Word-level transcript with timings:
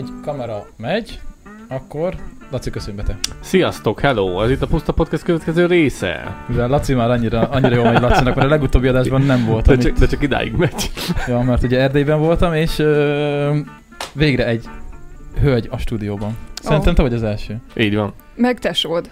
megy, 0.00 0.10
kamera 0.22 0.66
megy, 0.76 1.20
akkor 1.68 2.14
Laci, 2.50 2.70
köszönj 2.70 2.96
be 2.96 3.02
te. 3.02 3.16
Sziasztok, 3.40 4.00
hello! 4.00 4.42
Ez 4.42 4.50
itt 4.50 4.62
a 4.62 4.66
Puszta 4.66 4.92
Podcast 4.92 5.22
következő 5.22 5.66
része. 5.66 6.36
Mivel 6.48 6.68
Laci 6.68 6.94
már 6.94 7.10
annyira, 7.10 7.40
annyira 7.48 7.74
jó 7.74 7.82
megy 7.82 8.00
Lacinak, 8.00 8.34
mert 8.34 8.46
a 8.46 8.50
legutóbbi 8.50 8.88
adásban 8.88 9.22
nem 9.22 9.44
volt. 9.44 9.66
De 9.66 9.76
csak, 9.76 9.92
de 9.98 10.06
csak 10.06 10.22
idáig 10.22 10.52
megy. 10.52 10.90
Ja, 11.26 11.40
mert 11.40 11.62
ugye 11.62 11.80
Erdélyben 11.80 12.18
voltam, 12.18 12.54
és 12.54 12.78
ö, 12.78 13.56
végre 14.12 14.46
egy 14.46 14.64
hölgy 15.40 15.68
a 15.70 15.78
stúdióban. 15.78 16.36
Szerintem 16.62 16.92
Ó. 16.92 16.94
te 16.94 17.02
vagy 17.02 17.14
az 17.14 17.22
első. 17.22 17.56
Így 17.76 17.94
van. 17.96 18.12
Meg 18.36 18.58
tesód. 18.58 19.10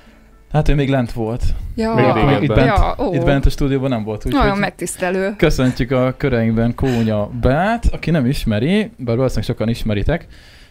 Hát 0.52 0.68
ő 0.68 0.74
még 0.74 0.88
lent 0.90 1.12
volt. 1.12 1.42
Ja, 1.76 1.94
Még 1.94 2.04
régebben. 2.04 2.42
itt, 2.42 2.54
bent, 2.54 2.66
Ja, 2.66 2.94
ó. 2.98 3.14
itt 3.14 3.24
bent 3.24 3.46
a 3.46 3.50
stúdióban 3.50 3.90
nem 3.90 4.04
volt. 4.04 4.24
Nagyon 4.24 4.42
Úgyhogy 4.44 4.60
megtisztelő. 4.60 5.34
köszöntjük 5.36 5.90
a 5.90 6.14
köreinkben 6.16 6.74
Kónya 6.74 7.26
Beát, 7.40 7.84
aki 7.92 8.10
nem 8.10 8.26
ismeri, 8.26 8.90
bár 8.96 9.16
valószínűleg 9.16 9.44
sokan 9.48 9.68
ismeritek. 9.68 10.26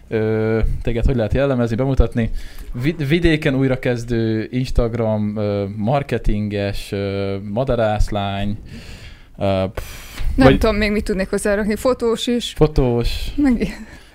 Ö, 0.09 0.59
téged 0.81 1.05
hogy 1.05 1.15
lehet 1.15 1.33
jellemezni, 1.33 1.75
bemutatni? 1.75 2.29
Vid- 2.81 3.07
vidéken 3.07 3.55
újrakezdő 3.55 4.47
Instagram 4.51 5.35
ö, 5.37 5.65
marketinges, 5.75 6.91
ö, 6.91 7.35
madarászlány, 7.53 8.57
ö, 9.37 9.63
pff, 9.73 10.19
Nem 10.35 10.47
Vagy- 10.47 10.57
tudom 10.57 10.75
még 10.75 10.91
mit 10.91 11.03
tudnék 11.03 11.29
hozzárakni. 11.29 11.75
Fotós 11.75 12.27
is. 12.27 12.53
fotós, 12.55 13.31
Meg... 13.35 13.67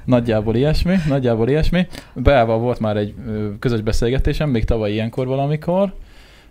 Nagyjából 0.05 0.55
ilyesmi, 0.57 0.95
nagyjából 1.09 1.49
ilyesmi. 1.49 1.87
Beával 2.15 2.59
volt 2.59 2.81
már 2.81 2.97
egy 2.97 3.15
közös 3.59 3.81
beszélgetésem, 3.81 4.51
még 4.51 4.65
tavaly 4.65 4.93
ilyenkor 4.93 5.27
valamikor, 5.27 5.95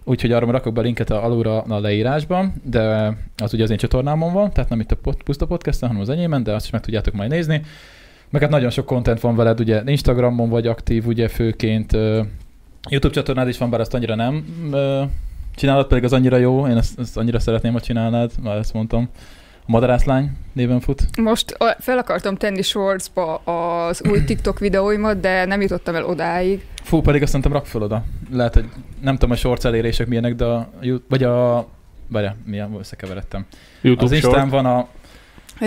úgyhogy 0.03 0.31
arra 0.31 0.52
rakok 0.52 0.73
be 0.73 0.81
linket 0.81 1.09
a, 1.09 1.23
alulra 1.26 1.61
a 1.61 1.80
leírásban, 1.80 2.53
de 2.64 3.14
az 3.38 3.53
ugye 3.53 3.64
az 3.64 3.70
én 3.70 3.78
csatornámon 3.78 4.33
van, 4.33 4.52
tehát 4.52 4.70
nem 4.70 4.80
itt 4.80 4.92
a 4.92 4.98
puszta 5.26 5.45
podcasten, 5.45 5.88
hanem 5.88 6.03
az 6.03 6.09
enyémen, 6.09 6.44
de 6.44 6.53
azt 6.53 6.66
is 6.66 6.72
meg 6.72 6.81
tudjátok 6.81 7.14
majd 7.14 7.30
nézni. 7.30 7.61
Meg 8.31 8.41
hát 8.41 8.49
nagyon 8.49 8.69
sok 8.69 8.85
content 8.85 9.19
van 9.19 9.35
veled, 9.35 9.59
ugye 9.59 9.81
Instagramon 9.85 10.49
vagy 10.49 10.67
aktív, 10.67 11.07
ugye 11.07 11.27
főként 11.27 11.91
YouTube 12.89 13.13
csatornád 13.13 13.47
is 13.47 13.57
van, 13.57 13.69
bár 13.69 13.79
azt 13.79 13.93
annyira 13.93 14.15
nem 14.15 14.45
csinálod, 15.55 15.87
pedig 15.87 16.03
az 16.03 16.13
annyira 16.13 16.37
jó, 16.37 16.67
én 16.67 16.77
ezt, 16.77 16.99
ezt 16.99 17.17
annyira 17.17 17.39
szeretném, 17.39 17.71
hogy 17.71 17.81
csinálnád, 17.81 18.31
már 18.43 18.57
ezt 18.57 18.73
mondtam. 18.73 19.09
A 19.61 19.71
Madarászlány 19.71 20.31
néven 20.53 20.79
fut. 20.79 21.07
Most 21.21 21.57
fel 21.79 21.97
akartam 21.97 22.35
tenni 22.35 22.61
shortsba 22.61 23.35
az 23.35 24.02
új 24.09 24.23
TikTok 24.27 24.59
videóimat, 24.59 25.19
de 25.19 25.45
nem 25.45 25.61
jutottam 25.61 25.95
el 25.95 26.05
odáig. 26.05 26.65
Fú, 26.83 27.02
pedig 27.02 27.21
azt 27.21 27.31
szerintem 27.31 27.53
rak 27.53 27.65
fel 27.65 27.81
oda. 27.81 28.03
Lehet, 28.31 28.53
hogy 28.53 28.65
nem 29.02 29.13
tudom, 29.13 29.31
a 29.31 29.35
shorts 29.35 29.65
elérések 29.65 30.07
milyenek, 30.07 30.35
de 30.35 30.45
a, 30.45 30.69
vagy 31.07 31.23
a 31.23 31.67
Várja, 32.11 32.35
milyen, 32.45 32.75
összekeveredtem. 32.79 33.45
YouTube 33.81 34.05
Az 34.05 34.11
Instán 34.11 34.49
van 34.49 34.65
a 34.65 34.87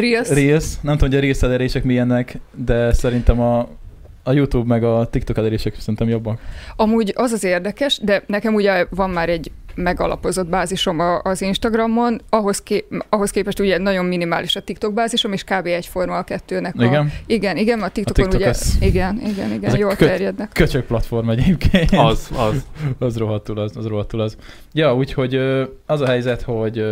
Reels. 0.01 0.29
Reels, 0.29 0.65
nem 0.81 0.97
tudom, 0.97 1.09
hogy 1.09 1.19
a 1.19 1.21
Reels 1.21 1.43
elérések 1.43 1.85
milyenek, 1.85 2.39
de 2.55 2.93
szerintem 2.93 3.41
a, 3.41 3.69
a 4.23 4.33
YouTube 4.33 4.67
meg 4.67 4.85
a 4.85 5.07
TikTok 5.11 5.37
elérések 5.39 5.75
szerintem 5.79 6.09
jobbak. 6.09 6.41
Amúgy 6.77 7.13
az 7.17 7.33
az 7.33 7.45
érdekes, 7.45 7.99
de 8.03 8.23
nekem 8.27 8.55
ugye 8.55 8.87
van 8.91 9.11
már 9.11 9.29
egy 9.29 9.51
megalapozott 9.77 10.47
bázisom 10.49 10.99
a- 10.99 11.21
az 11.23 11.43
Instagramon, 11.43 12.21
ahhoz, 12.29 12.63
ké- 12.63 12.85
ahhoz 13.09 13.31
képest 13.31 13.61
ugye 13.61 13.79
nagyon 13.79 14.05
minimális 14.05 14.57
a 14.57 14.61
TikTok 14.61 14.95
bázisom, 14.95 15.33
és 15.33 15.45
kb. 15.45 15.67
egyforma 15.67 16.17
a 16.17 16.23
kettőnek. 16.23 16.75
A, 16.79 16.85
Igen? 16.85 17.13
igen, 17.27 17.57
igen, 17.57 17.81
a 17.83 17.89
TikTokon 17.89 18.23
TikTok 18.25 18.41
ugye, 18.41 18.49
az- 18.49 18.77
igen, 18.81 19.21
igen, 19.27 19.51
igen, 19.53 19.65
Ezek 19.65 19.79
jól 19.81 19.95
köt- 19.95 20.09
terjednek. 20.09 20.51
Köcsög 20.53 20.83
platform 20.85 21.31
egyébként. 21.31 21.91
Az, 21.93 22.29
az. 22.37 22.65
az 23.07 23.17
rohadtul 23.17 23.59
az, 23.59 23.77
az 23.77 23.87
rohadtul 23.87 24.21
az. 24.21 24.37
Ja, 24.73 24.95
úgyhogy 24.95 25.35
az 25.87 26.01
a 26.01 26.07
helyzet, 26.07 26.43
hogy 26.43 26.85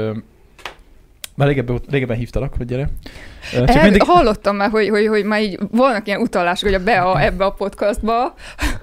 már 1.34 1.48
régebben, 1.48 1.80
régebben 1.90 2.16
hívtalak, 2.16 2.54
hogy 2.56 2.66
gyere. 2.66 2.88
Csak 3.52 3.68
El, 3.68 3.82
mindig, 3.82 4.02
Hallottam 4.02 4.56
már, 4.56 4.70
hogy, 4.70 4.88
hogy, 4.88 5.06
hogy 5.06 5.24
már 5.24 5.42
így 5.42 5.58
vannak 5.70 6.06
ilyen 6.06 6.20
utalások, 6.20 6.68
hogy 6.68 6.80
a 6.80 6.84
Bea 6.84 7.20
ebbe 7.26 7.44
a 7.44 7.50
podcastba. 7.50 8.34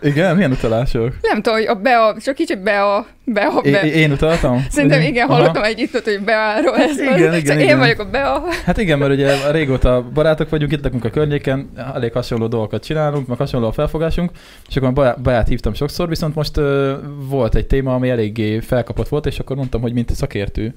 igen, 0.02 0.36
milyen 0.36 0.52
utalások? 0.52 1.16
Nem 1.22 1.42
tudom, 1.42 1.60
hogy 1.60 1.68
a 1.68 1.76
Bea, 1.76 2.16
csak 2.20 2.36
kicsit 2.36 2.64
Bea, 2.64 3.08
Bea, 3.26 3.62
É, 3.64 3.72
Bea. 3.72 3.84
én 3.84 4.12
utaltam? 4.12 4.66
Szerintem 4.70 5.02
igen, 5.02 5.28
Aha. 5.28 5.36
hallottam 5.38 5.64
egy 5.64 5.80
itt, 5.80 6.04
hogy 6.04 6.22
Beáról 6.26 6.76
ez 6.76 7.00
Igen, 7.00 7.14
igen, 7.18 7.40
Szóval 7.40 7.40
igen. 7.40 7.60
Én 7.60 7.78
vagyok 7.78 8.00
a 8.00 8.06
Bea. 8.10 8.44
Hát 8.66 8.78
igen, 8.78 9.00
mert 9.00 9.12
ugye 9.12 9.52
régóta 9.52 10.10
barátok 10.14 10.50
vagyunk, 10.50 10.72
itt 10.72 10.84
lakunk 10.84 11.06
a 11.06 11.10
környéken, 11.10 11.70
elég 11.94 12.12
hasonló 12.12 12.48
dolgokat 12.48 12.84
csinálunk, 12.86 13.28
meg 13.28 13.38
hasonló 13.38 13.68
a 13.68 13.72
felfogásunk, 13.72 14.32
és 14.70 14.76
akkor 14.76 15.16
Baját 15.24 15.48
hívtam 15.48 15.74
sokszor, 15.74 16.08
viszont 16.08 16.36
most 16.36 16.58
ö, 16.58 16.94
volt 17.30 17.56
egy 17.56 17.68
téma, 17.68 17.94
ami 17.94 18.10
eléggé 18.10 18.60
felkapott 18.60 19.08
volt, 19.08 19.26
és 19.26 19.40
akkor 19.40 19.56
mondtam, 19.56 19.82
hogy 19.82 19.94
mint 19.94 20.16
szakértő. 20.16 20.76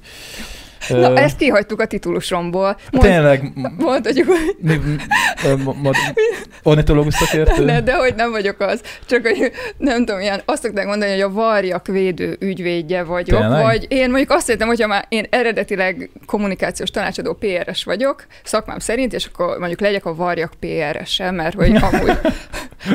Na, 0.88 1.10
Ö, 1.10 1.16
ezt 1.16 1.36
kihagytuk 1.36 1.80
a 1.80 1.86
titulusomból. 1.86 2.76
Mond, 2.92 3.04
Tényleg, 3.06 3.52
mondhatjuk, 3.78 4.26
hogy 4.26 4.56
mi, 4.60 4.74
m- 4.74 5.02
ö, 5.44 5.56
ma- 5.56 5.76
ma- 5.82 5.90
ornitológus 6.62 7.14
szakértő? 7.14 7.64
ne, 7.64 7.80
de 7.80 7.94
hogy 7.96 8.14
nem 8.14 8.30
vagyok 8.30 8.60
az. 8.60 8.80
Csak 9.06 9.26
hogy 9.26 9.52
nem 9.78 10.04
tudom, 10.04 10.20
ilyen, 10.20 10.42
azt 10.44 10.62
szokták 10.62 10.86
mondani, 10.86 11.10
hogy 11.10 11.20
a 11.20 11.30
varjak 11.32 11.86
védő 11.86 12.36
ügyvédje 12.40 13.02
vagyok, 13.02 13.40
Tényleg? 13.40 13.62
vagy 13.62 13.86
én 13.88 14.08
mondjuk 14.10 14.30
azt 14.30 14.46
hittem, 14.50 14.68
hogyha 14.68 14.86
már 14.86 15.04
én 15.08 15.26
eredetileg 15.30 16.10
kommunikációs 16.26 16.90
tanácsadó 16.90 17.32
PRS 17.32 17.84
vagyok, 17.84 18.26
szakmám 18.44 18.78
szerint, 18.78 19.12
és 19.12 19.26
akkor 19.32 19.58
mondjuk 19.58 19.80
legyek 19.80 20.04
a 20.04 20.14
varjak 20.14 20.52
PRS-e, 20.60 21.30
mert 21.30 21.54
hogy 21.54 21.76
amúgy, 21.92 22.18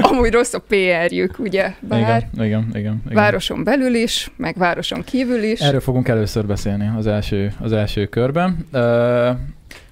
amúgy 0.02 0.32
rossz 0.32 0.54
a 0.54 0.60
PR-jük, 0.60 1.40
ugye, 1.40 1.74
bár 1.80 2.00
Igen, 2.00 2.46
igen, 2.46 2.68
igen, 2.74 3.02
igen. 3.06 3.16
városon 3.16 3.64
belül 3.64 3.96
is, 3.96 4.32
meg 4.36 4.56
városon 4.58 5.04
kívül 5.04 5.44
is. 5.44 5.60
Erről 5.60 5.80
fogunk 5.80 6.08
először 6.08 6.46
beszélni 6.46 6.92
az 6.98 7.08
első, 7.08 7.54
az 7.60 7.72
első 7.74 8.06
körben. 8.06 8.66
Ö, 8.72 9.30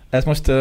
ez 0.10 0.24
most 0.24 0.52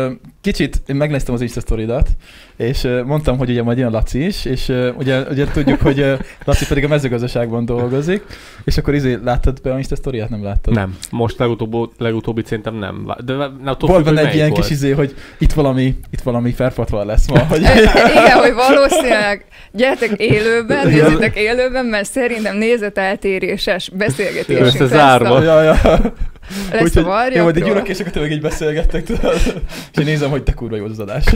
kicsit, 0.40 0.82
én 0.86 0.96
megnéztem 0.96 1.34
az 1.34 1.40
Insta 1.40 1.60
sztoridat, 1.60 2.08
és 2.56 2.88
mondtam, 3.04 3.38
hogy 3.38 3.50
ugye 3.50 3.62
majd 3.62 3.78
jön 3.78 3.90
Laci 3.90 4.26
is, 4.26 4.44
és 4.44 4.72
ugye, 4.98 5.20
ugye 5.20 5.46
tudjuk, 5.46 5.80
hogy 5.80 6.16
Laci 6.44 6.66
pedig 6.66 6.84
a 6.84 6.88
mezőgazdaságban 6.88 7.64
dolgozik, 7.64 8.22
és 8.64 8.78
akkor 8.78 8.94
izé, 8.94 9.18
láttad 9.24 9.60
be 9.60 9.72
a 9.72 9.76
Insta 9.76 9.96
sztoriát? 9.96 10.28
Nem 10.28 10.42
láttad? 10.42 10.74
Nem. 10.74 10.96
Most 11.10 11.38
legutóbb, 11.38 11.90
legutóbbi 11.98 12.42
szerintem 12.44 12.74
nem. 12.74 13.14
De 13.24 13.34
na, 13.34 13.44
attól 13.64 13.88
Volt 13.88 14.04
függ, 14.04 14.14
benne 14.14 14.28
egy 14.28 14.34
ilyen 14.34 14.48
melyik 14.48 14.62
kis 14.62 14.70
izé, 14.70 14.90
hogy 14.90 15.14
itt 15.38 15.52
valami, 15.52 15.96
itt 16.10 16.20
valami 16.20 16.52
ferfatvar 16.52 17.06
lesz 17.06 17.28
ma. 17.28 17.38
Hogy... 17.38 17.60
Igen, 18.22 18.38
hogy 18.38 18.54
valószínűleg 18.54 19.44
gyertek 19.72 20.10
élőben, 20.16 20.86
nézzétek 20.86 21.36
élőben, 21.36 21.84
mert 21.84 22.10
szerintem 22.10 22.56
nézeteltéréses 22.56 23.90
beszélgetésünk 23.90 24.90
lesz 24.90 25.22
a, 25.22 25.42
ja, 25.42 25.62
ja. 25.62 25.76
Lesz 26.72 26.80
a 26.80 26.84
Úgyhogy 26.84 26.96
én 26.96 27.02
majd 27.04 27.34
így 27.34 27.34
varjakról. 27.42 27.70
ülök, 27.70 27.88
és 27.88 28.00
akkor 28.00 28.12
tényleg 28.12 28.30
így 28.32 28.40
beszélgettek, 28.40 29.04
tudod? 29.04 29.34
És 29.92 29.98
én 29.98 30.04
nézem, 30.04 30.30
hogy 30.30 30.42
te 30.42 30.52
kurva 30.52 30.76
jó 30.76 30.84
az 30.84 30.98
adás. 30.98 31.24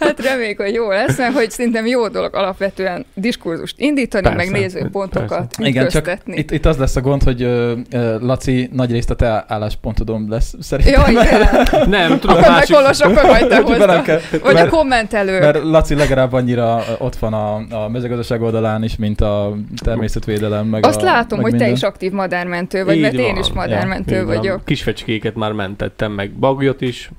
Hát 0.00 0.20
reméljük, 0.22 0.60
hogy 0.60 0.72
jó 0.74 0.90
lesz, 0.90 1.18
mert 1.18 1.34
hogy 1.34 1.50
szerintem 1.50 1.86
jó 1.86 2.08
dolog 2.08 2.34
alapvetően 2.34 3.04
diskurzust 3.14 3.74
indítani, 3.78 4.22
Persze, 4.22 4.36
meg 4.36 4.50
nézőpontokat 4.60 5.54
Igen, 5.58 5.88
csak 5.88 6.18
itt, 6.26 6.50
itt 6.50 6.66
az 6.66 6.76
lesz 6.76 6.96
a 6.96 7.00
gond, 7.00 7.22
hogy 7.22 7.42
ö, 7.42 7.72
Laci 8.20 8.68
nagy 8.72 8.90
részt 8.90 9.10
a 9.10 9.14
te 9.14 9.44
álláspontodon 9.48 10.26
lesz 10.28 10.54
szerintem. 10.60 11.02
Jó, 11.14 11.20
igen. 11.20 11.48
Nem, 11.88 12.18
tudom, 12.18 12.36
Akkor 12.36 12.48
másik... 12.48 12.68
megkolos, 12.74 13.00
akkor 13.00 13.22
majd 13.30 13.46
te 13.48 13.60
hozd. 13.60 14.02
kell, 14.02 14.20
Vagy 14.30 14.40
a 14.50 14.52
mert, 14.52 14.68
kommentelő. 14.68 15.38
mert 15.40 15.62
Laci 15.62 15.94
legalább 15.94 16.32
annyira 16.32 16.84
ott 16.98 17.16
van 17.16 17.32
a, 17.32 17.54
a 17.84 17.88
mezőgazdaság 17.88 18.42
oldalán 18.42 18.82
is, 18.84 18.96
mint 18.96 19.20
a 19.20 19.56
természetvédelem. 19.84 20.66
Meg 20.66 20.86
Azt 20.86 21.00
a, 21.00 21.04
látom, 21.04 21.38
meg 21.38 21.50
hogy 21.50 21.50
te 21.50 21.64
minden. 21.64 21.76
is 21.76 21.82
aktív 21.82 22.12
madármentő 22.12 22.84
vagy, 22.84 22.96
Így 22.96 23.02
mert 23.02 23.14
én 23.14 23.32
van. 23.32 23.42
is 23.42 23.52
madármentő 23.52 24.07
Így 24.10 24.24
van. 24.24 24.36
vagyok. 24.36 24.64
Kisfecskéket 24.64 25.34
már 25.34 25.52
mentettem, 25.52 26.12
meg 26.12 26.30
bagyot 26.30 26.80
is. 26.80 27.10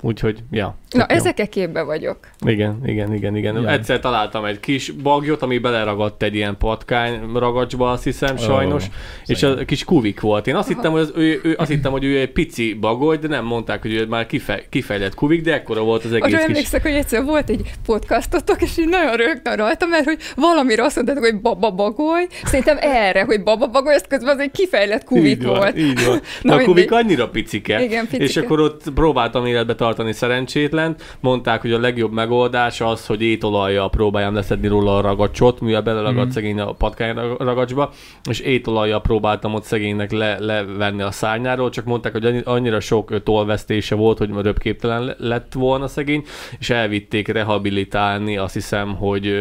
Úgyhogy, 0.00 0.38
ja. 0.50 0.76
Na, 0.90 1.06
jó. 1.08 1.16
ezekkel 1.16 1.48
képbe 1.48 1.82
vagyok. 1.82 2.18
Igen, 2.46 2.80
igen, 2.84 3.14
igen, 3.14 3.36
igen. 3.36 3.56
Igen. 3.56 3.68
Egyszer 3.68 4.00
találtam 4.00 4.44
egy 4.44 4.60
kis 4.60 4.90
bagyot, 4.90 5.42
ami 5.42 5.58
beleragadt 5.58 6.22
egy 6.22 6.34
ilyen 6.34 6.56
patkány 6.58 7.32
ragacsba, 7.34 7.90
azt 7.90 8.04
hiszem, 8.04 8.36
sajnos. 8.36 8.84
Ó, 8.84 8.88
És 9.26 9.42
a 9.42 9.64
kis 9.64 9.84
kuvik 9.84 10.20
volt. 10.20 10.46
Én 10.46 10.54
azt 10.54 10.68
Aha. 10.68 10.76
hittem, 10.76 10.92
hogy, 10.92 11.00
az, 11.00 11.12
ő, 11.14 11.40
ő, 11.42 11.54
azt 11.58 11.70
hittem, 11.70 11.92
hogy 11.92 12.04
ő 12.04 12.18
egy 12.20 12.32
pici 12.32 12.74
bagoly, 12.74 13.16
de 13.16 13.28
nem 13.28 13.44
mondták, 13.44 13.82
hogy 13.82 13.94
ő 13.94 14.06
már 14.06 14.26
kife, 14.26 14.62
kifejlett 14.68 15.14
kuvik, 15.14 15.42
de 15.42 15.52
ekkora 15.52 15.82
volt 15.82 16.04
az 16.04 16.12
egész 16.12 16.22
Arra 16.22 16.36
kis... 16.36 16.46
emlékszek, 16.46 16.82
hogy 16.82 16.92
egyszer 16.92 17.24
volt 17.24 17.50
egy 17.50 17.70
podcastotok, 17.86 18.62
és 18.62 18.78
így 18.78 18.88
nagyon 18.88 19.16
rögtön 19.16 19.56
rajta, 19.56 19.86
mert 19.86 20.04
hogy 20.04 20.18
valamire 20.36 20.84
azt 20.84 20.96
mondtátok, 20.96 21.24
hogy 21.24 21.40
baba 21.40 21.70
bagoly. 21.70 22.26
Szerintem 22.44 22.76
erre, 22.80 23.24
hogy 23.24 23.42
baba 23.42 23.66
bagoly, 23.66 23.94
ezt 23.94 24.06
közben 24.06 24.34
az 24.34 24.40
egy 24.40 24.50
kifejlett 24.50 25.04
kuvik 25.04 25.36
így 25.36 25.44
van, 25.44 25.56
volt. 25.56 25.78
Így 25.78 26.04
van. 26.04 26.20
Na 26.42 26.54
Na, 26.54 26.62
a 26.62 26.64
kuvik 26.64 26.92
annyira 26.92 27.28
picike. 27.28 27.82
Igen, 27.82 28.04
picike. 28.04 28.24
És 28.24 28.36
akkor 28.36 28.60
ott 28.60 28.82
próbáltam 28.94 29.46
életbe 29.46 29.74
tartani 29.90 30.12
szerencsétlent. 30.12 31.16
Mondták, 31.20 31.60
hogy 31.60 31.72
a 31.72 31.78
legjobb 31.80 32.12
megoldás 32.12 32.80
az, 32.80 33.06
hogy 33.06 33.22
étolajjal 33.22 33.90
próbáljam 33.90 34.34
leszedni 34.34 34.66
róla 34.68 34.96
a 34.96 35.00
ragacsot, 35.00 35.60
mivel 35.60 35.82
beleragadt 35.82 36.26
mm. 36.26 36.30
szegény 36.30 36.60
a 36.60 36.72
patkány 36.72 37.14
ragacsba, 37.38 37.90
és 38.30 38.40
étolajjal 38.40 39.00
próbáltam 39.00 39.54
ott 39.54 39.62
szegénynek 39.64 40.10
le, 40.12 40.38
levenni 40.38 41.02
a 41.02 41.10
szárnyáról, 41.10 41.70
csak 41.70 41.84
mondták, 41.84 42.12
hogy 42.12 42.24
annyi- 42.24 42.42
annyira 42.44 42.80
sok 42.80 43.10
ö, 43.10 43.18
tollvesztése 43.18 43.94
volt, 43.94 44.18
hogy 44.18 44.30
röpképtelen 44.42 45.02
le- 45.04 45.14
lett 45.18 45.52
volna 45.52 45.88
szegény, 45.88 46.24
és 46.58 46.70
elvitték 46.70 47.28
rehabilitálni, 47.28 48.36
azt 48.36 48.54
hiszem, 48.54 48.94
hogy, 48.96 49.32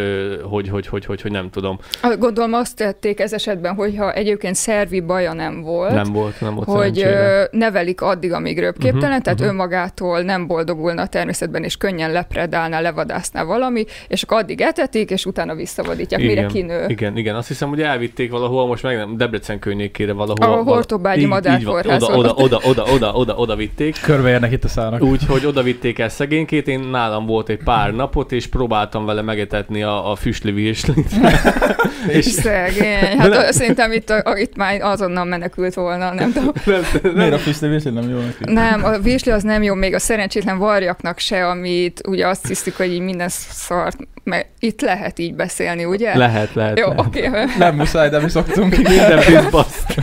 hogy, 0.43 0.69
hogy, 0.69 0.87
hogy, 0.87 1.05
hogy, 1.05 1.21
hogy 1.21 1.31
nem 1.31 1.49
tudom. 1.49 1.79
Gondolom 2.19 2.53
azt 2.53 2.75
tették 2.75 3.19
ez 3.19 3.33
esetben, 3.33 3.75
hogyha 3.75 4.13
egyébként 4.13 4.55
szervi 4.55 5.01
baja 5.01 5.33
nem 5.33 5.61
volt, 5.61 5.93
Nem 5.93 6.13
volt, 6.13 6.41
nem 6.41 6.55
volt 6.55 6.67
hogy 6.67 6.95
szerencsére. 6.95 7.47
nevelik 7.51 8.01
addig, 8.01 8.31
amíg 8.33 8.59
röpképtelen, 8.59 9.07
Mhm, 9.09 9.21
tehát 9.21 9.39
mhm. 9.39 9.47
önmagától 9.47 10.21
nem 10.21 10.38
nem 10.39 10.47
boldogulna 10.47 11.01
a 11.01 11.07
természetben, 11.07 11.63
és 11.63 11.77
könnyen 11.77 12.11
lepredálná, 12.11 12.79
levadászná 12.79 13.43
valami, 13.43 13.85
és 14.07 14.23
akkor 14.23 14.37
addig 14.37 14.61
etetik, 14.61 15.09
és 15.09 15.25
utána 15.25 15.55
visszavadítják, 15.55 16.21
mire 16.21 16.45
kinő. 16.45 16.85
Igen, 16.87 17.17
igen, 17.17 17.35
azt 17.35 17.47
hiszem, 17.47 17.69
hogy 17.69 17.81
elvitték 17.81 18.31
valahol, 18.31 18.67
most 18.67 18.83
meg 18.83 18.97
nem, 18.97 19.17
Debrecen 19.17 19.59
környékére 19.59 20.13
valahol. 20.13 20.57
A 20.57 20.63
Hortobágyi 20.63 21.25
Madárkórház. 21.25 22.03
Oda, 22.03 22.15
oda, 22.15 22.33
oda, 22.35 22.59
oda, 22.63 22.83
oda, 22.93 23.11
oda, 23.13 23.35
oda 23.35 23.55
vitték. 23.55 24.01
Körbeérnek 24.01 24.51
itt 24.51 24.63
a 24.63 24.67
szárak. 24.67 25.01
Úgyhogy 25.01 25.45
oda 25.45 25.61
vitték 25.63 25.99
el 25.99 26.09
szegénykét, 26.09 26.67
én 26.67 26.79
nálam 26.79 27.25
volt 27.25 27.49
egy 27.49 27.63
pár 27.63 27.93
napot, 27.93 28.31
és 28.31 28.47
próbáltam 28.47 29.05
vele 29.05 29.21
megetetni 29.21 29.83
a, 29.83 30.11
a 30.11 30.15
füstli 30.15 30.51
virslit. 30.51 31.11
és 32.17 32.25
szegény. 32.25 33.17
Hát 33.17 33.29
nem. 33.29 33.51
szerintem 33.51 33.91
itt, 33.91 34.09
a, 34.09 34.37
itt 34.37 34.55
már 34.55 34.81
azonnal 34.81 35.25
menekült 35.25 35.73
volna, 35.73 36.13
nem 36.13 36.31
tudom. 36.31 36.53
Nem, 36.65 36.81
nem. 37.03 37.13
Miért 37.13 37.33
a 37.33 37.37
füstli 37.37 37.67
virsli 37.67 37.91
nem 37.91 38.09
jó 38.09 38.17
neki? 38.17 38.53
Nem, 38.53 38.83
a 38.83 38.97
virsli 38.97 39.31
az 39.31 39.43
nem 39.43 39.63
jó, 39.63 39.73
még 39.73 39.93
a 39.93 39.99
szerencsétlen 40.29 40.67
varjaknak 40.67 41.19
se, 41.19 41.47
amit 41.47 42.01
ugye 42.07 42.27
azt 42.27 42.47
hiszük, 42.47 42.75
hogy 42.75 42.91
így 42.91 42.99
minden 42.99 43.29
szart, 43.29 43.97
mert 44.23 44.47
itt 44.59 44.81
lehet 44.81 45.19
így 45.19 45.35
beszélni, 45.35 45.85
ugye? 45.85 46.17
Lehet, 46.17 46.53
lehet. 46.53 46.79
Jó, 46.79 46.87
oké. 46.95 47.27
Okay. 47.27 47.45
Nem 47.57 47.75
muszáj, 47.75 48.09
de 48.09 48.19
mi 48.19 48.29
szoktunk. 48.29 48.77
Minden 48.77 49.19
bizbaszt. 49.27 49.93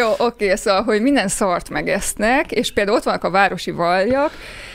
jó, 0.00 0.08
oké, 0.18 0.44
okay, 0.44 0.56
szóval, 0.56 0.82
hogy 0.82 1.02
minden 1.02 1.28
szart 1.28 1.68
megesznek, 1.68 2.52
és 2.52 2.72
például 2.72 2.96
ott 2.96 3.02
vannak 3.02 3.24
a 3.24 3.30
városi 3.30 3.70
varjak, 3.70 4.30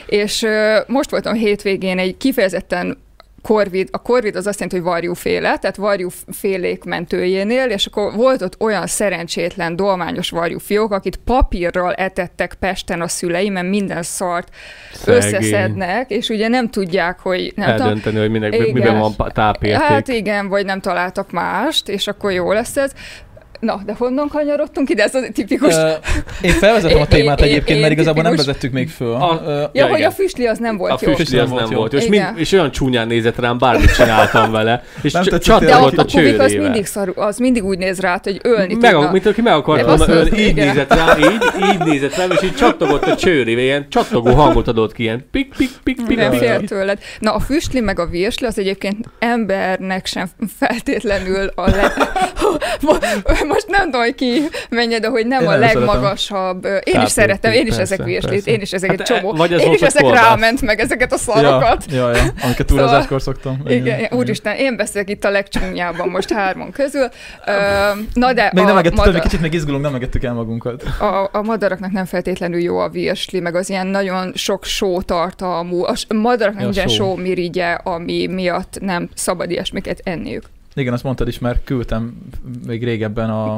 és 0.05 0.45
most 0.87 1.09
voltam 1.09 1.33
hétvégén 1.33 1.99
egy 1.99 2.17
kifejezetten 2.17 2.97
korvid, 3.45 3.87
a 3.91 3.97
korvid 4.01 4.35
az 4.35 4.47
azt 4.47 4.59
jelenti, 4.59 4.81
hogy 4.81 4.93
varjúféle, 4.93 5.57
tehát 5.57 5.75
varjúfélék 5.75 6.83
mentőjénél, 6.83 7.69
és 7.69 7.85
akkor 7.85 8.13
volt 8.13 8.41
ott 8.41 8.55
olyan 8.59 8.87
szerencsétlen 8.87 9.75
dolmányos 9.75 10.29
varjúfiók, 10.29 10.91
akit 10.91 11.15
papírral 11.15 11.93
etettek 11.93 12.53
Pesten 12.53 13.01
a 13.01 13.07
szüleim, 13.07 13.53
mert 13.53 13.67
minden 13.67 14.03
szart 14.03 14.49
Szegény. 14.93 15.15
összeszednek, 15.15 16.09
és 16.09 16.29
ugye 16.29 16.47
nem 16.47 16.69
tudják, 16.69 17.19
hogy... 17.19 17.53
Nem 17.55 17.69
Eldönteni, 17.69 18.01
tudom, 18.01 18.19
hogy 18.19 18.31
minek, 18.31 18.53
igen, 18.53 18.71
miben 18.71 18.99
van 18.99 19.31
tápérték. 19.33 19.87
Hát 19.87 20.07
igen, 20.07 20.47
vagy 20.47 20.65
nem 20.65 20.79
találtak 20.79 21.31
mást, 21.31 21.89
és 21.89 22.07
akkor 22.07 22.31
jó 22.31 22.51
lesz 22.51 22.77
ez. 22.77 22.91
Na, 23.59 23.81
de 23.85 23.93
honnan 23.97 24.27
kanyarodtunk 24.27 24.89
ide? 24.89 25.03
Ez 25.03 25.15
az 25.15 25.29
tipikus... 25.33 25.75
Uh, 25.75 25.89
én 26.41 26.51
felvezetem 26.51 27.01
a 27.01 27.07
témát 27.07 27.39
én, 27.39 27.45
egyébként, 27.45 27.69
én, 27.69 27.79
mert 27.79 27.91
igazából 27.91 28.23
tipikus... 28.23 28.37
nem 28.37 28.53
vezettük 28.53 28.71
még 28.71 28.89
föl. 28.89 29.13
A, 29.13 29.33
uh, 29.33 29.47
ja, 29.47 29.69
ja, 29.73 29.87
hogy 29.87 30.01
a 30.01 30.11
füstli 30.11 30.47
az 30.47 30.57
nem 30.57 30.77
volt 30.77 30.91
a 30.91 30.97
jó. 31.01 31.11
A 31.11 31.15
füstli 31.15 31.37
az 31.37 31.49
nem 31.49 31.69
volt 31.69 31.91
jó. 31.91 31.99
És, 31.99 32.07
mind, 32.07 32.25
és 32.35 32.51
olyan 32.51 32.71
csúnyán 32.71 33.07
nézett 33.07 33.39
rám, 33.39 33.57
bármit 33.57 33.95
csináltam 33.97 34.51
vele. 34.51 34.83
És 35.01 35.13
csatlakozott 35.39 35.97
a 35.97 36.05
csőrével. 36.05 36.45
Az 36.45 36.53
mindig, 36.53 36.87
az 37.15 37.37
mindig 37.37 37.63
úgy 37.63 37.77
néz 37.77 37.99
rá, 37.99 38.19
hogy 38.23 38.39
ölni 38.43 38.75
meg, 38.75 38.91
tudna. 38.91 39.11
Mint 39.11 39.25
aki 39.25 39.41
meg 39.41 39.53
akart 39.53 39.85
volna 39.85 40.07
ölni, 40.07 40.39
így 40.39 40.55
nézett 40.55 40.93
rám, 40.93 41.19
így, 41.19 41.43
így 41.71 41.79
nézett 41.79 42.15
rám, 42.15 42.31
és 42.31 42.41
így 42.41 42.55
csattogott 42.55 43.03
a 43.03 43.15
csőrével, 43.15 43.63
ilyen 43.63 43.85
csattogó 43.89 44.33
hangot 44.33 44.67
adott 44.67 44.93
ki, 44.93 45.03
ilyen 45.03 45.27
pik, 45.31 45.53
pik, 45.57 45.69
pik, 45.83 46.05
pik. 46.07 46.17
Nem 46.17 46.31
fél 46.31 46.61
tőled. 46.61 46.99
Na, 47.19 47.33
a 47.33 47.39
füstli 47.39 47.79
meg 47.79 47.99
a 47.99 48.05
virsli 48.05 48.45
az 48.47 48.59
egyébként 48.59 49.09
embernek 49.19 50.05
sem 50.05 50.29
feltétlenül 50.57 51.51
a 51.55 51.69
le... 51.69 51.93
Most 53.55 53.67
nem 53.67 53.83
tudom, 53.83 54.01
hogy 54.01 54.15
ki 54.15 54.41
menje, 54.69 54.99
de 54.99 55.07
hogy 55.07 55.27
nem 55.27 55.41
én 55.41 55.47
a 55.47 55.57
legmagasabb. 55.57 56.63
Szeretem. 56.63 56.93
Én 56.93 57.01
is 57.01 57.11
szeretem, 57.11 57.51
én 57.51 57.67
is 57.67 57.75
persze, 57.75 57.93
ezek 57.93 58.05
virslit, 58.05 58.47
én 58.47 58.61
is 58.61 58.71
ezek 58.71 58.89
hát 58.89 59.01
csomó. 59.01 59.33
Vagy 59.33 59.51
én 59.51 59.73
is 59.73 59.81
ezek 59.81 60.09
ráment 60.09 60.61
meg 60.61 60.79
ezeket 60.79 61.13
a 61.13 61.17
szarokat. 61.17 61.85
Ja, 61.89 62.09
ja, 62.09 62.15
ja. 62.15 62.23
amiket 62.43 62.65
túrázáskor 62.65 63.21
szóval, 63.21 63.41
szoktam. 63.41 63.61
Igen, 63.67 63.99
igen, 63.99 64.07
úristen, 64.11 64.55
én 64.55 64.75
beszélek 64.75 65.09
itt 65.09 65.23
a 65.23 65.29
legcsúnyában 65.29 66.09
most 66.09 66.31
hárman 66.31 66.71
közül. 66.71 67.09
Na 68.13 68.33
de 68.33 68.51
még 68.53 68.63
nem 68.63 68.77
egettük, 68.77 68.97
madar... 68.97 69.19
kicsit 69.19 69.41
még 69.41 69.53
izgulunk, 69.53 69.83
nem 69.83 69.95
egettük 69.95 70.23
el 70.23 70.33
magunkat. 70.33 70.83
A, 70.83 71.29
a 71.31 71.41
madaraknak 71.41 71.91
nem 71.91 72.05
feltétlenül 72.05 72.59
jó 72.59 72.77
a 72.77 72.89
virsli, 72.89 73.39
meg 73.39 73.55
az 73.55 73.69
ilyen 73.69 73.87
nagyon 73.87 74.31
sok 74.35 74.65
só 74.65 75.01
tartalmú. 75.01 75.83
A 75.83 76.13
madaraknak 76.13 76.61
ja, 76.61 76.67
nincsen 76.67 76.87
só 76.87 77.15
mirigye, 77.15 77.71
ami 77.71 78.27
miatt 78.27 78.77
nem 78.79 79.09
szabad 79.13 79.51
ilyesmiket 79.51 80.01
enniük. 80.03 80.43
Igen, 80.75 80.93
azt 80.93 81.03
mondtad 81.03 81.27
is, 81.27 81.39
mert 81.39 81.63
küldtem 81.63 82.17
még 82.67 82.83
régebben 82.83 83.29
a, 83.29 83.53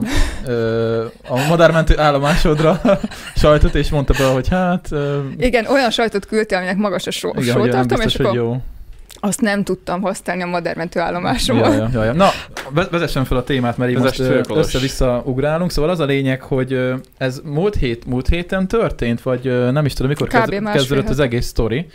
a 1.28 1.48
madármentő 1.50 2.00
állomásodra 2.00 2.82
sajtot, 3.36 3.76
és 3.76 3.90
mondta 3.90 4.14
be, 4.18 4.26
hogy 4.26 4.48
hát... 4.48 4.90
Igen, 5.38 5.66
olyan 5.66 5.92
sajtot 5.92 6.26
küldtél, 6.26 6.58
aminek 6.58 6.78
magas 6.78 7.08
a 7.08 7.12
só, 7.12 7.32
igen, 7.38 7.56
sótartom, 7.56 8.02
és 8.02 8.16
akkor... 8.16 8.36
Jó. 8.36 8.62
Azt 9.20 9.42
nem 9.42 9.64
tudtam 9.64 10.02
használni 10.02 10.44
a 10.44 10.46
madármentő 10.46 11.00
állomásomon. 11.00 11.72
Ja, 11.72 11.78
ja, 11.78 11.90
ja, 11.94 12.04
ja. 12.04 12.14
Na, 12.14 12.30
vezessen 12.92 13.26
fel 13.26 13.38
a 13.38 13.44
témát, 13.44 13.78
mert 13.78 13.92
így 13.92 13.98
most 13.98 14.20
össze-vissza 14.50 15.22
ugrálunk. 15.26 15.72
Szóval 15.72 15.90
az 15.90 16.00
a 16.00 16.06
lényeg, 16.06 16.42
hogy 16.42 16.94
ez 17.18 17.42
múlt, 17.44 17.76
hét, 17.76 18.06
múlt 18.06 18.28
héten 18.28 18.68
történt, 18.68 19.22
vagy 19.22 19.72
nem 19.72 19.86
is 19.86 19.94
tudom, 19.94 20.12
mikor 20.12 20.28
kezd, 20.28 20.64
kezdődött 20.64 21.10
az 21.10 21.20
egész 21.20 21.46
sztori. 21.46 21.88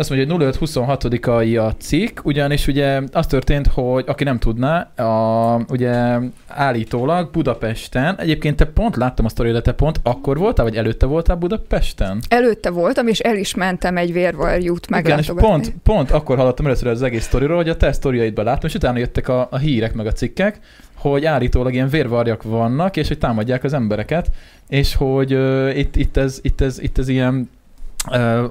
Azt 0.00 0.10
mondja, 0.10 0.36
hogy 0.36 0.56
05-26-ai 0.60 1.66
a 1.66 1.72
cikk, 1.78 2.18
ugyanis 2.24 2.66
ugye 2.66 3.00
az 3.12 3.26
történt, 3.26 3.66
hogy 3.66 4.04
aki 4.06 4.24
nem 4.24 4.38
tudná, 4.38 4.80
a, 4.96 5.64
ugye 5.68 6.18
állítólag 6.48 7.30
Budapesten, 7.30 8.18
egyébként 8.18 8.56
te 8.56 8.64
pont 8.64 8.96
láttam 8.96 9.24
a 9.24 9.28
sztori, 9.28 9.50
de 9.50 9.60
te 9.60 9.72
pont 9.72 10.00
akkor 10.02 10.38
voltál, 10.38 10.64
vagy 10.64 10.76
előtte 10.76 11.06
voltál 11.06 11.36
Budapesten? 11.36 12.20
Előtte 12.28 12.70
voltam, 12.70 13.06
és 13.06 13.18
el 13.18 13.36
is 13.36 13.54
mentem 13.54 13.96
egy 13.96 14.12
vérvarjút 14.12 14.90
meglátogatni. 14.90 15.32
Igen, 15.32 15.60
és 15.60 15.70
pont, 15.70 15.82
pont 15.82 16.10
akkor 16.10 16.36
hallottam 16.36 16.66
először 16.66 16.86
az 16.86 17.02
egész 17.02 17.24
sztoriról, 17.24 17.56
hogy 17.56 17.68
a 17.68 17.76
te 17.76 17.92
sztoriaidban 17.92 18.44
láttam, 18.44 18.68
és 18.68 18.74
utána 18.74 18.98
jöttek 18.98 19.28
a, 19.28 19.48
a 19.50 19.58
hírek 19.58 19.94
meg 19.94 20.06
a 20.06 20.12
cikkek, 20.12 20.60
hogy 20.94 21.24
állítólag 21.24 21.74
ilyen 21.74 21.88
vérvarjak 21.88 22.42
vannak, 22.42 22.96
és 22.96 23.08
hogy 23.08 23.18
támadják 23.18 23.64
az 23.64 23.72
embereket, 23.72 24.30
és 24.68 24.94
hogy 24.94 25.34
uh, 25.34 25.78
itt, 25.78 25.96
itt, 25.96 26.16
ez, 26.16 26.38
itt, 26.42 26.60
ez, 26.60 26.80
itt 26.80 26.98
ez 26.98 27.08
ilyen 27.08 27.48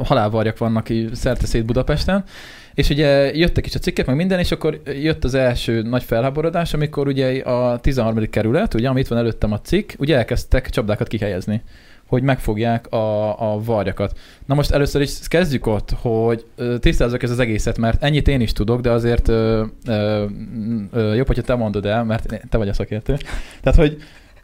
halálvarjak 0.04 0.58
vannak 0.58 0.88
szerte 1.14 1.46
szét 1.46 1.66
Budapesten, 1.66 2.24
és 2.74 2.90
ugye 2.90 3.36
jöttek 3.36 3.66
is 3.66 3.76
a 3.76 3.80
cikkek, 3.80 4.06
meg 4.06 4.16
minden, 4.16 4.40
és 4.40 4.52
akkor 4.52 4.82
jött 5.02 5.24
az 5.24 5.34
első 5.34 5.82
nagy 5.82 6.04
felháborodás, 6.04 6.74
amikor 6.74 7.08
ugye 7.08 7.42
a 7.42 7.80
13. 7.80 8.30
kerület, 8.30 8.74
ugye, 8.74 8.90
amit 8.90 9.08
van 9.08 9.18
előttem 9.18 9.52
a 9.52 9.62
cikk, 9.62 9.92
ugye 9.98 10.18
elkezdtek 10.18 10.70
csapdákat 10.70 11.08
kihelyezni 11.08 11.62
hogy 12.10 12.24
megfogják 12.24 12.92
a, 12.92 13.54
a 13.54 13.62
varjakat. 13.64 14.18
Na 14.46 14.56
most 14.56 14.72
először 14.72 15.02
is 15.02 15.28
kezdjük 15.28 15.68
ott, 15.68 15.90
hogy 16.02 16.46
tisztázzak 16.80 17.24
ez 17.24 17.30
az 17.30 17.40
egészet, 17.40 17.78
mert 17.78 18.04
ennyit 18.04 18.28
én 18.28 18.42
is 18.42 18.54
tudok, 18.54 18.82
de 18.82 18.92
azért 18.92 19.28
ö, 19.28 19.66
ö, 19.86 20.26
ö, 20.92 21.14
jobb, 21.14 21.28
hogyha 21.28 21.44
te 21.44 21.56
mondod 21.56 21.86
el, 21.86 22.04
mert 22.04 22.40
te 22.50 22.58
vagy 22.58 22.70
a 22.70 22.74
szakértő. 22.74 23.18
Tehát, 23.62 23.80
hogy 23.80 23.98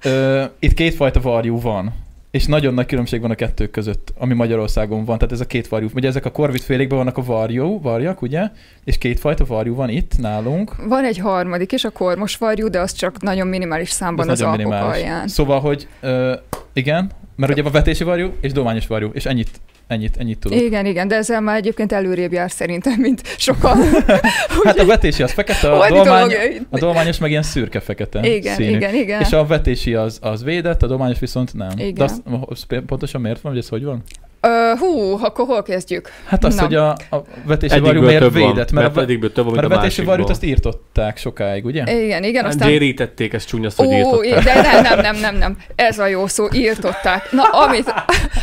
ö, 0.03 0.43
itt 0.59 0.73
kétfajta 0.73 1.21
varjú 1.21 1.59
van 1.59 1.93
és 2.35 2.45
nagyon 2.45 2.73
nagy 2.73 2.85
különbség 2.85 3.21
van 3.21 3.31
a 3.31 3.35
kettő 3.35 3.67
között, 3.67 4.13
ami 4.17 4.33
Magyarországon 4.33 5.05
van. 5.05 5.17
Tehát 5.17 5.33
ez 5.33 5.39
a 5.39 5.45
két 5.45 5.67
varjú. 5.67 5.89
Ugye 5.93 6.07
ezek 6.07 6.25
a 6.25 6.31
korvitfélékben 6.31 6.97
vannak 6.97 7.17
a 7.17 7.23
varjú, 7.23 7.81
varjak, 7.81 8.21
ugye? 8.21 8.49
És 8.83 8.97
kétfajta 8.97 9.45
varjú 9.45 9.75
van 9.75 9.89
itt 9.89 10.17
nálunk. 10.17 10.75
Van 10.87 11.05
egy 11.05 11.17
harmadik 11.17 11.71
is, 11.71 11.83
a 11.83 11.89
kormos 11.89 12.37
varjú, 12.37 12.69
de 12.69 12.79
az 12.79 12.91
csak 12.91 13.21
nagyon 13.21 13.47
minimális 13.47 13.89
számban 13.89 14.29
az, 14.29 14.41
az 14.41 14.47
alpok 14.47 14.73
alján. 14.73 15.27
Szóval, 15.27 15.59
hogy 15.59 15.87
uh, 16.01 16.31
igen, 16.73 17.11
mert 17.35 17.51
ugye 17.51 17.63
a 17.63 17.69
vetési 17.69 18.03
varjú 18.03 18.33
és 18.41 18.51
dományos 18.51 18.87
varjú, 18.87 19.09
és 19.13 19.25
ennyit 19.25 19.49
Ennyit, 19.87 20.17
ennyit 20.17 20.39
tudok. 20.39 20.61
Igen, 20.61 20.85
igen, 20.85 21.07
de 21.07 21.15
ezzel 21.15 21.41
már 21.41 21.55
egyébként 21.57 21.91
előrébb 21.91 22.31
jár 22.31 22.51
szerintem, 22.51 22.93
mint 22.99 23.21
sokan. 23.37 23.77
hát 24.63 24.79
a 24.79 24.85
vetési 24.85 25.23
az 25.23 25.31
fekete, 25.31 25.71
a, 25.71 25.89
dolmány, 25.89 26.31
a 26.69 26.77
dolmányos 26.77 27.17
meg 27.17 27.29
ilyen 27.29 27.43
szürke-fekete 27.43 28.27
Igen, 28.27 28.55
színű. 28.55 28.75
igen, 28.75 28.95
igen. 28.95 29.21
És 29.21 29.31
a 29.31 29.45
vetési 29.45 29.93
az, 29.93 30.19
az 30.21 30.43
védett, 30.43 30.83
a 30.83 30.87
dolmányos 30.87 31.19
viszont 31.19 31.53
nem. 31.53 31.69
Igen. 31.77 31.93
De 31.93 32.03
azt, 32.45 32.65
pontosan 32.85 33.21
miért 33.21 33.41
van, 33.41 33.51
hogy 33.51 33.61
ez 33.61 33.67
hogy 33.67 33.83
van? 33.83 34.03
Uh, 34.45 34.79
hú, 34.79 35.17
akkor 35.21 35.45
hol 35.45 35.63
kezdjük? 35.63 36.09
Hát 36.25 36.43
azt, 36.43 36.59
hogy 36.59 36.75
a, 36.75 36.89
a 36.89 37.21
vetési 37.45 37.79
varjú 37.79 38.01
miért 38.01 38.33
védett, 38.33 38.71
mert, 38.71 38.95
mert, 38.95 39.09
a, 39.23 39.31
több, 39.31 39.51
mert 39.51 39.65
a 39.65 39.69
vetési 39.69 40.03
varjút 40.03 40.29
azt 40.29 40.43
írtották 40.43 41.17
sokáig, 41.17 41.65
ugye? 41.65 42.03
Igen, 42.03 42.23
igen. 42.23 42.43
Hát 42.43 42.53
aztán... 42.53 42.67
Dérítették, 42.67 43.33
ezt 43.33 43.47
csúnya 43.47 43.69
szó, 43.69 43.83
hogy 43.83 44.25
írtották. 44.25 44.53
De 44.53 44.81
nem, 44.81 44.81
nem, 44.81 45.01
nem, 45.01 45.15
nem, 45.15 45.35
nem, 45.35 45.57
ez 45.75 45.99
a 45.99 46.07
jó 46.07 46.27
szó, 46.27 46.47
írtották. 46.53 47.31
Na, 47.31 47.43
amit, 47.43 47.93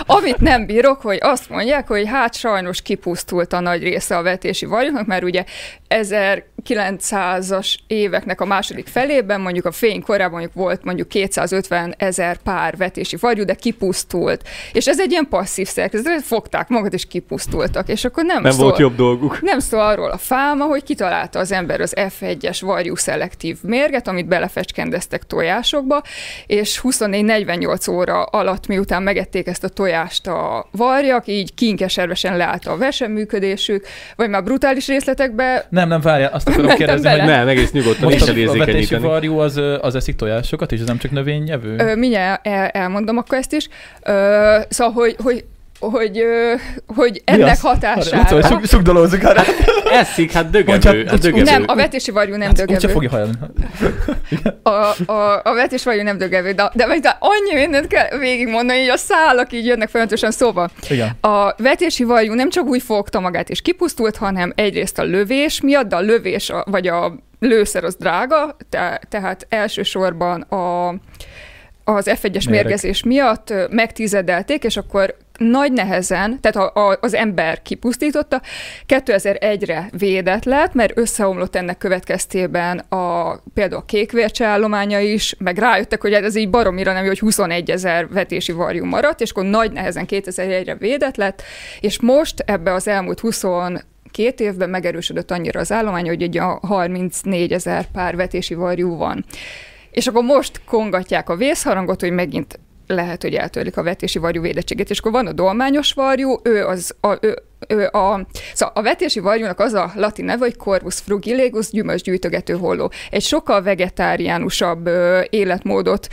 amit 0.06 0.38
nem 0.38 0.66
bírok, 0.66 1.00
hogy 1.00 1.18
azt 1.20 1.50
mondják, 1.50 1.86
hogy 1.86 2.08
hát 2.08 2.34
sajnos 2.34 2.82
kipusztult 2.82 3.52
a 3.52 3.60
nagy 3.60 3.82
része 3.82 4.16
a 4.16 4.22
vetési 4.22 4.66
varjúknak, 4.66 5.06
mert 5.06 5.22
ugye 5.22 5.44
1900-as 6.68 7.74
éveknek 7.86 8.40
a 8.40 8.44
második 8.44 8.86
felében, 8.86 9.40
mondjuk 9.40 9.64
a 9.64 9.72
fény 9.72 10.02
korában 10.02 10.30
mondjuk 10.32 10.54
volt 10.54 10.84
mondjuk 10.84 11.08
250 11.08 11.94
ezer 11.98 12.36
pár 12.36 12.76
vetési 12.76 13.16
varjú, 13.16 13.44
de 13.44 13.54
kipusztult. 13.54 14.48
És 14.72 14.86
ez 14.86 15.00
egy 15.00 15.10
ilyen 15.10 15.28
passzív 15.28 15.68
szerkezet, 15.68 16.22
fogták 16.22 16.68
magat 16.68 16.92
és 16.92 17.06
kipusztultak. 17.06 17.88
És 17.88 18.04
akkor 18.04 18.24
nem, 18.24 18.42
nem 18.42 18.52
szól, 18.52 18.64
volt 18.64 18.78
jobb 18.78 18.96
dolguk. 18.96 19.40
Nem 19.40 19.58
szól 19.58 19.80
arról 19.80 20.10
a 20.10 20.18
fáma, 20.18 20.64
hogy 20.64 20.82
kitalálta 20.82 21.38
az 21.38 21.52
ember 21.52 21.80
az 21.80 21.94
F1-es 21.96 22.58
varjú 22.60 22.96
szelektív 22.96 23.58
mérget, 23.62 24.08
amit 24.08 24.26
belefecskendeztek 24.26 25.22
tojásokba, 25.26 26.02
és 26.46 26.80
24-48 26.82 27.90
óra 27.90 28.22
alatt, 28.22 28.66
miután 28.66 29.02
megették 29.02 29.46
ezt 29.46 29.64
a 29.64 29.68
tojást 29.68 30.26
a 30.26 30.68
varjak, 30.70 31.26
így 31.26 31.54
kinkeservesen 31.54 32.36
leállt 32.36 32.66
a 32.66 32.76
veseműködésük, 32.76 33.86
vagy 34.16 34.28
már 34.28 34.44
brutális 34.44 34.86
részletekbe 34.86 35.66
nem, 35.70 35.88
nem, 35.88 36.00
várjál, 36.00 36.32
azt 36.32 36.51
akarom 36.52 36.66
Mentem 36.66 36.86
kérdezni, 36.86 37.08
bele. 37.08 37.22
hogy 37.22 37.32
nem, 37.32 37.48
egész 37.48 37.72
nyugodtan 37.72 38.10
Most 38.10 38.28
a, 38.28 38.50
a 38.50 38.56
vetési 38.56 38.94
varjú 38.96 39.38
az, 39.38 39.60
az 39.80 39.94
eszik 39.94 40.16
tojásokat, 40.16 40.72
és 40.72 40.80
ez 40.80 40.86
nem 40.86 40.98
csak 40.98 41.10
növényevő? 41.10 41.74
Ö, 41.78 41.94
mindjárt 41.94 42.46
el, 42.46 42.66
elmondom 42.68 43.16
akkor 43.16 43.38
ezt 43.38 43.52
is. 43.52 43.68
Ö, 44.02 44.58
szóval, 44.68 44.92
hogy, 44.92 45.16
hogy 45.22 45.44
hogy, 45.90 46.24
hogy 46.86 47.22
ennek 47.24 47.50
az? 47.50 47.60
hatására... 47.60 48.36
Utca, 48.36 48.48
sug, 48.48 48.64
sugdolózik 48.64 49.24
arra. 49.24 49.42
Eszik, 49.92 50.32
hát 50.32 50.50
dögevő. 50.50 51.04
Hát 51.06 51.18
dögevő. 51.18 51.42
Nem, 51.42 51.64
a 51.66 51.74
vetési 51.74 52.10
varjú 52.10 52.36
nem 52.36 52.50
Úgyse 52.50 52.64
dögevő. 52.64 52.92
fogja 52.92 53.10
hajlani. 53.10 53.32
A, 54.62 55.12
a, 55.12 55.40
a 55.44 55.54
vetés 55.54 55.84
varjú 55.84 56.02
nem 56.02 56.18
dögevő, 56.18 56.52
de, 56.52 56.70
de, 56.74 56.98
de 57.00 57.16
annyi 57.20 57.60
mindent 57.60 57.86
kell 57.86 58.18
végigmondani, 58.18 58.78
így 58.78 58.88
a 58.88 58.96
szálak 58.96 59.52
így 59.52 59.66
jönnek 59.66 59.88
folyamatosan 59.88 60.30
szóba. 60.30 60.68
Igen. 60.88 61.10
A 61.20 61.54
vetési 61.56 62.04
varjú 62.04 62.34
nem 62.34 62.50
csak 62.50 62.64
úgy 62.64 62.82
fogta 62.82 63.20
magát 63.20 63.50
és 63.50 63.62
kipusztult, 63.62 64.16
hanem 64.16 64.52
egyrészt 64.54 64.98
a 64.98 65.02
lövés 65.02 65.60
miatt, 65.60 65.88
de 65.88 65.96
a 65.96 66.00
lövés 66.00 66.50
a, 66.50 66.64
vagy 66.70 66.88
a 66.88 67.14
lőszer 67.38 67.84
az 67.84 67.96
drága, 67.96 68.56
te, 68.68 69.00
tehát 69.08 69.46
elsősorban 69.48 70.40
a, 70.40 70.88
az 71.84 72.10
F1-es 72.10 72.22
Méreg. 72.22 72.48
mérgezés 72.48 73.02
miatt 73.02 73.52
megtizedelték, 73.70 74.64
és 74.64 74.76
akkor 74.76 75.16
nagy 75.38 75.72
nehezen, 75.72 76.40
tehát 76.40 76.70
a, 76.70 76.88
a, 76.88 76.98
az 77.00 77.14
ember 77.14 77.62
kipusztította, 77.62 78.40
2001-re 78.88 79.88
védett 79.98 80.44
lett, 80.44 80.74
mert 80.74 80.98
összeomlott 80.98 81.56
ennek 81.56 81.78
következtében 81.78 82.78
a, 82.78 83.36
például 83.54 83.80
a 83.80 83.84
kékvércse 83.84 84.46
állománya 84.46 85.00
is, 85.00 85.34
meg 85.38 85.58
rájöttek, 85.58 86.00
hogy 86.00 86.14
hát 86.14 86.24
ez 86.24 86.36
így 86.36 86.50
baromira 86.50 86.92
nem 86.92 87.02
jó, 87.02 87.08
hogy 87.08 87.18
21 87.18 87.70
ezer 87.70 88.08
vetési 88.08 88.52
varjú 88.52 88.84
maradt, 88.84 89.20
és 89.20 89.30
akkor 89.30 89.44
nagy 89.44 89.72
nehezen 89.72 90.06
2001-re 90.08 90.74
védett 90.74 91.16
lett, 91.16 91.42
és 91.80 92.00
most 92.00 92.40
ebbe 92.46 92.72
az 92.72 92.88
elmúlt 92.88 93.20
20 93.20 93.44
két 94.10 94.40
évben 94.40 94.70
megerősödött 94.70 95.30
annyira 95.30 95.60
az 95.60 95.72
állomány, 95.72 96.06
hogy 96.06 96.22
egy 96.22 96.38
a 96.38 96.58
34 96.62 97.52
ezer 97.52 97.86
pár 97.92 98.16
vetési 98.16 98.54
varjú 98.54 98.96
van. 98.96 99.24
És 99.90 100.06
akkor 100.06 100.22
most 100.22 100.60
kongatják 100.64 101.28
a 101.28 101.36
vészharangot, 101.36 102.00
hogy 102.00 102.10
megint 102.10 102.58
lehet, 102.92 103.22
hogy 103.22 103.34
eltörlik 103.34 103.76
a 103.76 103.82
vetési 103.82 104.18
varjú 104.18 104.42
védettségét, 104.42 104.90
és 104.90 104.98
akkor 104.98 105.12
van 105.12 105.26
a 105.26 105.32
dolmányos 105.32 105.92
varjú, 105.92 106.40
ő 106.42 106.66
az 106.66 106.94
a, 107.00 107.16
ő, 107.20 107.42
ő 107.68 107.86
a, 107.86 108.26
szóval 108.54 108.74
a 108.74 108.82
vetési 108.82 109.20
varjúnak 109.20 109.60
az 109.60 109.72
a 109.72 109.92
latin 109.94 110.24
neve, 110.24 110.44
hogy 110.44 110.56
Corvus 110.56 110.94
frugilegus, 110.94 111.70
gyümölcsgyűjtögető 111.70 112.54
holló. 112.56 112.90
Egy 113.10 113.22
sokkal 113.22 113.62
vegetáriánusabb 113.62 114.86
ö, 114.86 115.20
életmódot 115.30 116.08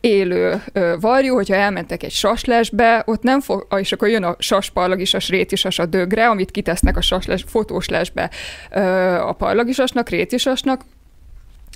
élő 0.00 0.62
ö, 0.72 0.94
varjú, 1.00 1.34
hogyha 1.34 1.54
elmentek 1.54 2.02
egy 2.02 2.10
saslesbe, 2.10 3.02
ott 3.06 3.22
nem 3.22 3.40
fog, 3.40 3.66
és 3.76 3.92
akkor 3.92 4.08
jön 4.08 4.24
a 4.24 4.36
sas, 4.38 4.70
parlagisas, 4.70 5.28
rétisas 5.28 5.78
a 5.78 5.86
dögre, 5.86 6.28
amit 6.28 6.50
kitesznek 6.50 6.96
a 6.96 7.00
sasles, 7.00 7.44
fotóslesbe 7.48 8.30
ö, 8.70 8.80
a 9.14 9.32
parlagisasnak, 9.32 10.08
rétisasnak, 10.08 10.80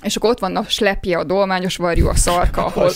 és 0.05 0.15
akkor 0.15 0.29
ott 0.29 0.39
van 0.39 0.55
a 0.55 0.63
slepje, 0.67 1.17
a 1.17 1.23
dolmányos 1.23 1.77
varjú, 1.77 2.07
a 2.07 2.15
szarka, 2.15 2.65
ahol, 2.65 2.89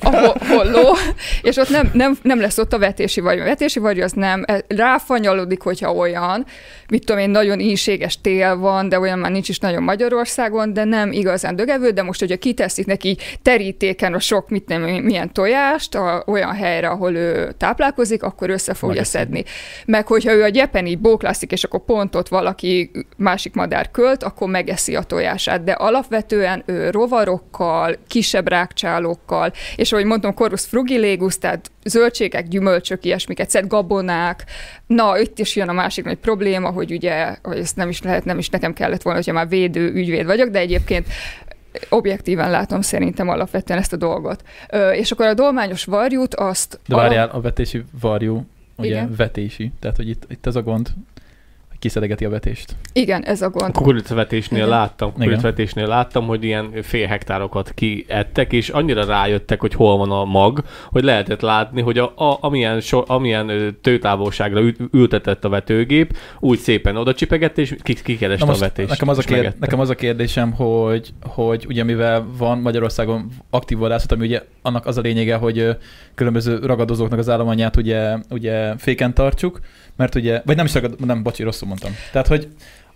a 0.00 0.16
ho- 0.16 0.42
holló, 0.46 0.96
és 1.42 1.56
ott 1.56 1.68
nem, 1.68 1.90
nem, 1.92 2.18
nem 2.22 2.40
lesz 2.40 2.58
ott 2.58 2.72
a 2.72 2.78
vetési 2.78 3.20
varjú. 3.20 3.40
A 3.40 3.44
vetési 3.44 3.78
varjú 3.78 4.02
az 4.02 4.12
nem, 4.12 4.44
ráfanyalodik, 4.68 5.62
hogyha 5.62 5.92
olyan, 5.92 6.46
mit 6.88 7.04
tudom 7.04 7.20
én, 7.20 7.30
nagyon 7.30 7.60
ínséges 7.60 8.20
tél 8.20 8.56
van, 8.56 8.88
de 8.88 8.98
olyan 8.98 9.18
már 9.18 9.30
nincs 9.30 9.48
is 9.48 9.58
nagyon 9.58 9.82
Magyarországon, 9.82 10.72
de 10.72 10.84
nem 10.84 11.12
igazán 11.12 11.56
dögevő, 11.56 11.90
de 11.90 12.02
most, 12.02 12.20
hogyha 12.20 12.36
kiteszik 12.36 12.86
neki 12.86 13.16
terítéken 13.42 14.14
a 14.14 14.18
sok, 14.18 14.48
mit 14.48 14.68
nem, 14.68 14.82
milyen 14.82 15.32
tojást 15.32 15.94
a, 15.94 16.22
olyan 16.26 16.52
helyre, 16.54 16.88
ahol 16.88 17.14
ő 17.14 17.52
táplálkozik, 17.58 18.22
akkor 18.22 18.50
össze 18.50 18.74
fogja 18.74 18.94
Megeszi. 18.94 19.10
szedni. 19.16 19.44
Meg 19.86 20.06
hogyha 20.06 20.32
ő 20.32 20.42
a 20.42 20.48
gyepen 20.48 20.86
így 20.86 20.98
bóklászik, 20.98 21.52
és 21.52 21.64
akkor 21.64 21.84
pont 21.84 22.14
ott 22.14 22.28
valaki 22.28 22.90
másik 23.16 23.54
madár 23.54 23.90
költ, 23.90 24.22
akkor 24.22 24.48
megeszi 24.48 24.96
a 24.96 25.02
tojását, 25.02 25.64
de 25.64 25.72
alapvetően 26.40 26.62
ő 26.66 26.90
rovarokkal, 26.90 27.96
kisebb 28.06 28.48
rákcsálókkal, 28.48 29.52
és 29.76 29.92
ahogy 29.92 30.04
mondtam, 30.04 30.34
Corvus 30.34 30.64
frugilegus, 30.64 31.38
tehát 31.38 31.70
zöldségek, 31.84 32.48
gyümölcsök, 32.48 33.04
ilyesmiket 33.04 33.50
szed, 33.50 33.66
gabonák. 33.66 34.44
Na, 34.86 35.18
itt 35.18 35.38
is 35.38 35.56
jön 35.56 35.68
a 35.68 35.72
másik 35.72 36.04
nagy 36.04 36.18
probléma, 36.18 36.70
hogy 36.70 36.92
ugye, 36.92 37.36
hogy 37.42 37.58
ezt 37.58 37.76
nem 37.76 37.88
is 37.88 38.02
lehet, 38.02 38.24
nem 38.24 38.38
is 38.38 38.48
nekem 38.48 38.72
kellett 38.72 39.02
volna, 39.02 39.18
hogyha 39.18 39.34
már 39.34 39.48
védő 39.48 39.92
ügyvéd 39.92 40.26
vagyok, 40.26 40.48
de 40.48 40.58
egyébként 40.58 41.06
objektíven 41.88 42.50
látom 42.50 42.80
szerintem 42.80 43.28
alapvetően 43.28 43.78
ezt 43.78 43.92
a 43.92 43.96
dolgot. 43.96 44.42
Ö, 44.70 44.90
és 44.90 45.10
akkor 45.10 45.26
a 45.26 45.34
dolmányos 45.34 45.84
varjút 45.84 46.34
azt... 46.34 46.80
De 46.86 46.96
várjál, 46.96 47.28
a 47.28 47.40
vetési 47.40 47.84
varjú, 48.00 48.46
ugye 48.76 48.88
Igen. 48.88 49.14
vetési, 49.16 49.72
tehát 49.80 49.96
hogy 49.96 50.08
itt, 50.08 50.24
itt 50.28 50.46
ez 50.46 50.56
a 50.56 50.62
gond, 50.62 50.88
kiszedegeti 51.80 52.24
a 52.24 52.30
vetést. 52.30 52.76
Igen, 52.92 53.22
ez 53.24 53.42
a 53.42 53.46
A 53.46 53.50
gond. 53.50 53.72
kukoricvetésnél 53.72 54.58
Igen. 54.58 54.70
láttam, 54.70 55.12
kukoricvetésnél 55.12 55.86
láttam, 55.86 56.26
hogy 56.26 56.44
ilyen 56.44 56.70
fél 56.82 57.06
hektárokat 57.06 57.72
kiettek, 57.74 58.52
és 58.52 58.68
annyira 58.68 59.04
rájöttek, 59.04 59.60
hogy 59.60 59.74
hol 59.74 59.96
van 59.96 60.10
a 60.10 60.24
mag, 60.24 60.62
hogy 60.90 61.04
lehetett 61.04 61.40
látni, 61.40 61.80
hogy 61.80 61.98
a, 61.98 62.12
a, 62.16 62.38
amilyen, 62.40 62.80
so, 62.80 63.02
amilyen 63.06 63.76
tőtávolságra 63.80 64.60
ül, 64.60 64.74
ültetett 64.92 65.44
a 65.44 65.48
vetőgép, 65.48 66.16
úgy 66.40 66.58
szépen 66.58 66.96
oda 66.96 67.14
csipegett, 67.14 67.58
és 67.58 67.74
ki, 67.82 67.94
kikereste 68.02 68.46
a 68.52 68.54
vetést. 68.54 68.88
nekem 68.88 69.08
az, 69.08 69.16
a 69.16 69.20
és 69.20 69.26
kér, 69.26 69.36
megette. 69.36 69.56
nekem 69.60 69.80
az 69.80 69.90
a 69.90 69.94
kérdésem, 69.94 70.52
hogy, 70.52 71.08
hogy 71.22 71.64
ugye 71.68 71.84
mivel 71.84 72.26
van 72.38 72.58
Magyarországon 72.58 73.28
aktív 73.50 73.78
vadászat, 73.78 74.12
ami 74.12 74.26
ugye 74.26 74.42
annak 74.62 74.86
az 74.86 74.98
a 74.98 75.00
lényege, 75.00 75.36
hogy 75.36 75.76
különböző 76.14 76.58
ragadozóknak 76.58 77.18
az 77.18 77.28
állományát 77.28 77.76
ugye, 77.76 78.16
ugye 78.30 78.76
féken 78.76 79.14
tartsuk, 79.14 79.60
mert 79.96 80.14
ugye, 80.14 80.42
vagy 80.44 80.56
nem 80.56 80.64
is 80.64 80.74
ragad, 80.74 81.04
nem, 81.04 81.22
bocsi, 81.22 81.42
rosszul 81.42 81.68
mondtam. 81.68 81.92
Tehát, 82.12 82.26
hogy 82.26 82.48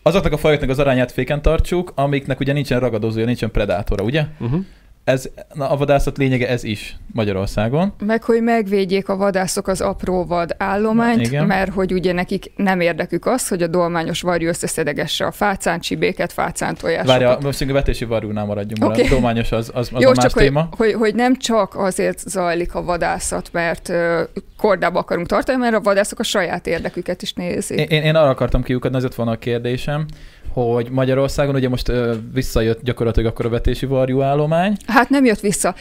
azoknak 0.02 0.32
a 0.32 0.36
fajoknak 0.36 0.70
az 0.70 0.78
arányát 0.78 1.12
féken 1.12 1.42
tartsuk, 1.42 1.92
amiknek 1.94 2.40
ugye 2.40 2.52
nincsen 2.52 2.80
ragadozója, 2.80 3.26
nincsen 3.26 3.50
predátora, 3.50 4.04
ugye? 4.04 4.26
Uh-huh. 4.38 4.64
Ez, 5.04 5.28
na, 5.54 5.70
a 5.70 5.76
vadászat 5.76 6.16
lényege 6.16 6.48
ez 6.48 6.64
is 6.64 6.96
Magyarországon. 7.12 7.92
Meg, 8.06 8.22
hogy 8.22 8.42
megvédjék 8.42 9.08
a 9.08 9.16
vadászok 9.16 9.68
az 9.68 9.80
apró 9.80 10.24
vad 10.24 10.54
állományt, 10.58 11.26
Igen. 11.26 11.46
mert 11.46 11.72
hogy 11.72 11.92
ugye 11.92 12.12
nekik 12.12 12.52
nem 12.56 12.80
érdekük 12.80 13.26
az, 13.26 13.48
hogy 13.48 13.62
a 13.62 13.66
dolmányos 13.66 14.20
varjú 14.20 14.48
összeszedegesse 14.48 15.26
a 15.26 15.30
fácán 15.30 15.80
csibéket, 15.80 16.32
fácán 16.32 16.74
tojásokat. 16.74 17.18
Várja, 17.18 17.38
most 17.42 17.62
a 17.62 17.72
vetési 17.72 18.04
varjúnál 18.04 18.44
maradjunk, 18.44 18.92
Oké. 18.92 19.06
a 19.06 19.08
dományos 19.08 19.52
az, 19.52 19.70
az, 19.74 19.90
az 19.92 20.00
Jó, 20.02 20.08
a 20.08 20.12
más 20.14 20.24
csak 20.24 20.32
hogy, 20.32 20.42
téma. 20.42 20.68
hogy, 20.76 20.92
hogy 20.92 21.14
nem 21.14 21.36
csak 21.36 21.74
azért 21.76 22.18
zajlik 22.18 22.74
a 22.74 22.82
vadászat, 22.82 23.48
mert 23.52 23.88
ö, 23.88 24.22
kordába 24.56 24.98
akarunk 24.98 25.26
tartani, 25.26 25.58
mert 25.58 25.74
a 25.74 25.80
vadászok 25.80 26.18
a 26.18 26.22
saját 26.22 26.66
érdeküket 26.66 27.22
is 27.22 27.32
nézik. 27.32 27.78
Én, 27.90 28.02
én, 28.02 28.14
arra 28.14 28.28
akartam 28.28 28.62
kiukadni, 28.62 28.96
ez 28.96 29.04
ott 29.04 29.14
van 29.14 29.28
a 29.28 29.36
kérdésem, 29.36 30.06
hogy 30.54 30.90
Magyarországon 30.90 31.54
ugye 31.54 31.68
most 31.68 31.88
ö, 31.88 32.14
visszajött 32.32 32.82
gyakorlatilag 32.82 33.30
akkor 33.30 33.46
a 33.46 33.48
vetési 33.48 33.86
varjú 33.86 34.22
állomány. 34.22 34.76
Hát 34.86 35.08
nem 35.08 35.24
jött 35.24 35.40
vissza. 35.40 35.74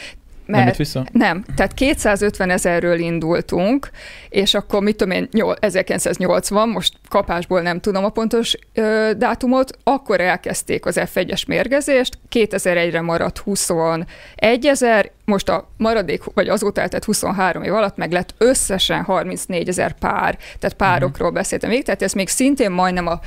Nem 0.46 0.56
jött 0.56 0.64
Mert 0.66 0.76
vissza? 0.78 1.04
nem, 1.12 1.44
tehát 1.56 1.74
250 1.74 2.50
ezerről 2.50 2.98
indultunk, 2.98 3.90
és 4.28 4.54
akkor 4.54 4.82
mit 4.82 4.96
tudom 4.96 5.14
én, 5.16 5.28
nyol- 5.32 5.64
1980, 5.64 6.68
most 6.68 6.92
kapásból 7.08 7.60
nem 7.60 7.80
tudom 7.80 8.04
a 8.04 8.08
pontos 8.08 8.54
ö, 8.74 9.10
dátumot, 9.16 9.78
akkor 9.84 10.20
elkezdték 10.20 10.86
az 10.86 11.00
F1-es 11.14 11.46
mérgezést, 11.46 12.18
2001-re 12.32 13.00
maradt 13.00 13.38
21 13.38 14.06
ezer, 14.62 15.10
most 15.24 15.48
a 15.48 15.68
maradék, 15.76 16.22
vagy 16.34 16.48
azóta 16.48 16.80
eltett 16.80 17.04
23 17.04 17.62
év 17.62 17.74
alatt 17.74 17.96
meg 17.96 18.12
lett 18.12 18.34
összesen 18.38 19.02
34 19.02 19.68
ezer 19.68 19.98
pár, 19.98 20.38
tehát 20.58 20.76
párokról 20.76 21.30
beszéltem 21.30 21.70
még, 21.70 21.84
tehát 21.84 22.02
ez 22.02 22.12
még 22.12 22.28
szintén 22.28 22.70
majdnem 22.70 23.06
a 23.06 23.20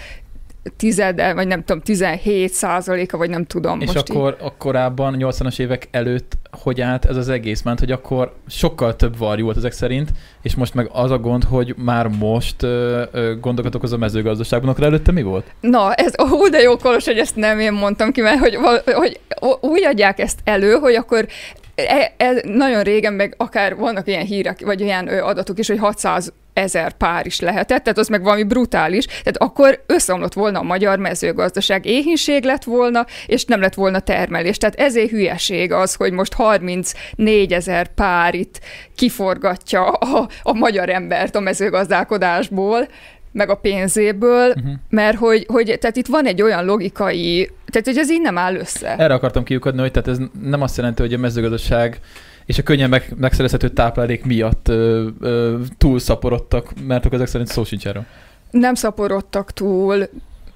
tizede, 0.77 1.33
vagy 1.33 1.47
nem 1.47 1.63
tudom, 1.63 1.81
17 1.81 2.53
százaléka, 2.53 3.17
vagy 3.17 3.29
nem 3.29 3.45
tudom. 3.45 3.79
És 3.79 3.93
most 3.93 4.09
így. 4.09 4.15
akkor 4.15 4.37
a 4.41 4.53
korábban, 4.57 5.15
80-as 5.19 5.59
évek 5.59 5.87
előtt 5.91 6.37
hogy 6.51 6.81
állt 6.81 7.05
ez 7.05 7.15
az 7.15 7.29
egész? 7.29 7.61
Mert 7.61 7.79
hogy 7.79 7.91
akkor 7.91 8.33
sokkal 8.47 8.95
több 8.95 9.17
varjú 9.17 9.43
volt 9.45 9.57
ezek 9.57 9.71
szerint, 9.71 10.09
és 10.41 10.55
most 10.55 10.73
meg 10.73 10.89
az 10.91 11.11
a 11.11 11.17
gond, 11.17 11.43
hogy 11.43 11.75
már 11.77 12.07
most 12.07 12.63
ö, 12.63 13.03
ö, 13.11 13.39
gondokat 13.39 13.75
okoz 13.75 13.93
a 13.93 13.97
mezőgazdaságban, 13.97 14.69
akkor 14.69 14.83
előtte 14.83 15.11
mi 15.11 15.21
volt? 15.21 15.45
Na, 15.59 15.93
ez 15.93 16.13
ó, 16.31 16.47
de 16.47 16.61
jó 16.61 16.77
Kolos, 16.77 17.05
hogy 17.05 17.17
ezt 17.17 17.35
nem 17.35 17.59
én 17.59 17.71
mondtam 17.71 18.11
ki, 18.11 18.21
mert 18.21 18.39
hogy, 18.39 18.57
hogy 18.85 19.19
úgy 19.61 19.83
adják 19.83 20.19
ezt 20.19 20.39
elő, 20.43 20.73
hogy 20.73 20.95
akkor 20.95 21.27
e, 21.75 22.13
e, 22.17 22.41
nagyon 22.43 22.83
régen 22.83 23.13
meg 23.13 23.33
akár 23.37 23.75
vannak 23.75 24.07
ilyen 24.07 24.25
hírek, 24.25 24.59
vagy 24.65 24.81
ilyen 24.81 25.07
ö, 25.07 25.21
adatok 25.21 25.59
is, 25.59 25.67
hogy 25.67 25.79
600 25.79 26.33
ezer 26.57 26.91
pár 26.91 27.25
is 27.25 27.39
lehetett, 27.39 27.83
tehát 27.83 27.97
az 27.97 28.07
meg 28.07 28.23
valami 28.23 28.43
brutális, 28.43 29.05
tehát 29.05 29.37
akkor 29.37 29.83
összeomlott 29.85 30.33
volna 30.33 30.59
a 30.59 30.63
magyar 30.63 30.99
mezőgazdaság, 30.99 31.85
éhínség 31.85 32.43
lett 32.43 32.63
volna, 32.63 33.05
és 33.25 33.45
nem 33.45 33.61
lett 33.61 33.73
volna 33.73 33.99
termelés. 33.99 34.57
Tehát 34.57 34.79
ezért 34.79 35.09
hülyeség 35.09 35.71
az, 35.71 35.95
hogy 35.95 36.11
most 36.11 36.33
34 36.33 37.53
ezer 37.53 37.87
pár 37.87 38.33
itt 38.35 38.59
kiforgatja 38.95 39.85
a, 39.91 40.27
a 40.41 40.53
magyar 40.53 40.89
embert 40.89 41.35
a 41.35 41.39
mezőgazdálkodásból, 41.39 42.87
meg 43.31 43.49
a 43.49 43.55
pénzéből, 43.55 44.45
Uh-huh. 44.47 44.73
mert 44.89 45.17
hogy, 45.17 45.45
hogy 45.47 45.77
tehát 45.79 45.95
itt 45.95 46.07
van 46.07 46.25
egy 46.25 46.41
olyan 46.41 46.65
logikai, 46.65 47.51
tehát 47.71 47.87
hogy 47.87 47.97
ez 47.97 48.11
így 48.11 48.21
nem 48.21 48.37
áll 48.37 48.55
össze. 48.55 48.95
Erre 48.97 49.13
akartam 49.13 49.43
kiukadni, 49.43 49.81
hogy 49.81 49.91
tehát 49.91 50.07
ez 50.07 50.17
nem 50.41 50.61
azt 50.61 50.77
jelenti, 50.77 51.01
hogy 51.01 51.13
a 51.13 51.17
mezőgazdaság 51.17 51.99
és 52.47 52.57
a 52.57 52.63
könnyen 52.63 52.89
meg, 52.89 53.13
megszerezhető 53.17 53.69
táplálék 53.69 54.25
miatt 54.25 54.67
ö, 54.67 55.07
ö, 55.19 55.59
túlszaporodtak, 55.77 56.73
mert 56.87 57.05
akkor 57.05 57.15
ezek 57.17 57.27
szerint 57.27 57.49
szó 57.49 57.63
sincs 57.63 57.87
erről. 57.87 58.05
Nem 58.51 58.73
szaporodtak 58.75 59.51
túl, 59.51 59.97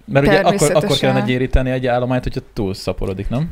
Mert 0.06 0.26
ugye 0.28 0.36
akkor, 0.38 0.54
akkor 0.54 0.68
Természetesen. 0.68 1.10
kellene 1.10 1.26
gyéríteni 1.26 1.70
egy 1.70 1.88
állományt, 1.88 2.24
hogyha 2.24 2.40
túlszaporodik, 2.54 3.30
nem? 3.30 3.50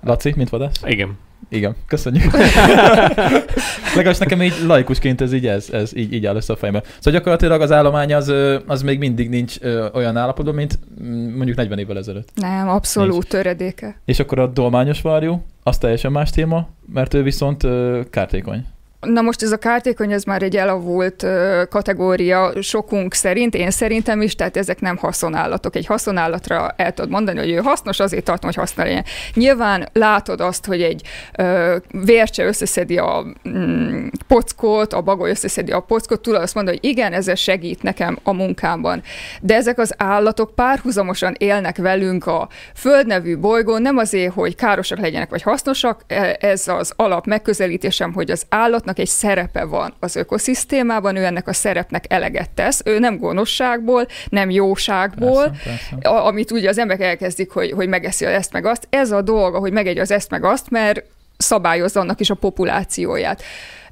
Laci, 0.00 0.32
mint 0.36 0.48
vadász? 0.48 0.80
Igen. 0.84 1.18
Igen, 1.48 1.74
köszönjük. 1.86 2.32
Legalábbis 3.96 4.18
nekem 4.18 4.42
így 4.42 4.54
laikusként 4.66 5.20
ez 5.20 5.32
így, 5.32 5.46
ez, 5.46 5.70
ez 5.70 5.96
így, 5.96 6.12
így 6.12 6.26
áll 6.26 6.36
össze 6.36 6.52
a 6.52 6.56
fejembe. 6.56 6.82
Szóval 6.98 7.12
gyakorlatilag 7.12 7.60
az 7.60 7.72
állomány 7.72 8.14
az, 8.14 8.32
az 8.66 8.82
még 8.82 8.98
mindig 8.98 9.28
nincs 9.28 9.56
olyan 9.92 10.16
állapotban, 10.16 10.54
mint 10.54 10.78
mm, 11.02 11.36
mondjuk 11.36 11.56
40 11.56 11.78
évvel 11.78 11.98
ezelőtt. 11.98 12.28
Nem, 12.34 12.68
abszolút 12.68 13.28
töredéke. 13.28 14.00
És 14.04 14.18
akkor 14.18 14.38
a 14.38 14.46
dolmányos 14.46 15.00
varjú, 15.00 15.44
az 15.62 15.78
teljesen 15.78 16.12
más 16.12 16.30
téma, 16.30 16.68
mert 16.92 17.14
ő 17.14 17.22
viszont 17.22 17.66
kártékony. 18.10 18.66
Na 19.04 19.20
most 19.20 19.42
ez 19.42 19.52
a 19.52 19.56
kártékony, 19.56 20.12
ez 20.12 20.24
már 20.24 20.42
egy 20.42 20.56
elavult 20.56 21.26
kategória 21.70 22.52
sokunk 22.62 23.14
szerint, 23.14 23.54
én 23.54 23.70
szerintem 23.70 24.22
is, 24.22 24.34
tehát 24.34 24.56
ezek 24.56 24.80
nem 24.80 24.96
haszonállatok. 24.96 25.76
Egy 25.76 25.86
haszonállatra 25.86 26.74
el 26.76 26.92
tudod 26.92 27.10
mondani, 27.10 27.38
hogy 27.38 27.50
ő 27.50 27.56
hasznos, 27.56 28.00
azért 28.00 28.24
tartom, 28.24 28.50
hogy 28.50 28.58
haszna 28.58 28.82
legyen. 28.82 29.04
Nyilván 29.34 29.88
látod 29.92 30.40
azt, 30.40 30.66
hogy 30.66 30.82
egy 30.82 31.02
ö, 31.38 31.76
vércse 31.90 32.44
összeszedi 32.44 32.98
a 32.98 33.24
mm, 33.48 34.06
pockot, 34.26 34.92
a 34.92 35.00
bagoly 35.00 35.30
összeszedi 35.30 35.70
a 35.70 35.80
pockot, 35.80 36.20
tudod 36.20 36.42
azt 36.42 36.54
mondani, 36.54 36.78
hogy 36.80 36.90
igen, 36.90 37.12
ez 37.12 37.38
segít 37.38 37.82
nekem 37.82 38.18
a 38.22 38.32
munkámban. 38.32 39.02
De 39.40 39.54
ezek 39.54 39.78
az 39.78 39.94
állatok 39.96 40.54
párhuzamosan 40.54 41.34
élnek 41.38 41.76
velünk 41.76 42.26
a 42.26 42.48
földnevű 42.74 43.38
bolygón, 43.38 43.82
nem 43.82 43.96
azért, 43.96 44.32
hogy 44.32 44.54
károsak 44.54 44.98
legyenek, 44.98 45.30
vagy 45.30 45.42
hasznosak, 45.42 46.00
e- 46.06 46.36
ez 46.40 46.68
az 46.68 46.92
alap 46.96 47.26
megközelítésem, 47.26 48.12
hogy 48.12 48.30
az 48.30 48.44
állatnak 48.48 48.93
egy 48.98 49.08
szerepe 49.08 49.64
van 49.64 49.94
az 50.00 50.16
ökoszisztémában, 50.16 51.16
ő 51.16 51.24
ennek 51.24 51.48
a 51.48 51.52
szerepnek 51.52 52.04
eleget 52.08 52.50
tesz, 52.50 52.80
ő 52.84 52.98
nem 52.98 53.18
gonoszságból, 53.18 54.06
nem 54.28 54.50
jóságból, 54.50 55.42
Persze, 55.44 55.78
persze. 55.90 56.08
amit 56.08 56.50
ugye 56.50 56.68
az 56.68 56.78
emberek 56.78 57.06
elkezdik, 57.06 57.50
hogy, 57.50 57.70
hogy 57.70 57.88
megeszi 57.88 58.24
ezt 58.24 58.52
meg 58.52 58.66
azt. 58.66 58.86
Ez 58.90 59.10
a 59.10 59.22
dolga, 59.22 59.58
hogy 59.58 59.72
megegye 59.72 60.00
az 60.00 60.10
ezt 60.10 60.30
meg 60.30 60.44
azt, 60.44 60.70
mert 60.70 61.02
szabályozza 61.36 62.00
annak 62.00 62.20
is 62.20 62.30
a 62.30 62.34
populációját. 62.34 63.42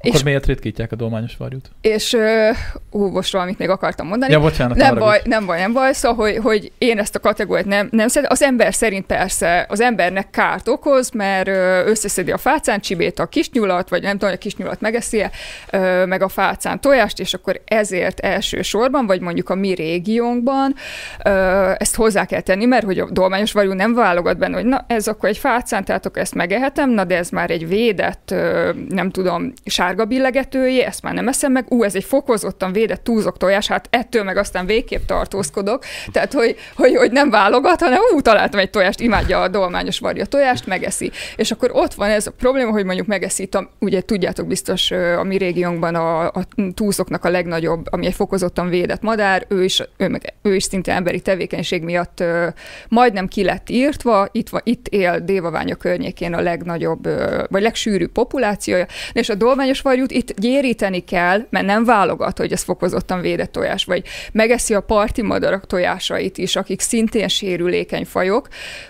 Akkor 0.03 0.15
És, 0.15 0.23
miért 0.23 0.45
ritkítják 0.45 0.91
a 0.91 0.95
dolmányos 0.95 1.37
varjút? 1.37 1.71
és 1.81 2.13
ö, 2.13 2.49
ú, 2.91 3.07
most 3.07 3.31
valamit 3.31 3.57
még 3.57 3.69
akartam 3.69 4.07
mondani. 4.07 4.31
Ja, 4.31 4.39
bocsánat. 4.39 4.77
Nem 4.77 4.97
baj, 4.97 5.21
nem 5.23 5.45
baj, 5.45 5.59
nem 5.59 5.73
baj. 5.73 5.93
Szóval, 5.93 6.25
hogy, 6.25 6.37
hogy 6.37 6.71
én 6.77 6.97
ezt 6.97 7.15
a 7.15 7.19
kategóriát 7.19 7.65
nem, 7.65 7.87
nem 7.91 8.07
szeretem. 8.07 8.31
Az 8.31 8.41
ember 8.41 8.73
szerint 8.73 9.05
persze 9.05 9.65
az 9.69 9.79
embernek 9.79 10.29
kárt 10.29 10.67
okoz, 10.67 11.09
mert 11.09 11.47
összeszedi 11.87 12.31
a 12.31 12.37
fácán 12.37 12.79
csibét 12.79 13.19
a 13.19 13.25
kisnyulat, 13.25 13.89
vagy 13.89 14.01
nem 14.01 14.11
tudom, 14.11 14.29
hogy 14.29 14.37
a 14.37 14.41
kisnyulat 14.41 14.81
megeszi 14.81 15.25
meg 16.05 16.21
a 16.21 16.27
fácán 16.27 16.81
tojást, 16.81 17.19
és 17.19 17.33
akkor 17.33 17.61
ezért 17.65 18.19
elsősorban, 18.19 19.05
vagy 19.05 19.21
mondjuk 19.21 19.49
a 19.49 19.55
mi 19.55 19.73
régiónkban 19.73 20.75
ezt 21.77 21.95
hozzá 21.95 22.25
kell 22.25 22.41
tenni, 22.41 22.65
mert 22.65 22.85
hogy 22.85 22.99
a 22.99 23.09
dolmányos 23.11 23.51
varjú 23.51 23.73
nem 23.73 23.93
válogat 23.93 24.37
benne, 24.37 24.55
hogy 24.55 24.65
na 24.65 24.85
ez 24.87 25.07
akkor 25.07 25.29
egy 25.29 25.37
fácán, 25.37 25.85
tehát 25.85 26.05
akkor 26.05 26.21
ezt 26.21 26.35
megehetem, 26.35 26.89
na 26.89 27.03
de 27.03 27.17
ez 27.17 27.29
már 27.29 27.51
egy 27.51 27.67
védett, 27.67 28.33
nem 28.89 29.09
tudom, 29.09 29.53
sárga 29.93 30.05
billegetője, 30.05 30.85
ezt 30.85 31.01
már 31.01 31.13
nem 31.13 31.27
eszem 31.27 31.51
meg, 31.51 31.65
ú, 31.69 31.83
ez 31.83 31.95
egy 31.95 32.03
fokozottan 32.03 32.71
védett 32.71 33.03
túlzok 33.03 33.37
tojás, 33.37 33.67
hát 33.67 33.87
ettől 33.89 34.23
meg 34.23 34.37
aztán 34.37 34.65
végképp 34.65 35.05
tartózkodok, 35.05 35.83
tehát 36.11 36.33
hogy, 36.33 36.55
hogy, 36.75 36.95
hogy 36.95 37.11
nem 37.11 37.29
válogat, 37.29 37.81
hanem 37.81 37.99
ú, 38.15 38.21
találtam 38.21 38.59
egy 38.59 38.69
tojást, 38.69 38.99
imádja 38.99 39.41
a 39.41 39.47
dolmányos 39.47 39.99
varja 39.99 40.25
tojást, 40.25 40.67
megeszi. 40.67 41.11
És 41.35 41.51
akkor 41.51 41.71
ott 41.73 41.93
van 41.93 42.09
ez 42.09 42.27
a 42.27 42.31
probléma, 42.31 42.71
hogy 42.71 42.85
mondjuk 42.85 43.07
megeszi, 43.07 43.49
a, 43.51 43.69
ugye 43.79 44.01
tudjátok 44.01 44.47
biztos 44.47 44.91
a 44.91 45.23
mi 45.23 45.37
régiónkban 45.37 45.95
a, 45.95 46.25
a 46.25 46.45
túlzoknak 46.73 47.25
a 47.25 47.29
legnagyobb, 47.29 47.85
ami 47.89 48.05
egy 48.05 48.13
fokozottan 48.13 48.69
védett 48.69 49.01
madár, 49.01 49.45
ő 49.47 49.63
is, 49.63 49.81
ő, 49.97 50.07
meg, 50.07 50.33
ő 50.41 50.55
is 50.55 50.63
szinte 50.63 50.93
emberi 50.93 51.21
tevékenység 51.21 51.83
miatt 51.83 52.19
ö, 52.19 52.47
majdnem 52.87 53.27
ki 53.27 53.43
lett 53.43 53.69
írtva, 53.69 54.27
itt, 54.31 54.49
van, 54.49 54.61
itt 54.63 54.87
él 54.87 55.19
Dévaványa 55.19 55.75
környékén 55.75 56.33
a 56.33 56.41
legnagyobb, 56.41 57.05
ö, 57.05 57.43
vagy 57.49 57.61
legsűrűbb 57.61 58.11
populációja, 58.11 58.85
és 59.13 59.29
a 59.29 59.35
dolmányos 59.35 59.81
varjút 59.83 60.11
itt 60.11 60.39
gyéríteni 60.39 60.99
kell, 60.99 61.47
mert 61.49 61.65
nem 61.65 61.83
válogat, 61.83 62.37
hogy 62.37 62.51
ez 62.51 62.61
fokozottan 62.61 63.21
védett 63.21 63.51
tojás, 63.51 63.85
vagy 63.85 64.03
megeszi 64.31 64.73
a 64.73 64.81
parti 64.81 65.21
madarak 65.21 65.67
tojásait 65.67 66.37
is, 66.37 66.55
akik 66.55 66.79
szintén 66.79 67.27
sérülékeny 67.27 68.05
fajok. 68.05 68.47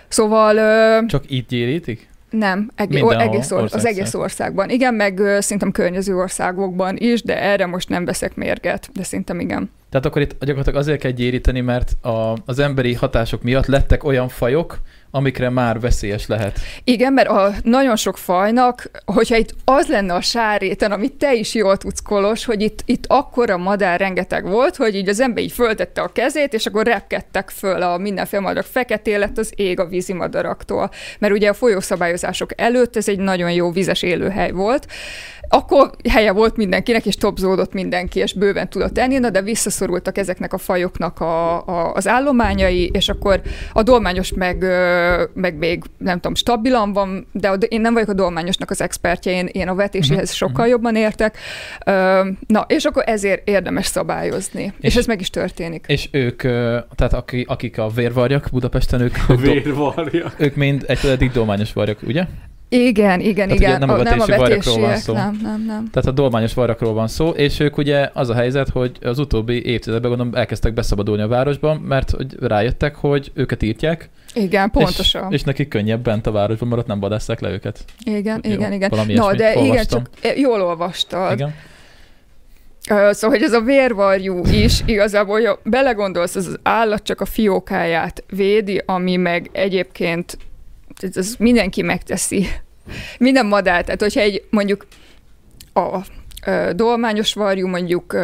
Szóval 0.08 0.58
ö, 0.58 1.06
Csak 1.08 1.24
itt 1.28 1.48
gyérítik? 1.48 2.12
nem, 2.38 2.72
egész, 2.76 3.02
Mindenhol, 3.02 3.28
egész 3.28 3.52
or, 3.52 3.70
az 3.72 3.86
egész 3.86 4.14
országban. 4.14 4.70
Igen, 4.70 4.94
meg 4.94 5.20
ö, 5.20 5.38
szerintem 5.42 5.72
környező 5.72 6.18
országokban 6.18 6.96
is, 6.98 7.22
de 7.22 7.42
erre 7.42 7.66
most 7.66 7.90
nem 7.90 8.06
veszek 8.06 8.36
mérget, 8.36 8.90
de 8.94 9.04
szerintem 9.04 9.40
igen. 9.40 9.70
Tehát 9.90 10.06
akkor 10.06 10.22
itt 10.22 10.36
gyakorlatilag 10.40 10.80
azért 10.80 11.00
kell 11.00 11.12
gyéríteni, 11.12 11.62
mert 11.62 11.92
a, 12.02 12.38
az 12.46 12.60
emberi 12.60 12.94
hatások 12.94 13.44
miatt 13.44 13.66
lettek 13.66 14.04
olyan 14.04 14.28
fajok, 14.28 14.80
amikre 15.16 15.50
már 15.50 15.80
veszélyes 15.80 16.28
lehet. 16.28 16.60
Igen, 16.84 17.14
mert 17.14 17.28
a 17.28 17.54
nagyon 17.64 17.96
sok 17.96 18.18
fajnak, 18.18 18.92
hogyha 19.06 19.36
itt 19.36 19.56
az 19.66 19.88
lenne 19.88 20.14
a 20.14 20.22
sáréten, 20.22 20.92
amit 20.92 21.14
te 21.14 21.34
is 21.34 21.54
jól 21.54 21.78
tudsz, 21.78 22.02
Kolos, 22.02 22.46
hogy 22.46 22.62
itt, 22.62 22.80
itt 22.86 23.04
akkora 23.08 23.58
madár 23.58 24.00
rengeteg 24.00 24.48
volt, 24.48 24.76
hogy 24.76 24.96
így 24.96 25.10
az 25.10 25.20
ember 25.20 25.44
így 25.44 25.52
föltette 25.52 26.02
a 26.02 26.12
kezét, 26.12 26.54
és 26.54 26.66
akkor 26.66 26.86
repkedtek 26.86 27.50
föl 27.50 27.82
a 27.82 27.98
mindenféle 27.98 28.42
madarak. 28.42 28.66
Feketé 28.66 29.16
lett 29.16 29.38
az 29.38 29.54
ég 29.56 29.80
a 29.80 29.86
vízimadaraktól. 29.86 30.90
Mert 31.20 31.34
ugye 31.34 31.50
a 31.50 31.54
folyószabályozások 31.54 32.62
előtt 32.62 32.96
ez 32.96 33.08
egy 33.08 33.20
nagyon 33.20 33.52
jó 33.52 33.72
vizes 33.72 34.02
élőhely 34.02 34.52
volt. 34.52 34.88
Akkor 35.50 35.90
helye 36.10 36.32
volt 36.32 36.58
mindenkinek, 36.58 37.06
és 37.06 37.16
topzódott 37.16 37.74
mindenki, 37.74 38.20
és 38.20 38.34
bőven 38.34 38.70
tudott 38.70 38.98
enni, 38.98 39.20
de 39.20 39.42
visszaszorultak 39.42 40.18
ezeknek 40.18 40.54
a 40.54 40.58
fajoknak 40.58 41.20
a, 41.20 41.68
a, 41.68 41.94
az 41.94 42.08
állományai, 42.08 42.90
és 42.94 43.10
akkor 43.10 43.42
a 43.74 43.84
dolmányos 43.84 44.34
meg, 44.34 44.64
meg 45.34 45.56
még 45.56 45.84
nem 45.98 46.16
tudom, 46.16 46.36
stabilan 46.36 46.94
van, 46.94 47.28
de 47.32 47.50
a, 47.50 47.54
én 47.54 47.82
nem 47.82 47.94
vagyok 47.94 48.10
a 48.10 48.14
dolmányosnak 48.14 48.70
az 48.70 48.82
expertje, 48.82 49.32
én, 49.32 49.46
én 49.52 49.68
a 49.68 49.76
vetéséhez 49.76 50.28
Mhm, 50.30 50.38
sokkal 50.38 50.68
jobban 50.68 50.96
értek. 50.96 51.38
Na, 52.48 52.66
és 52.68 52.84
akkor 52.84 53.04
ezért 53.06 53.48
érdemes 53.48 53.86
szabályozni. 53.86 54.64
És, 54.64 54.74
És- 54.80 54.96
ez 54.96 55.06
meg 55.06 55.20
is 55.20 55.30
történik. 55.30 55.86
És 55.88 56.08
ők, 56.12 56.42
tehát 56.96 57.14
aki, 57.14 57.46
akik 57.48 57.78
a 57.78 57.90
vérvarjak 57.90 58.48
Budapesten, 58.52 59.02
ők, 59.02 59.16
ők, 59.30 59.42
do, 59.42 59.52
Vérvarja. 59.52 60.32
ők 60.38 60.56
mind 60.56 60.84
egy 60.88 61.06
eddig 61.06 61.32
dolmányos 61.32 61.74
varjak, 61.74 62.00
ugye? 62.08 62.26
Igen, 62.70 63.20
igen, 63.20 63.48
Tehát 63.48 63.62
igen. 63.62 63.80
nem 63.80 63.90
a 63.90 63.96
nem 64.02 64.20
a 64.20 64.26
vetési 64.26 64.40
varjakról 64.40 64.74
van 64.80 64.82
vetésiek, 64.90 64.98
szó. 65.04 65.14
nem, 65.14 65.40
nem, 65.44 65.64
nem. 65.68 65.88
Tehát 65.92 66.10
a 66.10 66.12
dolmányos 66.12 66.54
varjakról 66.54 66.94
van 66.94 67.08
szó, 67.08 67.30
és 67.30 67.60
ők 67.60 67.78
ugye 67.78 68.10
az 68.14 68.30
a 68.30 68.34
helyzet, 68.34 68.70
hogy 68.70 68.92
az 69.02 69.20
utóbbi 69.20 69.66
évtizedben 69.66 70.10
gondolom 70.10 70.36
elkezdtek 70.36 70.74
beszabadulni 70.74 71.22
a 71.22 71.28
városban, 71.28 71.78
mert 71.78 72.12
hogy 72.12 72.36
rájöttek, 72.40 72.96
hogy 72.96 73.32
őket 73.34 73.64
írtják, 73.64 74.10
Igen, 74.34 74.72
pontosan. 74.72 75.32
és, 75.32 75.38
és 75.38 75.44
nekik 75.44 75.68
könnyebb 75.68 76.04
bent 76.04 76.28
a 76.28 76.32
városban, 76.32 76.68
mert 76.68 76.82
ott 76.82 76.88
nem 76.88 77.00
vadásszák 77.00 77.40
le 77.40 77.50
őket. 77.50 77.86
igen, 78.04 78.42
Jó, 78.44 78.52
igen, 78.52 78.74
igen. 78.74 78.90
valami 78.90 79.14
Na, 79.14 79.22
ilyesmit 79.22 79.42
de 79.42 79.52
igen, 79.52 79.70
olvastam. 79.70 80.04
csak 80.04 80.26
eh, 80.26 80.40
jól 80.40 80.62
olvastad. 80.62 81.32
Igen. 81.32 81.54
Szóval, 82.88 83.38
hogy 83.38 83.42
ez 83.42 83.54
a 83.54 83.62
vérvarjú 83.62 84.46
is 84.46 84.82
igazából, 84.86 85.40
hogyha 85.40 85.60
belegondolsz, 85.64 86.36
az, 86.36 86.48
az 86.48 86.60
állat 86.64 87.04
csak 87.04 87.22
a 87.22 87.26
fiókáját 87.26 88.24
védi, 88.30 88.82
ami 88.86 89.16
meg 89.16 89.50
egyébként 89.52 90.38
ez, 91.02 91.18
ez 91.18 91.36
mindenki 91.40 91.82
megteszi. 91.82 92.48
Minden 93.20 93.46
madár, 93.46 93.84
tehát 93.84 94.02
hogyha 94.02 94.20
egy 94.20 94.44
mondjuk 94.50 94.86
a 95.74 95.98
dolmányos 96.76 97.34
varjú 97.34 97.68
mondjuk 97.68 98.18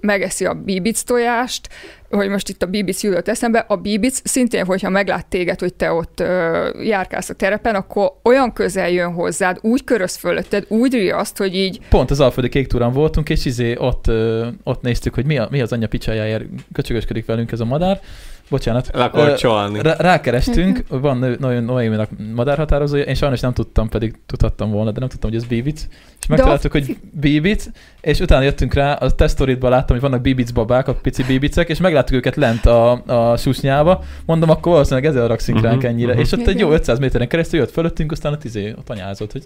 megeszi 0.00 0.44
a 0.44 0.54
bíbic 0.54 1.02
tojást, 1.02 1.68
hogy 2.10 2.28
most 2.28 2.48
itt 2.48 2.62
a 2.62 2.66
bíbic 2.66 3.02
jutott 3.02 3.28
eszembe, 3.28 3.58
a 3.58 3.76
bíbic 3.76 4.20
szintén, 4.24 4.64
hogyha 4.64 4.90
meglát 4.90 5.26
téged, 5.26 5.60
hogy 5.60 5.74
te 5.74 5.92
ott 5.92 6.20
ö, 6.20 6.68
járkálsz 6.82 7.28
a 7.28 7.34
terepen, 7.34 7.74
akkor 7.74 8.12
olyan 8.22 8.52
közel 8.52 8.90
jön 8.90 9.12
hozzád, 9.12 9.58
úgy 9.60 9.84
köröz 9.84 10.16
fölötted, 10.16 10.64
úgy 10.68 10.92
riaszt, 10.92 11.38
hogy 11.38 11.54
így 11.54 11.80
Pont 11.88 12.10
az 12.10 12.20
Alföldi 12.20 12.48
Kék 12.48 12.66
túrán 12.66 12.92
voltunk, 12.92 13.28
és 13.28 13.44
izé 13.44 13.76
ott, 13.78 14.06
ö, 14.06 14.46
ott 14.62 14.82
néztük, 14.82 15.14
hogy 15.14 15.26
mi, 15.26 15.38
a, 15.38 15.48
mi 15.50 15.60
az 15.60 15.72
anyja 15.72 15.88
picsájáért 15.88 16.44
köcsögösködik 16.72 17.26
velünk 17.26 17.52
ez 17.52 17.60
a 17.60 17.64
madár. 17.64 18.00
Bocsánat. 18.50 18.90
Csalni. 19.36 19.82
Rá, 19.82 19.94
rákerestünk, 19.98 20.84
van 21.06 21.18
nő- 21.18 21.36
nagyon 21.40 21.64
Noéminak 21.64 22.08
madárhatározója, 22.34 23.02
én 23.02 23.14
sajnos 23.14 23.40
nem 23.40 23.52
tudtam, 23.52 23.88
pedig 23.88 24.14
tudhattam 24.26 24.70
volna, 24.70 24.90
de 24.90 25.00
nem 25.00 25.08
tudtam, 25.08 25.30
hogy 25.30 25.38
ez 25.38 25.44
bíbic. 25.46 25.86
És 26.20 26.26
megtaláltuk, 26.26 26.72
hogy 26.72 26.96
bíbic, 27.12 27.66
és 28.00 28.20
utána 28.20 28.42
jöttünk 28.42 28.74
rá, 28.74 28.92
a 28.92 29.10
tesztoritban 29.10 29.70
láttam, 29.70 29.96
hogy 29.96 30.00
vannak 30.00 30.20
bíbic 30.20 30.50
babák, 30.50 30.88
a 30.88 30.94
pici 30.94 31.22
bíbicek, 31.22 31.68
és 31.68 31.78
megláttuk 31.78 32.16
őket 32.16 32.36
lent 32.36 32.66
a, 32.66 32.90
a 33.06 33.36
susnyába. 33.36 34.02
Mondom, 34.26 34.50
akkor 34.50 34.72
valószínűleg 34.72 35.04
ezzel 35.10 35.28
rakszink 35.28 35.60
ránk 35.60 35.76
Mhm, 35.82 35.86
ennyire. 35.90 36.12
mhm. 36.12 36.20
És 36.20 36.32
ott 36.32 36.46
egy 36.46 36.58
jó 36.58 36.66
Igen. 36.66 36.78
500 36.78 36.98
méteren 36.98 37.28
keresztül 37.28 37.58
jött 37.60 37.70
fölöttünk, 37.70 38.12
aztán 38.12 38.32
ott, 38.32 38.44
izé, 38.44 38.74
ott 38.78 38.90
anyázott, 38.90 39.32
hogy 39.32 39.42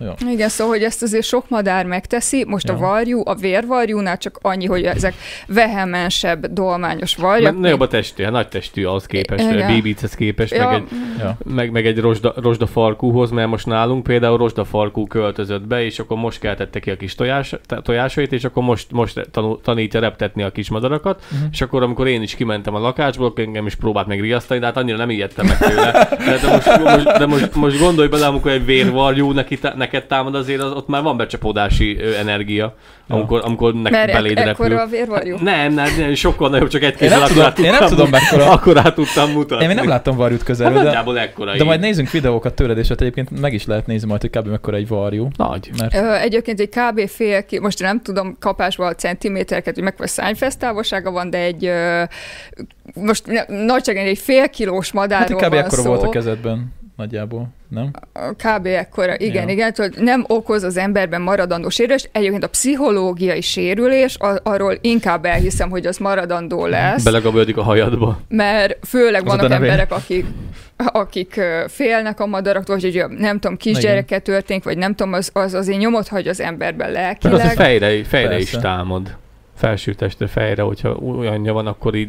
jó. 0.00 0.12
Igen, 0.30 0.48
szóval, 0.48 0.72
hogy 0.72 0.82
ezt 0.82 1.02
azért 1.02 1.24
sok 1.24 1.48
madár 1.48 1.86
megteszi. 1.86 2.44
Most 2.48 2.68
Ja. 2.68 2.74
a 2.74 2.76
varjú, 2.76 3.22
a 3.24 3.34
vérvarjúnál 3.34 4.18
csak 4.18 4.38
annyi, 4.42 4.66
hogy 4.66 4.82
ezek 4.84 5.14
vehemensebb, 5.46 6.46
dolmányos 6.46 7.16
varjak. 7.16 7.58
Nagyobb 7.58 7.80
a 7.80 7.88
testi, 7.88 8.22
hát 8.22 8.32
nagy 8.44 8.60
testű 8.60 8.84
ahhoz 8.84 9.06
képest, 9.06 9.50
Igen. 9.50 9.74
Bibichez 9.74 10.14
képest, 10.14 10.54
Ja, 10.54 10.66
meg 10.68 10.74
egy, 10.76 10.84
Ja. 11.18 11.36
meg, 11.44 11.70
meg 11.70 11.86
egy 11.86 11.98
rozsda, 12.00 12.32
rozsda 12.36 12.66
farkúhoz, 12.66 13.30
mert 13.30 13.48
most 13.48 13.66
nálunk 13.66 14.02
például 14.02 14.36
rozsda 14.36 14.64
farkú 14.64 15.06
költözött 15.06 15.66
be, 15.66 15.84
és 15.84 15.98
akkor 15.98 16.16
most 16.16 16.38
keltette 16.40 16.80
ki 16.80 16.90
a 16.90 16.96
kis 16.96 17.14
tojás, 17.14 17.54
tojásait, 17.82 18.32
és 18.32 18.44
akkor 18.44 18.62
most, 18.62 18.92
most 18.92 19.28
tanul, 19.30 19.60
tanítja 19.62 20.00
reptetni 20.00 20.42
a 20.42 20.50
kis 20.50 20.70
madarakat, 20.70 21.22
Mhm. 21.30 21.42
és 21.52 21.60
akkor 21.60 21.82
amikor 21.82 22.06
én 22.06 22.22
is 22.22 22.34
kimentem 22.34 22.74
a 22.74 22.78
lakásból, 22.78 23.26
akkor 23.26 23.44
engem 23.44 23.66
is 23.66 23.74
próbált 23.74 24.06
meg 24.06 24.20
riasztani, 24.20 24.60
de 24.60 24.66
hát 24.66 24.76
annyira 24.76 24.96
nem 24.96 25.10
ijedtem 25.10 25.46
meg 25.46 25.58
tőle. 25.58 25.92
De, 26.24 26.38
de, 26.40 26.48
most, 26.52 26.78
most, 26.82 27.18
de 27.18 27.26
most, 27.26 27.54
most 27.54 27.78
gondolj 27.78 28.08
bele, 28.08 28.26
amikor 28.26 28.50
egy 28.50 28.64
vérvarjú 28.64 29.32
neki, 29.32 29.58
neked 29.76 30.04
támad 30.06 30.34
azért, 30.34 30.60
az, 30.62 30.72
ott 30.72 30.88
már 30.88 31.02
van 31.02 31.16
becsapódási 31.16 31.98
energia, 32.18 32.74
Ja. 33.08 33.14
amikor, 33.14 33.40
amikor 33.44 33.74
Mert 33.74 34.12
beléd 34.12 34.38
repül. 34.38 34.76
a 34.78 34.86
vérvarjú. 34.86 35.36
Nem, 35.40 35.72
nem, 35.72 35.86
nem, 35.98 36.14
sokkal 36.14 36.48
nagyobb, 36.48 36.68
csak 36.68 36.82
egy 36.82 37.02
Én 37.02 37.08
nem 37.08 37.22
tudom, 37.26 37.52
én 37.64 37.70
nem 37.70 37.86
tudtam- 37.86 38.10
tudom 38.38 38.48
mekkora. 38.48 38.80
Akkorát 38.80 38.94
tudtam 38.94 39.30
mutatni. 39.30 39.62
Én 39.62 39.68
még 39.68 39.76
nem 39.78 39.88
láttam 39.88 40.16
varjút 40.16 40.38
Hát 40.38 40.46
közelről, 40.48 40.78
de, 40.78 40.84
nagyjából 40.84 41.18
ekkora 41.18 41.56
de 41.56 41.64
majd 41.64 41.80
nézzünk 41.80 42.10
videókat 42.10 42.54
tőled, 42.54 42.78
és 42.78 42.90
ott 42.90 43.00
egyébként 43.00 43.40
meg 43.40 43.52
is 43.52 43.66
lehet 43.66 43.86
nézni 43.86 44.08
majd, 44.08 44.20
hogy 44.20 44.30
kb. 44.30 44.46
mekkora 44.48 44.76
egy 44.76 44.88
varjú. 44.88 45.28
Nagy. 45.36 45.70
Mert 45.78 45.94
Ö, 45.94 46.12
Egyébként 46.14 46.60
egy 46.60 46.68
kb. 46.68 47.08
fél, 47.08 47.44
ki- 47.44 47.58
most 47.60 47.80
nem 47.80 48.02
tudom 48.02 48.36
kapásból 48.40 48.86
a 48.86 48.94
centimétereket, 48.94 49.74
hogy 49.74 49.84
mekkora 49.84 50.08
szányfesz 50.08 50.56
távolsága 50.56 51.10
van, 51.10 51.30
de 51.30 51.38
egy 51.38 51.64
ö, 51.64 52.02
most 52.94 53.46
nagyságán 53.48 54.06
egy 54.06 54.18
fél 54.18 54.48
kilós 54.48 54.86
hát 54.86 54.94
madárról 54.94 55.40
kb. 55.40 55.48
van 55.48 55.58
ekkora 55.58 55.82
szó. 55.82 55.88
volt 55.88 56.02
a 56.02 56.08
kezedben 56.08 56.72
nagyjából, 56.96 57.48
nem? 57.68 57.90
Kb. 58.36 58.66
ekkora, 58.66 59.18
igen, 59.18 59.46
Ja. 59.48 59.54
igen, 59.54 59.72
tudod, 59.72 60.02
nem 60.02 60.24
okoz 60.26 60.62
az 60.62 60.76
emberben 60.76 61.20
maradandó 61.22 61.68
sérülést. 61.68 62.08
Egyébként 62.12 62.44
a 62.44 62.48
pszichológiai 62.48 63.40
sérülés, 63.40 64.16
arról 64.42 64.78
inkább 64.80 65.24
elhiszem, 65.24 65.70
hogy 65.70 65.86
az 65.86 65.98
maradandó 65.98 66.66
lesz, 66.66 67.04
Belegabődik 67.04 67.56
a 67.56 67.62
hajadba. 67.62 68.18
mert 68.28 68.86
főleg 68.86 69.20
Az 69.26 69.36
vannak 69.36 69.52
emberek, 69.52 69.92
akik 69.92 70.24
akik 70.76 71.40
félnek 71.68 72.20
a 72.20 72.26
madaraktól, 72.26 72.78
hogy 72.80 73.04
nem 73.18 73.38
tudom, 73.38 73.56
kisgyereket 73.56 74.22
történik, 74.22 74.64
vagy 74.64 74.78
nem 74.78 74.94
tudom, 74.94 75.12
az, 75.12 75.30
az 75.32 75.54
azért 75.54 75.78
nyomot 75.78 76.08
hagy 76.08 76.28
az 76.28 76.40
emberben 76.40 76.90
Meg 76.90 77.18
az 77.22 77.26
a 77.26 77.30
lelkileg. 77.32 77.56
fejre, 77.56 78.04
fejre 78.04 78.38
is 78.38 78.50
támad. 78.50 79.16
Felső 79.56 79.94
testre, 79.94 80.26
fejre, 80.26 80.62
hogyha 80.62 80.90
olyanja 80.90 81.52
van, 81.52 81.66
akkor 81.66 81.94
így... 81.94 82.08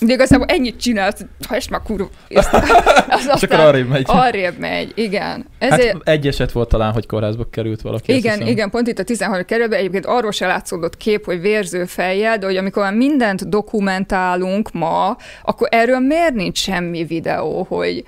De 0.00 0.12
igazából 0.12 0.46
ennyit 0.46 0.80
csinálsz, 0.80 1.24
ha 1.48 1.56
és 1.56 1.68
már 1.68 1.82
kurva, 1.82 2.08
ezt, 2.28 2.52
az 2.54 2.62
És 2.68 3.26
akkor 3.26 3.32
aztán 3.32 3.66
arrébb 3.66 3.88
megy. 3.88 4.04
arrébb 4.06 4.58
megy, 4.58 4.92
igen. 4.94 5.46
Ezért, 5.58 5.92
Hát 5.92 6.08
egy 6.08 6.26
eset 6.26 6.52
volt 6.52 6.68
talán, 6.68 6.92
hogy 6.92 7.06
kórházba 7.06 7.46
került 7.50 7.80
valaki. 7.80 8.14
igen, 8.16 8.46
igen, 8.46 8.70
pont 8.70 8.88
itt 8.88 8.98
a 8.98 9.04
13. 9.04 9.44
kerülben 9.44 9.78
egyébként 9.78 10.06
arról 10.06 10.32
se 10.32 10.46
látszódott 10.46 10.96
kép, 10.96 11.24
hogy 11.24 11.40
vérző 11.40 11.84
fejjel, 11.84 12.38
de 12.38 12.46
hogy 12.46 12.56
amikor 12.56 12.82
már 12.82 12.94
mindent 12.94 13.48
dokumentálunk 13.48 14.72
ma, 14.72 15.16
akkor 15.42 15.68
erről 15.70 15.98
miért 15.98 16.34
nincs 16.34 16.58
semmi 16.58 17.04
videó, 17.04 17.66
hogy 17.68 18.04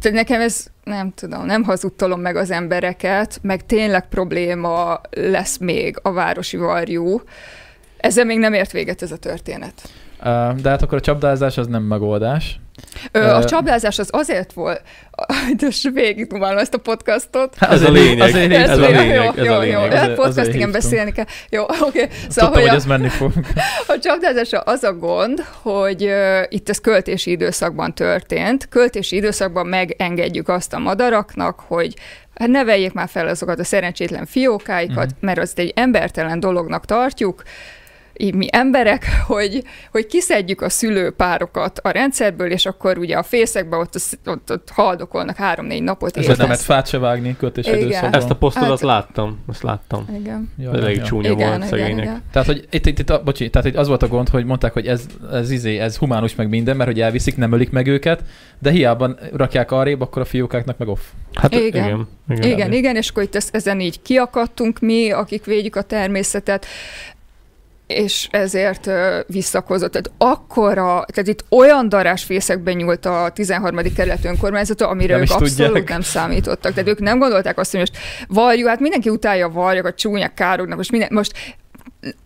tehát 0.00 0.18
nekem 0.18 0.40
ez, 0.40 0.66
nem 0.84 1.12
tudom, 1.14 1.46
nem 1.46 1.62
hazudtolom 1.62 2.20
meg 2.20 2.36
az 2.36 2.50
embereket, 2.50 3.38
meg 3.42 3.66
tényleg 3.66 4.08
probléma 4.08 5.00
lesz 5.10 5.58
még 5.58 5.98
a 6.02 6.12
városi 6.12 6.56
varjú. 6.56 7.20
Ezzel 7.98 8.24
még 8.24 8.38
nem 8.38 8.52
ért 8.52 8.72
véget 8.72 9.02
ez 9.02 9.12
a 9.12 9.16
történet. 9.16 9.74
De 10.62 10.68
hát 10.68 10.82
akkor 10.82 10.98
a 10.98 11.00
csapdázás 11.00 11.58
az 11.58 11.66
nem 11.66 11.82
megoldás. 11.82 12.60
Ö, 13.12 13.24
a 13.24 13.44
csapdázás 13.44 13.98
az 13.98 14.08
azért 14.12 14.52
volt, 14.52 14.82
de 15.56 15.64
most 15.64 15.90
végig 15.94 16.26
ezt 16.40 16.74
a 16.74 16.78
podcastot. 16.78 17.54
Hát 17.54 17.70
Ez 17.72 17.82
a 17.82 17.90
lényeg. 17.90 18.52
Ez 18.52 18.78
a 18.78 18.80
jó, 18.80 18.86
lényeg, 18.86 19.14
jó, 19.14 19.22
ez 19.22 19.38
a 19.38 19.42
jó, 19.42 19.60
lényeg. 19.60 19.90
Jó, 19.90 19.96
hát 19.96 20.14
podcast, 20.14 20.52
igen, 20.52 20.70
beszélni 20.70 21.12
kell. 21.12 21.24
Jó, 21.50 21.62
oké. 21.68 21.78
Okay. 21.80 22.06
Tudtam, 22.06 22.28
Szóval, 22.28 22.52
hogy 22.52 22.68
hogy 22.68 22.76
ez 22.76 22.84
menni 22.84 23.08
fog. 23.08 23.32
a, 23.86 23.92
a 23.92 23.98
csapdázásra 23.98 24.60
az 24.60 24.82
a 24.82 24.92
gond, 24.92 25.44
hogy 25.62 26.04
uh, 26.04 26.42
itt 26.48 26.68
ez 26.68 26.78
költési 26.78 27.30
időszakban 27.30 27.94
történt. 27.94 28.68
Költési 28.68 29.16
időszakban 29.16 29.66
megengedjük 29.66 30.48
azt 30.48 30.72
a 30.72 30.78
madaraknak, 30.78 31.60
hogy 31.66 31.94
hát 32.34 32.48
neveljék 32.48 32.92
már 32.92 33.08
fel 33.08 33.28
azokat 33.28 33.58
a 33.58 33.64
szerencsétlen 33.64 34.26
fiókáikat, 34.26 35.06
Mhm. 35.06 35.14
mert 35.20 35.38
azt 35.38 35.58
egy 35.58 35.72
embertelen 35.76 36.40
dolognak 36.40 36.84
tartjuk, 36.84 37.42
így 37.42 37.46
mi 38.34 38.46
emberek, 38.50 39.06
hogy, 39.26 39.62
hogy 39.90 40.06
kiszedjük 40.06 40.60
a 40.60 40.68
szülőpárokat 40.68 41.78
a 41.78 41.90
rendszerből, 41.90 42.50
és 42.50 42.66
akkor 42.66 42.98
ugye 42.98 43.16
a 43.16 43.22
fészekben 43.22 43.80
ott, 43.80 43.94
ott, 44.26 44.50
ott 44.50 44.70
haldokolnak 44.70 45.36
három-négy 45.36 45.82
napot. 45.82 46.16
Ezért 46.16 46.36
nem 46.38 46.46
lehet 46.46 46.62
fát 46.62 46.86
se 46.88 46.98
vágni 46.98 47.36
költés 47.36 47.66
Igen. 47.66 47.78
időszakban. 47.78 48.14
Ezt 48.14 48.30
a 48.30 48.34
posztodat 48.34 48.68
Hát- 48.68 48.80
láttam. 48.80 49.38
Azt 49.46 49.62
láttam. 49.62 50.06
Igen. 50.20 50.52
Ja, 50.58 50.72
Elég 50.72 50.96
ja. 50.96 51.02
csúnya 51.02 51.30
Igen, 51.30 51.48
volt 51.48 51.56
igen, 51.56 51.68
szegények. 51.68 52.04
igen. 52.04 52.22
Tehát, 52.32 52.46
hogy 52.46 52.66
itt, 52.70 52.86
itt, 52.86 52.98
itt, 52.98 53.10
a- 53.10 53.22
bocsi, 53.22 53.50
tehát 53.50 53.66
itt 53.68 53.76
az 53.76 53.88
volt 53.88 54.02
a 54.02 54.08
gond, 54.08 54.28
hogy 54.28 54.44
mondták, 54.44 54.72
hogy 54.72 54.86
ez, 54.86 55.06
ez, 55.32 55.50
izé, 55.50 55.78
ez 55.78 55.96
humánus 55.96 56.34
meg 56.34 56.48
minden, 56.48 56.76
mert 56.76 56.90
hogy 56.90 57.00
elviszik, 57.00 57.36
nem 57.36 57.52
ölik 57.52 57.70
meg 57.70 57.86
őket, 57.86 58.22
de 58.58 58.70
hiába 58.70 59.16
rakják 59.32 59.70
arrébb, 59.70 60.00
akkor 60.00 60.22
a 60.22 60.24
fiókáknak 60.24 60.78
meg 60.78 60.88
off. 60.88 61.00
Hát 61.34 61.52
Igen. 61.54 61.66
igen. 61.66 62.08
igen. 62.28 62.50
Igen, 62.50 62.72
igen, 62.72 62.96
és 62.96 63.08
akkor 63.08 63.22
itt 63.22 63.44
ezen 63.50 63.80
így 63.80 64.02
kiakadtunk 64.02 64.80
mi, 64.80 65.10
akik 65.10 65.44
védjük 65.44 65.76
a 65.76 65.82
természetet, 65.82 66.66
és 67.88 68.28
ezért 68.30 68.90
visszakozott. 69.26 69.92
Tehát 69.92 70.10
akkora, 70.18 71.04
tehát 71.12 71.28
itt 71.28 71.44
olyan 71.50 71.88
darásfészekben 71.88 72.76
nyúlt 72.76 73.06
a 73.06 73.30
13. 73.34 73.78
kerület 73.96 74.24
önkormányzata, 74.24 74.88
amire 74.88 75.12
Nem 75.12 75.22
ők 75.22 75.30
abszolút 75.30 75.56
tudják. 75.56 75.88
nem 75.88 76.00
számítottak. 76.00 76.72
Tehát 76.72 76.88
ők 76.90 76.98
nem 76.98 77.18
gondolták 77.18 77.58
azt, 77.58 77.70
hogy 77.70 77.80
most 77.80 77.96
varjú, 78.28 78.66
hát 78.66 78.80
mindenki 78.80 79.08
utálja 79.08 79.46
a 79.46 79.50
varjakat, 79.50 79.96
csúnyák, 79.96 80.34
kárognak, 80.34 80.76
most, 80.76 80.90
minden, 80.90 81.08
most 81.12 81.56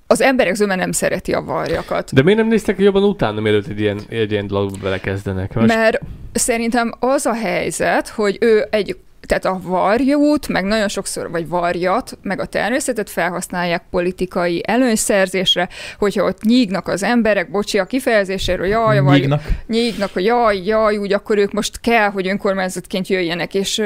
az 0.06 0.20
emberek 0.20 0.54
zöme 0.54 0.74
nem 0.74 0.92
szereti 0.92 1.32
a 1.32 1.42
varjakat. 1.42 2.14
De 2.14 2.22
miért 2.22 2.38
nem 2.38 2.48
néztek 2.48 2.78
jobban 2.78 3.02
utána, 3.02 3.40
mielőtt 3.40 3.66
egy 3.66 3.80
ilyen, 3.80 4.00
egy 4.08 4.30
ilyen 4.30 4.46
dologba 4.46 4.78
belekezdenek? 4.82 5.54
Most 5.54 5.66
Mert 5.66 6.00
szerintem 6.32 6.92
az 6.98 7.26
a 7.26 7.34
helyzet, 7.34 8.08
hogy 8.08 8.36
ő 8.40 8.66
egy 8.70 8.96
tehát 9.26 9.44
a 9.44 9.60
varjút, 9.62 10.48
meg 10.48 10.64
nagyon 10.64 10.88
sokszor, 10.88 11.30
vagy 11.30 11.48
varjat, 11.48 12.18
meg 12.22 12.40
a 12.40 12.46
természetet 12.46 13.10
felhasználják 13.10 13.82
politikai 13.90 14.62
előnyszerzésre, 14.66 15.68
hogyha 15.98 16.24
ott 16.24 16.42
nyígnak 16.42 16.88
az 16.88 17.02
emberek, 17.02 17.50
bocsi 17.50 17.78
a 17.78 17.84
kifejezéséről, 17.84 18.66
jaj, 18.66 19.00
vagy 19.00 19.20
Nyígnak. 19.20 19.42
nyígnak, 19.66 20.12
hogy 20.12 20.24
jaj, 20.24 20.62
jaj, 20.64 20.96
úgy, 20.96 21.12
akkor 21.12 21.38
ők 21.38 21.52
most 21.52 21.80
kell, 21.80 22.10
hogy 22.10 22.28
önkormányzatként 22.28 23.08
jöjjenek, 23.08 23.54
és, 23.54 23.82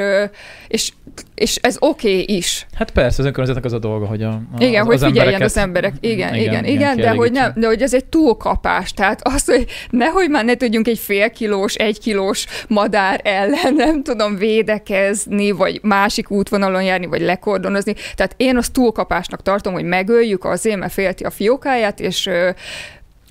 és, 0.69 0.93
és 1.35 1.57
ez 1.57 1.77
oké 1.79 2.21
okay 2.21 2.37
is. 2.37 2.67
Hát 2.75 2.91
persze, 2.91 3.21
az 3.21 3.27
önkormányzatnak 3.27 3.65
az 3.65 3.73
a 3.73 3.79
dolga, 3.79 4.07
hogy 4.07 4.23
a, 4.23 4.29
a 4.29 4.43
Igen, 4.59 4.81
az, 4.81 4.87
hogy 4.87 4.95
az 4.95 5.03
figyeljen 5.03 5.35
embereket- 5.35 5.57
az 5.57 5.57
emberek. 5.57 5.95
Igen, 6.01 6.15
igen, 6.15 6.35
igen, 6.35 6.65
igen, 6.65 6.65
igen 6.65 6.97
de, 6.97 7.11
hogy 7.11 7.33
nem, 7.33 7.53
de 7.57 7.67
hogy 7.67 7.83
ez 7.83 7.95
egy 7.95 8.05
túlkapás. 8.05 8.93
Tehát 8.93 9.21
az, 9.23 9.45
hogy 9.45 9.67
nehogy 9.91 10.31
már 10.31 10.45
ne 10.45 10.55
tudjunk 10.55 10.89
egy 10.89 10.99
fél 10.99 11.31
kilós, 11.31 11.75
egy 11.75 11.99
kilós 11.99 12.47
madár 12.69 13.21
ellen, 13.25 13.75
nem 13.75 14.03
tudom, 14.03 14.37
védekezni, 15.27 15.51
vagy 15.51 15.81
másik 15.83 16.31
útvonalon 16.31 16.83
járni, 16.83 17.07
vagy 17.07 17.21
lekordonozni. 17.21 17.95
Tehát 18.15 18.35
én 18.37 18.57
azt 18.57 18.73
túlkapásnak 18.73 19.43
tartom, 19.43 19.73
hogy 19.73 19.85
megöljük 19.85 20.45
azért, 20.45 20.79
mert 20.79 20.93
félti 20.93 21.25
a 21.25 21.31
fiókáját, 21.31 22.01
és 22.01 22.29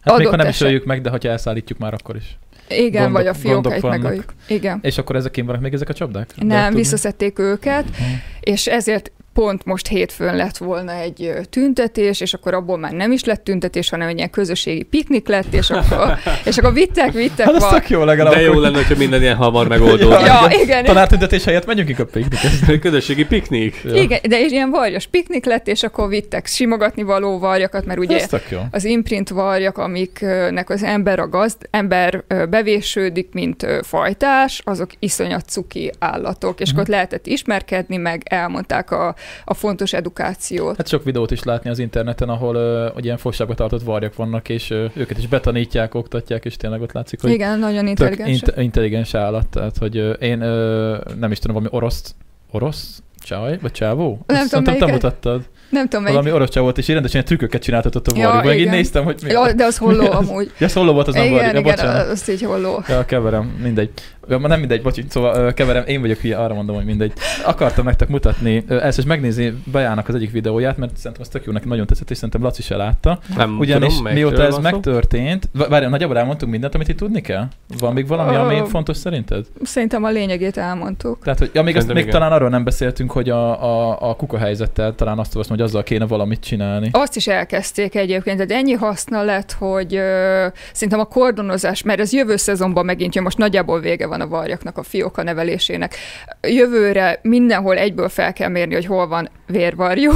Hát 0.01 0.17
még 0.17 0.27
ha 0.27 0.35
nem 0.35 0.47
is 0.47 0.53
eset- 0.53 0.67
öljük 0.67 0.85
meg, 0.85 1.01
de 1.01 1.09
ha 1.09 1.17
elszállítjuk 1.21 1.77
már 1.79 1.93
akkor 1.93 2.15
is. 2.15 2.37
igen, 2.67 2.91
gondok- 3.03 3.11
vagy 3.13 3.27
a 3.27 3.33
fiókáit 3.33 3.81
megöljük. 3.81 4.33
Igen. 4.47 4.79
És 4.81 4.97
akkor 4.97 5.15
ezek 5.15 5.37
vannak 5.45 5.61
még 5.61 5.73
ezek 5.73 5.89
a 5.89 5.93
csapdák? 5.93 6.29
Nem, 6.35 6.63
tudni? 6.63 6.75
visszaszedték 6.79 7.39
őket, 7.39 7.83
Mhm. 7.89 8.09
és 8.39 8.67
ezért 8.67 9.11
pont 9.35 9.65
most 9.65 9.87
hétfőn 9.87 10.35
lett 10.35 10.57
volna 10.57 10.91
egy 10.91 11.33
tüntetés, 11.49 12.21
és 12.21 12.33
akkor 12.33 12.53
abból 12.53 12.77
már 12.77 12.91
nem 12.91 13.11
is 13.11 13.23
lett 13.23 13.43
tüntetés, 13.43 13.89
hanem 13.89 14.07
egy 14.07 14.17
ilyen 14.17 14.29
közösségi 14.29 14.83
piknik 14.83 15.27
lett, 15.27 15.53
és 15.53 15.69
akkor, 15.69 16.17
és 16.49 16.57
akkor 16.57 16.73
vittek, 16.73 17.11
vittek. 17.11 17.45
Hát 17.45 17.59
va- 17.61 17.69
tök 17.73 17.89
jó 17.89 18.03
legalább. 18.03 18.33
De 18.33 18.41
jó 18.41 18.49
akkor- 18.49 18.61
lenne, 18.61 18.75
hogyha 18.77 18.95
minden 18.97 19.21
ilyen 19.21 19.35
hamar 19.35 19.67
megoldódna. 19.67 20.25
Ja, 20.25 20.47
igen. 20.63 20.83
Tanártüntetés 20.85 21.43
helyett 21.43 21.65
menjünk 21.65 21.89
inkább 21.89 22.09
piknikezni. 22.09 22.79
Közösségi 22.85 23.25
piknik. 23.25 23.81
Ja. 23.85 23.93
Igen, 23.93 24.19
de 24.29 24.39
és 24.39 24.51
ilyen 24.51 24.69
varjas 24.69 25.07
piknik 25.07 25.45
lett, 25.45 25.67
és 25.67 25.83
akkor 25.83 26.07
vittek 26.07 26.45
simogatni 26.45 27.03
való 27.03 27.39
varjakat, 27.39 27.85
mert 27.85 27.99
ugye 27.99 28.15
Ez 28.19 28.33
az 28.71 28.83
imprint 28.83 29.29
varjak, 29.29 29.77
amiknek 29.77 30.69
az 30.69 30.83
ember 30.83 31.19
a 31.19 31.27
gazd, 31.27 31.57
ember 31.71 32.23
bevésődik, 32.49 33.29
mint 33.31 33.65
fajtás, 33.81 34.61
azok 34.63 34.89
iszonyat 34.99 35.45
cuki 35.49 35.91
állatok, 35.99 36.59
és 36.59 36.69
akkor 36.69 36.81
ott 36.81 36.87
lehetett 36.87 37.27
ismerkedni, 37.27 37.97
meg 37.97 38.21
elmondták 38.25 38.91
a, 38.91 39.15
a 39.45 39.53
fontos 39.53 39.93
edukációt. 39.93 40.77
Hát 40.77 40.87
sok 40.87 41.03
videót 41.03 41.31
is 41.31 41.43
látni 41.43 41.69
az 41.69 41.79
interneten, 41.79 42.29
ahol 42.29 42.55
uh, 42.55 42.93
hogy 42.93 43.05
ilyen 43.05 43.17
fogságba 43.17 43.53
tartott 43.55 43.83
varjak 43.83 44.15
vannak, 44.15 44.49
és 44.49 44.69
uh, 44.69 44.91
őket 44.93 45.17
is 45.17 45.27
betanítják, 45.27 45.93
oktatják, 45.93 46.45
és 46.45 46.57
tényleg 46.57 46.81
ott 46.81 46.91
látszik, 46.91 47.21
hogy 47.21 47.31
Igen, 47.31 47.59
nagyon 47.59 47.87
intelligens. 47.87 48.29
int- 48.29 48.57
intelligens 48.57 49.13
állat. 49.13 49.47
Tehát, 49.47 49.77
hogy 49.77 49.97
uh, 49.97 50.13
én 50.19 50.41
uh, 50.41 50.97
nem 51.19 51.31
is 51.31 51.39
tudom, 51.39 51.55
valami 51.55 51.75
orosz, 51.75 52.15
orosz 52.51 53.01
Csaj? 53.25 53.57
Vagy 53.61 53.71
csávó? 53.71 54.19
Nem 54.27 54.41
Azt 54.41 54.49
tudom, 54.53 54.77
te 54.77 54.85
mutattad. 54.85 55.41
Nem 55.69 55.83
tudom, 55.83 56.03
melyik. 56.03 56.17
Valami 56.17 56.35
orosz 56.35 56.49
csávó 56.49 56.65
volt, 56.65 56.77
és 56.77 56.87
rendesen 56.87 57.25
trükköket 57.25 57.61
csináltatott 57.61 58.07
a 58.07 58.11
Ja, 58.15 58.23
varjukban. 58.23 58.51
Meg 58.51 58.59
így 58.59 58.69
néztem, 58.69 59.03
hogy 59.03 59.19
mi 59.23 59.29
Ja, 59.31 59.53
de 59.53 59.63
az 59.63 59.77
holló 59.77 60.11
amúgy. 60.11 60.51
Ja, 60.59 60.67
szóló 60.67 60.93
volt, 60.93 61.07
az 61.07 61.13
nem 61.13 61.23
igen, 61.23 61.35
varjú. 61.35 61.51
Ja, 61.53 61.59
igen, 61.59 61.75
bocsánat. 61.75 62.07
azt 62.07 62.29
így 62.29 62.41
holló. 62.41 62.83
Ja, 62.87 63.05
keverem, 63.05 63.59
mindegy. 63.61 63.89
Ja, 64.29 64.37
ma 64.37 64.47
nem 64.47 64.59
mindegy, 64.59 64.81
bocsi, 64.81 65.03
szóval 65.09 65.53
keverem, 65.53 65.83
én 65.85 66.01
vagyok 66.01 66.17
hülye, 66.17 66.37
arra 66.37 66.53
mondom, 66.53 66.75
hogy 66.75 66.85
mindegy. 66.85 67.13
Akartam 67.45 67.85
nektek 67.85 68.07
mutatni, 68.07 68.63
ezt 68.67 68.97
is 68.97 69.03
megnézni 69.03 69.53
Bejának 69.71 70.07
az 70.07 70.15
egyik 70.15 70.31
videóját, 70.31 70.77
mert 70.77 70.97
szerintem 70.97 71.21
az 71.21 71.27
tök 71.27 71.45
jó, 71.45 71.51
neki 71.51 71.67
nagyon 71.67 71.85
tetszett, 71.85 72.09
és 72.09 72.15
szerintem 72.15 72.41
Laci 72.41 72.61
se 72.61 72.75
látta. 72.75 73.19
Nem 73.37 73.59
Ugyanis 73.59 73.97
tudom, 73.97 74.13
mióta 74.13 74.43
ez 74.43 74.57
megtörtént, 74.57 75.49
várjál, 75.69 75.89
nagyjából 75.89 76.17
elmondtunk 76.17 76.51
mindent, 76.51 76.75
amit 76.75 76.87
itt 76.87 76.97
tudni 76.97 77.21
kell? 77.21 77.47
Van 77.79 77.93
még 77.93 78.07
valami, 78.07 78.35
ami 78.35 78.69
fontos 78.69 78.97
szerinted? 78.97 79.45
Szerintem 79.63 80.03
a 80.03 80.09
lényegét 80.09 80.57
elmondtuk. 80.57 81.23
Tehát, 81.23 81.39
hogy 81.39 81.49
ja, 81.53 81.61
még, 81.61 81.75
azt, 81.75 81.87
még 81.87 81.97
igen. 81.97 82.09
talán 82.09 82.31
arról 82.31 82.49
nem 82.49 82.63
beszéltünk, 82.63 83.11
hogy 83.11 83.29
a, 83.29 83.63
a, 83.63 83.97
a 84.09 84.15
kuka 84.15 84.37
helyzettel 84.37 84.95
talán 84.95 85.19
azt 85.19 85.31
olvastam, 85.35 85.57
hogy 85.57 85.65
azzal 85.65 85.83
kéne 85.83 86.05
valamit 86.05 86.39
csinálni. 86.39 86.89
Azt 86.91 87.15
is 87.15 87.27
elkezdték 87.27 87.95
egyébként, 87.95 88.37
tehát 88.37 88.63
ennyi 88.63 88.73
haszna 88.73 89.23
lett, 89.23 89.51
hogy 89.51 89.95
ö, 89.95 90.47
szerintem 90.73 90.99
a 90.99 91.05
kordonozás, 91.05 91.83
mert 91.83 91.99
ez 91.99 92.13
jövő 92.13 92.35
szezonban 92.35 92.85
megint 92.85 93.15
jön, 93.15 93.23
most 93.23 93.37
nagyjából 93.37 93.79
vége 93.79 94.07
van 94.07 94.14
a 94.21 94.27
varjaknak, 94.27 94.77
a 94.77 94.83
fióka 94.83 95.23
nevelésének. 95.23 95.95
Jövőre 96.41 97.19
mindenhol 97.21 97.77
egyből 97.77 98.09
fel 98.09 98.33
kell 98.33 98.49
mérni, 98.49 98.73
hogy 98.73 98.85
hol 98.85 99.07
van 99.07 99.29
vérvarjú. 99.47 100.11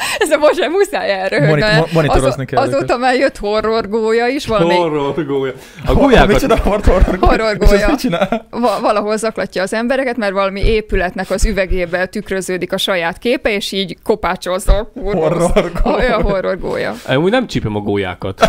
Ez 0.18 0.30
a 0.30 0.36
most 0.38 0.54
sem 0.54 0.70
muszáj 0.72 1.10
erről. 1.10 1.46
Monit- 1.46 1.76
mo- 1.76 1.92
monitorozni 1.92 2.44
kell 2.44 2.62
Azóta 2.62 2.82
őket. 2.82 2.98
már 2.98 3.14
jött 3.14 3.36
horror 3.36 3.88
gólya 3.88 4.26
is, 4.26 4.46
valami 4.46 4.74
Horror 4.74 5.26
gólya. 5.26 5.52
A 5.86 5.92
gólyákat 5.94 6.28
Micsoda 6.28 6.58
horror, 6.58 7.02
Horror 7.20 7.54
És 7.54 7.60
azt 7.60 7.70
gólya. 7.70 7.86
mit 7.88 7.98
csinál? 7.98 8.46
va- 8.50 8.80
valahol 8.80 9.16
zaklatja 9.16 9.62
az 9.62 9.72
embereket, 9.72 10.16
mert 10.16 10.32
valami 10.32 10.60
épületnek 10.64 11.30
az 11.30 11.44
üvegébe 11.44 12.06
tükröződik 12.06 12.72
a 12.72 12.76
saját 12.78 13.18
képe, 13.18 13.50
és 13.54 13.72
így 13.72 13.96
kopácsolza 14.02 14.72
a 14.72 14.90
kurva 14.94 15.20
Horror 15.20 15.38
rossz- 15.38 15.82
gólya. 15.82 15.96
Olyan 15.98 16.22
horror 16.22 16.58
gólya. 16.58 16.94
Amúgy 17.06 17.30
nem 17.30 17.46
csípem 17.46 17.76
a 17.76 17.80
gólyákat. 17.80 18.40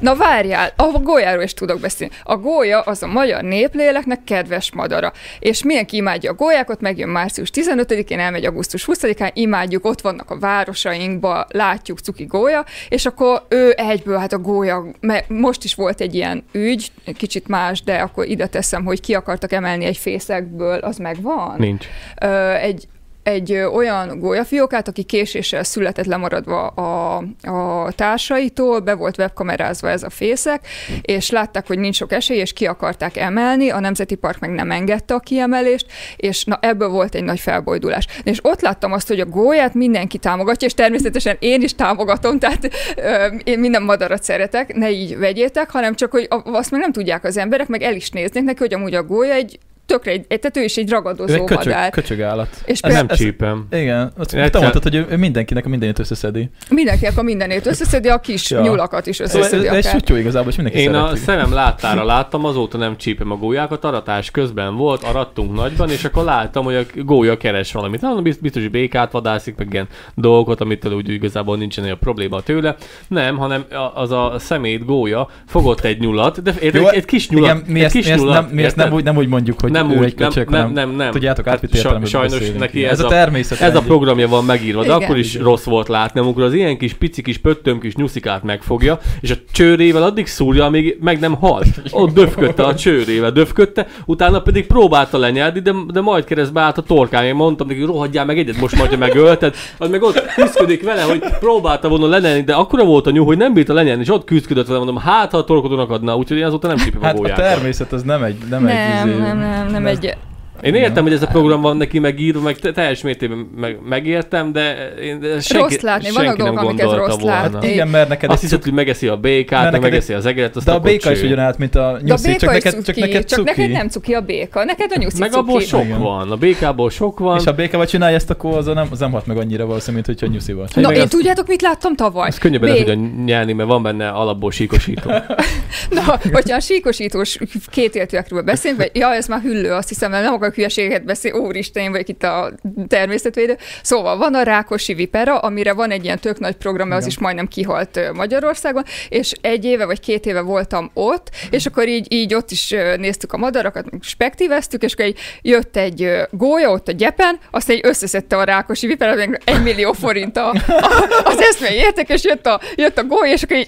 Na 0.00 0.14
várjál, 0.14 0.72
a 0.76 0.82
gólyáról 1.02 1.42
is 1.42 1.54
tudok 1.54 1.80
beszélni. 1.80 2.12
A 2.22 2.36
gólya 2.36 2.80
az 2.80 3.02
a 3.02 3.06
magyar 3.06 3.42
népléleknek 3.42 4.24
kedves 4.24 4.72
madara. 4.72 5.12
És 5.38 5.62
mindenki 5.62 5.96
imádja 5.96 6.30
a 6.30 6.34
gólyákat, 6.34 6.80
megjön 6.80 7.08
március 7.08 7.50
15-én, 7.54 8.18
elmegy 8.18 8.44
augusztus 8.44 8.84
20-án, 8.92 9.30
imádjuk, 9.32 9.84
ott 9.84 10.00
vannak 10.00 10.30
a 10.30 10.36
városainkban, 10.84 11.44
látjuk 11.48 11.98
cuki 11.98 12.24
gólya, 12.24 12.64
és 12.88 13.06
akkor 13.06 13.42
ő 13.48 13.72
egyből, 13.76 14.18
hát 14.18 14.32
a 14.32 14.38
gólya, 14.38 14.84
mert 15.00 15.28
most 15.28 15.64
is 15.64 15.74
volt 15.74 16.00
egy 16.00 16.14
ilyen 16.14 16.44
ügy, 16.52 16.92
kicsit 17.16 17.48
más, 17.48 17.82
de 17.82 17.96
akkor 17.96 18.26
ide 18.26 18.46
teszem, 18.46 18.84
hogy 18.84 19.00
ki 19.00 19.14
akartak 19.14 19.52
emelni 19.52 19.84
egy 19.84 19.96
fészekből, 19.96 20.78
az 20.78 20.96
megvan? 20.96 21.54
Nincs. 21.58 21.86
Ö, 22.20 22.52
egy 22.52 22.88
egy 23.24 23.52
olyan 23.52 24.18
gólyafiókát, 24.18 24.88
aki 24.88 25.02
késéssel 25.02 25.64
született 25.64 26.04
lemaradva 26.04 26.66
a, 26.66 27.16
a 27.42 27.92
társaitól, 27.92 28.80
be 28.80 28.94
volt 28.94 29.18
webkamerázva 29.18 29.88
ez 29.90 30.02
a 30.02 30.10
fészek, 30.10 30.66
és 31.02 31.30
látták, 31.30 31.66
hogy 31.66 31.78
nincs 31.78 31.96
sok 31.96 32.12
esély, 32.12 32.38
és 32.38 32.52
ki 32.52 32.66
akarták 32.66 33.16
emelni, 33.16 33.70
a 33.70 33.80
Nemzeti 33.80 34.14
Park 34.14 34.38
meg 34.38 34.50
nem 34.50 34.70
engedte 34.70 35.14
a 35.14 35.18
kiemelést, 35.18 35.86
és 36.16 36.44
na 36.44 36.58
ebből 36.62 36.88
volt 36.88 37.14
egy 37.14 37.24
nagy 37.24 37.40
felbojdulás. 37.40 38.06
És 38.22 38.38
ott 38.42 38.60
láttam 38.60 38.92
azt, 38.92 39.08
hogy 39.08 39.20
a 39.20 39.26
gólyát 39.26 39.74
mindenki 39.74 40.18
támogatja, 40.18 40.66
és 40.66 40.74
természetesen 40.74 41.36
én 41.38 41.62
is 41.62 41.74
támogatom, 41.74 42.38
tehát 42.38 42.70
ö, 42.96 43.26
én 43.44 43.58
minden 43.58 43.82
madarat 43.82 44.22
szeretek, 44.22 44.74
ne 44.74 44.90
így 44.90 45.18
vegyétek, 45.18 45.70
hanem 45.70 45.94
csak, 45.94 46.10
hogy 46.10 46.28
azt 46.44 46.70
meg 46.70 46.80
nem 46.80 46.92
tudják 46.92 47.24
az 47.24 47.36
emberek, 47.36 47.68
meg 47.68 47.82
el 47.82 47.94
is 47.94 48.10
néznék 48.10 48.44
neki, 48.44 48.58
hogy 48.58 48.74
amúgy 48.74 48.94
a 48.94 49.02
gólya 49.02 49.32
egy 49.32 49.58
tökre 49.86 50.10
egy, 50.10 50.24
egy- 50.28 50.40
tehát 50.40 50.56
ő 50.56 50.62
is 50.62 50.76
egy 50.76 50.88
Ő 50.88 50.92
ragadozó 50.92 51.34
egy 51.34 51.44
köcsög, 51.44 51.64
madár. 51.72 51.90
köcsög 51.90 52.20
állat. 52.20 52.48
És 52.64 52.80
Ez 52.80 52.92
nem 52.92 53.06
ez- 53.08 53.16
csípem. 53.18 53.66
Igen, 53.70 54.12
azt 54.16 54.34
Egyszer- 54.34 54.52
te 54.52 54.58
mondtad, 54.58 54.82
hogy 54.82 54.94
ő 54.94 55.06
ő 55.10 55.16
mindenkinek 55.16 55.66
a 55.66 55.68
mindenit 55.68 55.98
összeszedi. 55.98 56.50
Mindenki 56.70 57.06
a 57.16 57.22
mindenét 57.22 57.66
összeszedi, 57.66 58.08
a 58.08 58.18
kis 58.20 58.50
Ja. 58.50 58.60
nyulakat 58.60 59.06
is 59.06 59.16
Szóval 59.16 59.32
ez, 59.32 59.38
összeszedi 59.38 59.66
ez 59.68 59.74
egy 59.74 59.86
akár. 59.86 59.92
sutyó 60.00 60.16
igazából, 60.16 60.50
és 60.50 60.56
mindenki 60.56 60.80
Én 60.80 60.94
a 60.94 61.00
szereti. 61.02 61.18
szemem 61.20 61.52
láttára 61.52 62.04
láttam, 62.04 62.44
azóta 62.44 62.78
nem 62.78 62.96
csípem 62.96 63.30
a 63.30 63.36
gólyákat, 63.36 63.84
aratás 63.84 64.30
közben 64.30 64.76
volt, 64.76 65.02
arattunk 65.02 65.54
nagyban, 65.54 65.90
és 65.90 66.04
akkor 66.04 66.24
láttam, 66.24 66.64
hogy 66.64 66.74
a 66.74 66.82
gólya 66.94 67.36
keres 67.36 67.72
valamit. 67.72 68.00
Nem, 68.00 68.22
biztos, 68.22 68.62
hogy 68.62 68.70
békát 68.70 69.10
vadászik, 69.12 69.56
meg 69.56 69.68
ilyen 69.72 69.88
dolgokat, 70.14 70.60
amitől 70.60 70.92
úgy 70.92 71.08
igazából 71.08 71.56
nincsen 71.56 71.84
olyan 71.84 71.98
probléma 72.00 72.40
tőle. 72.40 72.76
Nem, 73.08 73.36
hanem 73.36 73.64
a- 73.70 74.00
az 74.00 74.10
a 74.10 74.34
szemét 74.38 74.84
gólya 74.84 75.28
fogott 75.46 75.80
egy 75.80 76.00
nyulat, 76.00 76.42
de 76.42 76.54
érted, 76.60 76.80
Jó, 76.80 76.88
egy, 76.88 76.94
egy 76.96 77.04
kis 77.04 77.28
nyulat. 77.28 77.50
Igen, 77.56 77.64
mi 77.72 77.78
egy 77.78 77.84
ezt, 77.84 77.94
kis 77.94 78.06
mi 78.06 78.12
ezt, 78.12 78.20
nyulat, 78.22 78.34
nem, 78.46 78.54
mi 78.54 78.62
ezt 78.64 78.76
nem, 78.76 78.92
úgy, 78.92 79.04
nem 79.04 79.16
úgy 79.16 79.28
mondjuk, 79.28 79.60
hogy 79.60 79.72
nem 79.82 79.90
ő 79.90 79.98
úgy, 79.98 80.04
egy 80.04 80.14
köcsög, 80.14 80.48
nem, 80.48 80.60
hanem 80.60 80.72
nem, 80.88 80.96
nem. 80.96 81.10
tudjátok, 81.10 81.44
Hát 81.44 81.54
átvitt 81.54 81.74
értelemben 81.74 82.08
Sajnos 82.08 82.32
beszélünk. 82.32 82.58
neki 82.58 82.84
ez, 82.84 82.90
ez 82.90 83.00
a 83.00 83.06
a, 83.06 83.08
természet. 83.08 83.60
ez 83.60 83.76
a 83.76 83.80
programja 83.80 84.28
van 84.28 84.44
megírva, 84.44 84.80
de 84.80 84.86
Igen. 84.86 85.02
akkor 85.02 85.16
is 85.18 85.34
Igen. 85.34 85.46
rossz 85.46 85.64
volt 85.64 85.88
látni, 85.88 86.20
amikor 86.20 86.42
az 86.42 86.52
ilyen 86.54 86.78
kis 86.78 86.92
pici 86.94 87.22
kis 87.22 87.38
pöttöm 87.38 87.80
kis 87.80 87.94
nyuszikát 87.94 88.42
megfogja, 88.42 88.98
és 89.20 89.30
a 89.30 89.34
csőrével 89.52 90.02
addig 90.02 90.26
szúrja, 90.26 90.64
amíg 90.64 90.98
meg 91.00 91.18
nem 91.20 91.34
hal. 91.34 91.62
Ott 91.90 92.14
döfködte 92.14 92.62
a 92.62 92.74
csőrével, 92.74 93.30
döfködte, 93.30 93.86
utána 94.06 94.40
pedig 94.40 94.66
próbálta 94.66 95.18
lenyelni, 95.18 95.60
de, 95.60 95.72
de 95.92 96.00
majd 96.00 96.24
keresztbe 96.24 96.60
állt 96.60 96.78
a 96.78 96.82
torkán. 96.82 97.24
Én 97.24 97.34
mondtam 97.34 97.66
neki, 97.66 97.82
rohadjál 97.82 98.24
meg 98.24 98.38
egyet, 98.38 98.60
most 98.60 98.76
majd 98.76 98.98
megölted. 98.98 99.54
Az 99.78 99.88
meg 99.90 100.02
ott 100.02 100.22
küzdködik 100.34 100.82
vele, 100.84 101.02
hogy 101.02 101.22
próbálta 101.40 101.88
volna 101.88 102.06
lenyelni, 102.06 102.40
de 102.42 102.54
akkora 102.54 102.84
volt 102.84 103.06
a 103.06 103.10
nyúl, 103.10 103.24
hogy 103.24 103.36
nem 103.36 103.52
bírta 103.54 103.72
lenyelni, 103.72 104.02
és 104.02 104.10
ott 104.10 104.24
küzdködött 104.24 104.66
vele, 104.66 104.78
mondom, 104.78 104.96
hát 104.98 105.30
ha 105.30 105.38
a 105.38 105.44
torkodónak 105.44 105.90
adna, 105.90 106.16
úgyhogy 106.16 106.36
én 106.36 106.44
azóta 106.44 106.66
nem 106.66 106.76
csípem 106.76 107.00
a 107.02 107.04
Hát 107.04 107.14
a 107.14 107.16
gólyákat. 107.18 107.44
természet 107.44 107.92
az 107.92 108.02
nem 108.02 108.22
egy, 108.22 108.36
nem, 108.50 108.66
egy 108.66 108.74
Nem, 108.74 109.08
izé- 109.08 109.18
nem, 109.64 109.72
nem, 109.72 109.82
nem 109.82 109.92
egy... 109.92 110.16
Én 110.64 110.74
értem, 110.74 111.02
hogy 111.02 111.12
ez 111.12 111.22
a 111.22 111.26
program 111.26 111.60
van 111.60 111.76
neki 111.76 111.98
megírva, 111.98 112.40
meg 112.40 112.58
te- 112.58 112.72
teljes 112.72 113.02
mértékben 113.02 113.50
meg, 113.56 113.78
megértem, 113.88 114.52
de 114.52 114.94
én 115.02 115.20
de 115.20 115.40
senki, 115.40 115.62
Rossz 115.74 115.80
látni, 115.80 116.04
senki 116.08 116.26
nem 116.26 116.36
dolgok, 116.36 116.58
amiket 116.58 116.86
gondolta 116.86 117.06
rossz 117.06 117.20
volna. 117.20 117.50
látni. 117.50 117.68
Igen, 117.68 117.88
mert 117.88 118.08
neked 118.08 118.30
Azt 118.30 118.40
hiszed, 118.40 118.62
hogy 118.62 118.72
megeszi 118.72 119.06
a 119.08 119.16
békát, 119.16 119.60
Mert 119.60 119.72
meg 119.72 119.80
neked 119.80 119.90
megeszi 119.90 120.12
az 120.12 120.26
egeret, 120.26 120.56
azt 120.56 120.66
de 120.66 120.72
a 120.72 120.78
béka 120.80 121.10
is 121.10 121.22
ugyanállt, 121.22 121.58
mint 121.58 121.74
a 121.74 121.92
a 121.92 121.98
nyuszi, 122.02 122.26
béka 122.26 122.38
csak 122.38 122.56
is 122.56 122.62
neked, 122.62 122.84
cuki, 122.84 123.00
csak 123.00 123.08
neked 123.08 123.24
csak 123.24 123.44
neked 123.44 123.70
nem 123.70 123.88
cuki 123.88 124.14
a 124.14 124.20
béka, 124.20 124.64
neked 124.64 124.92
a 124.94 124.98
nyuszi 124.98 125.18
Meg 125.18 125.34
abból 125.34 125.60
sok 125.60 125.84
Igen. 125.84 126.00
van, 126.00 126.30
a 126.30 126.36
békából 126.36 126.90
sok 126.90 127.18
van. 127.18 127.38
És 127.38 127.44
ha 127.44 127.52
békával 127.52 127.86
csinálja 127.86 128.16
ezt, 128.16 128.30
akkor 128.30 128.56
az 128.56 128.66
nem, 128.66 128.86
az 128.90 128.98
nem 128.98 129.10
hat 129.12 129.26
meg 129.26 129.36
annyira 129.36 129.66
valószínű, 129.66 129.94
mint 129.94 130.06
hogyha 130.06 130.26
nyuszival. 130.26 130.66
Na, 130.74 130.88
meg 130.88 130.96
én 130.96 131.08
tudjátok, 131.08 131.46
mit 131.46 131.62
láttam 131.62 131.96
tavaly? 131.96 132.28
Ez 132.28 132.38
könnyebben 132.38 132.68
le 132.68 132.76
tudja 132.76 132.94
nyelni, 133.24 133.52
mert 133.52 133.68
van 133.68 133.82
benne 133.82 134.08
alapból 134.08 134.50
síkosító. 134.50 135.10
Na, 135.90 136.18
hogyha 136.32 136.56
a 136.56 136.60
síkosítós 136.60 137.38
kétéltőekről 137.70 138.42
beszélünk, 138.42 138.80
vagy 138.80 138.90
ja, 138.94 139.14
ez 139.14 139.26
már 139.26 139.40
hüllő, 139.40 139.72
azt 139.72 139.88
hiszem, 139.88 140.10
mert 140.10 140.24
nem 140.24 140.32
akarok 140.34 140.53
hülyeséget 140.54 141.04
beszélni, 141.04 141.38
úristen, 141.38 141.82
én 141.82 141.90
vagyok 141.90 142.08
itt 142.08 142.22
a 142.22 142.52
természetvédő. 142.88 143.56
Szóval 143.82 144.16
van 144.16 144.34
a 144.34 144.42
Rákosi 144.42 144.94
Vipera, 144.94 145.38
amire 145.38 145.72
van 145.72 145.90
egy 145.90 146.04
ilyen 146.04 146.18
tök 146.18 146.38
nagy 146.38 146.54
program, 146.54 146.90
az 146.90 146.96
Igen. 146.96 147.08
is 147.08 147.18
majdnem 147.18 147.48
kihalt 147.48 148.00
Magyarországon, 148.12 148.84
és 149.08 149.32
egy 149.40 149.64
éve 149.64 149.86
vagy 149.86 150.00
két 150.00 150.26
éve 150.26 150.40
voltam 150.40 150.90
ott, 150.94 151.30
és 151.50 151.66
akkor 151.66 151.88
így, 151.88 152.12
így 152.12 152.34
ott 152.34 152.50
is 152.50 152.74
néztük 152.96 153.32
a 153.32 153.36
madarakat, 153.36 153.86
spektíveztük, 154.00 154.82
és 154.82 154.92
akkor 154.92 155.04
így 155.04 155.18
jött 155.42 155.76
egy 155.76 156.10
gólya 156.30 156.70
ott 156.70 156.88
a 156.88 156.92
gyepen, 156.92 157.38
azt 157.50 157.70
egy 157.70 157.80
összeszedte 157.82 158.36
a 158.36 158.44
Rákosi 158.44 158.86
Vipera, 158.86 159.14
meg 159.14 159.42
egy 159.44 159.62
millió 159.62 159.92
forint 159.92 160.36
a, 160.36 160.50
a, 160.50 161.22
az 161.24 161.40
eszmei 161.40 161.74
érték, 161.74 162.08
és 162.08 162.24
jött 162.24 162.46
a, 162.46 162.60
jött 162.74 162.98
a 162.98 163.04
gólya, 163.04 163.32
és 163.32 163.42
akkor 163.42 163.56
így, 163.56 163.66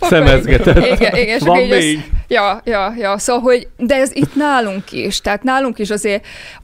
Szemezgetett. 0.00 0.76
Igen, 0.76 1.16
igen, 1.16 1.36
és 1.36 1.42
Van 1.42 1.60
így 1.60 1.70
még? 1.70 2.10
Ja, 2.28 2.60
ja, 2.64 2.94
ja, 2.98 3.18
szóval, 3.18 3.42
hogy, 3.42 3.68
de 3.76 3.94
ez 3.94 4.10
itt 4.14 4.34
nálunk 4.34 4.92
is, 4.92 5.20
tehát 5.20 5.42
nálunk 5.42 5.78
is 5.78 5.90
azért 5.90 6.09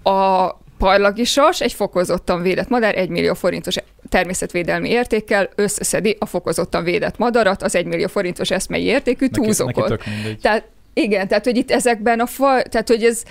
a 0.03 0.51
parlagisas, 0.79 1.61
egy 1.61 1.73
fokozottan 1.73 2.43
védett 2.43 2.69
madár, 2.69 2.99
egy 2.99 3.09
millió 3.09 3.35
forintos 3.35 3.77
természetvédelmi 4.09 4.91
értékkel 4.91 5.49
összeszedi 5.55 6.17
a 6.19 6.27
fokozottan 6.27 6.85
védett 6.85 7.19
madarat, 7.19 7.63
az 7.63 7.75
egy 7.75 7.87
millió 7.87 8.07
forintos 8.07 8.51
eszmei 8.51 8.83
értékű 8.83 9.27
Neki, 9.27 9.41
neki 9.41 9.57
túlzokot. 9.57 9.89
tök 9.89 10.07
mindegy. 10.07 10.39
Tehát 10.41 10.65
igen, 10.95 11.29
tehát 11.29 11.45
hogy 11.45 11.57
itt 11.57 11.71
ezekben 11.71 12.21
a 12.21 12.27
faj, 12.27 12.63
tehát 12.63 12.89
hogy 12.89 13.05
ez 13.05 13.23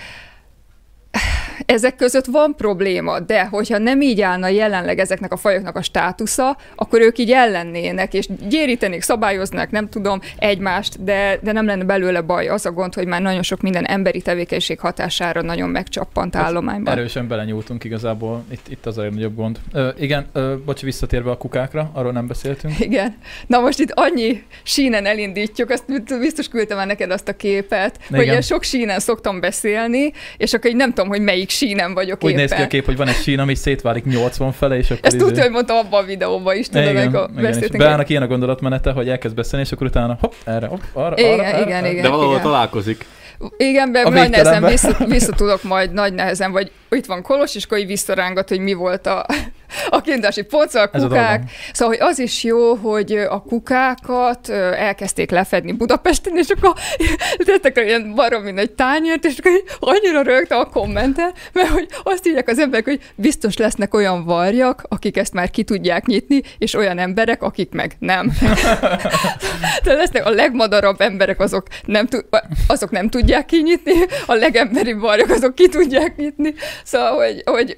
ezek 1.66 1.96
között 1.96 2.26
van 2.26 2.56
probléma, 2.58 3.20
de 3.20 3.46
hogyha 3.46 3.78
nem 3.78 4.02
így 4.02 4.22
állna 4.22 4.48
jelenleg 4.48 5.00
ezeknek 5.00 5.32
a 5.32 5.38
fajoknak 5.38 5.76
a 5.76 5.82
státusza, 5.82 6.58
akkor 6.76 7.02
ők 7.02 7.18
így 7.18 7.32
ellennének, 7.32 8.14
és 8.14 8.28
gyérítenék, 8.48 9.02
szabályoznák, 9.02 9.72
nem 9.72 9.90
tudom, 9.90 10.20
egymást, 10.38 11.04
de, 11.04 11.40
de 11.42 11.52
nem 11.52 11.66
lenne 11.66 11.84
belőle 11.84 12.22
baj. 12.22 12.48
Az 12.48 12.66
a 12.66 12.72
gond, 12.72 12.94
hogy 12.94 13.08
már 13.08 13.22
nagyon 13.22 13.44
sok 13.44 13.62
minden 13.62 13.86
emberi 13.86 14.22
tevékenység 14.22 14.80
hatására 14.80 15.42
nagyon 15.42 15.70
megcsappant 15.70 16.36
állományban. 16.36 16.94
Erősen 16.94 17.28
belenyúltunk 17.28 17.84
igazából, 17.84 18.44
itt, 18.52 18.68
itt 18.70 18.86
az 18.86 18.98
a 18.98 19.02
legnagyobb 19.02 19.36
gond. 19.36 19.60
Ö, 19.74 19.90
igen, 19.98 20.26
ö, 20.34 20.56
bocs, 20.66 20.82
visszatérve 20.82 21.32
a 21.32 21.38
kukákra, 21.38 21.90
arról 21.94 22.12
nem 22.12 22.28
beszéltünk. 22.28 22.80
Igen. 22.80 23.18
Na 23.48 23.60
most 23.60 23.80
itt 23.80 23.92
annyi 23.92 24.44
sínen 24.64 25.06
elindítjuk, 25.06 25.70
azt 25.70 26.20
biztos 26.20 26.48
küldtem 26.48 26.78
már 26.78 26.88
neked 26.88 27.12
azt 27.12 27.28
a 27.28 27.36
képet, 27.36 28.00
Igen. 28.08 28.20
hogy 28.20 28.26
ilyen 28.26 28.42
sok 28.42 28.64
sínen 28.64 29.00
szoktam 29.00 29.40
beszélni, 29.40 30.12
és 30.38 30.54
akkor 30.54 30.70
így 30.70 30.76
nem 30.76 30.94
tudom, 30.94 31.10
hogy 31.10 31.22
melyik 31.22 31.45
sínen 31.50 31.94
vagyok 31.94 32.24
Úgy 32.24 32.30
éppen. 32.32 32.42
néz 32.42 32.52
ki 32.52 32.62
a 32.62 32.68
kép, 32.68 32.86
hogy 32.86 32.98
van 32.98 33.08
egy 33.08 33.16
sín, 33.16 33.40
ami 33.40 33.56
szétválik 33.56 34.06
80 34.06 34.52
fele, 34.52 34.78
és 34.78 34.90
akkor 34.92 35.06
Ezt 35.06 35.16
izé- 35.16 35.26
tudja, 35.28 35.44
hogy 35.44 35.52
mondtam 35.52 35.78
abban 35.78 36.04
a 36.04 36.06
videóban 36.06 36.58
is, 36.58 36.68
tudod, 36.70 36.88
amikor 36.96 37.28
igen, 37.32 37.36
és 37.36 37.42
beszéltünk. 37.42 37.78
beállnak 37.84 38.10
ilyen 38.10 38.22
a 38.22 38.28
gondolatmenete, 38.28 38.92
hogy 38.92 39.10
elkezd 39.10 39.36
beszélni, 39.36 39.66
és 39.66 39.72
akkor 39.72 39.88
utána 39.88 40.18
hopp, 40.22 40.32
erre, 40.46 40.68
hopp, 40.68 40.82
arra, 40.94 41.16
Igen, 41.18 41.32
arra, 41.34 41.44
erre, 41.44 41.62
igen, 41.62 41.78
erre. 41.78 41.92
igen. 41.92 42.04
De 42.04 42.10
valahol 42.10 42.40
találkozik. 42.42 43.06
Igen, 43.58 43.92
be 43.92 44.10
nagy 44.10 44.30
nehezen 44.30 44.64
vissza, 44.66 44.98
vissza 45.08 45.32
tudok 45.32 45.64
majd 45.64 45.94
nagy 45.94 46.14
nehezen, 46.14 46.52
vagy 46.52 46.72
itt 46.90 47.06
van 47.06 47.22
Kolos, 47.22 47.56
és 47.56 47.64
akkor 47.66 47.78
így 47.78 47.88
visszarángat, 47.88 48.50
hogy 48.50 48.60
mi 48.60 48.74
volt 48.74 49.08
a, 49.08 49.26
a 49.90 50.02
kiindulási 50.02 50.42
pont, 50.42 50.70
szóval 50.70 50.90
a 50.94 50.98
a 50.98 51.02
kukák. 51.02 51.28
dolgom. 51.28 51.48
Szóval, 51.74 51.98
hogy 51.98 52.08
az 52.08 52.20
is 52.20 52.44
jó, 52.44 52.74
hogy 52.76 53.12
a 53.12 53.42
kukákat 53.42 54.50
elkezdték 54.50 55.32
lefedni 55.32 55.72
Budapesten, 55.72 56.38
és 56.38 56.50
akkor 56.50 56.74
tettek 57.46 57.86
ilyen 57.86 58.14
baromi 58.16 58.52
nagy 58.52 58.72
tányért, 58.72 59.26
és 59.26 59.38
akkor 59.38 59.64
annyira 59.80 60.22
rögtem 60.22 60.60
a 60.60 60.66
kommenten, 60.66 61.34
mert 61.54 61.70
hogy 61.70 61.88
azt 62.04 62.28
írják 62.28 62.48
az 62.48 62.60
emberek, 62.60 62.86
hogy 62.86 63.00
biztos 63.16 63.58
lesznek 63.58 63.94
olyan 63.94 64.26
varjak, 64.26 64.84
akik 64.90 65.18
ezt 65.18 65.34
már 65.34 65.50
ki 65.50 65.64
tudják 65.64 66.06
nyitni, 66.06 66.42
és 66.58 66.74
olyan 66.74 66.98
emberek, 66.98 67.44
akik 67.44 67.72
meg 67.72 67.96
nem. 68.00 68.32
De 69.84 69.94
lesznek 69.94 70.26
a 70.26 70.30
legmadarabb 70.30 71.02
emberek, 71.02 71.40
azok 71.40 71.68
nem, 71.86 72.08
azok 72.68 72.92
nem 72.92 73.10
tudják 73.10 73.46
kinyitni, 73.46 73.94
a 74.26 74.34
legemberibb 74.34 75.00
varjak, 75.00 75.30
azok 75.30 75.56
ki 75.56 75.70
tudják 75.70 76.16
nyitni. 76.16 76.54
Szóval, 76.84 77.16
hogy, 77.16 77.42
hogy 77.46 77.76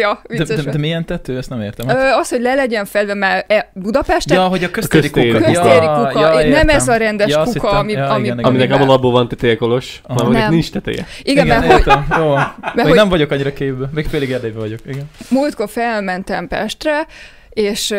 ja, 0.04 0.20
De, 0.28 0.36
vicces. 0.36 0.64
de, 0.64 0.70
de 0.70 0.78
milyen 0.78 1.04
tető? 1.04 1.36
Ezt 1.36 1.48
nem 1.48 1.60
értem. 1.62 1.88
Ö, 1.88 1.92
az, 1.92 2.28
hogy 2.28 2.40
le 2.40 2.54
legyen 2.54 2.84
fedve, 2.84 3.14
mert 3.14 3.52
e, 3.52 3.70
Budapesten 3.74 4.36
Ja, 4.36 4.46
hogy 4.46 4.64
a 4.64 4.70
köztéri, 4.70 5.10
köztéri. 5.10 5.28
kuka. 5.32 5.44
Köztéri 5.44 5.84
ja, 5.84 6.06
kuka, 6.12 6.40
ja, 6.42 6.48
nem 6.50 6.68
ez 6.68 6.88
a 6.88 6.96
rendes 6.96 7.28
ja, 7.30 7.38
kuka, 7.42 7.52
hittem- 7.52 7.76
ami- 7.76 7.92
ja, 7.92 8.08
ami- 8.10 8.24
igen. 8.24 8.38
Aminek 8.38 8.70
Amiben- 8.70 8.88
abból 8.90 9.10
van 9.12 9.28
hanem 10.08 10.32
Nem. 10.32 10.52
nincs 10.52 10.70
teteje. 10.70 11.06
Igen, 11.22 11.44
igen, 11.46 11.58
mert 11.60 11.72
hogy, 11.72 11.78
értem. 11.86 12.06
Jó. 12.18 12.34
Még 12.74 12.84
hogy- 12.84 12.94
nem 12.94 13.08
vagyok 13.08 13.30
annyira 13.30 13.52
képbe. 13.52 13.88
Még 13.94 14.06
félig 14.06 14.32
Erdélyben 14.32 14.60
vagyok. 14.60 14.78
Igen. 14.86 15.10
múltkor 15.30 15.68
felmentem 15.68 16.48
Pestre, 16.48 17.06
és, 17.58 17.94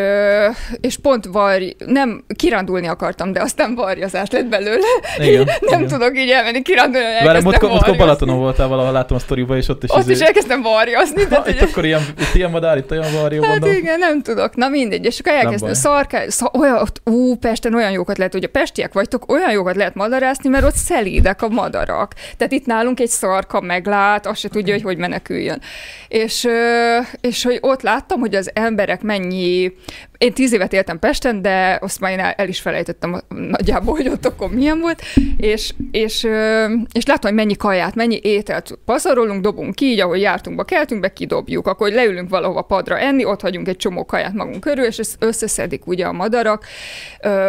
és 0.80 0.96
pont 1.02 1.24
varj, 1.24 1.76
nem 1.86 2.24
kirándulni 2.36 2.86
akartam, 2.86 3.32
de 3.32 3.40
aztán 3.40 3.74
varjazás 3.74 4.30
lett 4.30 4.46
belőle. 4.46 4.86
Igen, 5.18 5.44
nem 5.60 5.82
igen. 5.82 5.86
tudok 5.86 6.18
így 6.18 6.30
elmenni 6.30 6.62
kirándulni, 6.62 7.06
hogy 7.06 7.14
Várj, 7.14 7.26
elkezdtem 7.26 7.42
múltkor, 7.50 7.68
múltkor. 7.70 7.96
Balatonon 7.96 8.38
voltál 8.38 8.68
valahol, 8.68 8.92
láttam 8.92 9.16
a 9.16 9.20
sztoriba, 9.20 9.56
és 9.56 9.68
ott 9.68 9.82
is 9.84 9.90
Ott 9.90 10.04
is 10.04 10.10
izé- 10.10 10.26
elkezdtem 10.26 10.62
varjazni, 10.62 11.24
de 11.24 11.36
Ha, 11.36 11.48
itt 11.48 11.60
akkor 11.60 11.84
ilyen, 11.84 12.00
itt 12.18 12.34
ilyen 12.34 12.50
madár, 12.50 12.76
itt 12.76 12.90
olyan 12.90 13.12
varjó, 13.20 13.42
Hát 13.42 13.50
mondom. 13.50 13.70
igen, 13.78 13.98
nem 13.98 14.22
tudok. 14.22 14.56
Na 14.56 14.68
mindegy, 14.68 15.04
és 15.04 15.18
akkor 15.18 15.32
elkezdtem 15.32 15.68
baj. 15.68 15.74
szarkál, 15.74 16.30
szar, 16.30 16.50
olyan, 16.58 16.76
ott, 16.76 17.00
ú, 17.04 17.36
Pesten 17.36 17.74
olyan 17.74 17.90
jókat 17.90 18.16
lehet, 18.18 18.32
hogy 18.32 18.44
a 18.44 18.48
pestiek 18.48 18.92
vagytok, 18.92 19.32
olyan 19.32 19.50
jókat 19.52 19.76
lehet 19.76 19.94
madarászni, 19.94 20.48
mert 20.48 20.64
ott 20.64 20.74
szelídek 20.74 21.42
a 21.42 21.48
madarak. 21.48 22.12
Tehát 22.36 22.52
itt 22.52 22.66
nálunk 22.66 23.00
egy 23.00 23.08
szarka 23.08 23.60
meglát, 23.60 24.26
azt 24.26 24.40
se 24.40 24.48
tudja, 24.48 24.72
hogy 24.74 24.82
hogy 24.82 24.96
meneküljön. 24.96 25.60
És, 26.08 26.48
és 27.20 27.42
hogy 27.44 27.58
ott 27.60 27.82
láttam, 27.82 28.20
hogy 28.20 28.34
az 28.34 28.50
emberek 28.54 29.02
mennyi, 29.02 29.48
én 30.20 30.32
tíz 30.32 30.52
évet 30.52 30.72
éltem 30.72 30.98
Pesten, 30.98 31.42
de 31.42 31.78
azt 31.80 32.00
már 32.00 32.12
én 32.12 32.18
el, 32.18 32.30
el 32.30 32.48
is 32.48 32.60
felejtettem 32.60 33.20
nagyjából, 33.28 33.94
hogy 33.94 34.08
ott 34.08 34.26
akkor 34.26 34.50
milyen 34.50 34.80
volt, 34.80 35.02
és, 35.36 35.72
és, 35.90 36.28
és 36.92 37.06
láttam, 37.06 37.30
hogy 37.30 37.34
mennyi 37.34 37.56
kaját, 37.56 37.94
mennyi 37.94 38.20
ételt 38.22 38.78
pazarolunk, 38.84 39.42
dobunk 39.42 39.74
ki, 39.74 39.84
így 39.84 40.00
ahogy 40.00 40.20
jártunk 40.20 40.56
be, 40.56 40.64
keltünk 40.64 41.00
be, 41.00 41.12
kidobjuk, 41.12 41.66
akkor 41.66 41.90
leülünk 41.90 42.28
valahova 42.28 42.62
padra 42.62 42.98
enni, 42.98 43.24
ott 43.24 43.40
hagyunk 43.40 43.68
egy 43.68 43.76
csomó 43.76 44.04
kaját 44.04 44.32
magunk 44.32 44.60
körül, 44.60 44.84
és 44.84 44.98
ezt 44.98 45.16
összeszedik 45.18 45.86
ugye 45.86 46.06
a 46.06 46.12
madarak. 46.12 46.64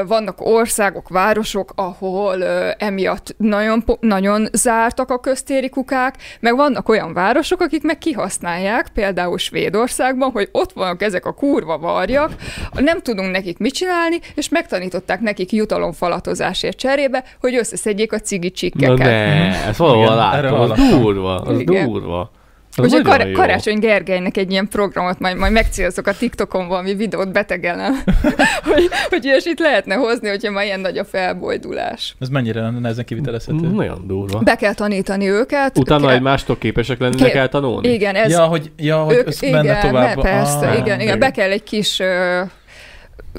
Vannak 0.07 0.45
országok, 0.45 1.09
városok, 1.09 1.71
ahol 1.75 2.43
emiatt 2.77 3.35
nagyon, 3.37 3.83
nagyon 3.99 4.47
zártak 4.51 5.09
a 5.09 5.19
köztéri 5.19 5.69
kukák, 5.69 6.15
meg 6.39 6.55
vannak 6.55 6.89
olyan 6.89 7.13
városok, 7.13 7.61
akik 7.61 7.83
meg 7.83 7.97
kihasználják, 7.97 8.87
például 8.93 9.37
Svédországban, 9.37 10.31
hogy 10.31 10.49
ott 10.51 10.71
vannak 10.71 11.01
ezek 11.01 11.25
a 11.25 11.33
kurva 11.33 11.77
varjak, 11.91 12.35
nem 12.73 13.01
tudunk 13.01 13.31
nekik 13.31 13.57
mit 13.57 13.73
csinálni, 13.73 14.19
és 14.35 14.49
megtanították 14.49 15.19
nekik 15.19 15.51
jutalomfalatozásért 15.51 16.77
cserébe, 16.77 17.23
hogy 17.39 17.55
összeszedjék 17.55 18.13
a 18.13 18.19
cigi 18.19 18.47
Na 18.47 18.53
csikkeket. 18.53 18.97
ne, 18.97 19.65
ezt 19.67 19.77
valahol 19.77 20.35
erről 20.35 20.53
az 20.53 20.79
durva, 20.89 21.35
az 21.35 21.59
Igen. 21.59 21.85
durva. 21.89 22.31
Úgyhogy 22.77 23.01
kar-. 23.01 23.31
Karácsony 23.31 23.79
Gergelynek 23.79 24.37
egy 24.37 24.51
ilyen 24.51 24.67
programot 24.67 25.19
majd, 25.19 25.37
majd 25.37 25.51
megcélzok 25.51 26.07
a 26.07 26.13
TikTokon 26.17 26.67
valami 26.67 26.95
videót 26.95 27.31
betegelem, 27.31 27.93
hogy, 28.73 28.89
hogy 29.09 29.25
ilyesmit 29.25 29.59
lehetne 29.59 29.95
hozni, 29.95 30.29
hogyha 30.29 30.51
már 30.51 30.63
ilyen 30.65 30.79
nagy 30.79 30.97
a 30.97 31.05
felbojdulás. 31.05 32.15
Ez 32.19 32.29
mennyire 32.29 32.69
nehezen 32.69 33.05
kivitelezhető? 33.05 33.67
Nagyon 33.67 34.07
durva. 34.07 34.39
Be 34.39 34.55
kell 34.55 34.73
tanítani 34.73 35.29
őket. 35.29 35.77
Utána 35.77 36.05
kell, 36.05 36.15
egymástól 36.15 36.57
képesek 36.57 36.99
lennének 36.99 37.31
Ké- 37.31 37.35
eltanulni? 37.35 37.87
Igen, 37.93 38.15
ez, 38.15 38.31
Ja, 38.31 38.43
hogy, 38.43 38.71
ja, 38.77 38.97
hogy 38.97 39.15
ők, 39.15 39.27
ez 39.27 39.41
igen, 39.41 39.65
menne 39.65 39.81
tovább. 39.81 40.15
ne, 40.15 40.21
persze, 40.21 40.67
Ah, 40.67 40.77
igen, 40.77 40.99
igen, 40.99 41.19
be 41.19 41.31
kell 41.31 41.49
egy 41.51 41.63
kis 41.63 42.01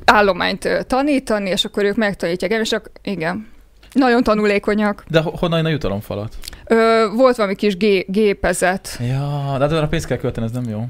állományt 0.04 0.84
tanítani, 0.86 1.50
és 1.50 1.64
akkor 1.64 1.84
ők 1.84 1.96
megtanítják, 1.96 2.50
és 2.60 2.72
akkor, 2.72 2.90
igen. 3.02 3.50
Nagyon 3.92 4.22
tanulékonyak. 4.22 5.04
De 5.08 5.20
ho- 5.20 5.38
honnan 5.38 5.64
a 5.64 5.68
jutalomfalat? 5.68 6.34
Ö, 6.66 7.06
volt 7.14 7.36
valami 7.36 7.54
kis 7.54 7.76
gé- 7.76 8.06
gépezet. 8.10 8.98
Ja, 9.00 9.54
de 9.58 9.64
hát 9.64 9.72
arra 9.72 9.86
pénzt 9.88 10.06
kell 10.06 10.16
költeni, 10.16 10.46
ez 10.46 10.52
nem 10.52 10.68
jó. 10.68 10.84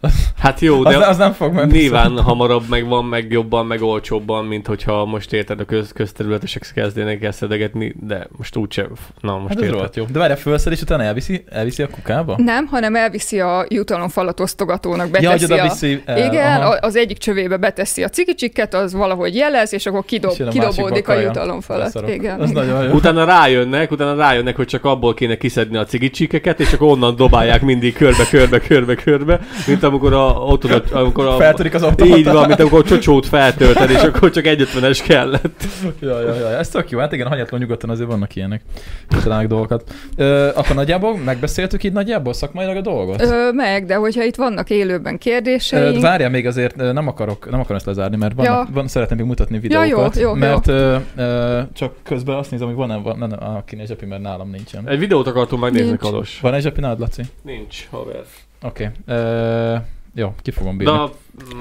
Hát 0.38 0.60
jó, 0.60 0.84
Az, 0.84 0.96
de 0.96 1.06
az 1.06 1.16
nem 1.16 1.32
fog 1.32 1.52
menni. 1.52 1.78
nyilván 1.78 2.18
hamarabb 2.22 2.62
megvan, 2.68 3.04
meg 3.04 3.32
jobban, 3.32 3.66
meg 3.66 3.82
olcsóbban, 3.82 4.44
mint 4.44 4.66
hogyha 4.66 5.04
most 5.04 5.32
érted 5.32 5.60
a 5.60 5.64
köz, 5.64 5.92
közterületesek 5.92 6.70
kezdenek 6.74 7.22
el 7.22 7.32
szedegetni, 7.32 7.94
de 8.00 8.26
most 8.36 8.56
úgyse, 8.56 8.86
na 9.20 9.38
most 9.38 9.54
Hát 9.54 9.62
érted. 9.62 9.90
jó. 9.96 10.04
De 10.04 10.18
várjál, 10.18 10.38
fölszed, 10.38 10.72
és 10.72 10.80
utána 10.82 11.02
elviszi, 11.02 11.44
elviszi 11.50 11.82
a 11.82 11.88
kukába? 11.88 12.34
Nem, 12.38 12.66
hanem 12.66 12.94
elviszi 12.96 13.40
a 13.40 13.64
jutalomfalat 13.68 14.40
osztogatónak, 14.40 15.06
Ja, 15.06 15.10
beteszi 15.30 15.44
oda 15.52 15.62
a... 15.62 15.68
viszi 15.68 16.02
el. 16.04 16.18
Igen, 16.18 16.60
aha. 16.60 16.68
a- 16.70 16.78
az 16.80 16.96
egyik 16.96 17.18
csövébe 17.18 17.56
beteszi 17.56 18.02
a 18.02 18.08
cigicsikket, 18.08 18.74
az 18.74 18.92
valahogy 18.92 19.34
jelez, 19.34 19.72
és 19.72 19.86
akkor 19.86 20.04
kidob, 20.04 20.30
És 20.32 20.40
a 20.40 20.48
kidobódik 20.48 21.08
a 21.08 21.12
kaja. 21.12 21.26
jutalomfalat. 21.26 22.08
Igen. 22.08 22.40
Az 22.40 22.50
nagyon 22.50 22.84
jó. 22.84 22.90
Utána 22.92 23.24
rájönnek, 23.24 23.90
utána 23.90 24.14
rájönnek, 24.14 24.56
hogy 24.56 24.66
csak 24.66 24.84
abból 24.84 25.14
kéne 25.14 25.36
kiszedni 25.36 25.76
a 25.76 25.84
cigicsikeket, 25.84 26.60
és 26.60 26.72
akkor 26.72 26.88
onnan 26.88 27.16
dobálják 27.16 27.62
mindig 27.62 27.94
körbe, 27.94 28.24
körbe, 28.30 28.58
körbe, 28.60 28.94
körbe, 28.94 29.40
mint 29.66 29.82
amikor 29.90 30.12
a, 30.12 30.58
tudod, 30.58 30.84
amikor 30.92 31.26
a... 31.26 31.36
Feltörik 31.36 31.74
az 31.74 31.82
automata. 31.82 32.16
Így 32.18 32.24
van, 32.24 32.46
mint 32.46 32.60
amikor 32.60 32.78
a 32.80 32.82
csocsót 32.84 33.26
feltölted, 33.26 33.90
és 33.90 34.02
akkor 34.02 34.30
csak 34.30 34.44
150-es 34.46 35.00
kellett. 35.06 35.64
Ja, 36.00 36.20
ja, 36.20 36.34
ja, 36.34 36.46
ez 36.58 36.68
tök 36.68 36.90
jó. 36.90 36.98
Hát 36.98 37.12
igen, 37.12 37.26
hanyatlan 37.26 37.60
nyugodtan 37.60 37.90
azért 37.90 38.08
vannak 38.08 38.36
ilyenek. 38.36 38.62
Kitalálnak 39.08 39.46
dolgokat. 39.48 39.90
Ö, 40.16 40.48
akkor 40.54 40.76
nagyjából 40.76 41.16
megbeszéltük 41.16 41.84
így 41.84 41.92
nagyjából 41.92 42.32
szakmailag 42.32 42.76
a 42.76 42.80
dolgot? 42.80 43.22
Ö, 43.22 43.50
meg, 43.52 43.84
de 43.86 43.94
hogyha 43.94 44.22
itt 44.24 44.36
vannak 44.36 44.70
élőben 44.70 45.14
Ö, 45.14 45.16
kérdéseink, 45.16 46.00
Várjál 46.02 46.30
még 46.30 46.46
azért, 46.46 46.76
nem 46.76 47.08
akarok, 47.08 47.50
nem 47.50 47.60
akarom 47.60 47.76
ezt 47.76 47.86
lezárni, 47.86 48.16
mert 48.16 48.34
van, 48.34 48.44
Ja. 48.44 48.68
van 48.72 48.88
szeretném 48.88 49.18
még 49.18 49.26
mutatni 49.26 49.60
Ja, 49.62 49.84
jó, 49.84 49.88
videókat. 49.88 50.16
jó, 50.16 50.28
jó. 50.28 50.34
mert 50.34 50.66
Ö, 50.68 50.96
ö, 51.16 51.60
csak 51.72 51.94
közben 52.02 52.36
azt 52.36 52.50
nézem, 52.50 52.66
hogy 52.66 52.76
van-e, 52.76 52.96
van, 52.96 53.18
nem, 53.18 53.32
akinél 53.56 53.86
zsepi, 53.86 54.06
mert 54.06 54.22
nálam 54.22 54.50
nincsen. 54.50 54.88
Egy 54.88 54.98
videót 54.98 55.26
akartunk 55.26 55.62
megnézni, 55.62 55.86
Nincs. 55.86 56.00
Kalos. 56.00 56.38
Van 56.42 56.54
egy 56.54 56.62
zsepi 56.62 56.80
nálad, 56.80 57.00
Laci? 57.00 57.22
Nincs, 57.42 57.86
haver. 57.90 58.22
Oké. 58.62 58.90
Okay. 59.08 59.78
Jó, 60.14 60.34
ki 60.42 60.50
fogom 60.50 60.76
bírni. 60.76 60.92
De 60.92 60.98
a 60.98 61.10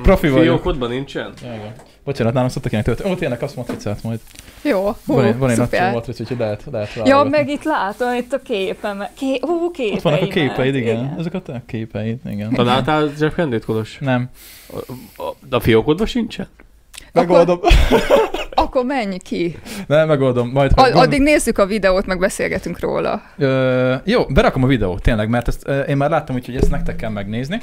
Profi 0.02 0.28
vagyok. 0.30 0.44
fiókodban 0.44 0.90
nincsen? 0.90 1.34
Ja, 1.44 1.54
igen. 1.54 1.74
Bocsánat, 2.04 2.34
nálam 2.34 2.50
szoktak 2.50 2.72
ilyenek 2.72 2.90
történni. 2.90 3.14
Ó, 3.16 3.18
tényleg 3.18 3.44
azt 3.44 3.56
matricát 3.56 4.04
majd. 4.04 4.20
jó, 4.64 4.86
hú, 5.06 5.14
van, 5.14 5.26
egy- 5.26 5.38
van 5.38 5.50
egy 5.50 5.58
nagy 5.58 5.70
matric, 5.94 6.20
úgyhogy 6.20 6.38
lehet, 6.38 6.64
lehet 6.72 6.94
Ja, 6.94 7.02
válogatni. 7.04 7.30
meg 7.30 7.50
itt 7.50 7.64
látom, 7.64 8.14
itt 8.14 8.34
a 8.34 8.42
képem. 8.42 9.04
Ké, 9.18 9.38
hú, 9.42 9.72
képeimet. 9.72 9.98
Ott 9.98 10.02
vannak 10.04 10.22
a 10.22 10.28
képeid, 10.28 10.76
igen. 10.76 11.16
Ezek 11.18 11.34
a 11.34 11.42
te 11.42 11.64
képeid, 11.66 12.20
igen. 12.26 12.54
Találtál 12.54 13.12
Jeff 13.20 13.36
Kendét, 13.36 13.66
Kolos? 13.66 13.98
Nem. 14.00 14.30
A, 14.74 14.78
a, 15.24 15.36
de 15.50 15.56
a 15.56 15.60
fiókodban 15.60 16.06
sincsen? 16.08 16.48
Megoldom. 17.14 17.60
Akkor 18.54 18.86
menj 18.86 19.18
ki. 19.18 19.58
Nem, 19.88 20.08
megoldom. 20.08 20.50
Majd, 20.50 20.72
ha 20.76 20.84
gond- 20.84 20.96
addig 20.96 21.22
nézzük 21.22 21.58
a 21.58 21.66
videót, 21.66 22.06
meg 22.06 22.20
beszélgetünk 22.20 22.80
róla. 22.80 23.22
Ö, 23.38 23.96
jó, 24.04 24.26
berakom 24.26 24.64
a 24.64 24.68
videót, 24.68 25.02
tényleg, 25.02 25.30
mert 25.30 25.48
ezt 25.48 25.68
ö, 25.68 25.80
én 25.80 25.98
már 25.98 26.10
láttam, 26.10 26.36
úgyhogy 26.36 26.56
ezt 26.56 26.70
nektek 26.72 26.96
kell 26.96 27.10
megnézni. 27.10 27.58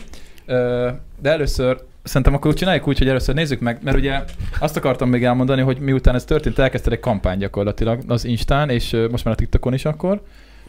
Ö, 0.46 0.88
de 1.22 1.30
először 1.30 1.78
szerintem 2.02 2.34
akkor 2.34 2.54
csináljuk 2.54 2.88
úgy, 2.88 2.98
hogy 2.98 3.08
először 3.08 3.34
nézzük 3.34 3.60
meg, 3.60 3.78
mert 3.82 3.96
ugye 3.96 4.22
azt 4.60 4.76
akartam 4.76 5.08
még 5.08 5.24
elmondani, 5.24 5.62
hogy 5.62 5.78
miután 5.78 6.14
ez 6.14 6.24
történt, 6.24 6.58
elkezdted 6.58 6.92
egy 6.92 7.00
kampány 7.00 7.38
gyakorlatilag 7.38 8.00
az 8.08 8.24
Instán, 8.24 8.70
és 8.70 8.96
most 9.10 9.24
már 9.24 9.34
a 9.34 9.36
TikTokon 9.36 9.74
is 9.74 9.84
akkor. 9.84 10.20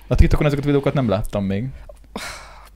A 0.08 0.16
TikTokon 0.16 0.46
ezeket 0.46 0.64
a 0.64 0.68
videókat 0.68 0.94
nem 0.94 1.10
láttam 1.10 1.44
még. 1.46 1.66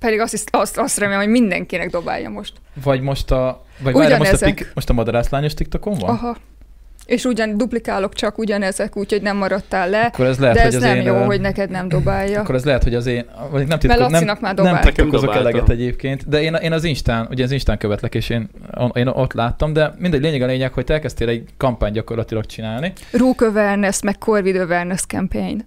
Pedig 0.02 0.20
azt, 0.20 0.32
hisz- 0.32 0.48
azt, 0.52 0.78
azt 0.78 0.98
remélem, 0.98 1.22
hogy 1.22 1.32
mindenkinek 1.32 1.90
dobálja 1.90 2.30
most. 2.30 2.54
Vagy 2.84 3.02
most 3.02 3.32
a, 3.32 3.66
vagy 3.80 3.94
várjál, 3.94 4.18
most 4.18 4.42
a, 4.42 4.54
most 4.74 4.90
a 4.90 4.94
madarászlányos 4.94 5.54
TikTokon 5.54 5.98
van? 5.98 6.10
Aha. 6.10 6.36
És 7.06 7.24
ugyan 7.24 7.58
duplikálok 7.58 8.14
csak 8.14 8.38
ugyanezek, 8.38 8.98
úgyhogy 8.98 9.22
nem 9.22 9.38
maradtál 9.38 9.90
le. 9.90 10.02
Akkor 10.02 10.26
ez 10.26 10.40
lehet, 10.40 10.56
de 10.56 10.62
hogy 10.64 10.70
ez 10.70 10.76
az 10.76 10.82
nem 10.84 10.96
én, 10.96 11.02
jó, 11.04 11.16
ö, 11.16 11.24
hogy 11.24 11.42
neked 11.42 11.70
nem 11.70 11.88
dobálja. 11.88 12.40
Akkor 12.40 12.56
ez 12.56 12.66
lehet, 12.66 12.84
hogy 12.84 12.96
az 12.96 13.06
én, 13.06 13.26
vagy 13.52 13.68
nem 13.68 13.68
Mert 13.68 13.80
titkos, 13.82 13.98
nem, 13.98 14.26
már 14.26 14.40
nem 14.42 14.56
dobált. 14.56 14.84
titkolkozok 14.86 15.28
Nekem 15.30 15.46
eleget 15.46 15.70
egyébként, 15.70 16.30
de 16.30 16.42
én, 16.42 16.54
én 16.54 16.72
az 16.72 16.84
Instán, 16.84 17.28
ugye 17.30 17.44
az 17.44 17.52
Instán 17.52 17.78
követlek, 17.78 18.16
és 18.16 18.30
én, 18.30 18.50
én 18.94 19.08
ott 19.08 19.34
láttam, 19.34 19.74
de 19.74 19.94
mindegy, 19.98 20.22
lényeg 20.22 20.42
a 20.42 20.46
lényeg, 20.46 20.74
hogy 20.74 20.84
te 20.84 20.94
elkezdtél 20.94 21.28
egy 21.30 21.44
kampány 21.58 21.92
gyakorlatilag 21.92 22.46
csinálni. 22.46 22.94
Rook 23.12 23.42
awareness, 23.42 24.02
meg 24.02 24.18
Corvid 24.18 24.56
awareness 24.56 25.02
campaign. 25.06 25.66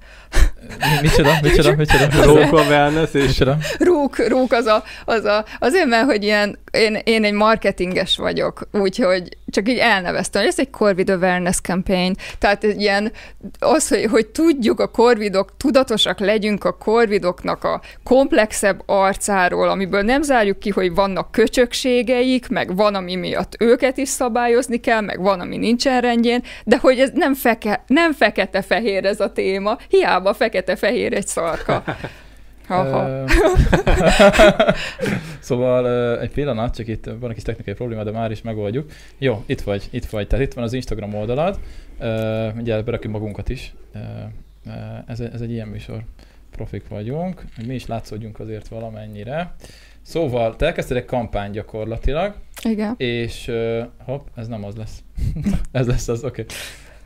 Mi- 0.78 0.98
Micsoda, 1.02 1.30
micsoda, 1.42 1.76
micsoda? 1.76 2.24
Róka 2.24 2.62
wellness, 2.62 3.14
és 3.14 3.26
Micsoda? 3.26 3.56
Rúk, 3.78 4.28
rúk 4.28 4.52
az 4.52 4.66
a, 4.66 4.82
az 5.04 5.24
a, 5.24 5.44
azért, 5.58 5.86
mert 5.86 6.04
hogy 6.04 6.22
ilyen, 6.22 6.58
én, 6.74 6.98
én 7.04 7.24
egy 7.24 7.32
marketinges 7.32 8.16
vagyok, 8.16 8.68
úgyhogy 8.72 9.28
csak 9.46 9.68
így 9.68 9.78
elneveztem, 9.78 10.40
hogy 10.42 10.50
ez 10.50 10.58
egy 10.58 10.70
Corvid 10.70 11.10
Awareness 11.10 11.60
campaign, 11.60 12.14
tehát 12.38 12.64
egy 12.64 12.80
ilyen, 12.80 13.12
az, 13.58 13.88
hogy, 13.88 14.04
hogy 14.10 14.26
tudjuk 14.26 14.80
a 14.80 14.86
korvidok, 14.86 15.56
tudatosak 15.56 16.18
legyünk 16.18 16.64
a 16.64 16.72
korvidoknak 16.72 17.64
a 17.64 17.80
komplexebb 18.02 18.82
arcáról, 18.86 19.68
amiből 19.68 20.02
nem 20.02 20.22
zárjuk 20.22 20.58
ki, 20.58 20.70
hogy 20.70 20.94
vannak 20.94 21.32
köcsökségeik, 21.32 22.48
meg 22.48 22.76
van, 22.76 22.94
ami 22.94 23.14
miatt 23.14 23.56
őket 23.58 23.96
is 23.96 24.08
szabályozni 24.08 24.80
kell, 24.80 25.00
meg 25.00 25.20
van, 25.20 25.40
ami 25.40 25.56
nincsen 25.56 26.00
rendjén, 26.00 26.42
de 26.64 26.78
hogy 26.80 26.98
ez 26.98 27.10
nem, 27.14 27.34
feke, 27.34 27.84
nem 27.86 28.12
fekete-fehér 28.12 29.04
ez 29.04 29.20
a 29.20 29.32
téma, 29.32 29.78
hiába 29.88 30.34
fekete-fehér 30.34 31.12
egy 31.12 31.26
szarka. 31.26 31.82
Ha-ha. 32.66 33.08
Ö, 33.08 33.24
szóval 35.40 35.86
egy 36.20 36.30
pillanat, 36.30 36.74
csak 36.76 36.86
itt 36.88 37.04
van 37.04 37.28
egy 37.28 37.34
kis 37.34 37.42
technikai 37.44 37.74
probléma, 37.74 38.02
de 38.04 38.10
már 38.10 38.30
is 38.30 38.42
megoldjuk. 38.42 38.90
Jó, 39.18 39.42
itt 39.46 39.60
vagy, 39.60 39.88
itt 39.90 40.04
vagy. 40.04 40.26
Tehát 40.26 40.44
itt 40.46 40.54
van 40.54 40.64
az 40.64 40.72
Instagram 40.72 41.14
oldalad. 41.14 41.58
Ugye 42.58 42.82
berakjuk 42.82 43.12
magunkat 43.12 43.48
is. 43.48 43.74
Ez, 45.06 45.20
egy- 45.20 45.30
ez 45.34 45.40
egy 45.40 45.50
ilyen 45.50 45.68
műsor. 45.68 46.02
Profik 46.50 46.88
vagyunk, 46.88 47.44
hogy 47.56 47.66
mi 47.66 47.74
is 47.74 47.86
látszódjunk 47.86 48.40
azért 48.40 48.68
valamennyire. 48.68 49.54
Szóval 50.02 50.56
te 50.56 50.66
elkezdted 50.66 50.96
egy 50.96 51.04
kampány 51.04 51.50
gyakorlatilag, 51.50 52.34
Igen. 52.62 52.94
és 52.96 53.50
hopp, 54.04 54.26
ez 54.34 54.46
nem 54.48 54.64
az 54.64 54.76
lesz. 54.76 55.02
ez 55.72 55.86
lesz 55.86 56.08
az, 56.08 56.24
oké. 56.24 56.42
Okay. 56.42 56.56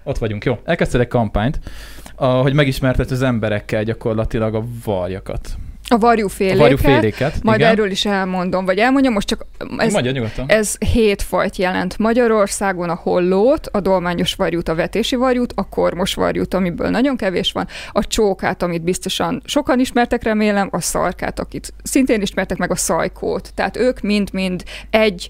Ott 0.03 0.19
vagyunk, 0.19 0.45
jó. 0.45 0.59
Elkezdted 0.65 1.01
egy 1.01 1.09
kampányt, 1.09 1.61
a, 2.19 2.27
hogy 2.27 2.53
megismerted 2.53 3.11
az 3.11 3.23
emberekkel 3.23 3.83
gyakorlatilag 3.85 4.55
a 4.55 4.65
varjakat. 4.85 5.49
A 5.91 5.99
varjú 5.99 6.25
A 6.27 6.29
féléket, 6.29 6.59
varjúféléket. 6.61 7.43
majd 7.43 7.59
igen. 7.59 7.71
erről 7.71 7.91
is 7.91 8.05
elmondom, 8.05 8.65
vagy 8.65 8.79
elmondjam, 8.79 9.13
most 9.13 9.29
csak 9.29 9.47
ez, 9.79 9.93
Magyar 9.93 10.13
nyugodtan. 10.13 10.45
ez 10.49 10.77
hét 10.79 11.23
fajt 11.23 11.57
jelent 11.57 11.99
Magyarországon, 11.99 12.89
a 12.89 12.95
hollót, 12.95 13.67
a 13.67 13.81
dolmányos 13.81 14.35
varjút, 14.35 14.69
a 14.69 14.75
vetési 14.75 15.17
varjút, 15.17 15.53
a 15.57 15.69
kormos 15.69 16.15
varjút, 16.15 16.55
amiből 16.55 16.89
nagyon 16.89 17.17
kevés 17.17 17.53
van, 17.53 17.67
a 17.93 18.07
csókát, 18.07 18.63
amit 18.63 18.83
biztosan 18.83 19.43
sokan 19.45 19.81
ismertek, 19.81 20.23
remélem, 20.23 20.69
a 20.73 20.81
szarkát, 20.81 21.41
akit 21.41 21.73
szintén 21.83 22.23
ismertek, 22.23 22.59
meg 22.59 22.71
a 22.71 22.77
szajkót. 22.77 23.51
Tehát 23.55 23.77
ők 23.77 24.01
mind-mind 24.01 24.63
egy, 24.91 25.29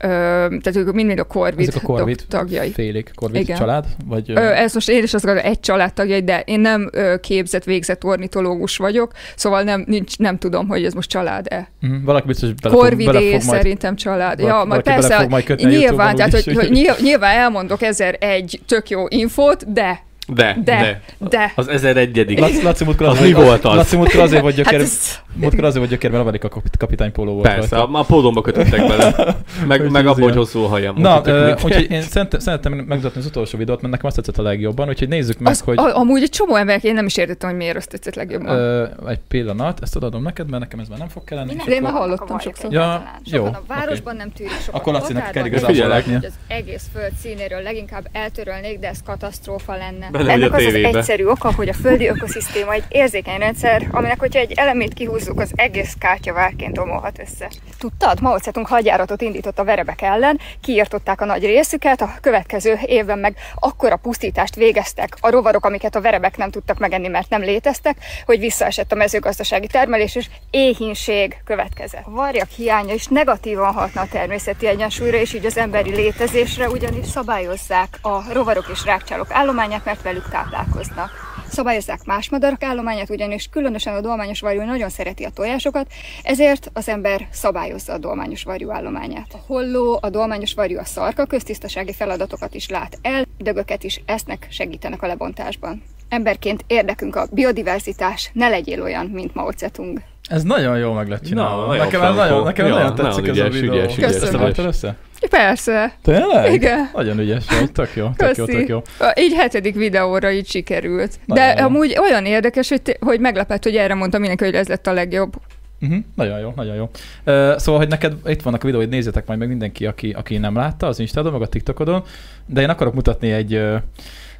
tehát 0.00 0.76
ők 0.76 0.92
mind-mind 0.92 1.18
a 1.18 1.24
korvid, 1.24 1.68
Ezek 1.68 1.82
a 1.82 1.86
korvid 1.86 2.24
tagjai. 2.28 2.70
félék, 2.70 3.10
korvid 3.14 3.40
Igen. 3.40 3.56
család? 3.58 3.84
Vagy, 4.06 4.30
Ö, 4.30 4.38
ez 4.40 4.74
most 4.74 4.88
én 4.88 5.02
is 5.02 5.14
azt 5.14 5.24
gondolom, 5.24 5.50
egy 5.50 5.60
családtagjai, 5.60 6.22
de 6.24 6.42
én 6.44 6.60
nem 6.60 6.90
képzett, 7.20 7.64
végzett 7.64 8.04
ornitológus 8.04 8.76
vagyok, 8.76 9.12
szóval 9.36 9.62
nem, 9.62 9.84
nincs, 9.86 10.18
nem 10.18 10.38
tudom, 10.38 10.68
hogy 10.68 10.84
ez 10.84 10.92
most 10.92 11.08
család-e. 11.10 11.68
Mhm, 11.80 12.04
valaki 12.04 12.26
biztos 12.26 12.52
bele 12.52 12.74
fog, 12.74 12.82
Korvidé 12.84 13.04
bele 13.04 13.20
fog 13.20 13.30
majd, 13.30 13.42
szerintem 13.60 13.96
család. 13.96 14.40
valaki- 14.40 14.58
ja, 14.58 14.64
majd 14.64 14.82
persze, 14.82 15.16
fog 15.16 15.30
majd 15.30 15.64
nyilván, 15.64 16.16
tehát, 16.16 16.32
hogy, 16.32 16.54
hogy 16.54 16.70
nyilv- 16.70 17.00
nyilván 17.00 17.36
elmondok 17.38 17.82
ezer 17.82 18.16
egy 18.20 18.60
tök 18.66 18.88
jó 18.90 19.04
infót, 19.08 19.72
de, 19.72 20.02
de, 20.34 20.56
de, 20.64 21.00
de. 21.18 21.28
de. 21.28 21.52
Az 21.56 21.68
1001 21.68 22.38
Laci, 22.38 22.62
Laci 22.62 22.84
múltkor 22.84 23.06
Az 23.06 23.12
azért, 23.18 23.36
mi 23.36 23.44
volt 23.44 23.64
az? 23.64 23.74
Laci 23.74 23.96
múltkor 23.96 24.20
azért 24.20 24.44
Hát 24.50 24.54
gyökér, 24.54 24.80
ez, 24.80 25.18
múltkor 25.34 25.64
azért 25.64 25.78
volt 25.78 25.90
gyökér, 25.90 26.10
mert 26.10 26.22
Amerika 26.22 26.48
kap- 26.48 26.76
kapitány 26.76 27.12
póló 27.12 27.32
volt 27.32 27.46
Persze, 27.46 27.76
rajta. 27.76 27.92
a, 27.92 28.00
a 28.00 28.04
pódomba 28.04 28.40
kötöttek 28.40 28.86
bele. 28.86 29.36
Meg, 29.66 29.90
meg 29.90 30.06
az 30.06 30.12
abban, 30.12 30.22
hogy 30.22 30.36
hosszú 30.36 30.60
hajam. 30.62 30.94
Na, 30.98 31.18
Úgyhogy 31.18 31.86
ö, 31.90 31.94
én 31.94 32.02
szeretem, 32.02 32.40
szeretem 32.40 32.72
megmutatni 32.72 33.20
az 33.20 33.26
utolsó 33.26 33.58
videót, 33.58 33.80
mert 33.80 33.92
nekem 33.92 34.06
azt 34.06 34.16
tetszett 34.16 34.38
a 34.38 34.42
legjobban, 34.42 34.88
úgyhogy 34.88 35.08
nézzük 35.08 35.38
meg, 35.38 35.52
az, 35.52 35.60
hogy 35.60 35.78
a, 35.78 35.96
amúgy 35.98 36.22
egy 36.22 36.30
csomó 36.30 36.54
emberek, 36.56 36.82
én 36.82 36.94
nem 36.94 37.06
is 37.06 37.16
értettem, 37.16 37.48
hogy 37.48 37.58
miért 37.58 37.76
azt 37.76 37.88
tetszett 37.88 38.14
legjobban. 38.14 38.56
ö, 38.56 38.86
egy 39.08 39.20
pillanat, 39.28 39.78
ezt 39.82 39.96
odaadom 39.96 40.22
neked, 40.22 40.50
mert 40.50 40.62
nekem 40.62 40.78
ez 40.78 40.88
már 40.88 40.98
nem 40.98 41.08
fog 41.08 41.24
kelleni. 41.24 41.54
De 41.66 41.72
én 41.72 41.82
már 41.82 41.92
hallottam 41.92 42.38
sokszor. 42.38 42.72
Ja, 42.72 43.10
jó, 43.24 43.44
a 43.44 43.62
városban 43.66 44.16
nem 44.16 44.32
tűrik 44.32 44.52
sokat. 44.64 44.80
Akkor 44.80 44.92
Lacinak 44.92 45.30
kell 45.30 45.44
igazából 45.44 45.90
az 45.90 46.32
egész 46.46 46.86
föld 46.92 47.12
színéről 47.22 47.62
leginkább 47.62 48.08
eltörölnék, 48.12 48.78
de 48.78 48.88
ez 48.88 49.02
katasztrófa 49.04 49.76
lenne. 49.76 50.19
Benne 50.26 50.48
vagy 50.48 50.64
Ennek 50.64 50.84
az 50.84 50.90
az 50.90 50.96
egyszerű 50.96 51.24
oka, 51.24 51.52
hogy 51.54 51.68
a 51.68 51.72
földi 51.72 52.08
ökoszisztéma 52.08 52.72
egy 52.72 52.84
érzékeny 52.88 53.38
rendszer, 53.38 53.88
aminek, 53.90 54.18
hogyha 54.18 54.38
egy 54.38 54.52
elemét 54.52 54.94
kihúzzuk, 54.94 55.40
az 55.40 55.50
egész 55.54 55.94
kártyavárként 55.98 56.78
omolhat 56.78 57.18
össze. 57.18 57.50
Tudtad? 57.78 58.20
Mao 58.20 58.38
Zedong 58.38 58.66
hadjáratot 58.66 59.22
indított 59.22 59.58
a 59.58 59.64
verebek 59.64 60.02
ellen, 60.02 60.38
kiirtották 60.60 61.20
a 61.20 61.24
nagy 61.24 61.44
részüket, 61.44 62.00
a 62.00 62.14
következő 62.20 62.78
évben 62.84 63.18
meg 63.18 63.36
akkora 63.54 63.96
pusztítást 63.96 64.54
végeztek 64.54 65.16
a 65.20 65.30
rovarok, 65.30 65.64
amiket 65.64 65.94
a 65.94 66.00
verebek 66.00 66.36
nem 66.36 66.50
tudtak 66.50 66.78
megenni, 66.78 67.08
mert 67.08 67.28
nem 67.30 67.42
léteztek, 67.42 67.96
hogy 68.26 68.38
visszaesett 68.38 68.92
a 68.92 68.94
mezőgazdasági 68.94 69.66
termelés, 69.66 70.14
és 70.14 70.26
éhínség 70.50 71.36
következett. 71.44 72.06
A 72.06 72.10
varjak 72.10 72.48
hiánya 72.48 72.94
is 72.94 73.06
negatívan 73.06 73.72
hatna 73.72 74.00
a 74.00 74.08
természeti 74.10 74.66
egyensúlyra, 74.66 75.16
és 75.16 75.34
így 75.34 75.46
az 75.46 75.56
emberi 75.56 75.90
létezésre, 75.90 76.68
ugyanis 76.68 77.06
szabályozzák 77.06 77.98
a 78.02 78.32
rovarok 78.32 78.68
és 78.72 78.84
rákcsálók 78.84 79.30
állományát, 79.30 79.84
mert 79.84 80.02
velük 80.10 80.28
táplálkoznak. 80.28 81.10
Szabályozzák 81.48 82.04
más 82.04 82.30
madarak 82.30 82.62
állományát, 82.62 83.10
ugyanis 83.10 83.48
különösen 83.50 83.94
a 83.94 84.00
dolmányos 84.00 84.40
varjú 84.40 84.62
nagyon 84.62 84.88
szereti 84.88 85.24
a 85.24 85.30
tojásokat, 85.30 85.86
ezért 86.22 86.70
az 86.72 86.88
ember 86.88 87.28
szabályozza 87.30 87.92
a 87.92 87.98
dolmányos 87.98 88.42
varjú 88.42 88.70
állományát. 88.70 89.26
A 89.32 89.38
holló, 89.46 89.98
a 90.02 90.10
dolmányos 90.10 90.54
varjú, 90.54 90.78
a 90.78 90.84
szarka 90.84 91.24
köztisztasági 91.24 91.92
feladatokat 91.92 92.54
is 92.54 92.68
lát 92.68 92.98
el, 93.02 93.24
dögöket 93.38 93.84
is 93.84 94.00
esznek, 94.06 94.46
segítenek 94.50 95.02
a 95.02 95.06
lebontásban. 95.06 95.82
Emberként 96.08 96.64
érdekünk 96.66 97.16
a 97.16 97.26
biodiverzitás, 97.32 98.30
ne 98.32 98.48
legyél 98.48 98.82
olyan, 98.82 99.06
mint 99.06 99.34
Mao 99.34 99.50
Zedong. 99.56 100.00
Ez 100.28 100.42
nagyon 100.42 100.78
jól 100.78 100.94
meg 100.94 101.08
lett 101.08 101.22
Na, 101.22 101.28
csinálva. 101.28 101.66
nagyon 101.66 101.84
nekem 101.84 102.14
nagyon, 102.14 102.44
nekem 102.44 102.66
Ja, 102.66 102.74
nagyon 102.74 102.94
tetszik 102.94 103.24
nagyon 103.26 103.30
ez 103.30 103.42
a 103.44 103.46
ügyes, 103.46 103.60
videó. 103.60 103.74
ügyes, 103.74 103.96
ügyes, 103.96 104.10
Ezt 104.10 104.22
ügyes. 104.22 104.40
vágtad 104.40 104.64
össze? 104.64 104.96
Persze, 105.30 105.92
Tényleg? 106.02 106.52
Igen. 106.52 106.90
Nagyon 106.94 107.18
ügyes 107.18 107.44
vagy, 107.48 107.72
tök 107.72 107.90
jó, 107.94 108.08
tök 108.16 108.36
jó, 108.36 108.44
köszi. 108.44 108.58
tök 108.58 108.68
jó. 108.68 108.82
Így 109.18 109.32
hetedik 109.34 109.74
videóra 109.74 110.30
így 110.30 110.46
sikerült. 110.48 111.18
Nagyon 111.26 111.54
De 111.54 111.60
jó. 111.60 111.66
amúgy 111.66 111.96
olyan 112.00 112.24
érdekes, 112.26 112.68
hogy, 112.68 112.82
te- 112.82 112.96
hogy 113.00 113.20
meglepett, 113.20 113.62
hogy 113.62 113.76
erre 113.76 113.94
mondta 113.94 114.18
mindenki, 114.18 114.44
hogy 114.44 114.54
ez 114.54 114.68
lett 114.68 114.86
a 114.86 114.92
legjobb. 114.92 115.32
Uh-huh, 115.80 115.98
nagyon 116.14 116.38
jó, 116.38 116.52
nagyon 116.56 116.74
jó. 116.74 116.82
Uh, 117.26 117.56
szóval, 117.56 117.80
hogy 117.80 117.88
neked 117.88 118.12
itt 118.24 118.42
vannak 118.42 118.62
a 118.62 118.66
videóid, 118.66 118.88
nézzétek 118.88 119.26
majd 119.26 119.38
meg 119.38 119.48
mindenki, 119.48 119.86
aki, 119.86 120.10
aki 120.10 120.38
nem 120.38 120.54
látta 120.54 120.86
az 120.86 120.98
Instagramon, 120.98 121.38
meg 121.38 121.48
a 121.48 121.50
TikTokon, 121.50 122.04
de 122.46 122.60
én 122.60 122.68
akarok 122.68 122.94
mutatni 122.94 123.30
egy, 123.30 123.54
uh, 123.54 123.76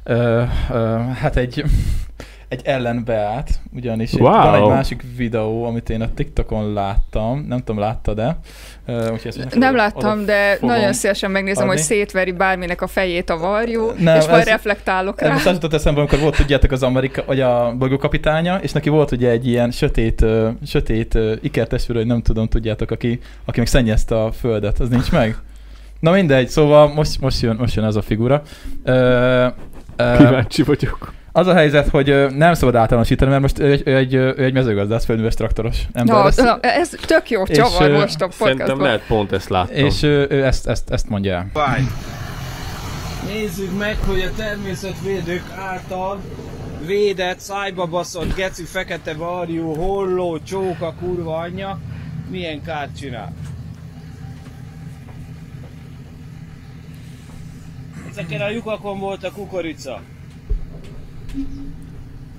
uh, 0.05 0.43
uh, 0.69 1.11
hát 1.13 1.35
egy, 1.37 1.63
egy 2.51 2.61
ellenbeát, 2.63 3.49
ugyanis 3.75 4.13
Wow. 4.13 4.31
van 4.31 4.55
egy 4.55 4.67
másik 4.67 5.03
videó, 5.17 5.65
amit 5.65 5.89
én 5.89 6.01
a 6.01 6.13
TikTokon 6.13 6.73
láttam, 6.73 7.45
nem 7.47 7.57
tudom, 7.59 7.79
láttad-e? 7.79 8.37
Uh, 8.87 9.17
Nem 9.55 9.75
láttam, 9.75 10.11
oda 10.17 10.25
de 10.25 10.57
nagyon 10.61 10.93
szívesen 10.93 11.31
megnézem, 11.31 11.63
adni. 11.63 11.75
hogy 11.75 11.85
szétveri 11.85 12.31
bárminek 12.31 12.81
a 12.81 12.87
fejét 12.87 13.29
a 13.29 13.37
varjú, 13.37 13.91
Nem, 13.99 14.17
és 14.19 14.27
majd 14.27 14.41
ez- 14.41 14.47
reflektálok 14.47 15.21
rá. 15.21 15.31
most 15.31 15.45
az 15.45 15.53
jutott 15.53 15.73
eszembe, 15.73 15.99
amikor 15.99 16.19
volt, 16.19 16.35
tudjátok, 16.35 16.71
az 16.71 16.83
Amerika, 16.83 17.23
vagy 17.25 17.39
a 17.39 17.75
bolygókapitánya, 17.77 18.57
és 18.61 18.71
neki 18.71 18.89
volt 18.89 19.11
ugye 19.11 19.29
egy 19.29 19.47
ilyen 19.47 19.71
sötét, 19.71 20.21
uh, 20.21 20.47
sötét 20.65 21.13
uh, 21.13 21.31
ikertestvér, 21.41 21.95
hogy 21.97 22.05
nem 22.05 22.21
tudom, 22.21 22.47
tudjátok, 22.47 22.91
aki, 22.91 23.19
aki 23.45 23.59
meg 23.59 23.67
szennyezte 23.67 24.23
a 24.23 24.31
földet, 24.31 24.79
az 24.79 24.89
nincs 24.89 25.11
meg? 25.11 25.35
Na 25.99 26.11
mindegy, 26.11 26.47
szóval 26.47 26.93
most, 26.93 27.21
most, 27.21 27.41
jön, 27.41 27.55
most 27.55 27.75
jön 27.75 27.85
ez 27.85 27.95
a 27.95 28.01
figura. 28.01 28.41
Uh, 28.85 28.93
uh, 29.99 30.17
Kíváncsi 30.17 30.63
vagyok. 30.63 31.13
Az 31.31 31.47
a 31.47 31.53
helyzet, 31.53 31.87
hogy 31.87 32.25
nem 32.35 32.53
szabad 32.53 32.75
általánosítani, 32.75 33.29
mert 33.29 33.41
most 33.41 33.59
ő 33.59 33.71
egy, 33.71 33.81
ő 33.85 33.95
egy, 33.95 34.13
ő 34.13 34.43
egy 34.43 34.53
mezőgazdász, 34.53 35.05
földműves 35.05 35.33
traktoros 35.33 35.77
ember. 35.93 36.15
Na, 36.15 36.23
lesz, 36.23 36.35
na, 36.35 36.59
ez 36.59 36.89
tök 36.89 37.29
jó 37.29 37.43
És, 37.43 37.57
csavar 37.57 37.89
ö, 37.89 37.99
most 37.99 38.21
a 38.21 38.31
Szerintem 38.31 38.57
podcastban. 38.57 38.85
lehet 38.85 39.05
pont 39.07 39.31
ezt 39.31 39.49
láttam. 39.49 39.75
és 39.85 40.03
ő, 40.03 40.27
ő 40.29 40.45
ezt, 40.45 40.67
ezt, 40.67 40.89
ezt 40.89 41.09
mondja 41.09 41.33
el. 41.53 41.81
Nézzük 43.27 43.77
meg, 43.77 43.97
hogy 44.07 44.19
a 44.21 44.31
természetvédők 44.37 45.43
által 45.57 46.19
védett, 46.85 47.39
szájba 47.39 47.85
baszott, 47.85 48.35
geci, 48.35 48.63
fekete 48.63 49.13
varjú, 49.13 49.73
holló, 49.73 50.39
csóka, 50.39 50.93
kurva 50.99 51.37
anyja 51.37 51.79
milyen 52.29 52.61
kárt 52.63 52.97
csinál. 52.97 53.33
Ezeken 58.09 58.41
a 58.41 58.49
lyukakon 58.49 58.99
volt 58.99 59.23
a 59.23 59.31
kukorica. 59.31 60.01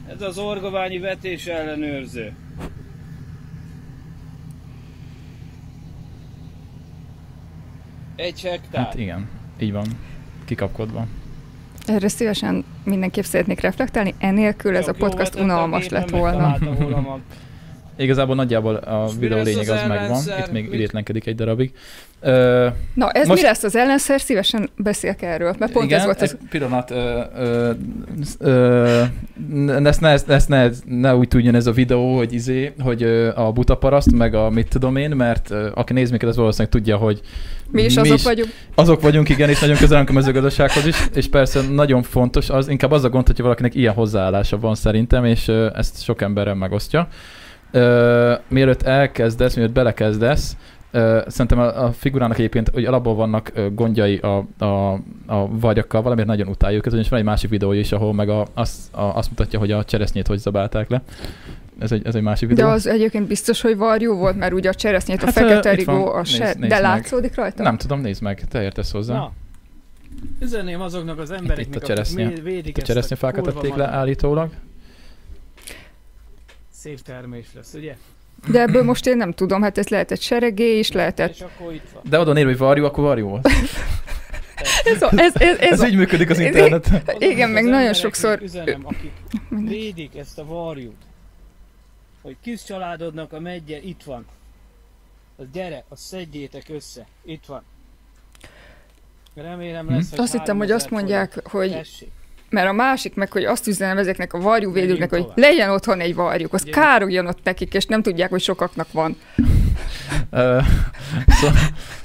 Ez 0.09 0.23
az 0.23 0.39
orgoványi 0.39 0.99
vetés 0.99 1.47
ellenőrző. 1.47 2.33
Egy 8.17 8.41
hektár. 8.41 8.85
Hát 8.85 8.95
igen, 8.95 9.29
így 9.59 9.73
van, 9.73 9.87
kikapkodva. 10.45 11.07
Erre 11.87 12.09
szívesen 12.09 12.65
mindenképp 12.85 13.25
szeretnék 13.25 13.61
reflektálni, 13.61 14.15
enélkül 14.19 14.77
ez 14.77 14.89
a 14.89 14.93
Csak 14.93 14.97
podcast 14.97 15.35
unalmas 15.35 15.89
lett 15.89 16.11
volna. 16.11 16.59
igazából 17.97 18.35
nagyjából 18.35 18.75
a 18.75 19.05
És 19.09 19.13
mi 19.15 19.21
videó 19.21 19.43
lényeg 19.43 19.69
az 19.69 19.81
az 19.83 19.89
megvan. 19.89 20.21
Itt 20.39 20.53
még 20.53 20.69
idétlenkedik 20.73 21.27
egy 21.27 21.35
darabig. 21.35 21.73
Ö, 22.21 22.69
Na, 22.95 23.11
ez 23.11 23.27
Most- 23.27 23.41
mi 23.41 23.47
lesz 23.47 23.63
az 23.63 23.77
ellenszer? 23.77 24.21
Szívesen 24.21 24.71
beszélek 24.77 25.23
erről, 25.23 25.55
mert 25.59 25.73
pont 25.73 25.85
igen, 25.87 25.99
ez 25.99 26.05
volt 26.05 26.23
az... 26.23 26.31
egy 26.41 26.49
pillanat, 26.51 26.91
ö, 26.91 27.21
ö, 27.37 27.71
ö, 28.39 29.03
ezt, 29.85 30.01
ne, 30.01 30.09
ezt, 30.09 30.29
ezt 30.31 30.49
ne, 30.49 30.69
ne 30.87 31.17
úgy 31.17 31.29
tudjon 31.29 31.55
ez 31.55 31.67
a 31.67 31.73
videó, 31.73 32.17
hogy 32.17 32.33
izé, 32.33 32.73
hogy 32.81 33.03
a 33.35 33.53
butaparaszt, 33.53 34.13
meg 34.13 34.35
a 34.35 34.51
mit 34.51 34.69
tudom 34.69 34.97
én, 34.97 35.11
mert 35.11 35.51
aki 35.75 35.93
néz 35.93 36.11
minket, 36.11 36.29
az 36.29 36.37
valószínűleg 36.37 36.73
tudja, 36.73 36.97
hogy 36.97 37.21
Mi 37.71 37.83
is 37.83 37.97
azok 37.97 38.23
vagyunk. 38.23 38.49
azok 38.75 39.01
vagyunk, 39.01 39.29
igen, 39.29 39.49
és 39.49 39.61
nagyon 39.61 39.77
közel 39.77 40.05
a 40.09 40.13
mezőgazdasághoz 40.13 40.87
is, 40.87 40.97
és 41.15 41.29
persze 41.29 41.61
nagyon 41.71 42.03
fontos, 42.03 42.51
az 42.51 42.69
inkább 42.69 42.91
az 42.91 43.05
a 43.05 43.09
gond, 43.09 43.27
hogyha 43.27 43.43
valakinek 43.43 43.75
ilyen 43.75 43.95
hozzáállása 43.95 44.59
van 44.59 44.75
szerintem, 44.75 45.25
és 45.25 45.49
ezt 45.75 46.03
sok 46.03 46.23
emberen 46.23 46.57
megosztja. 46.57 47.09
Ö, 47.73 48.35
mielőtt 48.49 48.83
elkezdesz, 48.83 49.55
mielőtt 49.55 49.73
belekezdesz, 49.75 50.57
ö, 50.91 51.21
szerintem 51.27 51.59
a, 51.59 51.85
a 51.85 51.93
figurának 51.93 52.39
egyébként, 52.39 52.69
hogy 52.69 52.85
alapból 52.85 53.15
vannak 53.15 53.51
ö, 53.55 53.67
gondjai 53.75 54.17
a, 54.17 54.65
a, 54.65 54.93
a 55.27 55.49
vagyakkal, 55.49 56.03
valamiért 56.03 56.29
nagyon 56.29 56.49
utáljuk 56.49 56.79
őket, 56.79 56.93
ugyanis 56.93 57.09
van 57.11 57.19
egy 57.19 57.25
másik 57.25 57.51
videója 57.51 57.81
is, 57.81 57.93
ahol 57.93 58.15
meg 58.15 58.29
a, 58.29 58.47
azt, 58.55 58.95
a, 58.95 59.01
azt 59.03 59.29
mutatja, 59.29 59.59
hogy 59.59 59.71
a 59.71 59.85
cseresznyét 59.85 60.27
hogy 60.27 60.39
zabálták 60.39 60.89
le. 60.91 61.03
Ez 61.79 61.93
egy, 61.93 62.07
ez 62.07 62.15
egy 62.15 62.23
másik 62.23 62.49
De 62.49 62.55
videó. 62.55 62.69
az 62.69 62.87
egyébként 62.87 63.27
biztos, 63.27 63.61
hogy 63.61 63.77
varjú 63.77 64.15
volt, 64.15 64.37
mert 64.37 64.53
ugye 64.53 64.69
a 64.69 64.75
cseresznyét, 64.75 65.23
a 65.23 65.25
Hát, 65.25 65.35
fekete 65.35 65.71
ö, 65.71 65.73
itt 65.73 65.85
van. 65.85 65.97
rigó, 65.97 66.09
a 66.13 66.17
Nézd- 66.17 66.35
se... 66.35 66.45
nézd 66.45 66.59
De 66.59 66.69
meg. 66.69 66.81
látszódik 66.83 67.35
rajta? 67.37 67.63
Nem 67.63 67.77
tudom, 67.77 68.01
nézd 68.01 68.23
meg, 68.23 68.43
te 68.49 68.63
értesz 68.63 68.91
hozzá. 68.93 69.15
Na, 69.15 69.33
üzeném 70.41 70.81
azoknak 70.81 71.19
az 71.19 71.31
embereknek, 71.31 71.67
itt 71.77 71.83
a 71.83 71.87
cseresznye. 71.87 72.27
akik 72.27 72.43
védik 72.43 72.77
A 72.77 72.81
ezt 72.81 72.91
a 72.91 72.93
cseresznyefákat 72.93 73.43
kurva 73.45 73.61
tették 73.61 73.77
le 73.77 73.87
állítólag. 73.89 74.51
Szép 76.83 77.01
termés 77.01 77.47
lesz, 77.55 77.75
ugye? 77.75 77.97
De 78.49 78.61
ebből 78.61 78.83
most 78.83 79.07
én 79.07 79.17
nem 79.17 79.33
tudom, 79.33 79.63
hát 79.63 79.79
ez 79.79 79.89
lehetett 79.89 80.21
seregé 80.21 80.79
is, 80.79 80.93
lehetett... 80.93 81.31
És 81.31 81.41
akkor 81.41 81.73
itt 81.73 81.91
van. 81.93 82.03
De 82.09 82.19
oda 82.19 82.33
nér, 82.33 82.45
hogy 82.45 82.57
varjú, 82.59 82.85
akkor 82.85 83.05
varjú 83.05 83.29
volt. 83.29 83.49
Ez, 84.85 85.03
a, 85.03 85.11
ez, 85.17 85.35
ez, 85.35 85.59
ez, 85.59 85.59
Ez 85.59 85.81
a, 85.81 85.87
így 85.87 85.97
működik 85.97 86.31
az 86.31 86.39
internet. 86.39 86.89
Igen, 87.19 87.49
az 87.49 87.55
meg 87.55 87.65
nagyon 87.65 87.95
sokszor- 87.95 88.43
Üzenem, 88.43 88.87
akik 88.87 89.13
védik 89.49 90.17
ezt 90.17 90.39
a 90.39 90.45
varjút, 90.45 90.97
hogy 92.23 92.37
kis 92.43 92.65
családodnak 92.65 93.33
a 93.33 93.41
megye 93.41 93.81
itt 93.83 94.03
van. 94.03 94.27
Az 95.37 95.45
gyere, 95.53 95.85
azt 95.89 96.03
szedjétek 96.03 96.65
össze. 96.69 97.07
Itt 97.25 97.47
van. 97.47 97.63
Remélem 99.35 99.91
lesz, 99.91 100.11
hogy 100.11 100.19
Azt 100.19 100.33
hittem, 100.33 100.57
hogy 100.57 100.69
3000 100.71 100.77
azt 100.77 100.91
mondják, 100.91 101.33
forint. 101.33 101.51
hogy 101.51 101.71
Tessék. 101.83 102.11
Mert 102.53 102.69
a 102.69 102.73
másik 102.73 103.15
meg, 103.15 103.33
hogy 103.33 103.45
azt 103.45 103.67
üzenem 103.67 103.99
ezeknek 103.99 104.33
a 104.33 104.41
varjúvédőknek, 104.41 105.11
hogy 105.11 105.21
tovább. 105.21 105.39
legyen 105.39 105.71
otthon 105.71 106.01
egy 106.01 106.15
varjuk, 106.15 106.53
az 106.53 106.63
károgjon 106.71 107.27
ott 107.27 107.39
nekik, 107.45 107.75
és 107.75 107.87
nem 107.87 108.03
tudják, 108.03 108.31
hogy 108.31 108.41
sokaknak 108.41 108.87
van. 108.93 109.17
Szó, 111.41 111.49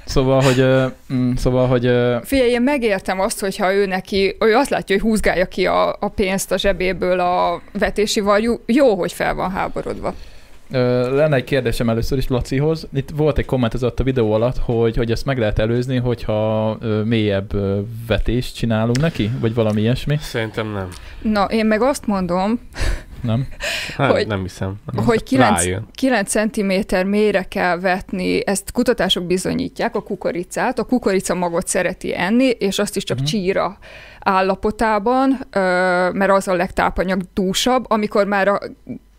szóval, 0.06 0.42
hogy, 0.42 0.66
mm, 1.14 1.34
szóval, 1.34 1.68
hogy 1.68 1.92
Figyelj, 2.24 2.50
én 2.50 2.62
megértem 2.62 3.20
azt, 3.20 3.40
hogyha 3.40 3.74
ő 3.74 3.86
neki, 3.86 4.36
ő 4.40 4.56
azt 4.56 4.70
látja, 4.70 4.96
hogy 4.96 5.10
húzgálja 5.10 5.46
ki 5.46 5.66
a, 5.66 5.96
a 6.00 6.08
pénzt 6.16 6.52
a 6.52 6.58
zsebéből 6.58 7.20
a 7.20 7.62
vetési 7.72 8.20
varjú, 8.20 8.60
jó, 8.66 8.96
hogy 8.96 9.14
fel 9.14 9.34
van 9.34 9.52
háborodva. 9.52 10.14
Lenne 10.70 11.36
egy 11.36 11.44
kérdésem 11.44 11.90
először 11.90 12.18
is 12.18 12.28
Lacihoz. 12.28 12.88
Itt 12.94 13.10
volt 13.16 13.38
egy 13.38 13.46
komment 13.46 13.74
az 13.74 13.84
ott 13.84 14.00
a 14.00 14.04
videó 14.04 14.32
alatt, 14.34 14.58
hogy, 14.58 14.96
hogy 14.96 15.12
ezt 15.12 15.26
meg 15.26 15.38
lehet 15.38 15.60
előzni, 15.60 15.98
hogyha 15.98 16.78
mélyebb 17.04 17.52
vetést 18.08 18.56
csinálunk 18.56 19.00
neki, 19.00 19.32
vagy 19.40 19.54
valami 19.54 19.82
ilyesmi, 19.82 20.18
Szerintem 20.22 20.72
nem. 20.72 20.88
Na, 21.22 21.44
én 21.44 21.66
meg 21.66 21.82
azt 21.82 22.06
mondom, 22.08 22.60
nem? 23.22 23.48
Hát, 23.98 24.12
Hogy- 24.12 24.28
nem 24.28 24.42
hiszem. 24.42 24.76
Nem. 24.92 25.06
hogy 25.06 25.24
9, 25.24 25.64
Rájön. 25.64 25.88
9 25.94 26.30
cm 26.32 27.08
mélyre 27.08 27.44
kell 27.44 27.80
vetni, 27.80 28.48
ezt 28.48 28.72
kutatások 28.72 29.24
bizonyítják, 29.26 29.96
a 29.96 30.02
kukoricát. 30.04 30.80
A 30.80 30.84
kukorica 30.84 31.36
magot 31.36 31.68
szereti 31.68 32.16
enni, 32.18 32.46
és 32.50 32.80
azt 32.80 32.96
is 32.96 33.04
csak 33.04 33.18
Mhm. 33.18 33.26
csíra 33.26 33.78
állapotában, 34.20 35.40
mert 36.14 36.32
az 36.32 36.48
a 36.48 36.54
legtápanyag 36.54 37.22
dúsabb, 37.34 37.86
amikor 37.92 38.26
már 38.26 38.48
a, 38.48 38.60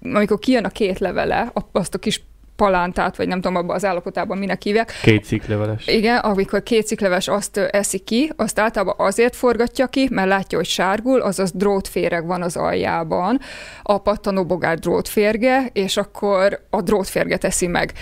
amikor 0.03 0.39
kijön 0.39 0.65
a 0.65 0.69
két 0.69 0.99
levele, 0.99 1.53
azt 1.73 1.95
a 1.95 1.99
kis 1.99 2.23
palántát, 2.59 3.17
vagy 3.17 3.29
nem 3.29 3.41
tudom, 3.41 3.57
abban 3.57 3.77
az 3.77 3.85
állapotában 3.85 4.39
minek 4.39 4.63
hívják, 4.63 4.93
Két 5.03 5.25
cikleveles. 5.25 5.87
igen, 5.87 6.17
amikor 6.19 6.63
két 6.63 6.87
cikleves 6.87 7.29
azt 7.29 7.57
eszi 7.57 7.99
ki, 7.99 8.33
azt 8.37 8.59
általában 8.59 8.95
azért 8.99 9.37
forgatja 9.37 9.87
ki, 9.87 10.09
mert 10.11 10.29
látja, 10.29 10.59
hogy 10.59 10.67
sárgul, 10.67 11.21
azaz 11.21 11.53
drótféreg 11.53 12.27
van 12.27 12.43
az 12.43 12.57
aljában, 12.57 13.41
a 13.83 13.99
pattanóbogár 13.99 14.79
drótférge, 14.79 15.67
és 15.73 15.97
akkor 15.97 16.61
a 16.71 16.83
drótférget 16.83 17.45
eszi 17.45 17.67
meg. 17.67 17.93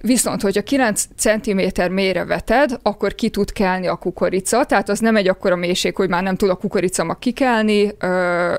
Viszont, 0.00 0.42
hogyha 0.42 0.62
9 0.62 1.04
cm 1.16 1.60
mélyre 1.90 2.24
veted, 2.24 2.78
akkor 2.82 3.14
ki 3.14 3.28
tud 3.30 3.52
kelni 3.52 3.86
a 3.86 3.96
kukorica, 3.96 4.64
tehát 4.64 4.88
az 4.88 4.98
nem 4.98 5.16
egy 5.16 5.28
akkora 5.28 5.56
mélység, 5.56 5.96
hogy 5.96 6.08
már 6.08 6.22
nem 6.22 6.36
tud 6.36 6.48
a 6.50 6.54
kukorica 6.54 7.04
mag 7.04 7.18
kikelni, 7.18 7.92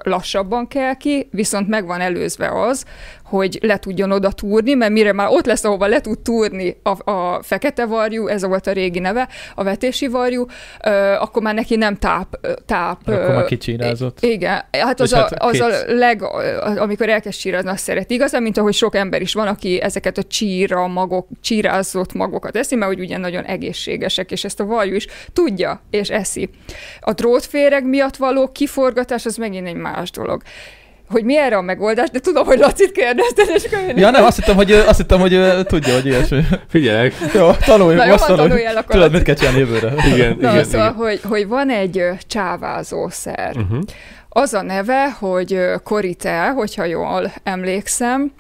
lassabban 0.03 0.68
kell 0.68 0.93
ki, 0.93 1.28
viszont 1.32 1.68
meg 1.68 1.86
van 1.86 1.99
előzve 1.99 2.62
az, 2.62 2.86
hogy 3.30 3.60
le 3.62 3.78
tudjon 3.78 4.12
oda 4.12 4.32
túrni, 4.32 4.74
mert 4.74 4.92
mire 4.92 5.14
már 5.14 5.28
ott 5.30 5.46
lesz, 5.46 5.64
ahova 5.64 5.88
le 5.88 6.02
tud 6.02 6.20
túrni 6.20 6.78
a, 6.84 7.12
a 7.12 7.42
fekete 7.44 7.86
varjú, 7.86 8.28
ez 8.28 8.46
volt 8.46 8.68
a 8.68 8.72
régi 8.72 9.00
neve, 9.00 9.28
a 9.56 9.64
vetési 9.64 10.08
varjú, 10.08 10.46
ö, 10.86 10.90
akkor 11.14 11.42
már 11.42 11.54
neki 11.54 11.76
nem 11.76 11.96
táp, 11.96 12.40
táp. 12.66 13.02
Akkor 13.02 13.14
ö, 13.14 13.34
már 13.34 13.46
kicsirázott. 13.46 14.18
igen, 14.22 14.64
hát 14.72 15.00
az, 15.00 15.12
És 15.12 15.18
a, 15.18 15.22
hát 15.22 15.34
az 15.44 15.60
a 15.60 15.68
leg, 15.88 16.24
amikor 16.78 17.10
elkezd 17.10 17.40
csírázni, 17.40 17.70
azt 17.70 17.84
szeret 17.84 18.12
igazán, 18.12 18.42
mint 18.42 18.58
ahogy 18.58 18.74
sok 18.74 18.96
ember 18.96 19.22
is 19.22 19.34
van, 19.34 19.48
aki 19.48 19.82
ezeket 19.82 20.18
a 20.18 20.24
csíra 20.24 20.88
magok, 20.88 21.28
csírázott 21.42 22.14
magokat 22.14 22.56
eszi, 22.56 22.76
mert 22.76 22.92
hogy 22.92 23.00
ugye 23.00 23.18
nagyon 23.18 23.44
egészségesek, 23.44 24.32
és 24.32 24.44
ezt 24.44 24.60
a 24.60 24.66
varjú 24.66 24.96
is 24.96 25.08
tudja, 25.34 25.82
és 25.90 26.10
eszi. 26.10 26.50
A 27.00 27.14
drótféreg 27.14 27.86
miatt 27.86 28.16
való 28.16 28.52
kiforgatás, 28.52 29.26
az 29.26 29.36
megint 29.36 29.68
egy 29.68 29.76
más 29.76 30.12
dolog. 30.12 30.42
Hogy 31.10 31.24
mi 31.24 31.38
erre 31.38 31.58
a 31.58 31.62
megoldás, 31.62 32.10
de 32.10 32.20
tudom, 32.20 32.45
hogy 32.45 32.58
Lacit 32.60 32.91
kérdezted, 32.91 33.49
és 33.55 33.64
akkor 33.64 33.80
én- 33.88 33.97
Ja 33.97 34.10
nem, 34.10 34.24
azt 34.24 34.36
hittem, 34.38 34.55
hogy, 34.55 34.72
azt 34.72 34.97
hittem, 34.97 35.20
hogy 35.20 35.64
tudja, 35.66 35.93
hogy 35.93 36.05
ilyesmi. 36.05 36.41
Figyelek. 36.70 37.14
Jó, 37.34 37.51
tanulj, 37.51 37.95
Na 37.95 38.05
jó, 38.05 38.14
azt 38.14 38.26
tanulj. 38.26 38.47
tanulj 38.47 38.66
el 38.66 38.78
akkor. 38.78 38.95
Tudod, 38.95 39.12
mit 39.12 39.22
kell 39.24 39.36
csinálni 39.36 39.60
jövőre. 39.60 39.93
Igen, 40.14 40.38
Na, 40.39 40.51
igen, 40.51 40.64
szóval, 40.64 40.80
igen. 40.88 40.93
hogy, 40.95 41.20
hogy 41.24 41.47
van 41.47 41.70
egy 41.70 42.03
csávázószer. 42.28 43.55
Uh-huh. 43.55 43.80
Az 44.30 44.53
a 44.53 44.62
neve, 44.62 45.10
hogy 45.20 45.53
ö, 45.53 45.76
Coritel, 45.84 46.53
hogyha 46.53 46.84
jól 46.86 47.32
emlékszem, 47.43 48.32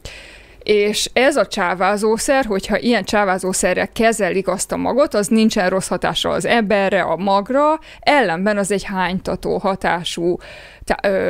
és 0.67 1.09
ez 1.13 1.35
a 1.35 1.47
csávázószer, 1.47 2.45
hogyha 2.45 2.79
ilyen 2.79 3.03
csávázószerrel 3.03 3.91
kezelik 3.91 4.47
azt 4.47 4.71
a 4.71 4.77
magot, 4.77 5.13
az 5.13 5.27
nincsen 5.27 5.69
rossz 5.69 5.87
hatással 5.87 6.31
az 6.31 6.45
emberre, 6.45 7.01
a 7.01 7.15
magra, 7.15 7.79
ellenben 7.99 8.57
az 8.57 8.71
egy 8.71 8.83
hánytató 8.83 9.57
hatású 9.57 10.37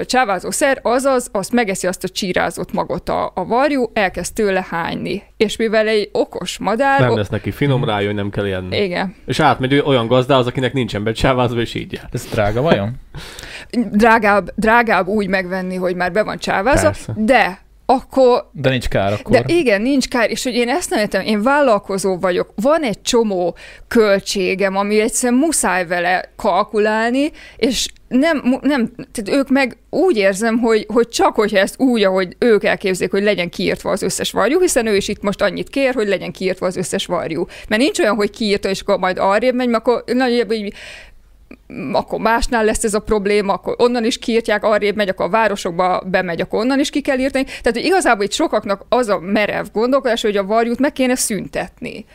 csávázószer, 0.06 0.80
azaz 0.82 1.30
azt 1.32 1.52
megeszi 1.52 1.88
azt 1.88 2.04
a 2.04 2.10
csírázott 2.10 2.74
magot 2.74 3.10
a, 3.10 3.32
a 3.36 3.46
varjú, 3.46 3.90
elkezd 3.94 4.34
tőle 4.34 4.66
hányni. 4.70 5.24
És 5.38 5.58
mivel 5.58 5.88
egy 5.88 6.10
okos 6.12 6.58
madár... 6.58 7.00
Nem 7.00 7.18
lesz 7.18 7.30
neki 7.30 7.52
finom, 7.52 7.84
rájön, 7.84 8.16
nem 8.16 8.30
kell 8.30 8.46
enni. 8.46 8.78
igen. 8.84 9.16
És 9.26 9.40
átmegy 9.40 9.82
olyan 9.86 10.08
gazdához, 10.08 10.48
akinek 10.48 10.74
nincsen 10.74 11.04
becsávázva, 11.04 11.60
és 11.60 11.74
így 11.74 11.94
jár. 11.94 12.10
Ez 12.12 12.26
drága 12.32 12.62
vajon? 12.62 12.96
Drágább, 13.92 14.50
drágább 14.56 15.08
úgy 15.08 15.28
megvenni, 15.28 15.76
hogy 15.76 15.96
már 15.96 16.12
be 16.12 16.24
van 16.24 16.38
csávázva, 16.38 16.90
Persze. 16.90 17.14
de 17.16 17.66
akkor 17.90 18.50
De 18.52 18.70
nincs 18.70 18.88
kár 18.88 19.14
akkor. 19.14 19.32
De 19.32 19.44
igen, 19.54 19.82
nincs 19.82 20.08
kár, 20.08 20.30
és 20.30 20.44
hogy 20.44 20.54
én 20.54 20.70
ezt 20.70 20.90
nem 20.90 21.00
értem, 21.00 21.26
én 21.26 21.42
vállalkozó 21.42 22.18
vagyok, 22.18 22.54
van 22.56 22.84
egy 22.84 23.02
csomó 23.02 23.56
költségem, 23.88 24.76
ami 24.76 25.00
egyszerűen 25.00 25.40
muszáj 25.40 25.88
vele 25.88 26.32
kalkulálni, 26.36 27.32
és 27.58 27.88
nem, 28.08 28.58
nem 28.62 28.92
tehát 29.12 29.40
ők 29.40 29.50
meg 29.50 29.78
úgy 29.90 30.18
érzem, 30.18 30.58
hogy, 30.58 30.86
hogy 30.94 31.08
csak 31.08 31.36
hogyha 31.36 31.58
ezt 31.58 31.80
úgy, 31.80 32.04
ahogy 32.04 32.36
ők 32.40 32.64
elképzelik, 32.64 33.12
hogy 33.12 33.24
legyen 33.24 33.50
kiírtva 33.50 33.92
az 33.92 34.02
összes 34.02 34.32
varjú, 34.32 34.60
hiszen 34.60 34.86
ő 34.86 34.96
is 34.96 35.08
itt 35.08 35.22
most 35.22 35.42
annyit 35.42 35.70
kér, 35.70 35.94
hogy 35.94 36.08
legyen 36.08 36.32
kiírtva 36.32 36.66
az 36.66 36.76
összes 36.76 37.06
varjú. 37.06 37.46
Mert 37.68 37.82
nincs 37.82 38.00
olyan, 38.00 38.16
hogy 38.16 38.30
kiírta, 38.30 38.70
és 38.70 38.82
akkor 38.82 39.00
majd 39.00 39.18
arrébb 39.18 39.56
megy, 39.56 39.68
mert 39.68 39.88
akkor 39.88 40.04
nagyjából 40.06 40.56
így 40.56 40.74
akkor 41.92 42.20
másnál 42.20 42.66
lesz 42.66 42.84
ez 42.84 42.94
a 42.94 43.00
probléma, 43.00 43.54
akkor 43.54 43.76
onnan 43.78 44.06
is 44.06 44.20
kiírtják, 44.20 44.64
arrébb 44.64 44.96
megy, 44.96 45.10
akkor 45.10 45.26
a 45.26 45.30
városokba 45.30 46.04
bemegy, 46.06 46.42
akkor 46.42 46.60
onnan 46.60 46.80
is 46.80 46.90
ki 46.90 47.02
kell 47.02 47.20
írtani. 47.20 47.44
Tehát 47.44 47.74
hogy 47.74 47.86
igazából 47.86 48.24
itt 48.24 48.32
sokaknak 48.32 48.86
az 48.90 49.08
a 49.08 49.20
merev 49.20 49.66
gondolkodás, 49.74 50.22
hogy 50.22 50.38
a 50.38 50.46
varjút 50.46 50.80
meg 50.80 50.92
kéne 50.92 51.16
szüntetni. 51.16 52.06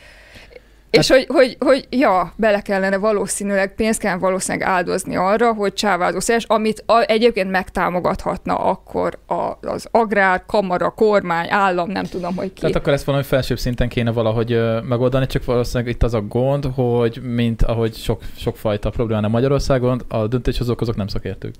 És 0.99 1.09
hogy, 1.09 1.25
hogy, 1.27 1.57
hogy, 1.59 1.87
ja, 1.89 2.33
bele 2.35 2.61
kellene 2.61 2.97
valószínűleg, 2.97 3.75
pénzt 3.75 3.99
kellene 3.99 4.19
valószínűleg 4.19 4.67
áldozni 4.67 5.15
arra, 5.15 5.53
hogy 5.53 5.73
csávázószeres, 5.73 6.43
amit 6.43 6.83
a, 6.85 7.03
egyébként 7.07 7.51
megtámogathatna 7.51 8.55
akkor 8.55 9.19
a, 9.27 9.51
az 9.61 9.87
agrár, 9.91 10.43
kamara, 10.47 10.89
kormány, 10.89 11.47
állam, 11.49 11.89
nem 11.89 12.03
tudom, 12.03 12.35
hogy 12.35 12.53
ki. 12.53 12.61
Tehát 12.61 12.75
akkor 12.75 12.93
ezt 12.93 13.05
valami 13.05 13.23
felsőbb 13.23 13.59
szinten 13.59 13.89
kéne 13.89 14.11
valahogy 14.11 14.61
megoldani, 14.83 15.25
csak 15.27 15.45
valószínűleg 15.45 15.93
itt 15.93 16.03
az 16.03 16.13
a 16.13 16.21
gond, 16.21 16.65
hogy 16.75 17.21
mint 17.21 17.61
ahogy 17.61 17.93
sok, 17.95 18.21
sokfajta 18.35 18.89
probléma 18.89 19.21
van 19.21 19.31
Magyarországon, 19.31 20.01
a 20.07 20.27
döntéshozók 20.27 20.81
azok 20.81 20.95
nem 20.95 21.07
szakértők. 21.07 21.53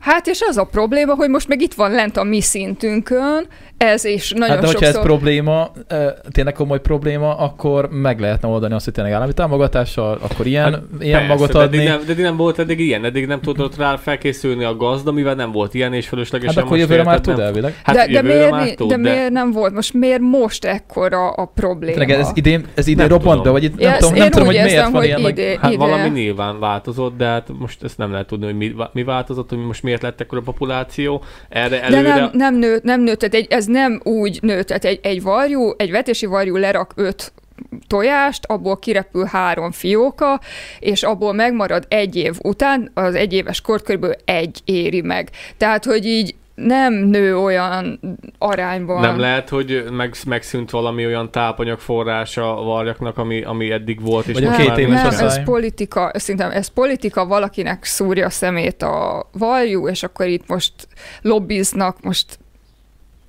Hát 0.00 0.26
és 0.26 0.40
az 0.48 0.56
a 0.56 0.64
probléma, 0.64 1.14
hogy 1.14 1.28
most 1.28 1.48
meg 1.48 1.60
itt 1.62 1.74
van 1.74 1.90
lent 1.90 2.16
a 2.16 2.24
mi 2.24 2.40
szintünkön, 2.40 3.46
ez 3.76 4.04
is 4.04 4.30
nagyon 4.30 4.48
Hát 4.48 4.60
de 4.60 4.66
hogyha 4.66 4.84
sokszor... 4.84 5.00
ez 5.00 5.06
probléma, 5.06 5.72
tényleg 6.30 6.54
komoly 6.54 6.80
probléma, 6.80 7.36
akkor 7.36 7.88
meg 7.90 8.20
lehetne 8.20 8.48
oldani 8.48 8.74
azt, 8.74 8.84
hogy 8.84 8.94
tényleg 8.94 9.12
állami 9.12 9.32
támogatással, 9.32 10.18
akkor 10.20 10.46
ilyen, 10.46 10.64
hát 10.72 10.82
ilyen 11.00 11.18
Persze, 11.18 11.34
magot 11.34 11.52
de 11.52 11.60
eddig, 11.60 11.78
adni. 11.78 11.90
nem, 11.90 12.00
de 12.06 12.12
eddig 12.12 12.24
nem 12.24 12.36
volt 12.36 12.58
eddig 12.58 12.80
ilyen, 12.80 13.04
eddig 13.04 13.26
nem 13.26 13.40
tudott 13.40 13.76
rá 13.76 13.96
felkészülni 13.96 14.64
a 14.64 14.76
gazda, 14.76 15.12
mivel 15.12 15.34
nem 15.34 15.52
volt 15.52 15.74
ilyen, 15.74 15.92
és 15.92 16.08
fölöslegesen 16.08 16.54
Hát 16.54 16.64
akkor 16.64 16.76
most 16.76 16.88
jövőre 16.88 17.08
már 17.08 17.20
tud 17.20 17.36
nem- 17.36 17.46
elvileg. 17.46 17.80
Hát 17.82 17.96
de, 17.96 18.06
de, 18.06 18.22
miért, 18.22 18.50
már 18.50 18.68
tud, 18.70 18.88
de 18.88 18.96
miért 18.96 19.30
nem 19.30 19.50
volt? 19.50 19.74
Most 19.74 19.94
miért 19.94 20.20
most 20.20 20.64
ekkora 20.64 21.30
a 21.30 21.44
probléma? 21.44 21.92
Tényleg 21.98 22.20
ez 22.20 22.30
idén, 22.34 22.64
ez 22.74 22.86
idén 22.86 23.06
Nem 23.06 23.08
robbant 23.08 23.36
be, 23.36 23.36
tudom. 23.36 23.52
vagy 23.52 23.64
itt 23.64 23.78
nem 23.78 23.98
tudom, 23.98 24.14
nem 24.14 24.30
tudom, 24.30 24.46
hogy 24.46 24.54
miért 24.54 24.82
van 24.90 24.92
hogy 24.92 25.38
ilyen, 25.38 25.58
Hát 25.58 25.74
valami 25.74 26.08
nyilván 26.08 26.58
változott, 26.58 27.16
de 27.16 27.24
hát 27.24 27.48
most 27.58 27.82
ezt 27.82 27.98
nem 27.98 28.10
lehet 28.10 28.26
tudni, 28.26 28.44
hogy 28.44 28.56
mi, 28.56 28.74
mi 28.92 29.02
változott, 29.04 29.48
hogy 29.48 29.58
most 29.58 29.82
miért 29.90 30.02
lett 30.02 30.20
ekkora 30.20 30.40
populáció. 30.40 31.24
Erre 31.48 31.68
De 31.68 31.82
előre... 31.82 32.14
nem, 32.14 32.30
nem, 32.32 32.54
nőtt, 32.54 32.82
nem 32.82 33.00
nőtt, 33.00 33.18
tehát 33.18 33.34
egy, 33.34 33.46
ez 33.50 33.66
nem 33.66 34.00
úgy 34.04 34.38
nőtt, 34.42 34.66
tehát 34.66 34.84
egy, 34.84 35.00
egy 35.02 35.22
varjú, 35.22 35.72
egy 35.76 35.90
vetési 35.90 36.26
varjú 36.26 36.56
lerak 36.56 36.92
öt 36.96 37.32
tojást, 37.86 38.44
abból 38.44 38.78
kirepül 38.78 39.24
három 39.24 39.70
fióka, 39.70 40.40
és 40.78 41.02
abból 41.02 41.32
megmarad 41.32 41.84
egy 41.88 42.16
év 42.16 42.36
után, 42.42 42.90
az 42.94 43.14
egy 43.14 43.32
éves 43.32 43.60
kort 43.60 43.84
körülbelül 43.84 44.16
egy 44.24 44.60
éri 44.64 45.00
meg. 45.00 45.30
Tehát, 45.56 45.84
hogy 45.84 46.06
így 46.06 46.34
nem 46.66 46.94
nő 46.94 47.38
olyan 47.38 48.00
arányban. 48.38 49.00
Nem 49.00 49.18
lehet, 49.18 49.48
hogy 49.48 49.84
meg, 49.90 50.14
megszűnt 50.26 50.70
valami 50.70 51.06
olyan 51.06 51.30
tápanyagforrása 51.30 52.58
a 52.58 52.62
varjaknak, 52.62 53.18
ami, 53.18 53.42
ami 53.42 53.70
eddig 53.70 54.00
volt, 54.02 54.26
és 54.26 54.34
Vagy 54.34 54.44
most 54.44 54.56
két 54.56 54.88
nem, 54.88 55.06
asszály. 55.06 55.26
ez 55.26 55.44
politika, 55.44 56.10
szerintem 56.14 56.50
ez 56.50 56.68
politika, 56.68 57.26
valakinek 57.26 57.84
szúrja 57.84 58.26
a 58.26 58.30
szemét 58.30 58.82
a 58.82 59.28
varjú, 59.32 59.88
és 59.88 60.02
akkor 60.02 60.26
itt 60.26 60.48
most 60.48 60.72
lobbiznak, 61.22 62.02
most 62.02 62.38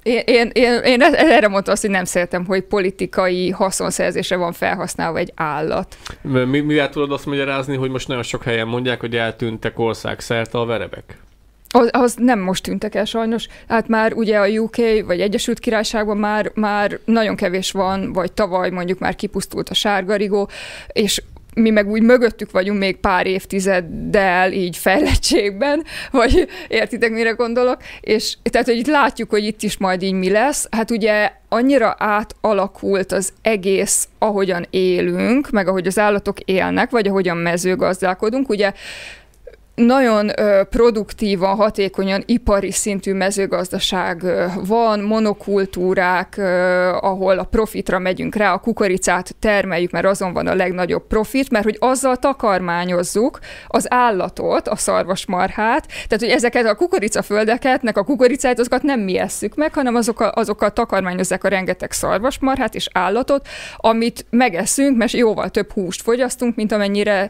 én, 0.04 0.22
én, 0.26 0.50
én, 0.54 0.80
én 0.84 1.02
erre 1.02 1.48
mondtam 1.48 1.74
azt, 1.74 1.82
hogy 1.82 1.92
nem 1.92 2.04
szeretem, 2.04 2.46
hogy 2.46 2.62
politikai 2.62 3.50
haszonszerzésre 3.50 4.36
van 4.36 4.52
felhasználva 4.52 5.18
egy 5.18 5.32
állat. 5.36 5.96
Mi, 6.22 6.60
mivel 6.60 6.90
tudod 6.90 7.12
azt 7.12 7.26
magyarázni, 7.26 7.76
hogy 7.76 7.90
most 7.90 8.08
nagyon 8.08 8.24
sok 8.24 8.44
helyen 8.44 8.68
mondják, 8.68 9.00
hogy 9.00 9.16
eltűntek 9.16 9.80
országszerte 9.80 10.58
a 10.58 10.66
verebek? 10.66 11.18
Az, 11.72 11.90
az 11.92 12.16
nem 12.18 12.40
most 12.40 12.64
tűntek 12.64 12.96
el 12.96 13.06
sajnos. 13.06 13.48
Hát 13.68 13.88
már 13.88 14.14
ugye 14.14 14.38
a 14.38 14.48
UK 14.48 14.76
vagy 15.06 15.22
Egyesült 15.22 15.60
Királyságban 15.60 16.18
már, 16.18 16.52
már 16.54 17.00
nagyon 17.06 17.36
kevés 17.36 17.72
van, 17.72 18.14
vagy 18.14 18.32
tavaly 18.32 18.70
mondjuk 18.70 19.00
már 19.00 19.16
kipusztult 19.16 19.70
a 19.70 19.74
sárgarigó, 19.74 20.50
és 20.88 21.22
mi 21.54 21.70
meg 21.70 21.90
úgy 21.90 22.02
mögöttük 22.02 22.52
vagyunk 22.52 22.80
még 22.80 22.98
pár 22.98 23.28
évtizeddel 23.28 24.52
így 24.52 24.78
fejlettségben, 24.78 25.84
vagy 26.12 26.48
értitek, 26.68 27.12
mire 27.12 27.32
gondolok, 27.32 27.78
és 28.02 28.38
tehát, 28.44 28.68
hogy 28.68 28.78
itt 28.78 28.88
látjuk, 28.88 29.30
hogy 29.30 29.44
itt 29.44 29.62
is 29.62 29.78
majd 29.78 30.02
így 30.02 30.14
mi 30.14 30.30
lesz. 30.30 30.68
Hát 30.72 30.92
ugye 30.92 31.32
annyira 31.50 31.96
átalakult 32.00 33.12
az 33.12 33.34
egész, 33.42 34.08
ahogyan 34.20 34.68
élünk, 34.70 35.50
meg 35.50 35.68
ahogy 35.68 35.88
az 35.88 36.00
állatok 36.00 36.40
élnek, 36.40 36.90
vagy 36.90 37.08
ahogyan 37.08 37.38
mezőgazdálkodunk, 37.38 38.50
ugye 38.50 38.74
nagyon 39.76 40.32
produktívan, 40.70 41.56
hatékonyan 41.56 42.24
ipari 42.26 42.72
szintű 42.72 43.14
mezőgazdaság 43.14 44.24
van, 44.66 45.00
monokultúrák, 45.00 46.38
ahol 47.02 47.40
a 47.40 47.44
profitra 47.44 48.00
megyünk 48.00 48.36
rá, 48.36 48.54
a 48.54 48.58
kukoricát 48.58 49.36
termeljük, 49.40 49.92
mert 49.92 50.06
azon 50.06 50.34
van 50.34 50.48
a 50.48 50.56
legnagyobb 50.56 51.08
profit, 51.08 51.50
mert 51.50 51.64
hogy 51.64 51.78
azzal 51.80 52.16
takarmányozzuk 52.16 53.40
az 53.68 53.86
állatot, 53.90 54.68
a 54.68 54.76
szarvasmarhát, 54.76 55.88
tehát 55.88 56.20
hogy 56.20 56.30
ezeket 56.30 56.66
a 56.66 56.76
kukoricaföldeket, 56.76 57.82
nek 57.82 57.98
a 57.98 58.04
kukoricát, 58.04 58.60
azokat 58.60 58.84
nem 58.84 59.00
mi 59.00 59.18
esszük 59.18 59.56
meg, 59.56 59.74
hanem 59.74 59.96
azokkal, 59.96 60.28
azokkal 60.28 60.72
takarmányozzák 60.72 61.44
a 61.44 61.48
rengeteg 61.48 61.92
szarvasmarhát 61.92 62.76
és 62.76 62.88
állatot, 62.94 63.48
amit 63.78 64.26
megeszünk, 64.30 64.98
mert 64.98 65.12
jóval 65.12 65.50
több 65.50 65.72
húst 65.72 66.02
fogyasztunk, 66.02 66.56
mint 66.56 66.72
amennyire 66.72 67.30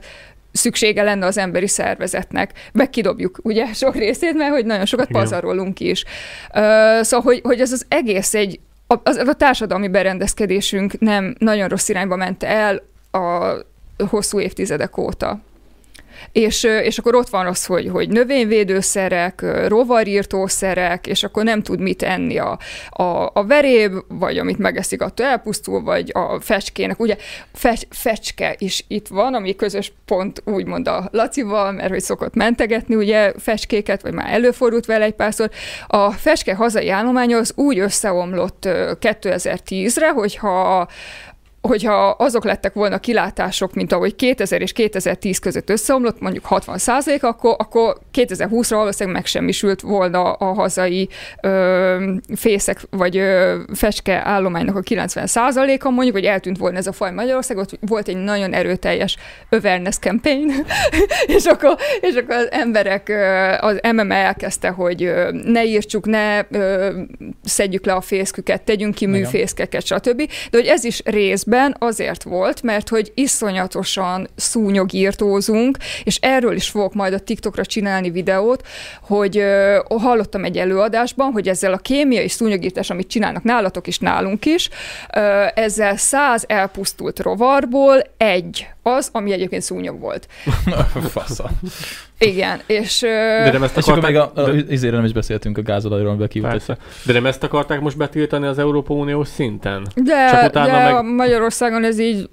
szüksége 0.52 1.04
lenne 1.04 1.26
az 1.26 1.38
emberi 1.38 1.68
szervezetnek. 1.68 2.52
Megkidobjuk, 2.74 3.40
ugye, 3.44 3.74
sok 3.84 3.96
részét, 3.96 4.34
mert 4.34 4.52
hogy 4.52 4.66
nagyon 4.66 4.86
sokat 4.86 5.10
Igen. 5.10 5.22
pazarolunk 5.22 5.80
is. 5.80 6.04
Szóval, 7.02 7.22
hogy, 7.22 7.40
hogy 7.44 7.60
ez 7.60 7.72
az 7.72 7.86
egész 7.88 8.34
egy, 8.34 8.60
az, 9.04 9.16
a 9.16 9.34
társadalmi 9.34 9.88
berendezkedésünk 9.88 11.00
nem 11.00 11.36
nagyon 11.40 11.68
rossz 11.68 11.90
irányba 11.90 12.16
ment 12.16 12.44
el 12.44 12.82
a 13.12 13.54
hosszú 14.10 14.40
évtizedek 14.40 14.98
óta. 14.98 15.40
És, 16.32 16.64
és 16.64 16.98
akkor 16.98 17.16
ott 17.16 17.30
van 17.30 17.46
az, 17.46 17.66
hogy, 17.66 17.90
hogy 17.90 18.10
növényvédőszerek, 18.10 19.46
rovarírtószerek, 19.68 21.08
és 21.08 21.24
akkor 21.24 21.44
nem 21.44 21.62
tud 21.64 21.80
mit 21.80 22.04
enni 22.04 22.38
a, 22.38 22.60
a, 22.90 23.30
a 23.34 23.46
veréb, 23.48 23.94
vagy 24.08 24.38
amit 24.38 24.58
megeszik, 24.58 25.02
attól 25.02 25.26
elpusztul, 25.26 25.84
vagy 25.84 26.10
a 26.14 26.40
fecskének. 26.40 27.00
Ugye 27.00 27.16
fecs, 27.54 27.82
fecske 27.90 28.56
is 28.58 28.86
itt 28.88 29.08
van, 29.08 29.34
ami 29.34 29.56
közös 29.56 29.94
pont 30.06 30.42
úgymond 30.46 30.88
a 30.88 31.10
Lacival, 31.12 31.72
mert 31.72 31.90
hogy 31.90 32.02
szokott 32.02 32.34
mentegetni 32.34 32.96
ugye 32.96 33.34
fecskéket, 33.38 34.02
vagy 34.02 34.14
már 34.14 34.34
előfordult 34.34 34.86
vele 34.86 35.06
egy 35.06 35.14
párszor. 35.14 35.50
A 35.88 36.12
fecske 36.12 36.56
hazai 36.56 36.90
állománya 36.90 37.38
az 37.38 37.54
úgy 37.56 37.80
összeomlott 37.80 38.66
ö, 38.66 38.92
2010-re, 39.02 40.10
hogyha 40.10 40.88
hogyha 41.62 42.10
azok 42.10 42.44
lettek 42.44 42.74
volna 42.74 43.00
kilátások, 43.00 43.74
mint 43.74 43.92
ahogy 43.92 44.16
2000 44.16 44.62
és 44.62 44.72
2010 44.72 45.40
között 45.40 45.70
összeomlott, 45.70 46.20
mondjuk 46.20 46.46
60 46.46 46.78
százalék, 46.78 47.24
akkor, 47.24 47.56
akkor 47.58 47.98
2020-ra 48.14 48.70
valószínűleg 48.70 49.20
megsemmisült 49.20 49.82
volna 49.82 50.32
a 50.32 50.54
hazai 50.54 51.10
ö, 51.42 52.14
fészek 52.36 52.82
vagy 52.90 53.18
ö, 53.18 53.60
fecske 53.74 54.22
állománynak 54.26 54.76
a 54.76 54.80
90 54.80 55.28
százaléka, 55.28 55.90
mondjuk, 55.90 56.16
hogy 56.16 56.26
eltűnt 56.26 56.58
volna 56.58 56.78
ez 56.78 56.88
a 56.88 56.92
faj 56.92 57.12
Magyarországon, 57.12 57.64
ott 57.64 57.90
volt 57.90 58.08
egy 58.08 58.18
nagyon 58.18 58.54
erőteljes 58.54 59.18
awareness 59.50 59.98
campaign, 59.98 60.52
és, 61.38 61.46
akkor, 61.46 61.78
és 62.02 62.16
akkor 62.16 62.36
az 62.36 62.52
emberek, 62.52 63.10
az 63.60 63.80
MMA 63.94 64.14
elkezdte, 64.14 64.70
hogy 64.70 65.14
ne 65.46 65.66
írtsuk, 65.66 66.06
ne 66.06 66.42
ö, 66.52 67.00
szedjük 67.44 67.86
le 67.86 67.94
a 67.94 68.02
fészküket, 68.02 68.62
tegyünk 68.62 68.96
ki 68.96 69.06
műfészkeket, 69.06 69.86
stb. 69.86 70.18
De 70.52 70.58
hogy 70.58 70.68
ez 70.68 70.84
is 70.84 71.02
részben 71.52 71.76
azért 71.80 72.24
volt, 72.24 72.62
mert 72.62 72.90
hogy 72.90 73.12
iszonyatosan 73.16 74.28
szúnyogírtózunk, 74.36 75.78
és 76.04 76.18
erről 76.22 76.56
is 76.56 76.70
fogok 76.70 76.94
majd 76.94 77.14
a 77.14 77.20
TikTokra 77.20 77.66
csinálni 77.66 78.10
videót, 78.10 78.68
hogy 79.02 79.38
ö, 79.38 79.80
hallottam 79.88 80.44
egy 80.44 80.58
előadásban, 80.58 81.32
hogy 81.32 81.48
ezzel 81.48 81.74
a 81.74 81.78
kémiai 81.78 82.28
szúnyogírtás, 82.28 82.90
amit 82.90 83.08
csinálnak 83.08 83.44
nálatok 83.44 83.88
is, 83.88 84.00
nálunk 84.00 84.46
is, 84.46 84.70
ö, 85.16 85.46
ezzel 85.56 85.98
száz 85.98 86.44
elpusztult 86.48 87.20
rovarból 87.20 88.02
egy 88.18 88.68
az, 88.84 89.10
ami 89.12 89.32
egyébként 89.32 89.62
szúnyog 89.62 90.00
volt. 90.00 90.28
Fasza. 91.14 91.50
Igen, 92.26 92.62
és... 92.66 93.00
De 93.00 93.52
nem 93.52 93.64
ezt 93.64 93.78
És 93.78 93.84
akkor 93.88 93.98
akarták... 93.98 94.12
még 94.36 94.44
a, 94.46 94.50
a, 94.50 94.52
de, 94.52 94.74
izére 94.74 94.96
nem 94.96 95.06
is 95.06 95.14
beszéltünk 95.14 95.58
a 95.58 95.62
gázolajról, 95.62 96.10
amivel 96.10 96.28
kiutatják. 96.28 96.66
persze. 96.66 96.82
De 97.06 97.14
nem 97.14 97.26
ezt 97.26 97.44
akarták 97.44 97.80
most 97.82 97.98
betiltani 97.98 98.46
az 98.48 98.60
Európa 98.60 98.94
Uniós 98.94 99.28
szinten? 99.28 99.88
De, 99.96 100.30
Csak 100.32 100.44
utána 100.50 100.66
de 100.72 100.84
meg- 100.84 100.94
a 100.96 101.02
Magyarországon 101.02 101.84
ez 101.84 102.00
így 102.00 102.30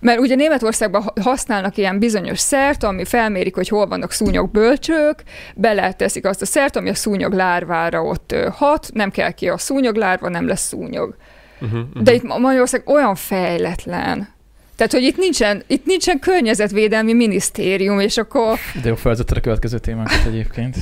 mert 0.00 0.18
ugye 0.18 0.34
Németországban 0.34 1.02
ha- 1.02 1.12
használnak 1.22 1.76
ilyen 1.76 1.98
bizonyos 1.98 2.38
szert, 2.38 2.82
ami 2.84 3.04
felmérik, 3.04 3.54
hogy 3.54 3.68
hol 3.68 3.86
vannak 3.86 4.12
szúnyog 4.12 4.50
bölcsők, 4.50 5.22
beleteszik 5.54 6.26
azt 6.26 6.42
a 6.42 6.46
szert, 6.46 6.76
ami 6.76 6.88
a 6.88 6.94
szúnyog 6.94 7.32
lárvára 7.32 8.02
ott 8.02 8.34
hat, 8.52 8.88
nem 8.92 9.10
kell 9.10 9.30
ki 9.30 9.48
a 9.48 9.58
szúnyog 9.58 9.94
lárva, 9.96 10.28
nem 10.28 10.46
lesz 10.46 10.66
szúnyog. 10.66 11.16
Uh-huh, 11.60 11.80
uh-huh. 11.80 12.02
De 12.02 12.12
itt 12.14 12.22
Ma- 12.22 12.38
Magyarország 12.38 12.82
olyan 12.88 13.14
fejletlen. 13.14 14.28
Tehát, 14.80 14.94
hogy 14.94 15.04
itt 15.04 15.16
nincsen, 15.16 15.62
itt 15.66 15.86
nincsen 15.86 16.18
környezetvédelmi 16.18 17.12
minisztérium, 17.12 18.00
és 18.00 18.16
akkor 18.16 18.58
De 18.82 18.88
jó 18.88 18.94
felvezetted 18.94 19.36
a 19.36 19.40
következő 19.40 19.78
témánkat 19.78 20.26
egyébként. 20.26 20.76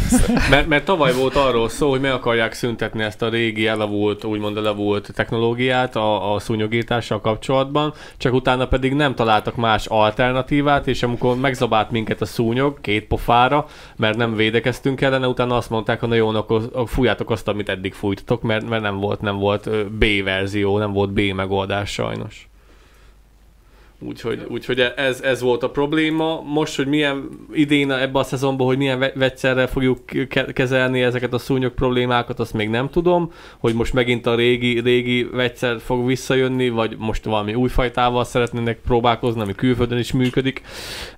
Mert, 0.50 0.66
mert 0.66 0.84
tavaly 0.84 1.14
volt 1.14 1.36
arról 1.36 1.68
szó, 1.68 1.90
hogy 1.90 2.00
meg 2.00 2.12
akarják 2.12 2.52
szüntetni 2.52 3.02
ezt 3.02 3.22
a 3.22 3.28
régi 3.28 3.66
elavult, 3.66 4.24
úgymond 4.24 4.56
elavult 4.56 5.10
technológiát 5.14 5.96
a, 5.96 6.34
a 6.34 6.38
szúnyogítással 6.38 7.20
kapcsolatban, 7.20 7.94
csak 8.16 8.32
utána 8.32 8.66
pedig 8.66 8.94
nem 8.94 9.14
találtak 9.14 9.56
más 9.56 9.86
alternatívát, 9.86 10.86
és 10.86 11.02
amikor 11.02 11.36
megzabált 11.36 11.90
minket 11.90 12.20
a 12.20 12.26
szúnyog 12.26 12.80
két 12.80 13.06
pofára, 13.06 13.66
mert 13.96 14.16
nem 14.16 14.34
védekeztünk 14.34 15.00
ellene, 15.00 15.26
utána 15.26 15.56
azt 15.56 15.70
mondták, 15.70 16.00
hogy 16.00 16.08
na 16.08 16.14
jó, 16.14 16.28
akkor 16.28 16.70
fújjátok 16.86 17.30
azt, 17.30 17.48
amit 17.48 17.68
eddig 17.68 17.92
fújtatok, 17.92 18.42
mert, 18.42 18.68
mert 18.68 18.82
nem 18.82 18.96
volt, 18.96 19.20
nem 19.20 19.36
volt 19.36 19.90
B 19.92 20.04
verzió, 20.24 20.78
nem 20.78 20.92
volt 20.92 21.12
B 21.12 21.20
megoldás 21.20 21.92
sajnos. 21.92 22.48
Úgyhogy, 24.06 24.46
úgyhogy 24.48 24.80
ez, 24.96 25.20
ez 25.20 25.40
volt 25.40 25.62
a 25.62 25.70
probléma. 25.70 26.40
Most, 26.40 26.76
hogy 26.76 26.86
milyen 26.86 27.28
idén 27.52 27.90
ebben 27.90 28.22
a 28.22 28.24
szezonban, 28.24 28.66
hogy 28.66 28.76
milyen 28.76 28.98
ve- 28.98 29.14
vegyszerrel 29.14 29.66
fogjuk 29.66 29.98
ke- 30.28 30.52
kezelni 30.52 31.02
ezeket 31.02 31.32
a 31.32 31.38
szúnyog 31.38 31.72
problémákat, 31.72 32.40
azt 32.40 32.52
még 32.52 32.68
nem 32.68 32.90
tudom. 32.90 33.32
Hogy 33.58 33.74
most 33.74 33.92
megint 33.92 34.26
a 34.26 34.34
régi, 34.34 34.80
régi 34.80 35.28
vegyszer 35.32 35.80
fog 35.80 36.06
visszajönni, 36.06 36.68
vagy 36.68 36.96
most 36.98 37.24
valami 37.24 37.54
új 37.54 37.68
fajtával 37.68 38.24
szeretnének 38.24 38.78
próbálkozni, 38.86 39.40
ami 39.40 39.54
külföldön 39.54 39.98
is 39.98 40.12
működik. 40.12 40.62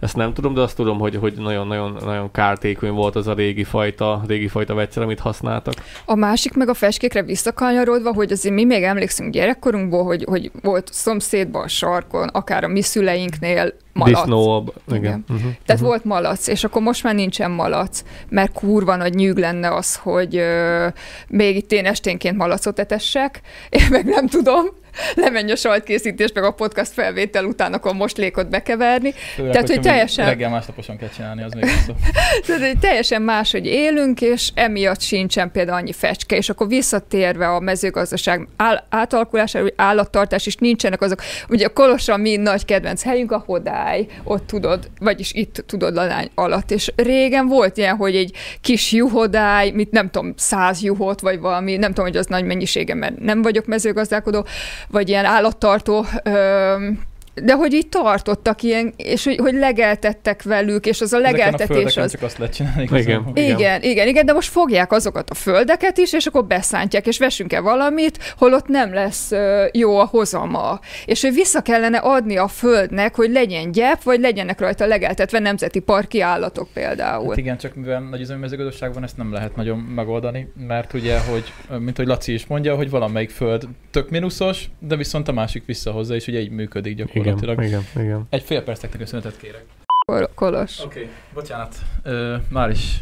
Ezt 0.01 0.17
nem 0.17 0.33
tudom, 0.33 0.55
de 0.55 0.61
azt 0.61 0.77
tudom, 0.77 0.99
hogy, 0.99 1.17
hogy 1.17 1.35
nagyon-nagyon 1.37 1.97
nagyon 2.05 2.31
kártékony 2.31 2.91
volt 2.91 3.17
az 3.17 3.27
a 3.27 3.35
régi 3.35 3.65
fajta, 3.65 4.23
régi 4.27 4.49
fajta 4.49 4.75
vegyszer, 4.75 5.03
amit 5.03 5.21
használtak. 5.21 5.75
A 6.05 6.15
másik 6.15 6.55
meg 6.55 6.69
a 6.69 6.75
feskékre 6.75 7.23
visszakanyarodva, 7.23 8.13
hogy 8.13 8.33
azért 8.33 8.55
mi 8.55 8.65
még 8.65 8.83
emlékszünk 8.83 9.33
gyerekkorunkból, 9.33 10.05
hogy, 10.05 10.25
hogy 10.29 10.51
volt 10.63 10.89
szomszédban 10.93 11.69
sarkon, 11.69 12.29
akár 12.29 12.65
a 12.65 12.75
mi 12.77 12.83
szüleinknél 12.83 13.73
malac. 13.93 14.15
Disznó, 14.15 14.73
igen. 14.89 15.01
Igen. 15.01 15.25
Uh-huh. 15.29 15.41
Tehát 15.41 15.61
uh-huh. 15.69 15.87
volt 15.89 16.05
malac, 16.05 16.47
és 16.47 16.65
akkor 16.65 16.83
most 16.83 17.03
már 17.03 17.15
nincsen 17.15 17.51
malac, 17.51 18.03
mert 18.29 18.53
kurva 18.53 18.97
nagy 18.97 19.15
nyűg 19.15 19.37
lenne 19.37 19.75
az, 19.75 19.97
hogy 19.97 20.37
ö, 20.37 20.87
még 21.29 21.57
itt 21.57 21.73
én 21.73 21.87
esténként 21.87 22.37
malacot 22.37 22.79
etessek, 22.79 23.41
én 23.69 23.87
meg 23.91 24.05
nem 24.05 24.27
tudom, 24.27 24.67
lemenj 25.15 25.51
a 25.53 25.57
sajtkészítés, 25.57 26.33
meg 26.35 26.45
a 26.45 26.51
podcast 26.51 26.93
felvétel 26.93 27.45
után, 27.45 27.73
akkor 27.73 27.95
most 27.95 28.17
lékot 28.17 28.49
bekeverni. 28.49 29.13
Főleg, 29.35 29.53
Tehát, 29.53 29.69
hogy 29.69 29.81
teljesen- 29.81 30.27
Reggel 30.29 30.51
másnaposan 30.51 30.97
kell 30.97 31.09
csinálni, 31.17 31.43
az 31.43 31.53
még. 31.53 31.65
Tehát 32.47 32.63
hogy 32.63 32.79
teljesen 32.79 33.23
más, 33.23 33.51
hogy 33.53 33.67
élünk, 33.67 34.21
és 34.21 34.51
emiatt 34.55 35.01
sincsen 35.01 35.51
például 35.51 35.77
annyi 35.79 35.93
fecske, 35.93 36.37
és 36.37 36.49
akkor 36.49 36.69
visszatérve 36.69 37.49
a 37.49 37.61
mezőgazdaság 37.61 38.49
áll, 38.57 38.85
átalakulására, 38.89 39.65
hogy 39.65 39.75
állattartás, 39.77 40.47
és 40.47 40.57
nincsenek 40.57 41.01
azok, 41.01 41.21
ugye 41.49 41.67
a 41.67 41.73
Kolosra 41.73 42.17
mi 42.17 42.37
nagy 42.37 42.65
kedvenc 42.65 43.03
helyünk 43.03 43.33
a 43.33 43.43
hodály, 43.47 44.07
ott 44.25 44.47
tudod, 44.47 44.91
vagyis 45.01 45.33
itt 45.33 45.65
tudod 45.67 45.95
ladány 45.95 46.31
alatt, 46.35 46.71
és 46.71 46.93
régen 46.97 47.47
volt 47.47 47.77
ilyen, 47.77 47.97
hogy 47.97 48.17
egy 48.17 48.33
kis 48.61 48.93
juhodály, 48.93 49.71
mit 49.71 49.91
nem 49.91 50.11
tudom, 50.11 50.33
száz 50.37 50.83
juhot, 50.83 51.21
vagy 51.21 51.39
valami, 51.41 51.77
nem 51.77 51.89
tudom, 51.89 52.05
hogy 52.05 52.17
az 52.17 52.27
nagy 52.27 52.45
mennyisége, 52.45 52.95
mert 52.95 53.19
nem 53.19 53.43
vagyok 53.43 53.67
mezőgazdálkodó, 53.67 54.47
vagy 54.89 55.09
ilyen 55.09 55.25
állattartó, 55.25 56.07
öm, 56.23 57.01
de 57.43 57.55
hogy 57.55 57.73
így 57.73 57.89
tartottak 57.89 58.63
ilyen, 58.63 58.95
és 58.97 59.25
hogy, 59.25 59.37
hogy 59.37 59.55
legeltettek 59.55 60.43
velük, 60.43 60.87
és 60.87 61.01
az 61.01 61.13
a 61.13 61.17
a 61.17 61.21
legeltetés 61.21 61.67
földeken 61.67 62.03
az... 62.03 62.11
csak 62.11 62.23
azt 62.23 62.39
lehet 62.39 62.55
csinálni. 62.55 62.83
Igen. 62.83 62.99
Igen. 63.01 63.33
Igen, 63.35 63.83
igen, 63.83 64.09
igen, 64.09 64.27
de 64.27 64.33
most 64.33 64.51
fogják 64.51 64.93
azokat 64.93 65.31
a 65.31 65.35
földeket 65.35 65.99
is, 65.99 66.13
és 66.13 66.27
akkor 66.27 66.45
beszántják, 66.45 67.07
és 67.07 67.19
vessünk 67.19 67.53
el 67.53 67.63
valamit, 67.63 68.35
holott 68.39 68.67
nem 68.67 68.95
lesz 68.95 69.31
jó 69.73 69.99
a 69.99 70.05
hozama. 70.05 70.81
És 71.05 71.23
hogy 71.23 71.35
vissza 71.35 71.63
kellene 71.63 71.99
adni 71.99 72.37
a 72.37 72.49
földnek, 72.49 73.15
hogy 73.15 73.31
legyen 73.31 73.73
gyep, 73.73 74.03
vagy 74.03 74.21
legyenek 74.21 74.61
rajta 74.61 74.87
legeltetve 74.87 75.39
nemzeti 75.39 75.79
parki 75.79 76.21
állatok 76.21 76.69
például. 76.73 77.29
Hát 77.29 77.37
igen, 77.37 77.59
csak 77.59 77.75
mivel 77.75 78.01
nagy 78.01 78.21
üzemi 78.21 78.41
mezőgazdaság 78.41 78.95
van, 78.95 79.03
ezt 79.03 79.17
nem 79.17 79.33
lehet 79.33 79.57
nagyon 79.57 79.79
megoldani, 79.79 80.53
mert 80.67 80.93
ugye, 80.93 81.19
hogy, 81.19 81.53
mint 81.79 81.97
hogy 81.97 82.07
Laci 82.07 82.33
is 82.33 82.47
mondja, 82.47 82.75
hogy 82.75 82.91
valamelyik 82.91 83.31
föld 83.31 83.69
tök 83.91 84.11
mínuszos, 84.11 84.71
de 84.79 84.97
viszont 84.97 85.29
a 85.29 85.33
másik 85.33 85.65
visszahozza, 85.67 86.15
és 86.15 86.27
ugye 86.27 86.41
így 86.41 86.51
működik 86.51 86.97
gyakorlatilag. 86.97 87.26
Igen, 87.27 87.63
igen, 87.63 87.83
igen. 87.97 88.27
Egy 88.31 88.43
fél 88.43 88.63
percnek 88.63 89.01
a 89.01 89.07
szünetet 89.07 89.37
kérek. 89.37 89.65
Kol- 90.07 90.31
Kolos. 90.35 90.81
Oké, 90.85 90.99
okay, 90.99 91.11
bocsánat. 91.35 91.75
Ö, 92.03 92.37
már 92.49 92.71
is, 92.71 93.01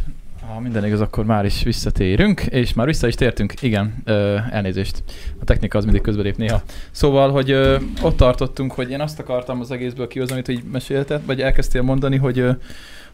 ha 0.48 0.60
minden 0.60 0.84
igaz, 0.86 1.00
akkor 1.00 1.24
már 1.24 1.44
is 1.44 1.62
visszatérünk, 1.62 2.40
és 2.40 2.72
már 2.74 2.86
vissza 2.86 3.06
is 3.06 3.14
tértünk, 3.14 3.62
igen, 3.62 3.94
ö, 4.04 4.36
elnézést. 4.50 5.02
A 5.40 5.44
technika 5.44 5.78
az 5.78 5.84
mindig 5.84 6.02
közbelép 6.02 6.36
néha. 6.36 6.62
Szóval, 6.90 7.30
hogy 7.30 7.50
ö, 7.50 7.76
ott 8.02 8.16
tartottunk, 8.16 8.72
hogy 8.72 8.90
én 8.90 9.00
azt 9.00 9.18
akartam 9.18 9.60
az 9.60 9.70
egészből 9.70 10.08
kihozni, 10.08 10.34
amit 10.34 10.48
így 10.48 10.62
mesélted, 10.72 11.26
vagy 11.26 11.40
elkezdtél 11.40 11.82
mondani, 11.82 12.16
hogy 12.16 12.38
ö, 12.38 12.50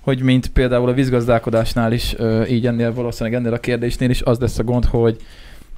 hogy 0.00 0.22
mint 0.22 0.48
például 0.48 0.88
a 0.88 0.92
vízgazdálkodásnál 0.92 1.92
is, 1.92 2.14
ö, 2.16 2.44
így 2.44 2.66
ennél 2.66 2.92
valószínűleg 2.94 3.38
ennél 3.40 3.52
a 3.52 3.58
kérdésnél 3.58 4.10
is 4.10 4.22
az 4.22 4.38
lesz 4.38 4.58
a 4.58 4.64
gond, 4.64 4.84
hogy 4.84 5.16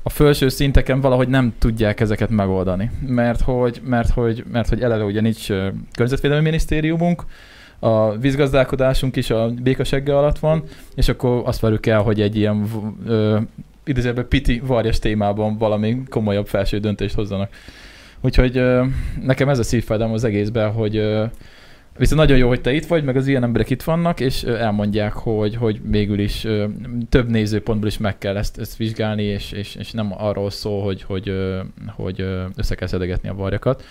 a 0.03 0.11
felső 0.11 0.49
szinteken 0.49 1.01
valahogy 1.01 1.29
nem 1.29 1.53
tudják 1.59 2.01
ezeket 2.01 2.31
megoldani, 2.31 2.91
mert 3.07 3.41
hogy, 3.41 3.81
mert 3.85 4.11
hogy, 4.11 4.45
mert 4.53 4.69
hogy 4.69 4.83
eleve 4.83 5.05
ugye 5.05 5.21
nincs 5.21 5.47
környezetvédelmi 5.93 6.45
minisztériumunk, 6.45 7.25
a 7.79 8.17
vízgazdálkodásunk 8.19 9.17
is 9.17 9.31
a 9.31 9.51
békasegge 9.63 10.17
alatt 10.17 10.39
van, 10.39 10.63
és 10.95 11.09
akkor 11.09 11.43
azt 11.45 11.61
várjuk 11.61 11.87
el, 11.87 12.03
hogy 12.03 12.21
egy 12.21 12.37
ilyen 12.37 12.67
ö, 13.07 13.39
idézőben 13.85 14.29
piti 14.29 14.63
varjas 14.67 14.99
témában 14.99 15.59
valami 15.59 16.03
komolyabb 16.09 16.47
felső 16.47 16.79
döntést 16.79 17.15
hozzanak. 17.15 17.51
Úgyhogy 18.21 18.57
ö, 18.57 18.85
nekem 19.23 19.49
ez 19.49 19.59
a 19.59 19.63
szívfájdalom 19.63 20.13
az 20.13 20.25
egészben, 20.25 20.73
hogy 20.73 20.97
ö, 20.97 21.25
viszont 21.99 22.21
nagyon 22.21 22.39
jó, 22.39 22.49
hogy 22.49 22.61
te 22.61 22.73
itt 22.73 22.87
vagy, 22.87 23.05
meg 23.05 23.17
az 23.17 23.27
ilyen 23.27 23.43
emberek 23.43 23.71
itt 23.71 23.83
vannak, 23.83 24.21
és 24.21 24.43
elmondják, 24.43 25.13
hogy, 25.13 25.57
hogy 25.57 25.81
végül 25.85 26.19
is 26.19 26.47
több 27.09 27.31
nézőpontból 27.31 27.89
is 27.89 27.99
meg 27.99 28.19
kell 28.19 28.37
ezt, 28.37 28.59
ezt 28.59 28.77
vizsgálni, 28.77 29.23
és, 29.23 29.53
és, 29.53 29.75
és 29.75 29.91
nem 29.91 30.15
arról 30.19 30.51
szól, 30.51 30.83
hogy, 30.83 31.03
hogy, 31.03 31.33
hogy 31.97 32.21
össze 32.57 32.75
kell 32.75 32.89
szedegetni 32.89 33.29
a 33.29 33.35
varjakat. 33.35 33.85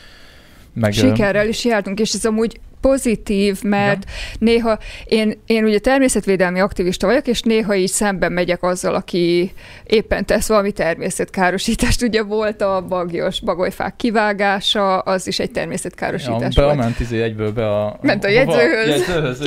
Meg, 0.73 0.93
Sikerrel 0.93 1.47
is 1.47 1.65
jártunk, 1.65 1.99
és 1.99 2.13
ez 2.13 2.25
amúgy 2.25 2.59
pozitív, 2.81 3.61
mert 3.63 4.03
néha 4.39 4.77
én, 5.05 5.41
én 5.45 5.63
ugye 5.63 5.79
természetvédelmi 5.79 6.59
aktivista 6.59 7.07
vagyok, 7.07 7.27
és 7.27 7.41
néha 7.41 7.75
így 7.75 7.89
szemben 7.89 8.31
megyek 8.31 8.63
azzal, 8.63 8.95
aki 8.95 9.51
éppen 9.83 10.25
tesz 10.25 10.47
valami 10.47 10.71
természetkárosítást. 10.71 12.01
Ugye 12.11 12.23
volt 12.23 12.61
a 12.61 12.85
bagyos 12.89 13.39
bagolyfák 13.41 13.95
kivágása, 13.95 14.99
az 14.99 15.27
is 15.27 15.39
egy 15.39 15.51
természetkárosítás 15.51 16.55
Ja, 16.55 16.63
volt. 16.63 16.75
bement 16.77 16.99
izé 16.99 17.21
egyből 17.21 17.51
be 17.51 17.69
a... 17.69 17.99
Ment 18.01 18.23
a 18.23 18.29
jegyzőhöz, 18.29 18.87
jegyzőhöz 18.87 19.39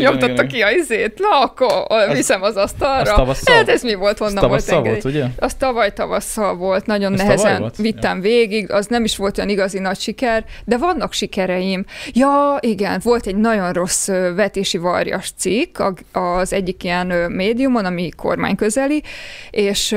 ki 0.48 0.60
a 0.62 0.70
izét, 0.70 1.18
na 1.18 1.40
akkor 1.40 1.84
Az- 1.88 2.16
viszem 2.16 2.42
az 2.42 2.56
Az 2.56 2.62
asztalra. 2.62 3.14
tavasszal? 3.14 3.54
Hát 3.54 3.68
ez 3.68 3.82
mi 3.82 3.94
volt, 3.94 4.20
Az 4.20 4.32
honnan 4.32 4.48
volt 4.48 4.68
engedély? 4.68 4.90
volt, 4.92 5.04
ugye? 5.04 5.24
Az 5.38 5.54
tavaly 5.54 5.92
tavasszal 5.92 6.56
volt, 6.56 6.86
nagyon 6.86 7.12
Ez 7.12 7.18
nehezen 7.20 7.60
volt? 7.60 7.76
vittem 7.76 8.20
végig, 8.20 8.70
az 8.72 8.86
nem 8.86 9.04
is 9.04 9.16
volt 9.16 9.38
olyan 9.38 9.50
igazi 9.50 9.78
nagy 9.78 9.98
siker, 9.98 10.44
de 10.64 10.76
vannak 10.76 11.12
sikereim. 11.12 11.84
Ja, 12.12 12.56
igen, 12.60 13.00
volt 13.02 13.23
egy 13.26 13.36
nagyon 13.36 13.72
rossz 13.72 14.06
vetési 14.34 14.78
varjas 14.78 15.32
cikk 15.36 15.78
az 16.12 16.52
egyik 16.52 16.84
ilyen 16.84 17.06
médiumon, 17.30 17.84
ami 17.84 18.08
kormányközeli, 18.08 19.02
és 19.50 19.90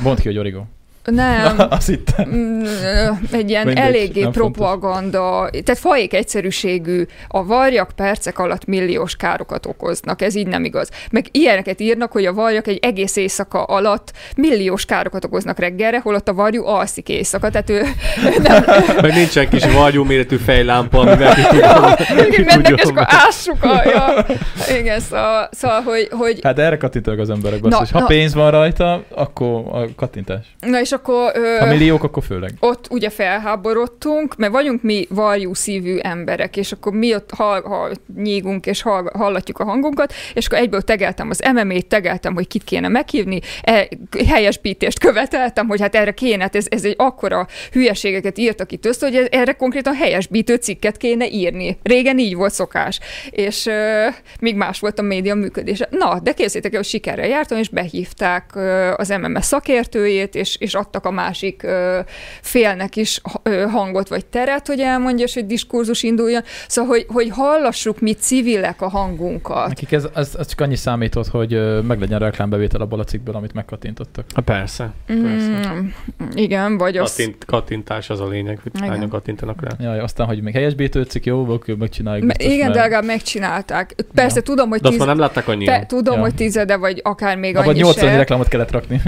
Mondd 0.00 0.16
ki, 0.16 0.26
hogy 0.26 0.38
Origo. 0.38 0.62
Nem, 1.04 1.56
Azt 1.70 1.86
hittem. 1.88 2.28
Mm, 2.28 2.62
egy 3.32 3.48
ilyen 3.50 3.66
Mindegy, 3.66 3.84
eléggé 3.84 4.22
nem 4.22 4.32
fontos. 4.32 4.56
propaganda, 4.56 5.48
tehát 5.50 5.78
fajék 5.80 6.14
egyszerűségű, 6.14 7.06
a 7.28 7.44
varjak 7.44 7.90
percek 7.96 8.38
alatt 8.38 8.66
milliós 8.66 9.16
károkat 9.16 9.66
okoznak, 9.66 10.22
ez 10.22 10.34
így 10.34 10.46
nem 10.46 10.64
igaz. 10.64 10.90
Meg 11.10 11.26
ilyeneket 11.30 11.80
írnak, 11.80 12.12
hogy 12.12 12.24
a 12.26 12.32
varjak 12.32 12.66
egy 12.66 12.78
egész 12.82 13.16
éjszaka 13.16 13.62
alatt 13.62 14.12
milliós 14.36 14.84
károkat 14.84 15.24
okoznak 15.24 15.58
reggelre, 15.58 16.00
holott 16.00 16.28
a 16.28 16.34
varjú 16.34 16.66
alszik 16.66 17.08
éjszaka, 17.08 17.50
tehát 17.50 17.70
ő 17.70 17.82
nem, 18.42 18.64
Meg 19.02 19.12
nincsen 19.14 19.48
kis 19.48 19.64
varjú 19.64 20.04
méretű 20.04 20.36
fejlámpa, 20.36 20.98
amivel 20.98 21.34
ki 21.34 21.40
ők 21.40 21.48
tudja. 21.48 21.96
mennek, 22.44 22.68
és 22.76 22.82
akkor 22.82 23.06
ássuk 23.08 23.62
a, 23.64 23.82
ja. 23.84 24.26
Igen, 24.78 25.00
szóval, 25.00 25.48
szóval 25.52 25.80
hogy, 25.82 26.08
hogy 26.10 26.38
Hát 26.42 26.58
erre 26.58 26.76
kattintanak 26.76 27.20
az 27.20 27.30
emberek, 27.30 27.60
Na, 27.60 27.68
basszus. 27.68 27.90
Ha 27.90 27.98
na. 27.98 28.06
pénz 28.06 28.34
van 28.34 28.50
rajta, 28.50 29.02
akkor 29.08 29.62
a 29.72 29.88
kattintás. 29.96 30.46
na 30.60 30.80
és 30.80 30.92
akkor... 30.98 31.32
Ö, 31.34 31.56
Ha 31.58 31.66
milliók, 31.66 32.02
akkor 32.02 32.22
főleg. 32.22 32.52
ott 32.60 32.86
ugye 32.90 33.10
felháborodtunk, 33.10 34.36
mert 34.36 34.52
vagyunk 34.52 34.82
mi 34.82 35.06
varjú 35.08 35.54
szívű 35.54 35.96
emberek, 35.98 36.56
és 36.56 36.72
akkor 36.72 36.92
mi 36.92 37.14
ott 37.14 37.30
hall, 37.36 37.62
hall, 37.62 37.92
nyígunk, 38.16 38.66
és 38.66 38.82
hall, 38.82 39.10
hallatjuk 39.14 39.58
a 39.58 39.64
hangunkat, 39.64 40.12
és 40.34 40.46
akkor 40.46 40.58
egyből 40.58 40.82
tegeltem 40.82 41.30
az 41.30 41.42
MMA-t, 41.54 41.86
tegeltem, 41.86 42.34
hogy 42.34 42.46
kit 42.46 42.64
kéne 42.64 42.88
meghívni, 42.88 43.40
e, 43.62 43.88
helyesbítést 44.26 44.98
követeltem, 44.98 45.66
hogy 45.66 45.80
hát 45.80 45.94
erre 45.94 46.12
kéne, 46.12 46.42
hát 46.42 46.56
ez, 46.56 46.66
ez 46.68 46.84
egy 46.84 46.94
akkora 46.98 47.46
hülyeségeket 47.72 48.38
írtak 48.38 48.72
itt 48.72 48.86
össze, 48.86 49.06
hogy 49.06 49.28
erre 49.30 49.52
konkrétan 49.52 49.94
helyesbítő 49.94 50.54
cikket 50.54 50.96
kéne 50.96 51.28
írni. 51.28 51.78
Régen 51.82 52.18
így 52.18 52.34
volt 52.34 52.52
szokás, 52.52 53.00
és 53.30 53.66
ö, 53.66 54.06
még 54.40 54.54
más 54.56 54.80
volt 54.80 54.98
a 54.98 55.02
média 55.02 55.34
működése. 55.34 55.88
Na, 55.90 56.20
de 56.22 56.32
képzétek 56.32 56.72
el, 56.72 56.78
hogy 56.78 56.88
sikerrel 56.88 57.26
jártam, 57.26 57.58
és 57.58 57.68
behívták 57.68 58.50
ö, 58.54 58.92
az 58.96 59.08
MMS 59.08 59.44
szakértőjét, 59.44 60.34
és, 60.34 60.56
és 60.56 60.74
adtak 60.78 61.04
a 61.04 61.10
másik 61.10 61.62
ö, 61.62 61.98
félnek 62.42 62.96
is 62.96 63.20
ö, 63.42 63.64
hangot 63.70 64.08
vagy 64.08 64.26
teret, 64.26 64.66
hogy 64.66 64.80
elmondja, 64.80 65.24
és 65.24 65.34
hogy 65.34 65.46
diskurzus 65.46 66.02
induljon. 66.02 66.42
Szóval, 66.68 66.90
hogy, 66.90 67.06
hogy 67.08 67.28
hallassuk 67.30 68.00
mi 68.00 68.12
civilek 68.12 68.82
a 68.82 68.88
hangunkat. 68.88 69.68
Nekik 69.68 69.92
ez, 69.92 70.06
ez, 70.14 70.34
ez 70.38 70.46
csak 70.46 70.60
annyi 70.60 70.76
számított, 70.76 71.26
hogy 71.28 71.82
meglegyen 71.86 72.18
reklámbevétel 72.18 72.80
abból 72.80 73.00
a 73.00 73.04
cikkből, 73.04 73.34
amit 73.34 73.52
megkattintottak. 73.54 74.24
Ha 74.34 74.40
persze. 74.40 74.92
persze. 75.06 75.72
Mm, 75.72 75.86
igen, 76.34 76.78
vagy 76.78 76.96
az... 76.96 77.10
Kattint, 77.16 77.44
kattintás 77.44 78.10
az 78.10 78.20
a 78.20 78.28
lényeg, 78.28 78.58
hogy 78.62 78.72
hányan 78.80 79.08
kattintanak 79.08 79.60
rá. 79.62 79.70
Jaj, 79.80 79.98
aztán, 79.98 80.26
hogy 80.26 80.42
még 80.42 80.54
helyesbítő 80.54 81.02
cikk, 81.02 81.24
jó, 81.24 81.52
akkor 81.52 81.76
megcsináljuk. 81.76 82.26
Me- 82.26 82.36
biztos, 82.36 82.54
igen, 82.54 82.66
mert- 82.66 82.76
de 82.78 82.82
legalább 82.84 83.04
megcsinálták. 83.04 83.94
Persze, 84.14 84.36
Ja. 84.36 84.42
tudom, 84.42 84.68
hogy 84.68 84.80
De 84.80 84.88
azt 84.88 84.96
tíz... 84.96 85.06
már 85.06 85.14
nem 85.16 85.24
látták 85.24 85.48
annyian. 85.48 85.80
Te, 85.80 85.86
tudom, 85.86 86.14
Ja. 86.14 86.20
hogy 86.20 86.34
tizede, 86.34 86.76
vagy 86.76 87.00
akár 87.04 87.36
még 87.36 87.56
Abban 87.56 87.68
annyi 87.68 87.78
80 87.78 88.10
se, 88.10 88.16
reklámot 88.16 88.48
kellett 88.48 88.70
rakni. 88.70 89.00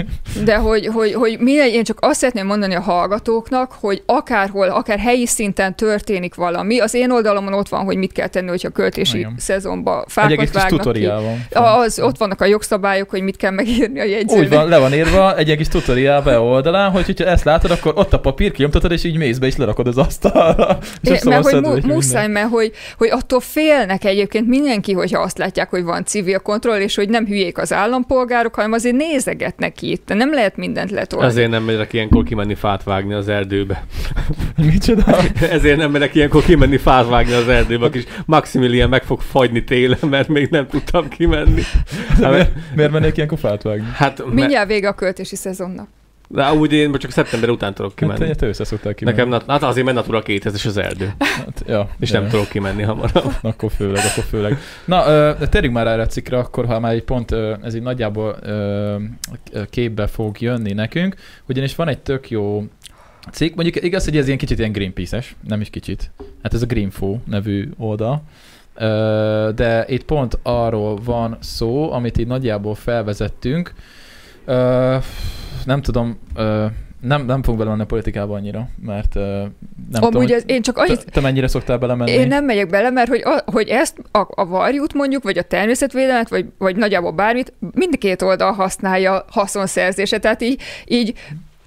de 0.43 0.55
hogy, 0.57 0.85
hogy, 0.85 1.13
hogy 1.13 1.37
miért 1.39 1.60
mindegy, 1.61 1.77
én 1.79 1.83
csak 1.83 1.97
azt 2.01 2.19
szeretném 2.19 2.45
mondani 2.45 2.75
a 2.75 2.81
hallgatóknak, 2.81 3.71
hogy 3.79 4.03
akárhol, 4.05 4.67
akár 4.67 4.99
helyi 4.99 5.25
szinten 5.25 5.75
történik 5.75 6.35
valami, 6.35 6.79
az 6.79 6.93
én 6.93 7.11
oldalamon 7.11 7.53
ott 7.53 7.69
van, 7.69 7.83
hogy 7.83 7.97
mit 7.97 8.11
kell 8.11 8.27
tenni, 8.27 8.49
hogyha 8.49 8.69
költési 8.69 9.17
Igen. 9.17 9.33
szezonban 9.37 9.99
Egy 10.05 10.11
fákat 10.11 10.37
kis 10.37 10.49
vágnak 10.51 10.69
ki. 10.69 10.77
tutoriál 10.77 11.21
van. 11.21 11.63
Az, 11.63 11.99
ott 11.99 12.17
vannak 12.17 12.41
a 12.41 12.45
jogszabályok, 12.45 13.09
hogy 13.09 13.21
mit 13.21 13.37
kell 13.37 13.51
megírni 13.51 13.99
a 13.99 14.03
jegyzőben. 14.03 14.43
Úgy 14.43 14.49
van, 14.49 14.67
le 14.67 14.77
van 14.77 14.93
írva 14.93 15.37
egy 15.37 15.49
egész 15.49 15.67
tutoriál 15.67 16.21
be 16.21 16.39
oldalán, 16.39 16.91
hogy 16.91 17.05
hogyha 17.05 17.25
ezt 17.25 17.43
látod, 17.43 17.71
akkor 17.71 17.93
ott 17.95 18.13
a 18.13 18.19
papír, 18.19 18.51
kinyomtatod, 18.51 18.91
és 18.91 19.03
így 19.03 19.17
mész 19.17 19.37
be, 19.37 19.45
és 19.45 19.55
lerakod 19.55 19.87
az 19.87 19.97
asztalra. 19.97 20.77
És 21.01 21.09
É, 21.09 21.29
mert 21.29 21.49
hogy 21.49 21.61
mu- 21.61 21.83
muszáj, 21.85 22.27
mert 22.27 22.49
hogy, 22.49 22.71
hogy 22.97 23.09
attól 23.09 23.39
félnek 23.39 24.03
egyébként 24.05 24.47
mindenki, 24.47 24.93
hogyha 24.93 25.21
azt 25.21 25.37
látják, 25.37 25.69
hogy 25.69 25.83
van 25.83 26.05
civil 26.05 26.39
kontroll, 26.39 26.79
és 26.79 26.95
hogy 26.95 27.09
nem 27.09 27.25
hülyék 27.25 27.57
az 27.57 27.73
állampolgárok, 27.73 28.55
hanem 28.55 28.71
azért 28.71 28.95
nézegetnek 28.95 29.81
itt. 29.81 30.13
Nem 30.13 30.33
lehet 30.33 30.57
mindent 30.57 30.91
letolni. 30.91 31.25
Ezért 31.27 31.49
nem 31.51 31.63
megyek 31.63 31.93
ilyenkor 31.93 32.23
kimenni 32.23 32.55
fát 32.55 32.83
vágni 32.83 33.13
az 33.13 33.27
erdőbe. 33.27 33.85
Micsoda? 34.71 35.17
Ezért 35.57 35.77
nem 35.77 35.91
megyek 35.91 36.15
ilyenkor 36.15 36.43
kimenni 36.43 36.77
fát 36.77 37.07
vágni 37.07 37.33
az 37.33 37.47
erdőbe. 37.47 37.85
A 37.85 37.89
kis 37.89 38.03
Maximilian 38.25 38.89
meg 38.89 39.03
fog 39.03 39.21
fagyni 39.21 39.63
télen, 39.63 39.99
mert 40.09 40.27
még 40.27 40.49
nem 40.49 40.67
tudtam 40.67 41.07
kimenni. 41.07 41.61
miért, 42.19 42.51
miért 42.75 42.91
mennék 42.91 43.15
ilyenkor 43.15 43.39
fát 43.39 43.61
vágni? 43.61 43.87
Hát, 43.93 44.17
me- 44.25 44.33
Mindjárt 44.33 44.67
vége 44.67 44.87
a 44.87 44.93
költési 44.93 45.35
szezonnak. 45.35 45.87
De 46.33 46.53
úgy 46.53 46.73
én 46.73 46.91
csak 46.93 47.11
szeptember 47.11 47.49
után 47.49 47.73
tudok 47.73 47.99
Hát 47.99 47.99
kimenni. 48.17 48.35
te 48.35 48.47
össze 48.47 48.63
szoktál 48.63 48.93
kimenni. 48.93 49.17
Nekem, 49.17 49.41
hát 49.47 49.63
azért, 49.63 49.85
mert 49.85 49.97
Natura 49.97 50.21
2000-es 50.25 50.65
az 50.65 50.77
erdő. 50.77 51.13
Hát, 51.19 51.63
ja, 51.67 51.89
És 51.99 52.11
ja. 52.11 52.19
nem 52.19 52.29
tudok 52.29 52.49
kimenni 52.49 52.81
hamarabb. 52.83 53.33
Akkor 53.41 53.71
főleg, 53.71 54.03
akkor 54.11 54.23
főleg. 54.23 54.57
Na, 54.85 55.03
térjünk 55.49 55.75
már 55.75 55.87
erre 55.87 56.01
a 56.01 56.05
cikkre, 56.05 56.37
akkor 56.37 56.65
ha 56.65 56.79
már 56.79 56.93
egy 56.93 57.03
pont, 57.03 57.31
ez 57.63 57.75
így 57.75 57.81
nagyjából 57.81 58.39
képbe 59.69 60.07
fog 60.07 60.41
jönni 60.41 60.73
nekünk, 60.73 61.15
ugyanis 61.47 61.75
van 61.75 61.87
egy 61.87 61.99
tök 61.99 62.29
jó 62.29 62.63
cikk, 63.31 63.55
mondjuk 63.55 63.83
igaz, 63.83 64.03
hogy 64.05 64.17
ez 64.17 64.25
ilyen 64.25 64.37
kicsit 64.37 64.59
ilyen 64.59 64.71
Greenpeace-es, 64.71 65.35
nem 65.47 65.61
is 65.61 65.69
kicsit. 65.69 66.11
Hát 66.43 66.53
ez 66.53 66.61
a 66.61 66.65
Greenfo 66.65 67.17
nevű 67.25 67.69
oldal. 67.77 68.23
De 69.55 69.85
itt 69.87 70.03
pont 70.03 70.39
arról 70.43 70.95
van 71.03 71.37
szó, 71.39 71.91
amit 71.91 72.17
így 72.17 72.27
nagyjából 72.27 72.75
felvezettünk. 72.75 73.73
Nem 75.65 75.81
tudom, 75.81 76.19
ö, 76.35 76.65
nem, 77.01 77.25
nem 77.25 77.41
fogunk 77.41 77.57
belemenni 77.57 77.83
a 77.83 77.85
politikába 77.85 78.35
annyira, 78.35 78.69
mert 78.85 79.15
ö, 79.15 79.21
nem 79.91 80.03
Amúgy 80.03 80.11
tudom, 80.11 80.37
ez, 80.37 80.43
én 80.45 80.61
csak 80.61 80.75
te, 80.75 80.81
annyit, 80.81 81.11
te 81.11 81.21
mennyire 81.21 81.47
szoktál 81.47 81.77
belemenni? 81.77 82.11
én 82.11 82.27
nem 82.27 82.45
megyek 82.45 82.69
bele, 82.69 82.89
mert 82.89 83.09
hogy, 83.09 83.21
a, 83.23 83.41
hogy 83.51 83.67
ezt 83.67 83.97
a, 84.11 84.19
a 84.29 84.45
varjút 84.45 84.93
mondjuk, 84.93 85.23
vagy 85.23 85.37
a 85.37 85.43
természetvédelmet, 85.43 86.29
vagy, 86.29 86.45
vagy 86.57 86.75
nagyjából 86.75 87.11
bármit, 87.11 87.53
mindkét 87.73 88.21
oldal 88.21 88.51
használja 88.51 89.25
haszonszerzése. 89.29 90.19
Tehát 90.19 90.41
így, 90.41 90.61
így 90.85 91.13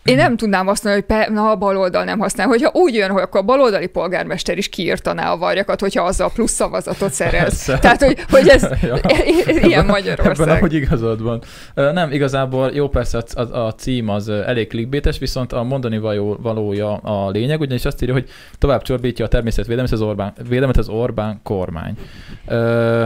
én 0.04 0.16
nem 0.16 0.36
tudnám 0.36 0.68
azt 0.68 0.84
mondani, 0.84 1.04
hogy 1.08 1.16
pe, 1.16 1.32
na, 1.32 1.50
a 1.50 1.56
bal 1.56 1.76
oldal 1.76 2.04
nem 2.04 2.18
használ. 2.18 2.46
Hogyha 2.46 2.70
úgy 2.72 2.94
jön, 2.94 3.10
hogy 3.10 3.22
akkor 3.22 3.40
a 3.40 3.44
baloldali 3.44 3.86
polgármester 3.86 4.58
is 4.58 4.68
kiírtaná 4.68 5.32
a 5.32 5.36
varjakat, 5.36 5.80
hogyha 5.80 6.02
azzal 6.02 6.30
plusz 6.34 6.52
szavazatot 6.52 7.12
szerez. 7.12 7.64
Tehát, 7.80 8.02
hogy, 8.02 8.24
hogy 8.30 8.48
ez 8.48 8.62
Ja. 8.82 8.96
ilyen 9.46 9.72
Ebben 9.72 9.86
Magyarország. 9.86 10.48
ahogy 10.48 10.74
igazad 10.74 11.22
van. 11.22 11.42
Nem, 11.74 12.12
igazából 12.12 12.70
jó 12.74 12.88
persze 12.88 13.18
a, 13.34 13.40
a, 13.40 13.66
a 13.66 13.74
cím 13.74 14.08
az 14.08 14.28
elég 14.28 14.68
clickbaites, 14.68 15.18
viszont 15.18 15.52
a 15.52 15.62
mondani 15.62 15.98
való, 15.98 16.38
valója 16.42 16.96
a 16.96 17.30
lényeg, 17.30 17.60
ugyanis 17.60 17.84
azt 17.84 18.02
írja, 18.02 18.14
hogy 18.14 18.28
tovább 18.58 18.82
csorbítja 18.82 19.24
a 19.24 19.28
természetvédelmet 19.28 19.92
az 19.92 20.00
Orbán, 20.00 20.32
védelmet 20.48 20.76
az 20.76 20.88
Orbán 20.88 21.40
kormány. 21.42 21.94
Ö, 22.46 23.04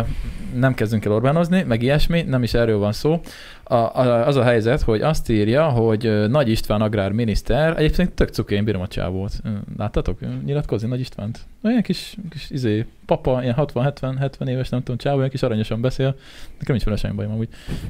nem 0.54 0.74
kezdünk 0.74 1.04
el 1.04 1.12
Orbánozni, 1.12 1.62
meg 1.62 1.82
ilyesmi, 1.82 2.22
nem 2.22 2.42
is 2.42 2.54
erről 2.54 2.78
van 2.78 2.92
szó. 2.92 3.20
A, 3.68 3.74
a, 3.74 4.26
az 4.26 4.36
a 4.36 4.42
helyzet, 4.42 4.80
hogy 4.80 5.00
azt 5.00 5.30
írja, 5.30 5.68
hogy 5.68 6.28
Nagy 6.28 6.48
István 6.48 6.80
agrárminiszter, 6.80 7.78
egyébként 7.78 8.12
tök 8.12 8.28
cuki, 8.28 8.54
én 8.54 8.64
bírom 8.64 8.80
a 8.80 8.86
csávót. 8.86 9.32
Láttatok? 9.76 10.18
Nyilatkozni 10.44 10.88
Nagy 10.88 11.00
Istvánt? 11.00 11.38
Olyan 11.62 11.82
kis, 11.82 12.16
kis 12.30 12.50
izé, 12.50 12.86
papa, 13.08 13.42
ilyen 13.42 13.54
60-70-70 13.58 14.48
éves, 14.48 14.68
nem 14.68 14.80
tudom, 14.80 14.96
csávó, 14.96 15.16
olyan 15.16 15.28
kis 15.28 15.42
aranyosan 15.42 15.80
beszél. 15.80 16.14
Nekem 16.58 16.74
nincs 16.74 16.84
vele 16.84 16.96
semmi 16.96 17.14
bajom 17.14 17.32
amúgy. 17.32 17.48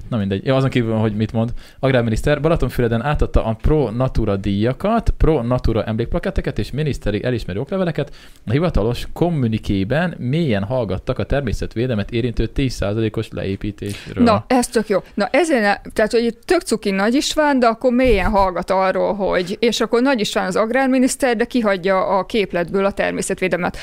Na 0.09 0.17
mindegy. 0.17 0.47
Ja, 0.47 0.57
azon 0.57 0.71
kívül, 0.71 0.95
hogy 0.95 1.17
mit 1.17 1.33
mond. 1.33 1.53
Agrárminiszter 1.79 2.41
Balatonfüreden 2.41 3.03
átadta 3.03 3.45
a 3.45 3.53
Pro 3.53 3.91
Natura 3.91 4.37
díjakat, 4.37 5.11
Pro 5.17 5.43
Natura 5.43 5.85
emlékplaketeket 5.85 6.59
és 6.59 6.71
miniszteri 6.71 7.25
elismerő 7.25 7.61
okleveleket. 7.61 8.15
A 8.47 8.51
hivatalos 8.51 9.07
kommunikében 9.13 10.15
mélyen 10.19 10.65
hallgattak 10.65 11.19
a 11.19 11.25
természetvédelmet 11.25 12.11
érintő 12.11 12.51
10%-os 12.55 13.29
leépítésről. 13.31 14.25
Na, 14.25 14.45
ez 14.47 14.69
tök 14.69 14.89
jó. 14.89 14.99
Na, 15.15 15.27
ezért, 15.27 15.93
tehát, 15.93 16.13
hogy 16.13 16.25
itt 16.25 16.43
tök 16.45 16.61
cuki 16.61 16.91
Nagy 16.91 17.15
István, 17.15 17.59
de 17.59 17.67
akkor 17.67 17.93
mélyen 17.93 18.31
hallgat 18.31 18.71
arról, 18.71 19.15
hogy, 19.15 19.57
és 19.61 19.81
akkor 19.81 20.03
Nagy 20.03 20.21
István 20.21 20.47
az 20.47 20.57
agrárminiszter, 20.57 21.37
de 21.37 21.45
kihagyja 21.45 22.07
a 22.07 22.25
képletből 22.25 22.85
a 22.85 22.93
természetvédelmet. 22.93 23.77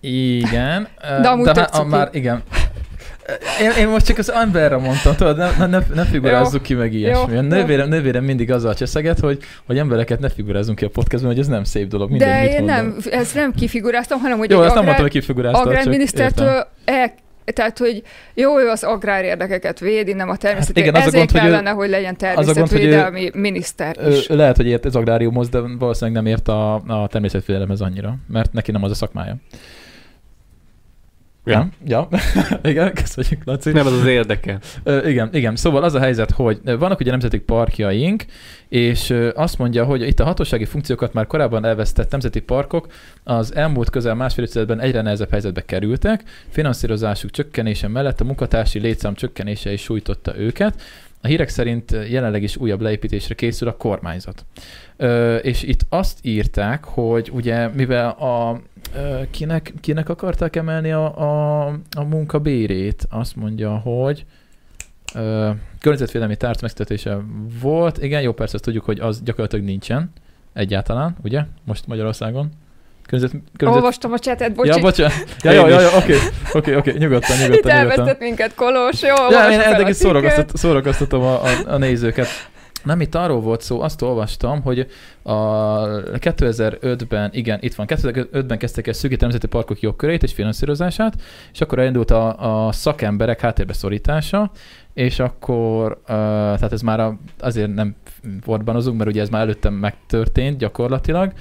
Igen. 0.00 0.88
De 1.00 1.28
amúgy 1.28 1.44
de 1.44 1.60
hát, 1.60 1.74
a, 1.74 1.84
már 1.84 2.08
igen. 2.12 2.42
Én, 3.62 3.70
én, 3.78 3.88
most 3.88 4.06
csak 4.06 4.18
az 4.18 4.32
emberre 4.32 4.76
mondtam, 4.76 5.14
tudod, 5.16 5.36
ne, 5.36 5.66
ne, 5.66 5.78
ne, 5.94 6.04
figurázzuk 6.04 6.62
ki 6.62 6.74
meg 6.74 6.92
ilyesmi. 6.92 7.32
Jó, 7.32 7.38
A 7.38 7.42
jó. 7.42 7.48
nővérem, 7.48 7.88
nővérem 7.88 8.24
mindig 8.24 8.52
azzal 8.52 8.74
cseszeget, 8.74 9.18
hogy, 9.18 9.38
hogy 9.66 9.78
embereket 9.78 10.20
ne 10.20 10.28
figurázzunk 10.28 10.78
ki 10.78 10.84
a 10.84 10.88
podcastban, 10.88 11.30
hogy 11.32 11.40
ez 11.40 11.46
nem 11.46 11.64
szép 11.64 11.88
dolog. 11.88 12.10
Mindegy, 12.10 12.28
de 12.28 12.44
én 12.44 12.64
mondom. 12.64 12.66
nem, 12.66 12.96
ezt 13.10 13.34
nem 13.34 13.52
kifiguráztam, 13.52 14.20
hanem 14.20 14.38
hogy 14.38 14.50
Jó, 14.50 14.58
egy 14.60 14.64
azt 14.66 14.74
nem 14.74 14.84
mondtam, 14.84 15.06
agrár, 15.06 15.52
hogy 15.54 15.54
agrárminisztertől 15.66 16.66
el, 16.84 17.12
tehát, 17.44 17.78
hogy 17.78 18.02
jó, 18.34 18.58
ő 18.60 18.68
az 18.68 18.82
agrár 18.82 19.24
érdekeket 19.24 19.78
védi, 19.80 20.12
nem 20.12 20.28
a 20.28 20.36
természet. 20.36 20.78
igen, 20.78 20.94
az 20.94 21.02
a 21.02 21.06
Ezért 21.06 21.16
gond, 21.16 21.30
hogy 21.30 21.40
ő- 21.40 21.52
kellene, 21.52 21.70
hogy 21.70 21.88
legyen 21.88 22.14
a 22.20 22.34
gond, 22.34 22.48
ő- 22.48 22.52
természetvédelmi 22.52 23.30
miniszter 23.34 23.96
is. 24.08 24.26
lehet, 24.28 24.56
hogy 24.56 24.66
ért 24.66 24.84
az 24.84 24.96
agráriumhoz, 24.96 25.48
de 25.48 25.60
valószínűleg 25.78 26.22
nem 26.22 26.32
ért 26.32 26.48
a, 26.48 26.74
a 26.74 27.06
természetvédelemhez 27.10 27.80
annyira, 27.80 28.14
mert 28.28 28.52
neki 28.52 28.70
nem 28.70 28.82
az 28.84 28.90
a 28.90 28.94
szakmája. 28.94 29.36
Ja. 31.50 31.58
Nem? 31.58 31.72
Ja. 31.86 32.08
igen, 32.70 32.94
köszönjük, 32.94 33.44
Laci. 33.44 33.72
Nem, 33.72 33.86
az 33.86 33.92
az 33.92 34.06
érdeke. 34.06 34.58
Ö, 34.82 35.08
igen, 35.08 35.28
igen. 35.32 35.56
Szóval 35.56 35.82
az 35.82 35.94
a 35.94 36.00
helyzet, 36.00 36.30
hogy 36.30 36.60
vannak 36.64 37.00
ugye 37.00 37.10
nemzeti 37.10 37.38
parkjaink, 37.38 38.24
és 38.68 39.14
azt 39.34 39.58
mondja, 39.58 39.84
hogy 39.84 40.02
itt 40.02 40.20
a 40.20 40.24
hatósági 40.24 40.64
funkciókat 40.64 41.12
már 41.12 41.26
korábban 41.26 41.64
elvesztett 41.64 42.10
nemzeti 42.10 42.40
parkok 42.40 42.86
az 43.24 43.54
elmúlt 43.54 43.90
közel 43.90 44.14
másfél 44.14 44.44
évtizedben 44.44 44.80
egyre 44.80 45.02
nehezebb 45.02 45.30
helyzetbe 45.30 45.64
kerültek. 45.64 46.22
Finanszírozásuk 46.48 47.30
csökkenése 47.30 47.88
mellett 47.88 48.20
a 48.20 48.24
munkatársi 48.24 48.78
létszám 48.78 49.14
csökkenése 49.14 49.72
is 49.72 49.82
sújtotta 49.82 50.38
őket. 50.38 50.82
A 51.22 51.26
hírek 51.26 51.48
szerint 51.48 51.90
jelenleg 52.08 52.42
is 52.42 52.56
újabb 52.56 52.80
leépítésre 52.80 53.34
készül 53.34 53.68
a 53.68 53.76
kormányzat. 53.76 54.44
Ö, 54.96 55.36
és 55.36 55.62
itt 55.62 55.86
azt 55.88 56.18
írták, 56.22 56.84
hogy 56.84 57.30
ugye 57.32 57.68
mivel 57.68 58.08
a 58.08 58.60
ö, 58.96 59.20
kinek, 59.30 59.72
kinek 59.80 60.08
akarták 60.08 60.56
emelni 60.56 60.92
a, 60.92 61.18
a, 61.18 61.66
a 61.96 62.04
munkabérét, 62.04 63.06
azt 63.10 63.36
mondja, 63.36 63.76
hogy 63.76 64.24
ö, 65.14 65.50
környezetvédelmi 65.78 66.36
tárc 66.36 66.62
megszületése 66.62 67.18
volt. 67.60 68.02
Igen, 68.02 68.22
jó, 68.22 68.32
persze 68.32 68.54
azt 68.54 68.64
tudjuk, 68.64 68.84
hogy 68.84 69.00
az 69.00 69.22
gyakorlatilag 69.22 69.64
nincsen 69.64 70.12
egyáltalán, 70.52 71.16
ugye? 71.22 71.44
Most 71.64 71.86
Magyarországon. 71.86 72.50
Környezet, 73.10 73.40
környezet... 73.56 73.82
Olvastam 73.82 74.12
a 74.12 74.18
csetet, 74.18 74.54
bocsi. 74.54 74.68
Ja, 74.68 74.78
bocsánat. 74.78 75.12
Ja, 75.42 75.50
jó, 75.52 75.66
jó, 75.66 75.80
jó, 75.80 75.88
oké, 75.96 76.14
oké, 76.52 76.74
oké, 76.74 76.90
nyugodtan, 76.98 77.36
Itt 77.36 77.42
nyugodtan, 77.42 77.48
nyugodtan. 77.48 77.70
elvesztett 77.70 78.20
minket 78.20 78.54
Kolós, 78.54 79.02
jó, 79.02 79.14
Ja, 79.30 79.50
én 79.50 79.60
eddig 79.60 79.92
szórakoztat, 79.94 80.56
szórakoztatom 80.56 81.22
a, 81.22 81.44
a, 81.44 81.48
a 81.66 81.76
nézőket. 81.76 82.26
Nem, 82.82 83.00
itt 83.00 83.14
arról 83.14 83.40
volt 83.40 83.60
szó, 83.60 83.80
azt 83.80 84.02
olvastam, 84.02 84.62
hogy 84.62 84.86
a 85.22 85.86
2005-ben, 86.18 87.30
igen, 87.32 87.58
itt 87.62 87.74
van, 87.74 87.86
2005-ben 87.88 88.58
kezdtek 88.58 88.86
el 88.86 88.92
szűkíteni 88.92 89.32
nemzeti 89.32 89.46
parkok 89.46 89.80
jogkörét 89.80 90.22
és 90.22 90.32
finanszírozását, 90.32 91.14
és 91.52 91.60
akkor 91.60 91.78
elindult 91.78 92.10
a, 92.10 92.66
a 92.66 92.72
szakemberek 92.72 93.40
háttérbe 93.40 93.72
szorítása, 93.72 94.50
és 94.94 95.18
akkor, 95.18 96.00
tehát 96.06 96.72
ez 96.72 96.82
már 96.82 97.12
azért 97.38 97.74
nem 97.74 97.94
forbanozunk, 98.40 98.98
mert 98.98 99.10
ugye 99.10 99.20
ez 99.20 99.28
már 99.28 99.40
előttem 99.40 99.74
megtörtént 99.74 100.58
gyakorlatilag, 100.58 101.32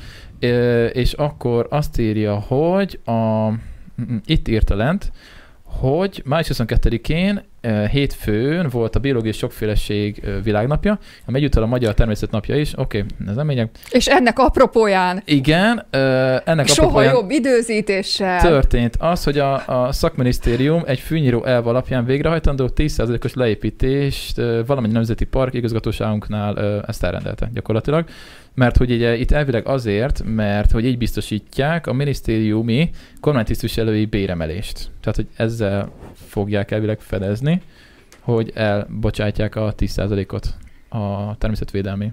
és 0.91 1.13
akkor 1.13 1.67
azt 1.69 1.99
írja, 1.99 2.35
hogy 2.35 2.99
a, 3.05 3.49
mm, 3.49 4.17
itt 4.25 4.47
írta 4.47 4.75
lent, 4.75 5.11
hogy 5.63 6.21
május 6.25 6.47
22-én 6.53 7.37
eh, 7.37 7.43
hétfőn 7.91 8.67
volt 8.69 8.95
a 8.95 8.99
biológiai 8.99 9.33
sokféleség 9.33 10.23
világnapja, 10.43 10.99
ami 11.25 11.37
egyúttal 11.37 11.63
a 11.63 11.65
Magyar 11.65 11.93
Természet 11.93 12.31
napja 12.31 12.55
is. 12.55 12.71
Oké, 12.77 12.97
okay, 12.97 13.27
ez 13.27 13.35
nem 13.35 13.47
lényeg. 13.47 13.69
És 13.89 14.07
ennek 14.07 14.39
apropóján 14.39 15.21
Igen, 15.25 15.85
ennek 16.45 16.67
soha 16.67 16.87
apropóján 16.87 17.13
jobb 17.13 17.29
időzítéssel. 17.29 18.41
történt 18.41 18.95
az, 18.99 19.23
hogy 19.23 19.39
a, 19.39 19.67
a 19.67 19.91
szakminisztérium 19.91 20.83
egy 20.85 20.99
fűnyíró 20.99 21.43
elv 21.45 21.67
alapján 21.67 22.05
végrehajtandó 22.05 22.69
10%-os 22.75 23.33
leépítést 23.33 24.41
valamennyi 24.65 24.93
nemzeti 24.93 25.25
park 25.25 25.53
igazgatóságunknál 25.53 26.83
ezt 26.87 27.03
elrendelte 27.03 27.49
gyakorlatilag. 27.53 28.05
Mert 28.53 28.77
hogy 28.77 28.91
ugye 28.91 29.17
itt 29.17 29.31
elvileg 29.31 29.67
azért, 29.67 30.23
mert 30.25 30.71
hogy 30.71 30.85
így 30.85 30.97
biztosítják 30.97 31.87
a 31.87 31.93
minisztériumi 31.93 32.89
kormánytisztviselői 33.19 34.05
béremelést. 34.05 34.89
Tehát, 35.01 35.15
hogy 35.15 35.27
ezzel 35.35 35.91
fogják 36.27 36.71
elvileg 36.71 36.99
fedezni, 36.99 37.48
hogy 38.33 38.51
elbocsátják 38.55 39.55
a 39.55 39.73
10%-ot 39.75 40.55
a 40.89 41.37
természetvédelmi 41.37 42.11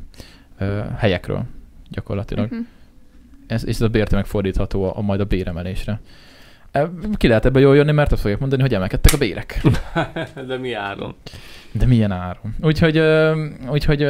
ö, 0.58 0.82
helyekről 0.96 1.44
gyakorlatilag. 1.90 2.50
Mhm. 2.50 2.60
Ez, 3.46 3.66
és 3.66 3.74
ez 3.74 3.80
a 3.80 3.88
bért 3.88 4.10
megfordítható 4.10 4.84
a, 4.84 4.96
a 4.96 5.00
majd 5.00 5.20
a 5.20 5.24
béremelésre. 5.24 6.00
E, 6.76 6.90
Ki 7.16 7.28
lehet 7.28 7.44
ebbe 7.44 7.60
jól 7.60 7.76
jönni, 7.76 7.92
mert 7.92 8.12
azt 8.12 8.20
fogják 8.20 8.40
mondani, 8.40 8.62
hogy 8.62 8.74
emelkedtek 8.74 9.12
a 9.12 9.18
bérek. 9.18 9.60
De 10.48 10.56
mi 10.56 10.72
áron? 10.72 11.14
De 11.72 11.86
milyen 11.86 12.12
áron? 12.12 12.54
Úgyhogy, 12.62 13.02
úgyhogy 13.70 14.02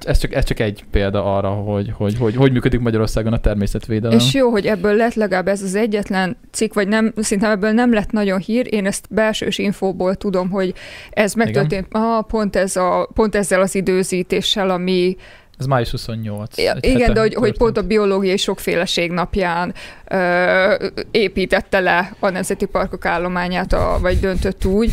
ez, 0.00 0.18
csak, 0.18 0.34
ez 0.34 0.44
csak 0.44 0.58
egy 0.58 0.84
példa 0.90 1.36
arra, 1.36 1.48
hogy 1.48 1.92
hogy, 1.96 2.16
hogy, 2.18 2.36
hogy 2.36 2.52
működik 2.52 2.80
Magyarországon 2.80 3.32
a 3.32 3.38
természetvédelem. 3.38 4.18
És 4.18 4.34
jó, 4.34 4.50
hogy 4.50 4.66
ebből 4.66 4.94
lett 4.94 5.14
legalább 5.14 5.48
ez 5.48 5.62
az 5.62 5.74
egyetlen 5.74 6.36
cikk, 6.50 6.74
vagy 6.74 6.88
nem, 6.88 7.12
szinte 7.16 7.50
ebből 7.50 7.70
nem 7.72 7.92
lett 7.92 8.10
nagyon 8.10 8.38
hír. 8.38 8.66
Én 8.70 8.86
ezt 8.86 9.06
belsős 9.10 9.58
infóból 9.58 10.14
tudom, 10.14 10.50
hogy 10.50 10.74
ez 11.10 11.34
megtörtént 11.34 11.86
ah, 11.90 12.24
pont, 12.26 12.56
ez 12.56 12.76
a, 12.76 13.08
pont 13.14 13.34
ezzel 13.34 13.60
az 13.60 13.74
időzítéssel, 13.74 14.70
ami 14.70 15.16
Ez 15.60 15.66
május 15.66 15.90
28. 15.90 16.58
Ja, 16.58 16.74
igen, 16.80 17.12
de 17.12 17.20
hogy, 17.20 17.34
hogy 17.34 17.56
pont 17.56 17.76
a 17.76 17.82
biológiai 17.82 18.36
sokféleség 18.36 19.10
napján 19.10 19.74
ö, 20.08 20.88
építette 21.10 21.80
le 21.80 22.12
a 22.18 22.28
Nemzeti 22.28 22.64
Parkok 22.64 23.04
állományát, 23.04 23.72
a, 23.72 23.98
vagy 24.00 24.20
döntött 24.20 24.64
úgy. 24.64 24.92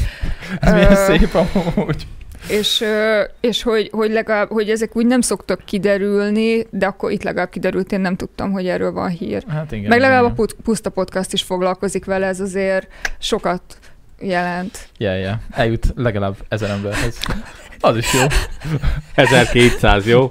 Ez 0.59 0.74
milyen 0.74 0.91
Ö, 0.91 0.95
szép 0.95 1.34
amúgy. 1.34 2.07
És, 2.49 2.84
és 3.39 3.63
hogy, 3.63 3.89
hogy, 3.91 4.11
legalább, 4.11 4.49
hogy 4.49 4.70
ezek 4.70 4.95
úgy 4.95 5.05
nem 5.05 5.22
szoktak 5.22 5.61
kiderülni, 5.65 6.65
de 6.70 6.86
akkor 6.86 7.11
itt 7.11 7.24
legalább 7.24 7.49
kiderült, 7.49 7.91
én 7.91 7.99
nem 7.99 8.15
tudtam, 8.15 8.51
hogy 8.51 8.68
erről 8.68 8.91
van 8.91 9.09
hír. 9.09 9.43
Hát 9.47 9.72
igen. 9.72 9.88
Meg 9.88 9.99
legalább 9.99 10.22
a 10.22 10.26
igen. 10.26 10.36
Put- 10.36 10.55
Puszta 10.63 10.89
Podcast 10.89 11.34
is 11.34 11.41
foglalkozik 11.41 12.05
vele, 12.05 12.28
ez 12.28 12.39
azért 12.39 12.88
sokat 13.20 13.61
jelent. 14.20 14.89
Yeah, 14.97 15.20
yeah. 15.20 15.36
Eljut 15.51 15.86
legalább 15.95 16.36
ezer 16.47 16.70
emberhez. 16.70 17.18
Az 17.80 17.98
is 17.98 18.14
jó. 18.14 18.22
1200, 19.16 20.08
jó? 20.08 20.30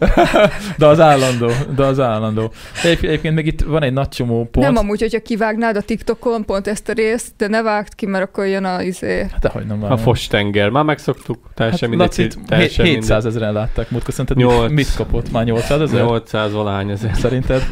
De 0.79 0.87
az 0.87 1.01
állandó, 1.01 1.51
de 1.77 1.85
az 1.85 2.01
állandó. 2.01 2.53
De 2.83 2.89
egyéb- 2.89 3.05
egyébként 3.05 3.35
még 3.35 3.47
itt 3.47 3.61
van 3.61 3.83
egy 3.83 3.93
nagy 3.93 4.09
csomó 4.09 4.49
pont. 4.53 4.67
Nem 4.67 4.77
amúgy, 4.77 5.01
hogyha 5.01 5.21
kivágnád 5.21 5.77
a 5.77 5.81
TikTokon 5.81 6.45
pont 6.45 6.67
ezt 6.67 6.89
a 6.89 6.93
részt, 6.93 7.33
de 7.37 7.49
ne 7.49 7.63
vágd 7.63 7.95
ki, 7.95 8.07
mert 8.07 8.25
akkor 8.25 8.47
jön 8.47 8.65
a 8.65 8.83
izé. 8.83 9.27
Dehogy 9.41 9.67
nem 9.67 9.79
A 9.79 9.81
vágom. 9.81 9.97
fostenger. 9.99 10.69
Már 10.69 10.85
megszoktuk. 10.85 11.39
Teljesen 11.55 11.89
hát, 11.89 11.99
mindegy. 11.99 12.19
Lacit 12.19 12.39
teljesen 12.47 12.85
700 12.85 13.25
ezeren 13.27 13.53
látták 13.53 13.91
múltkor, 13.91 14.15
szerinted 14.15 14.37
Nyolc. 14.37 14.69
mit, 14.69 14.77
mit 14.77 14.95
kapott? 14.97 15.33
Már 15.33 15.45
800 15.45 15.69
mindegy. 15.79 15.95
ezer? 15.95 16.07
800 16.07 16.53
valány 16.53 16.91
ezer. 16.91 17.11
Szerinted 17.15 17.63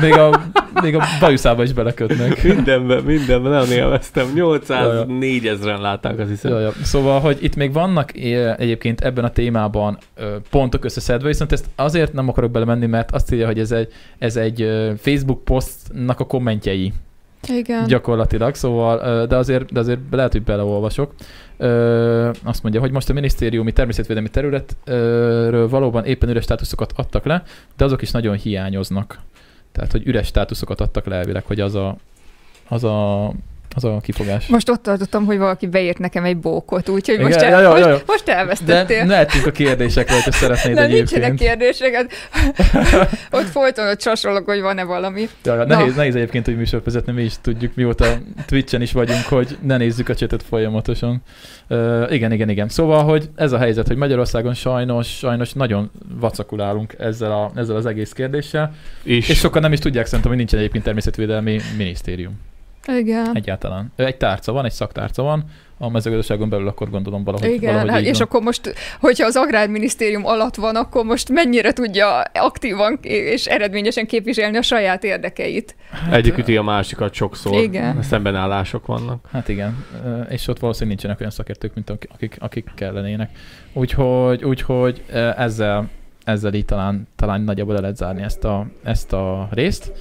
még 0.00 0.12
a, 0.12 0.42
még 0.82 0.94
a 0.96 1.02
bajuszába 1.20 1.62
is 1.62 1.72
belekötnek. 1.72 2.42
Mindenben, 2.42 3.02
mindenben 3.02 3.52
nagyon 3.52 3.70
élveztem. 3.72 4.26
Ja, 4.26 4.32
804 4.34 5.46
ezeren 5.46 5.80
látták, 5.80 6.18
azt 6.18 6.28
hiszem. 6.28 6.50
Ja, 6.52 6.58
ja. 6.60 6.72
Szóval, 6.82 7.20
hogy 7.20 7.38
itt 7.40 7.56
még 7.56 7.72
vannak 7.72 8.14
egyébként 8.56 9.00
ebben 9.00 9.13
a 9.18 9.30
témában 9.30 9.98
pontok 10.50 10.84
összeszedve, 10.84 11.28
viszont 11.28 11.52
ezt 11.52 11.66
azért 11.74 12.12
nem 12.12 12.28
akarok 12.28 12.50
belemenni, 12.50 12.86
mert 12.86 13.10
azt 13.10 13.32
írja, 13.32 13.46
hogy 13.46 13.58
ez 13.58 13.72
egy, 13.72 13.92
ez 14.18 14.36
egy 14.36 14.68
Facebook 14.96 15.44
posztnak 15.44 16.20
a 16.20 16.26
kommentjei 16.26 16.92
Igen. 17.48 17.86
gyakorlatilag, 17.86 18.54
szóval, 18.54 19.26
de 19.26 19.36
azért, 19.36 19.72
de 19.72 19.80
azért 19.80 20.00
lehet, 20.10 20.32
hogy 20.32 20.42
beleolvasok. 20.42 21.14
Azt 22.42 22.62
mondja, 22.62 22.80
hogy 22.80 22.90
most 22.90 23.10
a 23.10 23.12
minisztériumi 23.12 23.72
természetvédelmi 23.72 24.28
területről 24.28 25.68
valóban 25.68 26.04
éppen 26.04 26.28
üres 26.28 26.42
státuszokat 26.42 26.92
adtak 26.96 27.24
le, 27.24 27.42
de 27.76 27.84
azok 27.84 28.02
is 28.02 28.10
nagyon 28.10 28.36
hiányoznak. 28.36 29.18
Tehát, 29.72 29.92
hogy 29.92 30.06
üres 30.06 30.26
státuszokat 30.26 30.80
adtak 30.80 31.06
le 31.06 31.16
elvileg, 31.16 31.44
hogy 31.44 31.60
az 31.60 31.74
a, 31.74 31.96
az 32.68 32.84
a, 32.84 33.32
az 33.74 33.84
a 33.84 34.00
kifogás. 34.02 34.46
Most 34.46 34.70
ott 34.70 34.82
tartottam, 34.82 35.24
hogy 35.24 35.38
valaki 35.38 35.66
beírt 35.66 35.98
nekem 35.98 36.24
egy 36.24 36.36
bókot, 36.36 36.88
úgyhogy 36.88 37.14
Igen, 37.14 37.26
most, 37.26 37.40
ja, 37.40 37.46
el, 37.46 37.62
ja, 37.62 37.76
ja, 37.78 37.86
ja. 37.86 37.92
most, 37.92 38.06
most 38.06 38.24
De 38.24 38.36
elvesztettél. 38.36 39.04
mehetünk 39.04 39.46
a 39.46 39.50
kérdésekre, 39.50 40.14
hogyha 40.14 40.32
szeretnéd 40.32 40.74
Nem, 40.74 40.90
nincsenek 40.90 41.24
egyébként. 41.24 41.48
kérdéseket. 41.48 42.12
ott 43.38 43.46
folyton 43.46 43.88
ott 43.88 43.98
csasolok, 43.98 44.44
hogy 44.44 44.60
van-e 44.60 44.84
valami. 44.84 45.28
Ja, 45.44 45.54
ja, 45.54 45.64
nehéz, 45.64 45.94
nehéz 45.94 46.14
egyébként, 46.14 46.44
hogy 46.44 46.56
műsor 46.56 46.82
vezetni, 46.84 47.12
mi 47.12 47.22
is 47.22 47.32
tudjuk, 47.40 47.74
mióta 47.74 48.06
Twitchen 48.46 48.82
is 48.82 48.92
vagyunk, 48.92 49.24
hogy 49.24 49.58
ne 49.62 49.76
nézzük 49.76 50.08
a 50.08 50.14
csetet 50.14 50.42
folyamatosan. 50.42 51.22
Uh, 51.68 52.06
igen, 52.10 52.32
igen, 52.32 52.48
igen. 52.48 52.68
Szóval, 52.68 53.04
hogy 53.04 53.28
ez 53.34 53.52
a 53.52 53.58
helyzet, 53.58 53.86
hogy 53.86 53.96
Magyarországon 53.96 54.54
sajnos, 54.54 55.06
sajnos 55.06 55.52
nagyon 55.52 55.90
vacakulálunk 56.20 56.94
ezzel, 56.98 57.32
a, 57.32 57.50
ezzel 57.54 57.76
az 57.76 57.86
egész 57.86 58.12
kérdéssel, 58.12 58.74
És, 59.02 59.28
és 59.28 59.38
sokan 59.38 59.62
nem 59.62 59.72
is 59.72 59.78
tudják 59.78 60.04
szerintem, 60.04 60.28
hogy 60.28 60.38
nincsen 60.38 60.58
egyébként 60.58 60.84
természetvédelmi 60.84 61.60
minisztérium. 61.76 62.40
Igen. 62.86 63.30
Egyáltalán. 63.36 63.92
Egy 63.96 64.16
tárca 64.16 64.52
van, 64.52 64.64
egy 64.64 64.72
szaktárca 64.72 65.22
van, 65.22 65.44
a 65.78 65.88
mezőgazdaságon 65.88 66.48
belül 66.48 66.68
akkor 66.68 66.90
gondolom 66.90 67.24
valahogy, 67.24 67.50
Igen, 67.50 67.72
valahogy 67.72 67.90
hát 67.90 68.00
és 68.00 68.18
van. 68.18 68.26
akkor 68.26 68.42
most, 68.42 68.74
hogyha 69.00 69.26
az 69.26 69.36
Agrárminisztérium 69.36 70.26
alatt 70.26 70.54
van, 70.54 70.76
akkor 70.76 71.04
most 71.04 71.28
mennyire 71.28 71.72
tudja 71.72 72.20
aktívan 72.32 72.98
és 73.02 73.46
eredményesen 73.46 74.06
képviselni 74.06 74.56
a 74.56 74.62
saját 74.62 75.04
érdekeit. 75.04 75.76
egyik 76.10 76.38
üti 76.38 76.56
a 76.56 76.62
másikat 76.62 77.14
sokszor. 77.14 77.62
Igen. 77.62 78.02
Szembenállások 78.02 78.86
vannak. 78.86 79.28
Hát 79.32 79.48
igen, 79.48 79.84
és 80.28 80.48
ott 80.48 80.58
valószínűleg 80.58 80.94
nincsenek 80.94 81.20
olyan 81.20 81.32
szakértők, 81.32 81.74
mint 81.74 81.90
akik, 81.90 82.36
akik, 82.38 82.70
kellenének. 82.74 83.30
Úgyhogy, 83.72 84.44
úgyhogy 84.44 85.02
ezzel, 85.36 85.88
ezzel 86.24 86.54
így 86.54 86.64
talán, 86.64 87.08
talán 87.16 87.40
nagyjából 87.40 87.74
le 87.74 87.80
lehet 87.80 87.96
zárni 87.96 88.22
ezt 88.22 88.44
a, 88.44 88.66
ezt 88.82 89.12
a 89.12 89.48
részt. 89.50 89.92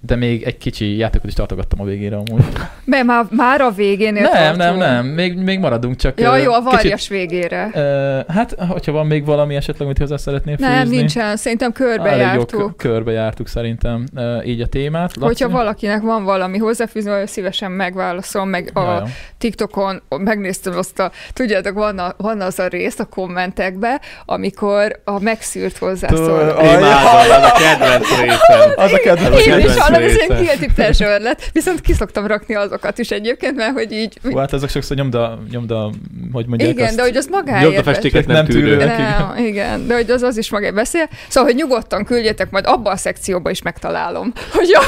De 0.00 0.16
még 0.16 0.42
egy 0.42 0.58
kicsi 0.58 0.96
játékot 0.96 1.26
is 1.28 1.34
tartogattam 1.34 1.80
a 1.80 1.84
végére 1.84 2.16
amúgy. 2.16 2.44
Mert 2.84 3.04
már, 3.04 3.24
már 3.30 3.60
a 3.60 3.70
végénél 3.70 4.22
nem, 4.22 4.32
tartunk. 4.32 4.56
nem, 4.56 4.76
nem, 4.76 5.06
még, 5.06 5.36
még 5.38 5.58
maradunk, 5.58 5.96
csak 5.96 6.20
Ja, 6.20 6.36
jó, 6.36 6.52
a 6.52 6.58
kicsit, 6.62 6.72
varjas 6.72 7.08
végére. 7.08 7.70
ö, 7.74 8.18
hát, 8.32 8.54
hogyha 8.68 8.92
van 8.92 9.06
még 9.06 9.24
valami 9.24 9.54
esetleg, 9.54 9.86
amit 9.86 9.98
hozzá 9.98 10.16
szeretnél 10.16 10.56
fűzni. 10.56 10.72
Nem, 10.72 10.88
nincsen, 10.88 11.36
szerintem 11.36 11.72
Elég 11.76 11.88
jó, 11.90 11.94
körbejártuk. 11.96 12.60
kö- 12.60 12.76
körbejártuk 12.76 13.48
szerintem 13.48 14.04
ö, 14.16 14.42
így 14.42 14.60
a 14.60 14.66
témát. 14.66 15.16
Laci? 15.16 15.26
Hogyha 15.26 15.48
valakinek 15.58 16.02
van 16.02 16.24
valami 16.24 16.58
hozzáfűzni, 16.58 17.10
olyan 17.10 17.26
szívesen 17.26 17.70
megválaszolom, 17.70 18.48
meg 18.48 18.70
a 18.74 18.80
Ja, 18.80 18.92
ja. 18.94 19.04
TikTokon 19.38 20.02
megnéztem 20.18 20.76
azt 20.76 20.98
a, 20.98 21.10
tudjátok, 21.32 21.74
van, 21.74 21.98
a, 21.98 22.14
van 22.16 22.40
az 22.40 22.58
a 22.58 22.66
rész 22.66 22.98
a 22.98 23.04
kommentekbe, 23.04 24.00
amikor 24.24 25.00
a 25.04 25.20
megszűrt 25.20 25.76
hozzászól. 25.78 26.56
Imádom, 26.62 27.30
ez 27.30 27.44
a 27.44 27.52
kedvenc 27.58 28.20
részem. 28.20 28.72
Az 28.76 28.92
a 28.92 28.98
kedvenc. 28.98 29.46
Ez 29.87 29.87
hallom, 29.88 30.08
ez 30.08 30.14
ilyen 30.16 30.42
guilty 30.44 30.74
pleasure 30.74 31.18
lett, 31.18 31.50
viszont 31.52 31.80
ki 31.80 31.92
szoktam 31.92 32.26
rakni 32.26 32.54
azokat 32.54 32.98
is 32.98 33.10
egyébként, 33.10 33.56
mert 33.56 33.72
hogy 33.72 33.92
így, 33.92 34.18
Hú, 34.22 34.36
Hát 34.36 34.52
azok 34.52 34.68
sokszor 34.68 34.96
nyomda, 34.96 35.38
nyomda 35.50 35.90
hogy 36.32 36.46
mondják 36.46 36.70
igen, 36.70 36.86
azt, 36.86 36.96
de 36.96 37.02
hogy 37.02 37.16
az 37.16 37.26
magáért. 37.30 37.64
Jobb 37.64 37.76
a 37.76 37.82
festéket 37.82 38.26
Nem 38.26 38.36
nem 38.36 38.44
tűrő. 38.44 38.76
Nem, 38.76 39.36
igen, 39.36 39.86
de 39.86 39.94
hogy 39.94 40.10
az, 40.10 40.22
az 40.22 40.36
is 40.36 40.50
magáért 40.50 40.74
beszél. 40.74 41.08
Szóval, 41.28 41.50
hogy 41.50 41.58
nyugodtan 41.58 42.04
küldjetek, 42.04 42.50
majd 42.50 42.66
abban 42.66 42.92
a 42.92 42.96
szekcióban 42.96 43.52
is 43.52 43.62
megtalálom. 43.62 44.32
Hogy, 44.52 44.70
a, 44.74 44.82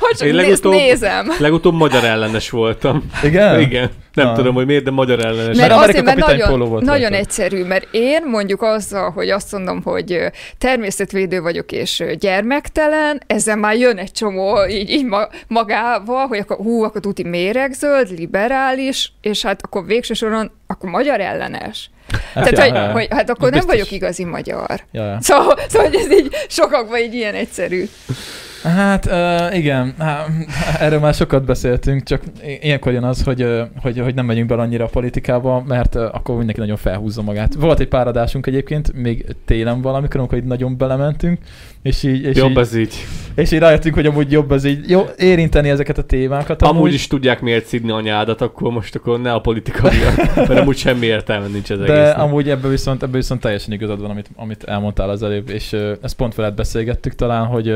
hogy 0.00 0.16
csak 0.16 0.28
Én 0.28 0.34
néz, 0.34 0.44
legutóbb- 0.44 0.72
nézem. 0.72 1.32
Legutóbb 1.38 1.74
magyar 1.74 2.04
ellenes 2.04 2.50
voltam. 2.50 3.10
Igen? 3.22 3.60
Igen. 3.60 3.90
Nem 4.24 4.34
tudom, 4.34 4.54
hogy 4.54 4.66
miért, 4.66 4.84
de 4.84 4.90
magyar 4.90 5.24
ellenes. 5.24 5.56
Mert 5.56 5.72
Amerika 5.72 5.98
azért, 5.98 6.04
mert 6.04 6.18
nagyon, 6.18 6.68
volt 6.68 6.84
nagyon 6.84 7.00
rajta. 7.00 7.16
egyszerű, 7.16 7.64
mert 7.64 7.88
én 7.90 8.22
mondjuk 8.26 8.62
azzal, 8.62 9.10
hogy 9.10 9.30
azt 9.30 9.52
mondom, 9.52 9.82
hogy 9.82 10.20
természetvédő 10.58 11.40
vagyok 11.40 11.72
és 11.72 12.04
gyermektelen, 12.18 13.22
ezzel 13.26 13.56
már 13.56 13.76
jön 13.76 13.98
egy 13.98 14.12
csomó 14.12 14.66
így, 14.68 14.90
így 14.90 15.04
ma- 15.04 15.28
magával, 15.48 16.26
hogy 16.26 16.38
akkor 16.38 16.56
hú, 16.56 16.82
akkor 16.82 17.00
tuti 17.00 17.24
méregzöld, 17.24 18.10
liberális, 18.18 19.12
és 19.20 19.42
hát 19.42 19.62
akkor 19.62 19.86
végső 19.86 20.14
soron 20.14 20.50
akkor 20.66 20.90
magyar 20.90 21.20
ellenes. 21.20 21.90
Hát 22.34 22.50
Tehát, 22.50 22.52
ja, 22.52 22.62
hogy, 22.62 22.74
ja. 22.74 22.92
hogy 22.92 23.08
hát 23.10 23.30
akkor 23.30 23.50
nem 23.50 23.58
biztos. 23.58 23.72
vagyok 23.72 23.90
igazi 23.90 24.24
magyar. 24.24 24.80
Ja, 24.92 25.04
ja. 25.04 25.18
Szóval, 25.20 25.58
szóval 25.68 25.90
ez 25.92 26.12
így 26.12 26.36
sokakban 26.48 26.98
így 26.98 27.14
ilyen 27.14 27.34
egyszerű. 27.34 27.84
Hát 28.74 29.06
uh, 29.06 29.56
igen, 29.56 29.94
Há, 29.98 30.26
erről 30.78 30.98
már 30.98 31.14
sokat 31.14 31.44
beszéltünk, 31.44 32.02
csak 32.02 32.22
ilyenkor 32.60 32.92
jön 32.92 33.04
az, 33.04 33.22
hogy, 33.22 33.46
hogy, 33.82 33.98
hogy 33.98 34.14
nem 34.14 34.26
megyünk 34.26 34.48
bele 34.48 34.62
annyira 34.62 34.84
a 34.84 34.88
politikába, 34.88 35.62
mert 35.66 35.94
akkor 35.94 36.36
mindenki 36.36 36.60
nagyon 36.60 36.76
felhúzza 36.76 37.22
magát. 37.22 37.54
Volt 37.54 37.80
egy 37.80 37.88
pár 37.88 38.06
adásunk 38.06 38.46
egyébként, 38.46 38.92
még 38.92 39.26
télen 39.44 39.80
valamikor, 39.80 40.20
amikor 40.20 40.38
így 40.38 40.44
nagyon 40.44 40.76
belementünk, 40.76 41.38
és 41.82 42.02
így, 42.02 42.22
és 42.22 42.36
Jobb 42.36 42.50
így, 42.50 42.58
ez 42.58 42.74
így. 42.76 42.94
és 43.34 43.52
így 43.52 43.58
rájöttünk, 43.58 43.94
hogy 43.94 44.06
amúgy 44.06 44.32
jobb 44.32 44.50
az 44.50 44.64
így 44.64 44.90
jó 44.90 45.06
érinteni 45.18 45.68
ezeket 45.68 45.98
a 45.98 46.02
témákat. 46.02 46.62
Amúgy 46.62 46.92
is 46.92 47.06
tudják 47.06 47.40
miért 47.40 47.66
szidni 47.66 47.90
anyádat, 47.90 48.40
akkor 48.40 48.72
most 48.72 48.94
akkor 48.94 49.20
ne 49.20 49.32
a 49.32 49.40
politika 49.40 49.90
miatt, 49.90 50.34
mert 50.48 50.60
amúgy 50.60 50.76
semmi 50.76 51.06
értelme 51.06 51.46
nincs 51.46 51.70
ez 51.70 51.78
De 51.78 51.92
egésznek. 51.92 52.18
amúgy 52.18 52.50
ebben 52.50 52.70
viszont, 52.70 53.02
ebben 53.02 53.20
viszont 53.20 53.40
teljesen 53.40 53.72
igazad 53.72 54.00
van, 54.00 54.10
amit, 54.10 54.30
amit 54.36 54.64
elmondtál 54.64 55.10
az 55.10 55.22
előbb, 55.22 55.48
és 55.48 55.76
ezt 56.02 56.16
pont 56.16 56.34
veled 56.34 56.54
beszélgettük 56.54 57.14
talán, 57.14 57.46
hogy 57.46 57.74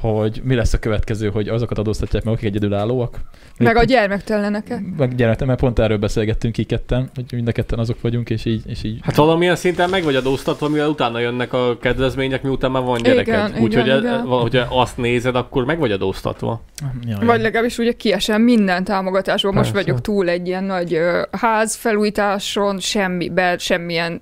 hogy 0.00 0.40
mi 0.44 0.54
lesz 0.54 0.72
a 0.72 0.78
következő, 0.78 1.28
hogy 1.28 1.48
azokat 1.48 1.78
adóztatják 1.78 2.24
meg, 2.24 2.34
akik 2.34 2.46
egyedülállóak. 2.46 3.20
Meg 3.58 3.76
a 3.76 3.84
gyermekteleneket. 3.84 4.80
meg 4.96 5.14
gyerek, 5.14 5.44
mert 5.44 5.60
pont 5.60 5.78
erről 5.78 5.98
beszélgettünk 5.98 6.58
így 6.58 6.66
ketten, 6.66 7.10
hogy 7.14 7.24
mind 7.30 7.48
a 7.48 7.52
ketten 7.52 7.78
azok 7.78 8.00
vagyunk, 8.00 8.30
és 8.30 8.44
így, 8.44 8.62
és 8.66 8.84
így 8.84 8.98
Hát 9.02 9.16
valamilyen 9.16 9.56
szinten 9.56 9.90
meg 9.90 10.02
vagy 10.02 10.16
adóztatva, 10.16 10.68
mivel 10.68 10.88
utána 10.88 11.18
jönnek 11.18 11.52
a 11.52 11.78
kedvezmények, 11.80 12.42
miután 12.42 12.70
már 12.70 12.82
van 12.82 13.02
gyereked. 13.02 13.60
Úgyhogy 13.60 13.88
e- 13.88 13.96
igen. 13.96 14.20
hogyha 14.20 14.80
azt 14.80 14.96
nézed, 14.96 15.36
akkor 15.36 15.64
meg 15.64 15.78
vagy 15.78 15.92
adóztatva. 15.92 16.62
Ja, 17.06 17.18
Vagy 17.20 17.40
legalábbis 17.40 17.78
ugye 17.78 17.92
kiesem 17.92 18.42
minden 18.42 18.84
támogatásból. 18.84 19.52
Most 19.52 19.72
Persze. 19.72 19.86
vagyok 19.86 20.04
túl 20.04 20.28
egy 20.28 20.46
ilyen 20.46 20.64
nagy 20.64 20.94
ö, 20.94 21.22
ház 21.30 21.74
felújításon, 21.74 22.78
semmiben, 22.78 23.58
semmilyen 23.58 24.20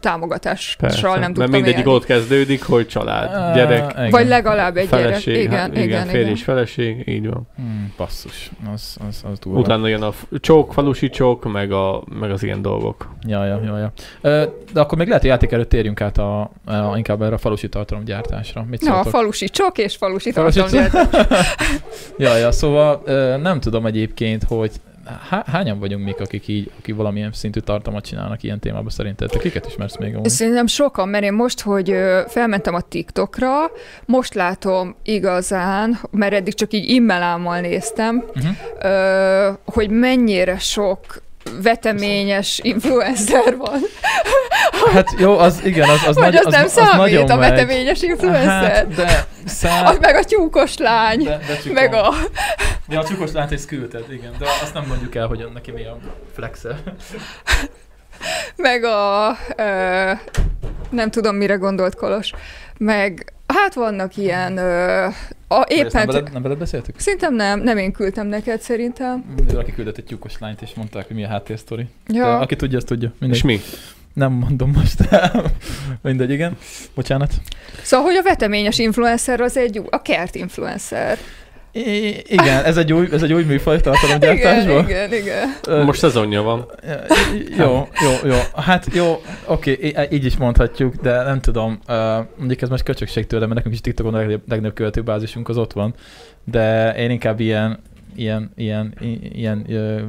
támogatással 0.00 0.88
Persze, 0.88 1.08
nem 1.08 1.18
mert 1.18 1.32
tudtam 1.32 1.50
mindegyik 1.50 1.78
élni. 1.78 1.90
ott 1.90 2.04
kezdődik, 2.04 2.62
hogy 2.62 2.86
család, 2.86 3.54
gyerek, 3.54 3.92
igen. 3.92 4.10
Vagy 4.10 4.26
legalább 4.26 4.76
egy 4.76 4.88
feleség, 4.88 5.34
gyerek. 5.34 5.46
Igen, 5.46 5.58
hát, 5.58 5.70
igen, 5.70 5.84
igen. 5.84 6.06
férj 6.06 6.20
igen. 6.20 6.32
és 6.32 6.42
feleség, 6.42 7.08
így 7.08 7.28
van. 7.28 7.46
Hmm, 7.56 7.92
basszus, 7.96 8.50
az, 8.74 8.96
az, 9.08 9.22
az 9.32 9.38
durva. 9.38 9.58
Utána 9.58 9.88
jön 9.88 10.02
a 10.02 10.12
csók, 10.40 10.72
falusi 10.72 11.10
csók, 11.10 11.52
meg, 11.52 11.72
a, 11.72 12.02
meg 12.20 12.30
az 12.30 12.42
ilyen 12.42 12.62
dolgok. 12.62 13.14
Ja, 13.26 13.44
ja, 13.44 13.60
ja, 13.64 13.78
ja. 13.78 13.92
De 14.72 14.80
akkor 14.80 14.98
még 14.98 15.06
lehet, 15.06 15.22
hogy 15.22 15.30
játék 15.30 15.52
előtt 15.52 15.68
térjünk 15.68 16.00
át 16.00 16.18
a, 16.18 16.40
a, 16.64 16.96
inkább 16.96 17.22
erre 17.22 17.34
a 17.34 17.38
falusi 17.38 17.68
tartalomgyártásra. 17.68 18.64
Mit 18.70 18.80
Na, 18.80 18.98
a 18.98 19.04
falusi 19.04 19.48
csok 19.48 19.78
és 19.78 19.96
falusi 19.96 20.32
Falusi 20.32 20.58
tartalomgyártás. 20.58 21.56
ja, 22.18 22.36
ja, 22.36 22.52
szóval 22.52 23.02
nem 23.42 23.60
tudom 23.60 23.86
egyébként, 23.86 24.44
hogy 24.44 24.70
há- 25.28 25.46
hányan 25.48 25.78
vagyunk 25.78 26.04
mik, 26.04 26.20
akik 26.20 26.48
így, 26.48 26.70
akik 26.78 26.94
valamilyen 26.94 27.32
szintű 27.32 27.60
tartalmat 27.60 28.04
csinálnak 28.04 28.42
ilyen 28.42 28.58
témában 28.58 28.90
szerinted? 28.90 29.30
Te 29.30 29.38
kiket 29.38 29.66
ismersz 29.66 29.96
még 29.98 30.14
amúgy? 30.14 30.28
Szerintem 30.28 30.66
sokan, 30.66 31.08
mert 31.08 31.24
én 31.24 31.32
most, 31.32 31.60
hogy 31.60 31.94
felmentem 32.28 32.74
a 32.74 32.80
TikTokra, 32.80 33.54
most 34.04 34.34
látom 34.34 34.96
igazán, 35.02 35.98
mert 36.10 36.32
eddig 36.32 36.54
csak 36.54 36.72
így 36.72 36.90
immelámmal 36.90 37.60
néztem, 37.60 38.24
Uh-huh. 38.34 39.56
hogy 39.64 39.90
mennyire 39.90 40.58
sok 40.58 41.00
veteményes 41.62 42.58
influencer 42.62 43.56
van. 43.56 43.80
Hát 44.92 45.14
jó, 45.18 45.38
az 45.38 45.60
igen, 45.64 45.88
az, 45.88 46.06
az, 46.06 46.14
Vagy 46.14 46.32
nagy, 46.32 46.36
az, 46.36 46.46
az, 46.46 46.52
nem 46.52 46.64
az, 46.64 46.72
számít 46.72 46.96
nagyon 46.96 47.30
a 47.30 47.36
veteményes 47.36 48.02
influencer? 48.02 48.72
Hát, 48.72 48.94
de 48.94 49.26
szá... 49.44 49.82
Az 49.82 49.98
meg 50.00 50.16
a 50.16 50.24
tyúkos 50.24 50.76
lány, 50.76 51.22
de, 51.22 51.38
de 51.46 51.72
meg 51.72 51.94
a... 51.94 52.14
Ja, 52.88 53.00
a 53.00 53.04
csukos 53.04 53.32
lát 53.32 53.52
ezt 53.52 53.66
küldted, 53.66 54.12
igen. 54.12 54.34
De 54.38 54.46
azt 54.62 54.74
nem 54.74 54.84
mondjuk 54.88 55.14
el, 55.14 55.26
hogy 55.26 55.48
neki 55.54 55.70
mi 55.70 55.84
a 55.84 55.98
flexe. 56.34 56.82
meg 58.56 58.84
a... 58.84 59.30
Ö, 59.56 60.12
nem 60.90 61.10
tudom, 61.10 61.36
mire 61.36 61.54
gondolt 61.54 61.94
Kolos. 61.94 62.32
Meg, 62.78 63.32
hát 63.46 63.74
vannak 63.74 64.16
ilyen... 64.16 64.56
Ö, 64.56 65.06
a, 65.48 65.64
Éppen... 65.68 65.90
Nem 65.92 66.06
veled, 66.06 66.32
nem 66.32 66.42
veled 66.42 66.58
beszéltük? 66.58 66.98
Szerintem 66.98 67.34
nem, 67.34 67.60
nem 67.60 67.78
én 67.78 67.92
küldtem 67.92 68.26
neked 68.26 68.60
szerintem. 68.60 69.24
Valaki 69.52 69.72
küldött 69.72 69.96
egy 69.96 70.04
tyúkos 70.04 70.38
lányt, 70.38 70.62
és 70.62 70.74
mondták, 70.74 71.06
hogy 71.06 71.16
mi 71.16 71.24
a 71.24 71.28
háttérsztori. 71.28 71.86
Ja. 72.06 72.26
Ja. 72.26 72.38
Aki 72.38 72.56
tudja, 72.56 72.76
azt 72.76 72.86
tudja. 72.86 73.12
Mindegy. 73.18 73.38
És 73.38 73.44
mi? 73.44 73.60
Nem 74.18 74.32
mondom 74.32 74.70
most 74.70 75.00
el. 75.00 75.44
Mindegy, 76.02 76.30
igen. 76.30 76.56
Bocsánat. 76.94 77.32
Szóval, 77.82 78.06
hogy 78.06 78.16
a 78.16 78.22
veteményes 78.22 78.78
influencer 78.78 79.40
az 79.40 79.56
egy, 79.56 79.82
a 79.90 80.02
kert 80.02 80.34
influencer. 80.34 81.18
I- 81.72 82.22
igen, 82.26 82.64
ez 82.64 82.76
egy 82.76 82.92
új, 82.92 83.08
ez 83.12 83.22
egy 83.22 83.32
új 83.32 83.42
műfaj 83.44 83.76
Igen, 83.76 83.92
tartalomgyártásban. 83.92 84.84
igen, 84.88 85.12
igen. 85.12 85.56
Ö, 85.66 85.84
Most 85.84 85.98
szezonja 86.00 86.42
van. 86.42 86.66
Jó, 87.58 87.88
jó, 88.02 88.28
jó. 88.30 88.36
Hát 88.56 88.86
jó, 88.92 89.22
oké, 89.46 89.78
í- 89.82 90.12
így 90.12 90.24
is 90.24 90.36
mondhatjuk, 90.36 90.94
de 90.94 91.22
nem 91.22 91.40
tudom. 91.40 91.78
Uh, 91.88 91.96
mondjuk 92.36 92.62
ez 92.62 92.68
most 92.68 92.82
köcsökség 92.82 93.26
tőlem, 93.26 93.44
mert 93.48 93.54
nekünk 93.54 93.74
is 93.74 93.80
TikTokon 93.80 94.14
a 94.14 94.16
legnagyobb, 94.16 94.42
legnagyobb 94.48 94.74
követőbázisunk 94.76 95.48
az 95.48 95.56
ott 95.56 95.72
van. 95.72 95.94
De 96.44 96.94
én 96.96 97.10
inkább 97.10 97.40
ilyen 97.40 97.78
ilyen, 98.18 98.50
ilyen, 98.56 98.94
ilyen 99.32 99.64
uh, 99.68 100.00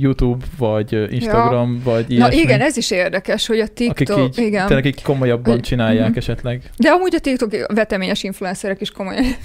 YouTube, 0.00 0.44
vagy 0.58 1.12
Instagram, 1.12 1.74
ja. 1.74 1.80
vagy 1.92 2.04
Na 2.08 2.14
ilyesmi. 2.14 2.36
igen, 2.36 2.60
ez 2.60 2.76
is 2.76 2.90
érdekes, 2.90 3.46
hogy 3.46 3.58
a 3.60 3.62
akik 3.62 3.96
TikTok, 3.96 4.18
így, 4.38 4.38
igen. 4.46 4.66
tényleg 4.66 4.84
így 4.84 5.02
komolyabban 5.02 5.52
Hogy- 5.52 5.62
csinálják 5.62 6.08
Mhm. 6.08 6.18
esetleg. 6.18 6.62
De 6.76 6.90
amúgy 6.90 7.14
a 7.14 7.18
TikTok 7.18 7.50
veteményes 7.74 8.22
influencerek 8.22 8.80
is 8.80 8.90
komolyan 8.90 9.24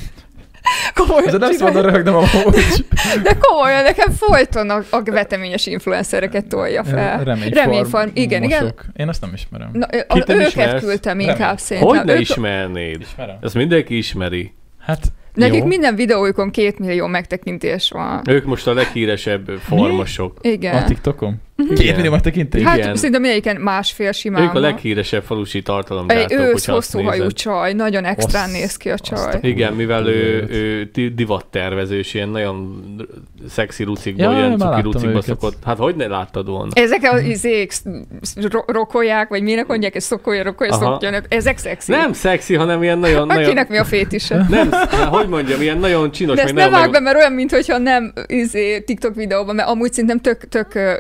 komolyan 0.94 1.32
De 1.32 1.38
nem 1.38 1.52
szabad 1.52 1.84
röhögnem 1.86 2.16
amúgy. 2.16 2.86
De 3.24 3.38
komolyan, 3.40 3.84
nekem 3.84 4.12
folyton 4.12 4.70
a, 4.70 4.84
a 4.90 5.02
veteményes 5.04 5.66
influencereket 5.66 6.46
tolja 6.48 6.84
fel. 6.84 7.24
Reményfarm. 7.24 7.54
Reményfarm, 7.70 8.10
igen, 8.14 8.44
igen. 8.44 8.74
Én 8.96 9.08
azt 9.08 9.22
nem 9.22 9.32
ismerem. 9.34 9.70
Na, 9.74 9.86
Kit 10.08 10.30
őket 10.30 10.48
ismersz? 10.48 10.84
küldtem 10.84 11.18
Remény. 11.18 11.30
inkább 11.36 11.58
szerintem. 11.58 11.98
Hogy 11.98 12.06
ne 12.06 12.14
Ők- 12.14 12.20
ismernéd? 12.22 13.02
Ismerem. 13.02 13.38
Ezt 13.42 13.54
mindenki 13.56 13.98
ismeri. 13.98 14.54
Hát 14.80 15.12
Nekik 15.34 15.60
jó. 15.60 15.66
minden 15.66 15.96
videójukon 15.96 16.52
két 16.52 16.80
millió 16.80 17.08
megtekintés 17.08 17.90
van. 17.90 18.22
Ők 18.30 18.46
most 18.46 18.68
a 18.68 18.74
leghíresebb 18.74 19.50
formosok. 19.60 20.38
A 20.44 20.48
Igen. 20.48 20.86
TikTokon? 20.86 21.42
Igen. 21.58 21.76
Két 21.76 21.96
millió 21.96 22.12
megtekintés? 22.12 22.64
Hát 22.64 22.78
igen. 22.78 22.96
szerintem 22.96 23.22
mindegyiken 23.22 23.62
másfél 23.62 24.12
simán. 24.12 24.44
Ők 24.44 24.54
a 24.54 24.60
leghíresebb 24.60 25.24
falusi 25.24 25.58
Egy 25.58 25.64
tartalomgyártók, 25.64 26.40
ősz 26.40 26.54
azt 26.54 26.66
hosszú 26.66 27.02
hajú 27.02 27.28
csaj, 27.28 27.74
nagyon 27.74 28.06
extrán 28.06 28.44
Azt- 28.44 28.54
néz 28.54 28.78
ki 28.78 28.90
a 28.90 28.94
azt 28.94 29.04
csaj. 29.04 29.34
a- 29.34 29.38
Igen, 29.42 29.74
mivel 29.74 30.08
ő, 30.08 30.40
Kurva 30.40 30.54
ő 30.56 30.90
di- 30.94 31.14
divattervezős, 31.14 32.14
ilyen 32.14 32.30
nagyon 32.30 32.84
szexi 33.50 33.84
lucikban, 33.84 34.32
Ja, 34.32 34.38
ilyen 34.38 34.58
cuki 34.82 35.22
szokott. 35.22 35.58
Hát 35.66 35.78
hogy 35.78 35.96
ne 35.96 36.08
láttad 36.08 36.48
volna? 36.48 36.72
Ezek 36.74 37.10
az 37.12 37.22
izék, 37.22 37.72
sz- 37.72 37.86
ro- 38.52 38.72
rokolják, 38.72 39.30
vagy 39.30 39.42
minek 39.42 39.68
mondják, 39.68 39.96
ez 39.96 40.04
szokolja, 40.04 40.44
rokolja, 40.44 40.74
szokjanak. 40.74 41.26
Ezek 41.30 41.58
szexi. 41.58 41.92
Nem 41.92 42.14
szexi, 42.14 42.56
hanem 42.56 42.84
ilyen 42.84 42.98
nagyon... 42.98 43.28
nagyon 43.28 43.44
Akinek 43.44 43.70
mi 43.70 43.78
a 43.78 43.84
fétise? 43.84 44.46
nem, 44.50 44.72
hát 44.72 44.94
hogy 44.94 45.28
mondjam, 45.28 45.62
ilyen 45.62 45.78
nagyon 45.78 46.12
csinos, 46.12 46.36
De 46.36 46.44
ezt 46.44 46.54
ne 46.54 46.60
nagyon 46.64 46.80
vág 46.80 46.90
meg... 46.90 46.92
be, 46.92 47.00
mert 47.00 47.16
olyan, 47.16 47.32
mintha 47.32 47.78
nem 47.78 48.14
izé, 48.28 48.80
TikTok 48.80 49.16
videóban, 49.16 49.56
mert 49.56 49.68
amúgy 49.70 49.92
szerintem 49.94 50.20
tök, 50.20 50.48
tök 50.48 50.74
ö, 50.76 50.94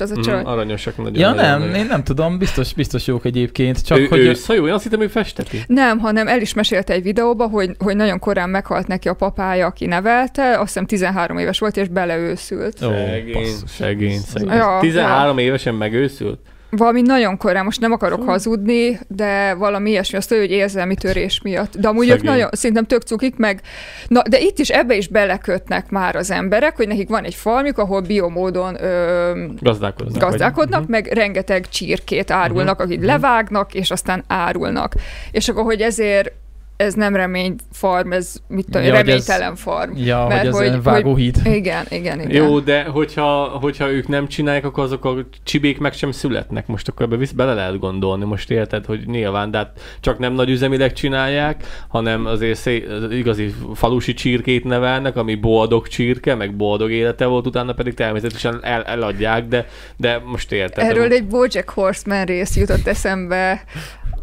önazonos 0.00 0.26
az 0.26 0.28
a 0.28 0.30
csaj. 0.30 0.42
Mm, 0.42 0.46
aranyosak 0.46 0.96
nagyon. 0.96 1.14
Ja 1.14 1.28
nagyon, 1.28 1.50
nem, 1.50 1.58
nagyon. 1.58 1.74
én 1.74 1.86
nem 1.86 2.04
tudom, 2.04 2.38
biztos, 2.38 2.72
biztos 2.74 3.06
jók 3.06 3.24
egyébként, 3.24 3.84
csak 3.84 3.98
ő, 3.98 4.06
hogy... 4.06 4.18
ő 4.18 4.34
szajó, 4.34 4.66
én 4.66 4.72
azt 4.72 4.82
hittem, 4.82 5.00
ő 5.00 5.06
festeti. 5.06 5.62
Nem, 5.66 5.98
hanem 5.98 6.28
el 6.28 6.40
is 6.40 6.54
mesélte 6.54 6.92
egy 6.92 7.02
videóba, 7.02 7.48
hogy, 7.48 7.70
hogy 7.78 7.96
nagyon 7.96 8.18
korán 8.18 8.50
meghalt 8.50 8.86
neki 8.86 9.08
a 9.08 9.14
papája, 9.14 9.66
aki 9.66 9.86
nevelte, 9.86 10.50
azt 10.50 10.66
hiszem 10.66 10.86
13 10.86 11.38
éves 11.38 11.58
volt, 11.58 11.76
és 11.76 11.88
beleőszült. 11.88 12.82
Ó, 12.82 12.90
Szegény, 12.90 13.32
basszus. 13.32 13.70
szegény, 13.70 14.18
szegény. 14.18 14.52
Ja, 14.52 14.78
13 14.80 15.38
évesen 15.38 15.74
megőszült? 15.74 16.38
Valami 16.76 17.00
nagyon 17.02 17.36
korán, 17.36 17.64
most 17.64 17.80
nem 17.80 17.92
akarok 17.92 18.22
hazudni, 18.24 18.98
de 19.08 19.54
valami 19.54 19.90
ilyesmi, 19.90 20.18
azt 20.18 20.28
tudja, 20.28 20.42
hogy 20.44 20.52
érzelmi 20.52 20.94
törés 20.94 21.40
miatt. 21.42 21.76
De 21.76 21.88
amúgy 21.88 22.08
ők 22.08 22.16
Szegény. 22.16 22.30
nagyon, 22.30 22.48
szerintem 22.52 22.84
tök 22.84 23.02
cukik, 23.02 23.36
meg, 23.36 23.60
na, 24.08 24.22
de 24.30 24.38
itt 24.40 24.58
is 24.58 24.68
ebbe 24.68 24.96
is 24.96 25.08
belekötnek 25.08 25.90
már 25.90 26.16
az 26.16 26.30
emberek, 26.30 26.76
hogy 26.76 26.88
nekik 26.88 27.08
van 27.08 27.24
egy 27.24 27.34
farmjuk, 27.34 27.78
ahol 27.78 28.00
biomódon 28.00 28.82
ö, 28.82 29.44
Gazdálkodnak. 29.60 30.22
gazdálkodnak, 30.22 30.82
Mhm. 30.82 30.90
meg 30.90 31.06
rengeteg 31.06 31.68
csirkét 31.68 32.30
árulnak, 32.30 32.80
akik 32.80 33.04
levágnak, 33.04 33.74
és 33.74 33.90
aztán 33.90 34.24
árulnak. 34.26 34.94
És 35.30 35.48
akkor, 35.48 35.64
hogy 35.64 35.80
ezért 35.80 36.32
ez 36.76 36.94
nem 36.94 37.16
reményfarm, 37.16 38.12
ez 38.12 38.34
mit 38.48 38.64
tudom, 38.64 38.82
Ja, 38.82 38.88
hogy 38.88 38.98
ez- 38.98 39.06
reménytelen 39.06 39.56
farm. 39.56 39.92
Ja, 39.96 40.26
Mert 40.28 40.38
hogy 40.40 40.48
ez 40.48 40.56
hogy- 40.56 40.68
hogy, 40.68 40.82
vágóhíd. 40.82 41.36
Igen, 41.44 41.84
igen, 41.88 42.20
igen. 42.20 42.30
Jó, 42.44 42.60
de 42.60 42.82
hogyha, 42.84 43.42
hogyha 43.44 43.90
ők 43.90 44.08
nem 44.08 44.28
csinálják, 44.28 44.64
akkor 44.64 44.84
azok 44.84 45.04
a 45.04 45.14
csibék 45.44 45.78
meg 45.78 45.92
sem 45.92 46.10
születnek. 46.12 46.66
Most 46.66 46.88
akkor 46.88 47.06
ebbe 47.06 47.16
visz, 47.16 47.30
bele 47.30 47.54
lehet 47.54 47.78
gondolni. 47.78 48.24
Most 48.24 48.50
érted, 48.50 48.84
hogy 48.84 49.06
nyilván, 49.06 49.50
de 49.50 49.58
hát 49.58 49.80
csak 50.00 50.18
nem 50.18 50.32
nagy 50.32 50.50
üzemileg 50.50 50.92
csinálják, 50.92 51.64
hanem 51.88 52.26
azért 52.26 52.58
szé- 52.58 52.86
az 52.88 53.10
igazi 53.10 53.54
falusi 53.74 54.14
csirkét 54.14 54.64
nevelnek, 54.64 55.16
ami 55.16 55.34
boldog 55.34 55.88
csirke, 55.88 56.34
meg 56.34 56.56
boldog 56.56 56.90
élete 56.90 57.24
volt, 57.26 57.46
utána 57.46 57.72
pedig 57.72 57.94
természetesen 57.94 58.58
el, 58.62 58.82
eladják, 58.82 59.46
de, 59.48 59.66
de 59.96 60.22
most 60.24 60.52
érted. 60.52 60.84
Erről 60.84 61.12
egy 61.12 61.26
Bojack 61.26 61.68
Horseman 61.70 62.24
rész 62.24 62.56
jutott 62.56 62.86
eszembe, 62.86 63.64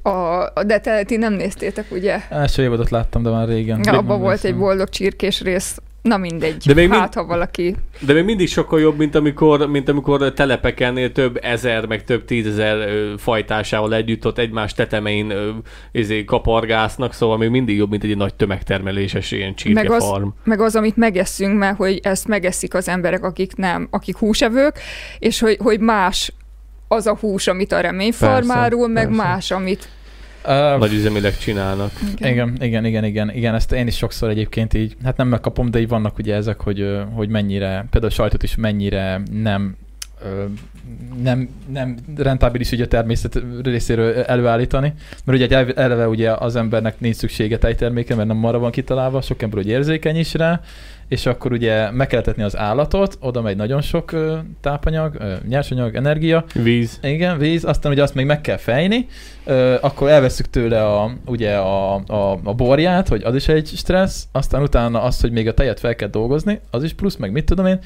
a, 0.03 0.63
de 0.65 0.79
te, 0.79 1.03
ti 1.03 1.17
nem 1.17 1.33
néztétek, 1.33 1.85
ugye? 1.91 2.19
Első 2.29 2.63
évadot 2.63 2.89
láttam, 2.89 3.23
de 3.23 3.29
már 3.29 3.47
régen. 3.47 3.79
Ja, 3.83 3.91
abban 3.91 4.05
volt 4.07 4.21
Emlékszem. 4.23 4.51
egy 4.51 4.57
boldog 4.57 4.89
csirkés 4.89 5.41
rész. 5.41 5.77
Na 6.01 6.17
mindegy. 6.17 6.63
De 6.65 6.73
még 6.73 6.87
mind- 6.89 6.99
hát, 7.01 7.13
ha 7.13 7.25
valaki... 7.25 7.75
De 7.99 8.13
még 8.13 8.23
mindig 8.23 8.47
sokkal 8.47 8.79
jobb, 8.79 8.97
mint 8.97 9.15
amikor, 9.15 9.67
mint 9.67 9.89
amikor 9.89 10.33
telepeken 10.33 11.11
több 11.13 11.39
ezer, 11.41 11.85
meg 11.85 12.03
több 12.03 12.25
tízezer 12.25 12.89
fajtásával 13.17 13.93
együtt 13.93 14.25
ott 14.25 14.37
egymás 14.37 14.73
tetemein 14.73 15.33
izé, 15.91 16.23
kapargásznak, 16.23 17.13
szóval 17.13 17.37
még 17.37 17.49
mindig 17.49 17.77
jobb, 17.77 17.89
mint 17.89 18.03
egy 18.03 18.17
nagy 18.17 18.33
tömegtermeléses 18.33 19.31
ilyen 19.31 19.53
Meg 19.63 19.75
az, 19.75 19.81
csirkefarm. 19.97 20.27
meg 20.43 20.61
az, 20.61 20.75
amit 20.75 20.97
megeszünk, 20.97 21.57
mert 21.57 21.77
hogy 21.77 21.99
ezt 22.03 22.27
megeszik 22.27 22.73
az 22.73 22.87
emberek, 22.87 23.23
akik 23.23 23.55
nem, 23.55 23.87
akik 23.91 24.17
húsevők, 24.17 24.79
és 25.19 25.39
hogy, 25.39 25.57
hogy 25.59 25.79
más 25.79 26.33
az 26.91 27.07
a 27.07 27.17
hús, 27.19 27.47
amit 27.47 27.71
a 27.71 27.79
reményfarmáról, 27.79 28.87
meg 28.87 29.07
persze. 29.07 29.21
más, 29.23 29.51
amit... 29.51 29.89
Uh, 30.45 30.77
Nagy 30.77 30.93
üzemileg 30.93 31.37
csinálnak. 31.37 31.91
Igen, 32.17 32.57
igen, 32.59 32.85
igen, 32.85 33.03
igen, 33.03 33.31
igen, 33.35 33.55
ezt 33.55 33.71
én 33.71 33.87
is 33.87 33.95
sokszor 33.95 34.29
egyébként 34.29 34.73
így, 34.73 34.95
hát 35.03 35.17
nem 35.17 35.27
megkapom, 35.27 35.71
de 35.71 35.79
így 35.79 35.87
vannak 35.87 36.17
ugye 36.17 36.35
ezek, 36.35 36.61
hogy, 36.61 36.99
hogy 37.13 37.29
mennyire, 37.29 37.85
például 37.89 38.11
a 38.11 38.15
sajtot 38.15 38.43
is 38.43 38.55
mennyire 38.55 39.21
nem 39.31 39.75
nem, 41.23 41.49
nem 41.73 41.97
rentábilis 42.17 42.71
ugye 42.71 42.83
a 42.83 42.87
természet 42.87 43.41
részéről 43.63 44.13
előállítani, 44.13 44.93
mert 45.25 45.37
ugye 45.39 45.57
egy 45.57 45.73
eleve 45.75 46.07
ugye 46.07 46.31
az 46.31 46.55
embernek 46.55 46.99
nincs 46.99 47.15
szüksége 47.15 47.57
tejterméke, 47.57 48.15
mert 48.15 48.27
nem 48.27 48.45
arra 48.45 48.59
van 48.59 48.71
kitalálva, 48.71 49.21
sok 49.21 49.41
ember 49.41 49.59
ugye 49.59 49.71
érzékeny 49.71 50.17
is 50.17 50.33
rá, 50.33 50.61
és 51.11 51.25
akkor 51.25 51.51
ugye 51.51 51.91
meg 51.91 52.07
kell 52.07 52.19
etetni 52.19 52.43
az 52.43 52.57
állatot, 52.57 53.17
oda 53.19 53.41
megy 53.41 53.55
nagyon 53.55 53.81
sok 53.81 54.11
ö, 54.11 54.37
tápanyag, 54.61 55.15
ö, 55.19 55.33
nyersanyag, 55.47 55.95
energia, 55.95 56.45
Víz. 56.53 56.99
igen, 57.03 57.37
víz, 57.37 57.63
aztán 57.65 57.91
ugye 57.91 58.03
azt 58.03 58.13
még 58.15 58.25
meg 58.25 58.41
kell 58.41 58.57
fejni, 58.57 59.07
ö, 59.45 59.75
akkor 59.81 60.09
elveszük 60.09 60.49
tőle 60.49 60.85
a, 60.85 61.11
ugye 61.25 61.55
a, 61.55 61.95
a, 61.95 62.39
a 62.43 62.53
borját, 62.53 63.07
hogy 63.07 63.23
az 63.23 63.35
is 63.35 63.47
egy 63.47 63.67
stressz, 63.75 64.27
aztán 64.31 64.61
utána 64.61 65.01
azt, 65.01 65.21
hogy 65.21 65.31
még 65.31 65.47
a 65.47 65.53
tejet 65.53 65.79
fel 65.79 65.95
kell 65.95 66.09
dolgozni, 66.09 66.59
az 66.69 66.83
is 66.83 66.93
plusz, 66.93 67.15
meg 67.15 67.31
mit 67.31 67.45
tudom 67.45 67.65
én, 67.65 67.79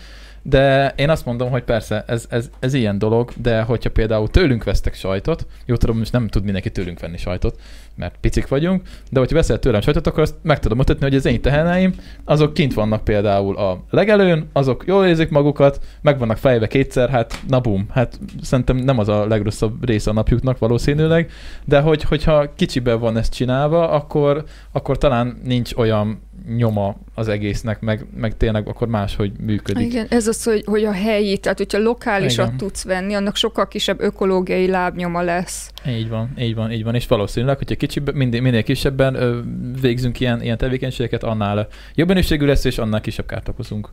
De 0.48 0.94
én 0.96 1.10
azt 1.10 1.26
mondom, 1.26 1.50
hogy 1.50 1.64
persze, 1.64 2.04
ez, 2.08 2.26
ez, 2.30 2.50
ez 2.60 2.74
ilyen 2.74 2.98
dolog, 2.98 3.32
de 3.42 3.62
hogyha 3.62 3.90
például 3.90 4.28
tőlünk 4.28 4.64
vesztek 4.64 4.94
sajtot, 4.94 5.46
jó 5.66 5.76
tudom, 5.76 5.98
most 5.98 6.12
nem 6.12 6.28
tud 6.28 6.44
mindenki 6.44 6.72
tőlünk 6.72 7.00
venni 7.00 7.18
sajtot, 7.18 7.60
mert 7.96 8.16
picik 8.22 8.48
vagyunk, 8.48 8.82
de 9.12 9.20
hogyha 9.20 9.36
veszel 9.36 9.60
tőlem 9.60 9.82
sajtot, 9.82 10.08
akkor 10.08 10.22
azt 10.22 10.36
meg 10.42 10.60
tudom 10.60 10.78
mutatni, 10.78 11.06
hogy 11.06 11.16
az 11.16 11.26
én 11.26 11.42
teheneim, 11.42 11.96
azok 12.24 12.54
kint 12.54 12.74
vannak 12.74 13.04
például 13.04 13.58
a 13.58 13.84
legelőn, 13.90 14.50
azok 14.54 14.84
jól 14.88 15.06
érzik 15.06 15.30
magukat, 15.30 15.80
meg 16.02 16.20
vannak 16.20 16.38
fejbe 16.38 16.68
kétszer, 16.68 17.10
hát 17.10 17.42
na 17.48 17.60
bum, 17.60 17.88
hát 17.92 18.20
szerintem 18.42 18.78
nem 18.78 19.00
az 19.00 19.10
a 19.10 19.28
legrosszabb 19.28 19.86
része 19.86 20.10
a 20.10 20.14
napjuknak 20.14 20.58
valószínűleg, 20.58 21.32
de 21.66 21.80
hogy, 21.80 22.04
hogyha 22.04 22.54
kicsiben 22.56 23.00
van 23.00 23.18
ezt 23.18 23.34
csinálva, 23.34 23.90
akkor, 23.90 24.44
akkor 24.72 24.98
talán 24.98 25.40
nincs 25.44 25.74
olyan 25.74 26.20
nyoma 26.48 26.96
az 27.14 27.28
egésznek, 27.28 27.80
meg, 27.80 28.06
meg 28.16 28.38
tényleg 28.38 28.68
akkor 28.68 28.88
máshogy 28.88 29.32
működik. 29.40 29.86
Igen, 29.86 30.06
ez 30.10 30.28
az, 30.28 30.44
hogy, 30.44 30.64
hogy 30.66 30.84
a 30.84 30.92
helyi, 30.92 31.38
tehát 31.38 31.58
hogyha 31.58 31.80
lokálisat 31.80 32.46
Igen. 32.46 32.58
tudsz 32.58 32.84
venni, 32.84 33.14
annak 33.14 33.36
sokkal 33.36 33.68
kisebb 33.68 34.00
ökológiai 34.00 34.68
lábnyoma 34.68 35.22
lesz. 35.22 35.72
Így 35.88 36.10
van, 36.10 36.34
így 36.40 36.56
van, 36.56 36.72
így 36.72 36.84
van, 36.84 36.96
és 36.96 37.08
valószínűleg, 37.08 37.58
hogyha 37.58 37.76
kicsibb, 37.76 38.14
minél, 38.14 38.42
minél 38.42 38.64
kisebben 38.64 39.44
végzünk 39.82 40.20
ilyen, 40.20 40.42
ilyen 40.42 40.58
tevékenységeket, 40.58 41.24
annál 41.24 41.68
jobb 41.96 42.08
minőségű 42.08 42.46
lesz, 42.46 42.66
és 42.66 42.78
annál 42.78 43.02
kisebb 43.02 43.26
kárt 43.26 43.48
okozunk 43.48 43.90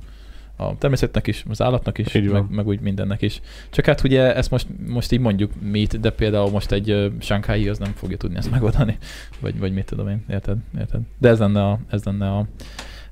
a 0.57 0.79
természetnek 0.79 1.27
is, 1.27 1.45
az 1.49 1.62
állatnak 1.62 1.99
is, 1.99 2.12
meg, 2.12 2.45
meg, 2.51 2.66
úgy 2.66 2.81
mindennek 2.81 3.23
is. 3.23 3.41
Csak 3.70 3.87
hát 3.87 4.05
ugye 4.05 4.35
ezt 4.35 4.51
most, 4.51 4.66
most 4.87 5.12
így 5.12 5.20
mondjuk 5.20 5.53
mit, 5.61 6.01
de 6.01 6.11
például 6.11 6.51
most 6.51 6.73
egy 6.73 6.93
uh, 6.93 7.12
Shanghai 7.20 7.69
az 7.69 7.79
nem 7.79 7.93
fogja 7.95 8.16
tudni 8.16 8.37
ezt 8.37 8.51
megoldani, 8.51 8.99
vagy, 9.41 9.59
vagy 9.59 9.73
mit 9.73 9.85
tudom 9.85 10.09
én, 10.09 10.24
érted? 10.29 10.59
érted? 10.79 11.01
De 11.19 11.29
ez 11.29 11.39
lenne 11.39 11.65
a, 11.65 11.79
ez 11.91 12.05
lenne 12.05 12.31
a, 12.31 12.47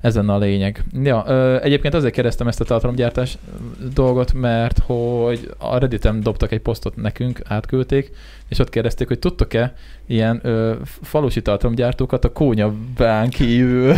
ez 0.01 0.15
lenne 0.15 0.33
a 0.33 0.37
lényeg. 0.37 0.83
Ja, 1.03 1.23
ö, 1.27 1.61
egyébként 1.61 1.93
azért 1.93 2.13
kérdeztem 2.13 2.47
ezt 2.47 2.61
a 2.61 2.63
tartalomgyártás 2.63 3.37
dolgot, 3.93 4.33
mert 4.33 4.79
hogy 4.85 5.53
a 5.57 5.77
Redditen 5.77 6.21
dobtak 6.21 6.51
egy 6.51 6.59
posztot 6.59 6.95
nekünk, 6.95 7.41
átküldték, 7.47 8.11
és 8.49 8.59
ott 8.59 8.69
kérdezték, 8.69 9.07
hogy 9.07 9.19
tudtok-e 9.19 9.73
ilyen 10.07 10.39
ö, 10.43 10.73
falusi 11.01 11.41
tartalomgyártókat 11.41 12.25
a 12.25 12.31
kónyabán 12.31 13.29
kívül. 13.29 13.93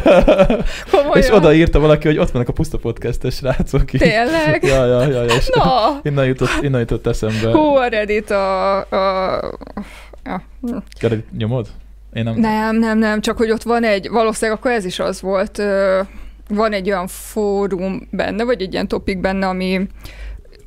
És 1.14 1.32
odaírta 1.32 1.80
valaki, 1.80 2.08
hogy 2.08 2.18
ott 2.18 2.32
vannak 2.32 2.48
a 2.50 2.54
puszta 2.54 2.78
podcastes 2.78 3.36
srácok 3.36 3.94
is. 3.94 4.00
Tényleg? 4.00 4.64
Ja, 4.64 4.86
ja, 4.86 5.08
ja, 5.08 5.24
ja. 5.24 5.34
És 5.36 5.50
Na, 5.56 6.00
innen, 6.04 6.26
jutott, 6.26 6.50
innen 6.62 6.80
jutott 6.80 7.08
eszembe. 7.08 7.52
hú, 7.52 7.76
a 7.76 7.88
Reddit 7.88 8.30
a... 8.30 8.78
a 8.78 9.58
ja. 10.24 10.84
Kered, 11.00 11.24
nyomod? 11.38 11.68
Én 12.14 12.24
nem. 12.24 12.36
Nem, 12.40 12.76
nem, 12.76 12.98
nem, 12.98 13.22
csak 13.22 13.38
hogy 13.38 13.52
ott 13.52 13.64
van 13.64 13.84
egy, 13.84 14.10
valószínűleg 14.10 14.60
akkor 14.60 14.72
ez 14.72 14.86
is 14.86 15.00
az 15.00 15.22
volt, 15.22 15.62
van 16.48 16.74
egy 16.74 16.88
olyan 16.90 17.08
fórum 17.08 18.08
benne, 18.12 18.44
vagy 18.44 18.62
egy 18.62 18.74
ilyen 18.74 18.88
topik 18.88 19.20
benne, 19.20 19.48
ami 19.48 19.88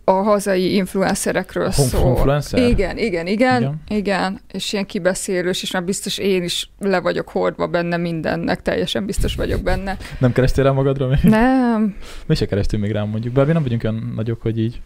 a 0.08 0.12
hazai 0.12 0.74
influencerekről 0.74 1.70
szól. 1.70 2.00
homefluencer? 2.00 2.58
Igen, 2.68 2.98
igen, 2.98 3.26
igen, 3.26 3.26
Igen. 3.26 3.56
igen, 3.56 3.80
igen, 3.88 4.40
és 4.52 4.72
ilyen 4.72 4.86
kibeszélős, 4.86 5.62
és 5.62 5.70
már 5.70 5.84
biztos 5.84 6.18
én 6.18 6.42
is 6.42 6.70
le 6.78 7.00
vagyok 7.00 7.28
hordva 7.28 7.66
benne 7.66 7.96
mindennek, 7.96 8.62
teljesen 8.62 9.06
biztos 9.06 9.34
vagyok 9.34 9.62
benne. 9.62 9.96
Nem 10.18 10.32
kerestél 10.32 10.64
rá 10.64 10.70
magadra 10.70 11.06
még? 11.06 11.18
Nem, 11.22 11.96
Mi 12.26 12.34
se 12.34 12.46
kerestünk 12.46 12.82
még 12.82 12.92
rám 12.92 13.08
mondjuk, 13.08 13.34
bár 13.34 13.46
mi 13.46 13.52
nem 13.52 13.62
vagyunk 13.62 13.82
olyan 13.84 14.12
nagyok, 14.16 14.42
hogy 14.42 14.58
így. 14.58 14.80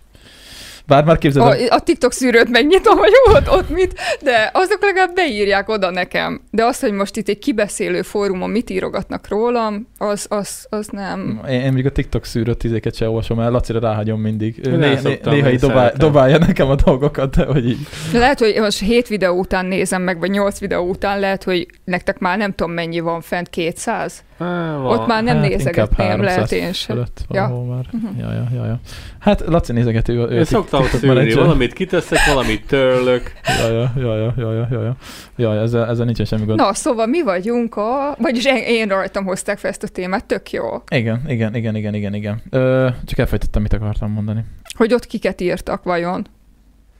Bár 0.91 1.05
már 1.05 1.19
képzeld, 1.19 1.47
el- 1.47 1.69
a, 1.69 1.75
a 1.75 1.81
TikTok 1.81 2.12
szűrőt 2.12 2.51
megnyitom, 2.51 2.99
hogy 2.99 3.12
ott, 3.35 3.51
ott 3.51 3.69
mit, 3.69 4.01
de 4.23 4.51
azok 4.53 4.83
legalább 4.83 5.15
beírják 5.15 5.69
oda 5.69 5.91
nekem. 5.91 6.41
De 6.51 6.65
azt, 6.65 6.81
hogy 6.81 6.93
most 6.93 7.17
itt 7.17 7.29
egy 7.29 7.39
kibeszélő 7.39 8.03
fórumon 8.03 8.51
mit 8.51 8.71
írogatnak 8.71 9.29
rólam, 9.29 9.89
az, 9.99 10.27
az, 10.29 10.67
az 10.69 10.89
nem. 10.89 11.41
Én, 11.49 11.61
én 11.61 11.73
még 11.73 11.87
a 11.87 11.91
TikTok 11.91 12.25
szűrött 12.25 12.59
tizéket 12.59 12.95
se 12.95 13.09
olvasom 13.09 13.41
el, 13.41 13.51
Lacira 13.51 13.81
ráhagyom 13.81 14.21
mindig. 14.21 14.57
Né, 14.62 14.99
né, 15.03 15.21
néha 15.25 15.51
így 15.51 15.61
dobál, 15.61 15.93
dobálja 15.97 16.39
nekem 16.39 16.69
a 16.71 16.75
dolgokat, 16.75 17.37
de 17.37 17.45
hogy 17.45 17.69
így. 17.69 17.87
Lehet, 18.12 18.39
hogy 18.39 18.57
most 18.61 18.81
7 18.81 19.09
videó 19.09 19.39
után 19.39 19.67
nézem 19.67 20.03
meg, 20.03 20.19
vagy 20.19 20.31
8 20.31 20.59
videó 20.59 20.89
után 20.89 21.21
lehet, 21.21 21.45
hogy 21.45 21.67
nektek 21.85 22.19
már 22.19 22.39
nem 22.39 22.55
tudom 22.55 22.73
mennyi 22.73 23.01
van 23.01 23.21
fent, 23.21 23.49
200? 23.49 24.23
Van. 24.49 24.87
Ott 24.87 25.07
már 25.07 25.23
nem 25.23 25.37
Hát 25.37 25.49
nézegetném, 25.49 26.07
lehet 26.23 26.39
300 26.39 26.53
én 26.53 26.73
sem. 26.73 26.97
Fölött 26.97 27.25
Ja. 27.29 27.49
már. 27.69 27.85
Mhm. 27.93 28.19
Ja, 28.21 28.33
ja, 28.33 28.47
ja, 28.55 28.67
ja. 28.67 28.81
Hát 29.19 29.41
Laci 29.47 29.73
nézegeti, 29.73 30.12
ő, 30.12 30.27
ő 30.29 30.37
Én 30.39 30.45
szoktam 30.45 30.85
szűrni, 30.85 31.07
menedzser. 31.09 31.39
valamit 31.43 31.73
kiteszek, 31.73 32.19
valamit 32.27 32.67
törlök. 32.67 33.33
Ja, 33.61 33.69
ja, 33.71 33.93
ja, 33.97 34.17
ja, 34.17 34.35
ja, 34.37 34.53
ja, 34.53 34.67
ja, 34.71 34.83
ja. 34.83 34.97
ja 35.37 35.61
ezzel, 35.61 35.87
ezzel 35.89 36.05
nincsen 36.05 36.27
semmi 36.27 36.45
gond. 36.45 36.59
Na, 36.59 36.75
szóval 36.75 37.07
mi 37.07 37.23
vagyunk 37.23 37.77
a... 37.77 38.17
Vagyis 38.19 38.45
én, 38.45 38.57
én 38.67 38.89
rajtam 38.89 39.25
hozták 39.25 39.59
fel 39.59 39.71
ezt 39.71 39.83
a 39.83 39.89
témát, 39.89 40.25
tök 40.25 40.51
jó. 40.51 40.65
Igen, 40.91 41.23
igen, 41.27 41.55
igen, 41.57 41.77
igen, 41.77 41.95
igen, 41.95 42.15
igen. 42.15 42.43
Ö, 42.51 42.89
csak 43.07 43.19
elfejtettem, 43.19 43.62
mit 43.62 43.73
akartam 43.73 44.11
mondani. 44.12 44.45
Hogy 44.77 44.95
ott 44.95 45.07
kiket 45.07 45.41
írtak 45.41 45.83
vajon? 45.83 46.27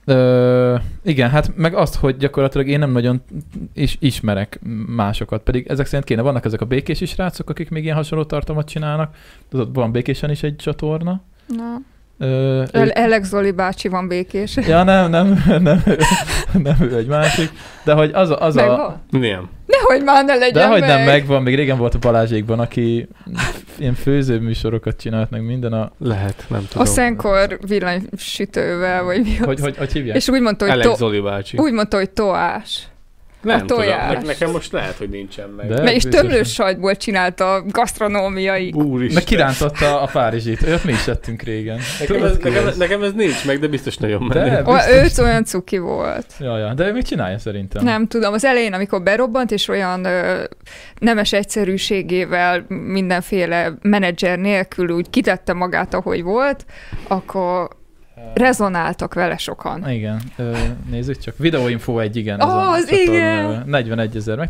Ö, 0.05 0.75
igen, 1.03 1.29
hát 1.29 1.51
meg 1.55 1.73
azt, 1.75 1.95
hogy 1.95 2.17
gyakorlatilag 2.17 2.67
én 2.67 2.79
nem 2.79 2.91
nagyon 2.91 3.21
is, 3.73 3.97
ismerek 3.99 4.59
másokat, 4.95 5.41
pedig 5.43 5.67
ezek 5.67 5.85
szerint 5.85 6.05
kéne, 6.05 6.21
vannak 6.21 6.45
ezek 6.45 6.61
a 6.61 6.65
békés 6.65 7.01
is 7.01 7.09
srácok, 7.09 7.49
akik 7.49 7.69
még 7.69 7.83
ilyen 7.83 7.95
hasonló 7.95 8.23
tartalmat 8.23 8.67
csinálnak, 8.69 9.15
ott 9.51 9.75
van 9.75 9.91
békésen 9.91 10.29
is 10.31 10.43
egy 10.43 10.55
csatorna. 10.55 11.21
Na. 11.47 11.75
Ö, 12.17 12.63
ő- 12.73 12.91
Alex 12.95 13.27
Zoli 13.27 13.51
bácsi 13.51 13.87
van 13.87 14.07
békés. 14.07 14.55
ja, 14.67 14.83
nem, 14.83 15.09
nem, 15.09 15.43
nem, 15.63 15.81
ő- 15.85 15.97
nem, 16.63 16.75
ő 16.81 16.95
egy 16.97 17.07
másik, 17.07 17.49
de 17.83 17.93
hogy 17.93 18.11
az 18.13 18.29
a, 18.29 18.37
az 18.41 18.55
a 18.57 18.61
Megvan? 18.61 19.01
Nem. 19.09 19.49
Nehogy 19.67 20.03
már 20.03 20.25
ne 20.25 20.33
legyen 20.35 20.53
de 20.53 20.67
hogy 20.67 20.79
meg. 20.79 20.89
nem 20.89 21.05
megvan, 21.05 21.41
még 21.43 21.55
régen 21.55 21.77
volt 21.77 21.93
a 21.95 21.99
Balázsékban, 21.99 22.59
aki 22.59 23.07
ilyen 23.77 23.93
főző 23.93 24.39
műsorokat 24.39 24.97
csinált, 24.99 25.29
meg 25.29 25.45
minden 25.45 25.73
a, 25.73 25.91
Lehet, 25.97 26.45
nem 26.49 26.65
tudom. 26.67 26.83
A 26.83 26.85
szenkor 26.85 27.59
villanysütővel, 27.67 29.03
vagy 29.03 29.21
mi 29.23 29.37
az? 29.39 29.45
hogy, 29.45 29.59
hogy, 29.59 29.77
hogy 29.77 29.91
hívják? 29.91 30.15
És 30.15 30.29
úgy 30.29 30.41
mondta, 30.41 30.71
hogy, 30.71 30.81
to- 30.81 30.97
Zoli 30.97 31.19
bácsi. 31.19 31.57
úgy 31.57 31.71
mondta, 31.73 31.97
hogy 31.97 32.09
toás. 32.09 32.87
Nem 33.41 33.55
a 33.55 33.59
tudom, 33.59 33.77
tojás. 33.77 34.13
ne- 34.13 34.21
nekem 34.21 34.51
most 34.51 34.71
lehet, 34.71 34.95
hogy 34.97 35.09
nincsen 35.09 35.49
meg. 35.49 35.67
De- 35.67 35.83
és 35.93 36.03
biztos. 36.03 36.21
tömlős 36.21 36.53
sajtból 36.53 36.95
csinálta 36.95 37.63
gasztronómiai. 37.67 38.71
Úristen. 38.71 39.13
Meg 39.13 39.23
kirántotta 39.23 40.01
a 40.01 40.05
Párizsit, 40.05 40.61
olyat 40.63 40.83
mi 40.83 40.91
is 40.91 41.03
tettünk 41.03 41.41
régen. 41.41 41.79
Nekem 41.99 42.23
ez, 42.23 42.37
nekem, 42.43 42.63
nekem 42.77 43.03
ez 43.03 43.13
nincs 43.13 43.45
meg, 43.45 43.59
de 43.59 43.67
biztos 43.67 43.97
nagyon 43.97 44.27
De- 44.27 44.39
menő. 44.39 44.61
O, 44.65 44.73
biztos. 44.73 45.17
ő 45.17 45.23
olyan 45.29 45.43
cuki 45.45 45.77
volt. 45.77 46.25
Ja, 46.39 46.57
ja, 46.57 46.73
de 46.73 46.87
ő 46.87 46.91
még 46.93 47.03
csinálja 47.03 47.37
szerintem. 47.39 47.83
Nem 47.83 48.07
tudom, 48.07 48.33
az 48.33 48.45
elején, 48.45 48.73
amikor 48.73 49.01
berobbant, 49.03 49.51
és 49.51 49.67
olyan 49.67 50.05
ö, 50.05 50.43
nemes 50.99 51.33
egyszerűségével 51.33 52.65
mindenféle 52.67 53.73
menedzser 53.81 54.37
nélkül 54.39 54.89
úgy 54.89 55.09
kitette 55.09 55.53
magát, 55.53 55.93
ahogy 55.93 56.23
volt, 56.23 56.65
akkor 57.07 57.67
rezonáltak 58.33 59.13
vele 59.13 59.37
sokan. 59.37 59.89
Igen, 59.89 60.21
nézzük 60.89 61.17
csak. 61.17 61.37
Videóinfo 61.37 61.99
egy, 61.99 62.15
igen. 62.15 62.39
ez 62.41 62.47
Ó, 62.47 62.49
a 62.49 62.71
az 62.71 62.91
igen. 62.91 63.45
neve. 63.45 63.63
41 63.65 64.15
ezer 64.15 64.37
meg 64.37 64.49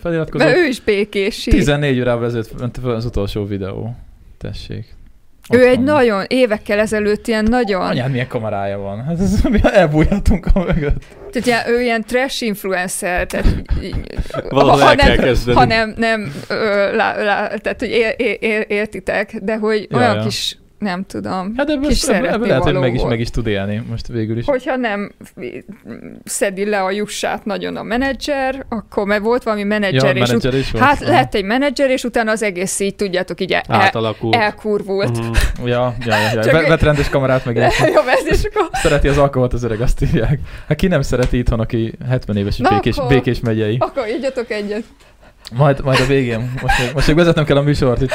feliratkozott. 0.00 0.46
De 0.48 0.56
ő 0.56 0.64
is 0.66 0.80
békési. 0.80 1.50
14 1.50 2.00
órával 2.00 2.26
ezelőtt 2.26 2.58
ment 2.58 2.78
fel 2.82 2.90
az 2.90 3.04
utolsó 3.04 3.44
videó. 3.46 3.96
Tessék. 4.38 4.94
Ott 5.48 5.56
Ő 5.58 5.66
egy 5.66 5.74
van. 5.74 5.84
nagyon, 5.84 6.24
évekkel 6.28 6.78
ezelőtt 6.78 7.26
ilyen 7.26 7.44
nagyon, 7.44 7.80
Anyád, 7.80 8.10
milyen 8.10 8.28
kamerája 8.28 8.78
van. 8.78 9.04
Hát 9.04 9.20
ez, 9.20 9.42
mi 9.42 9.60
elbújhatunk 9.62 10.46
a 10.52 10.58
mögött. 10.64 11.04
tehát 11.32 11.46
ilyen, 11.46 11.74
ő 11.78 11.82
ilyen 11.82 12.02
trash 12.04 12.42
influencer, 12.42 13.26
tehát 13.26 13.46
Valahol 14.48 14.80
ha 14.80 14.94
nem, 14.94 15.16
kezdeni. 15.16 15.56
ha 15.58 15.64
nem, 15.64 15.94
nem 15.96 16.32
ö, 16.48 16.96
lá, 16.96 17.22
lá, 17.24 17.46
tehát 17.56 17.78
hogy 17.78 17.88
ér, 17.88 18.14
ér, 18.16 18.36
ér, 18.40 18.64
értitek, 18.68 19.36
de 19.42 19.56
hogy 19.56 19.86
Ja, 19.90 19.96
olyan 19.98 20.14
ja. 20.16 20.22
kis, 20.22 20.58
nem 20.84 21.04
tudom, 21.06 21.52
Hát 21.56 21.68
ebből, 21.70 21.88
Kis 21.88 22.02
ebből, 22.02 22.46
lehet, 22.46 22.62
hogy 22.62 22.74
meg 22.74 22.92
is, 22.94 22.98
volt. 22.98 23.10
meg 23.10 23.20
is 23.20 23.30
tud 23.30 23.46
élni 23.46 23.82
most 23.90 24.06
végül 24.06 24.38
is. 24.38 24.44
hogyha 24.46 24.76
nem 24.76 25.12
szedi 26.24 26.64
le 26.64 26.82
a 26.82 26.90
jussát 26.90 27.44
nagyon 27.44 27.76
a 27.76 27.82
menedzser, 27.82 28.66
akkor 28.68 29.06
mert 29.06 29.22
volt 29.22 29.42
valami 29.42 29.62
menedzser, 29.62 30.16
ja, 30.16 30.22
és 30.22 30.22
ut- 30.22 30.26
menedzser 30.26 30.54
is 30.54 30.70
volt. 30.70 30.84
hát 30.84 31.02
Aha. 31.02 31.10
lett 31.12 31.34
egy 31.34 31.44
menedzser, 31.44 31.90
és 31.90 32.04
utána 32.04 32.30
az 32.30 32.42
egész 32.42 32.80
így, 32.80 32.94
tudjátok, 32.94 33.40
így 33.40 33.52
el, 33.52 33.62
Átalakul. 33.68 34.34
elkurvult. 34.34 35.18
Mhm. 35.18 35.32
Ja, 35.64 35.94
ja, 36.06 36.16
ja. 36.16 36.30
ja. 36.34 36.44
Csak 36.44 36.66
Vett 36.66 36.82
rendes 36.82 37.08
kamerát 37.08 37.44
meg. 37.44 37.56
Jobb 37.94 38.06
ez, 38.06 38.26
és 38.26 38.44
akkor 38.44 38.68
Szereti 38.72 39.08
az 39.08 39.18
alkoholt 39.18 39.52
az 39.52 39.62
öreg, 39.62 39.80
azt 39.80 40.02
írják. 40.02 40.38
Hát 40.68 40.76
ki 40.76 40.86
nem 40.86 41.02
szereti 41.02 41.38
itthon, 41.38 41.60
aki 41.60 41.92
70 42.08 42.36
éves 42.36 42.54
és 42.58 42.60
Na 42.60 42.68
békés, 42.74 42.96
akkor- 42.96 43.08
békés 43.08 43.40
megyei. 43.40 43.76
akkor 43.80 44.08
ígyatok 44.08 44.50
egyet. 44.50 44.82
Majd, 45.56 45.80
majd 45.84 46.00
a 46.00 46.06
végén. 46.06 46.52
Most 46.62 46.78
még, 46.78 46.90
most 46.94 47.06
még 47.06 47.16
vezetnem 47.16 47.44
kell 47.44 47.56
a 47.56 47.62
műsort 47.62 48.02
itt. 48.02 48.12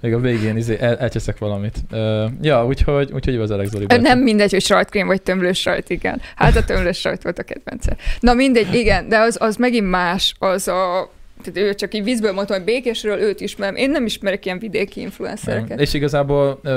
Még 0.00 0.14
a 0.14 0.18
végén 0.18 0.56
izé, 0.56 0.76
el, 0.80 0.96
elcseszek 0.96 1.38
valamit. 1.38 1.76
Uh, 1.90 2.24
ja, 2.40 2.66
úgyhogy, 2.66 3.10
úgyhogy 3.12 3.36
az 3.36 3.50
Alex 3.50 3.70
Zoli. 3.70 3.86
Nem 4.00 4.18
mindegy, 4.18 4.50
hogy 4.50 4.62
sajtkrém 4.62 5.06
vagy 5.06 5.22
tömlős 5.22 5.60
sajt, 5.60 5.90
igen. 5.90 6.20
Hát 6.36 6.56
a 6.56 6.64
tömlős 6.64 6.98
sajt 6.98 7.22
volt 7.22 7.38
a 7.38 7.42
kedvence. 7.42 7.96
Na 8.20 8.34
mindegy, 8.34 8.74
igen, 8.74 9.08
de 9.08 9.18
az, 9.18 9.36
az 9.40 9.56
megint 9.56 9.90
más, 9.90 10.34
az 10.38 10.68
a 10.68 11.10
tehát 11.42 11.68
ő 11.70 11.74
csak 11.74 11.94
így 11.94 12.04
vízből 12.04 12.32
mondtam, 12.32 12.56
hogy 12.56 12.64
békésről 12.66 13.18
őt 13.18 13.40
ismerem. 13.40 13.74
Én 13.74 13.90
nem 13.90 14.04
ismerek 14.04 14.44
ilyen 14.46 14.58
vidéki 14.58 15.00
influencereket. 15.00 15.80
És 15.80 15.94
igazából 15.94 16.60
uh, 16.64 16.72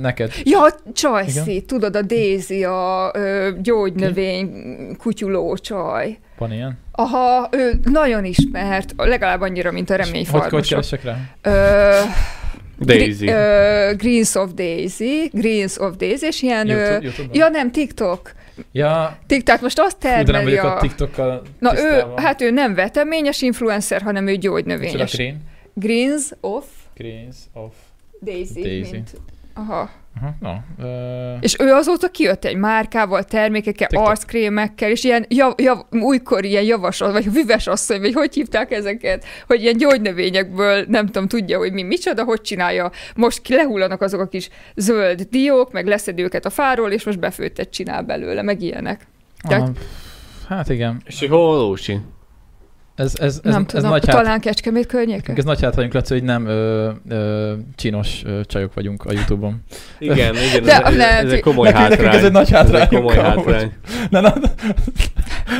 neked 0.00 0.32
Ja, 0.44 0.66
Csajci, 0.92 1.50
Igen? 1.50 1.66
tudod, 1.66 1.96
a 1.96 2.02
Daisy, 2.02 2.64
a 2.64 3.10
ö, 3.14 3.50
gyógynövény 3.62 4.50
kutyuló 4.98 5.56
csaj. 5.56 6.18
van 6.38 6.52
ilyen? 6.52 6.78
Aha, 6.92 7.48
ő 7.52 7.72
nagyon 7.84 8.24
ismert, 8.24 8.92
legalább 8.96 9.40
annyira, 9.40 9.72
mint 9.72 9.90
a 9.90 9.96
Hogy, 10.30 10.50
hogy 10.50 10.68
keresek 10.68 11.04
rá? 11.04 11.16
Ö, 11.42 12.00
Daisy. 12.78 13.24
Gri- 13.24 13.34
ö, 13.34 13.92
Greens 13.96 14.34
of 14.34 14.50
Daisy, 14.54 15.28
Greens 15.32 15.78
of 15.78 15.96
Daisy, 15.96 16.26
és 16.26 16.42
ilyen... 16.42 16.68
ö, 16.68 16.72
YouTube, 16.74 17.04
YouTube-on? 17.04 17.34
ja, 17.36 17.48
nem, 17.48 17.70
TikTok. 17.70 18.32
ja 18.72 19.18
TikTok 19.26 19.60
most 19.60 19.78
azt 19.78 19.96
fú, 20.00 20.08
de 20.08 20.14
nem 20.14 20.24
termeli 20.24 20.44
vagyok 20.44 20.64
a 20.64 20.76
a... 20.76 20.80
TikTokkal 20.80 21.42
Na 21.58 21.78
ő, 21.78 22.04
hát 22.16 22.40
ő 22.40 22.50
nem 22.50 22.74
veteményes 22.74 23.42
influencer, 23.42 24.02
hanem 24.02 24.26
ő 24.26 24.34
gyógynövényes. 24.36 25.12
Green? 25.12 25.40
Greens 25.74 26.30
of 26.40 26.64
Greens 26.94 27.36
of... 27.52 27.72
Daisy. 28.20 28.60
Daisy. 28.62 28.90
Mint. 28.90 29.10
Aha. 29.54 29.90
Aha, 30.20 30.34
na. 30.40 30.64
Uh, 30.78 31.36
És 31.40 31.56
ő 31.58 31.72
azóta 31.72 32.08
kijött 32.08 32.44
egy 32.44 32.56
márkával, 32.56 33.22
termékekkel, 33.24 33.86
TikTok. 33.88 34.08
arckrémekkel, 34.08 34.90
és 34.90 35.04
ilyen 35.04 35.26
jav, 35.28 35.52
jav, 35.56 35.78
újkor 35.90 36.44
ilyen 36.44 36.62
javasol, 36.62 37.12
vagy 37.12 37.32
vives 37.32 37.66
asszony, 37.66 38.00
vagy 38.00 38.12
hogy 38.12 38.34
hívták 38.34 38.70
ezeket, 38.70 39.24
hogy 39.46 39.62
ilyen 39.62 39.76
gyógynövényekből 39.76 40.84
nem 40.88 41.06
tudom, 41.06 41.28
tudja, 41.28 41.58
hogy 41.58 41.72
mi 41.72 41.82
micsoda, 41.82 42.24
hogy 42.24 42.40
csinálja. 42.40 42.90
Most 43.14 43.42
ki 43.42 43.54
lehullanak 43.54 44.00
azok 44.00 44.20
a 44.20 44.28
kis 44.28 44.48
zöld 44.74 45.20
diók, 45.30 45.72
meg 45.72 45.86
leszed 45.86 46.18
őket 46.18 46.44
a 46.44 46.50
fáról, 46.50 46.90
és 46.90 47.04
most 47.04 47.18
befőttet 47.18 47.70
csinál 47.70 48.02
belőle, 48.02 48.42
meg 48.42 48.62
ilyenek. 48.62 49.06
Tehát- 49.48 49.60
aha, 49.68 49.72
hát 50.48 50.68
igen. 50.68 51.00
És 51.06 51.18
hogy 51.18 51.28
hol 51.28 51.56
Lósi? 51.56 51.98
Ez, 52.96 53.12
ez, 53.18 53.40
ez, 53.44 53.52
nem 53.52 53.60
ez, 53.60 53.66
tudom, 53.66 53.90
nagy 53.90 54.06
hát, 54.06 54.16
talán 54.16 54.40
Kecskemét 54.40 54.86
környéken? 54.86 55.36
ez 55.36 55.44
nagy 55.44 55.60
hátrányunk 55.62 55.94
Laci, 55.94 56.12
hogy 56.12 56.22
nem 56.22 56.46
ö, 56.46 56.90
ö, 57.08 57.52
csinos 57.74 58.22
ö, 58.24 58.40
csajok 58.44 58.74
vagyunk 58.74 59.04
a 59.04 59.12
Youtube-on. 59.12 59.62
Igen, 59.98 60.34
igen, 60.34 60.62
De 60.62 60.72
ez, 60.82 60.86
ez, 60.90 60.96
lehet, 60.96 61.24
ez 61.24 61.32
egy 61.32 61.40
komoly 61.40 61.68
Nekünk- 61.70 61.88
nekünk 61.88 62.00
hátrány. 62.08 62.18
ez 62.18 62.24
egy 62.24 62.32
nagy 62.32 62.50
hátrány, 62.50 62.80
Ez 62.80 62.88
egy 62.90 62.96
komoly 62.96 63.14
hátrány. 63.16 63.72
Na, 64.10 64.20
na. 64.20 64.32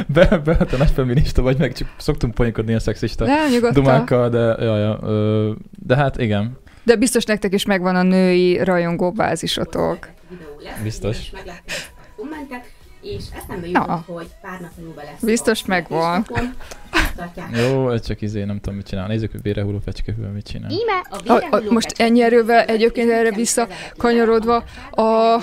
Be, 0.06 0.38
be, 0.44 0.56
te 0.56 0.76
nagy 0.76 0.90
feminista 0.90 1.42
vagy, 1.42 1.58
meg 1.58 1.72
csak 1.72 1.88
szoktunk 1.96 2.34
poénkodni 2.34 2.74
a 2.74 2.80
szexista 2.80 3.24
Nem, 3.24 3.72
dumákkal, 3.72 4.28
de, 4.28 4.38
ja, 4.64 4.78
ja, 4.78 4.98
ö, 5.02 5.50
de 5.86 5.96
hát 5.96 6.20
igen. 6.20 6.58
De 6.82 6.96
biztos 6.96 7.24
nektek 7.24 7.54
is 7.54 7.64
megvan 7.64 7.96
a 7.96 8.02
női 8.02 8.64
rajongó 8.64 9.10
bázisotok. 9.12 10.08
lesz, 10.62 10.78
Biztos. 10.82 11.30
kommentet, 12.16 12.64
és 13.02 13.22
eszembe 13.42 13.66
jutott, 13.66 14.04
hogy 14.06 14.26
pár 14.42 14.60
napon 14.60 14.84
múlva 14.84 15.00
lesz 15.02 15.22
Biztos 15.22 15.64
megvan. 15.66 16.26
Tartják. 17.16 17.48
Jó, 17.56 17.90
ez 17.90 18.06
csak 18.06 18.20
izé, 18.20 18.44
nem 18.44 18.56
tudom 18.60 18.74
mit 18.74 18.86
csinál. 18.86 19.06
Nézzük, 19.06 19.30
hogy 19.30 19.42
vérehuló 19.42 19.78
fecskehűvel 19.84 20.30
mit 20.30 20.46
csinál. 20.46 20.70
Íme 20.70 21.02
a 21.10 21.32
A- 21.32 21.56
a- 21.56 21.62
most 21.72 21.94
ennyi 21.96 22.22
erővel 22.22 22.64
egyébként 22.64 23.10
erre 23.10 23.30
vissza 23.30 23.68
kanyarodva, 23.96 24.64
a- 24.90 25.42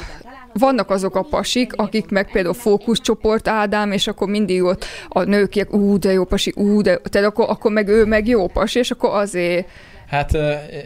vannak 0.53 0.89
azok 0.89 1.15
a 1.15 1.22
pasik, 1.22 1.73
akik 1.76 2.10
meg 2.10 2.31
például 2.31 2.53
fókuszcsoport 2.53 3.48
Ádám, 3.48 3.91
és 3.91 4.07
akkor 4.07 4.27
mindig 4.27 4.64
ott 4.64 4.85
a 5.07 5.23
nők 5.23 5.56
ilyen, 5.56 5.68
ú, 5.72 5.98
de 5.98 6.11
jó 6.11 6.23
pasi, 6.26 6.53
ú, 6.56 6.81
de, 6.81 6.98
tehát 6.98 7.27
akkor, 7.27 7.45
akkor 7.49 7.72
meg 7.72 7.88
ő 7.88 8.06
meg 8.06 8.27
jó 8.27 8.48
pasi, 8.48 8.80
és 8.80 8.91
akkor 8.91 9.10
azért 9.14 9.68
Hát 10.07 10.31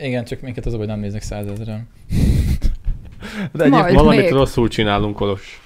igen, 0.03 0.25
csak 0.25 0.41
minket 0.41 0.65
az 0.65 0.75
baj, 0.75 0.85
nem 0.85 0.99
néznek 0.99 1.21
százezeren. 1.21 1.87
De 3.51 3.67
Majd. 3.67 3.73
egyébként 3.73 3.99
Valamit 3.99 4.19
még. 4.21 4.31
rosszul 4.31 4.67
csinálunk, 4.67 5.15
Kolos. 5.15 5.61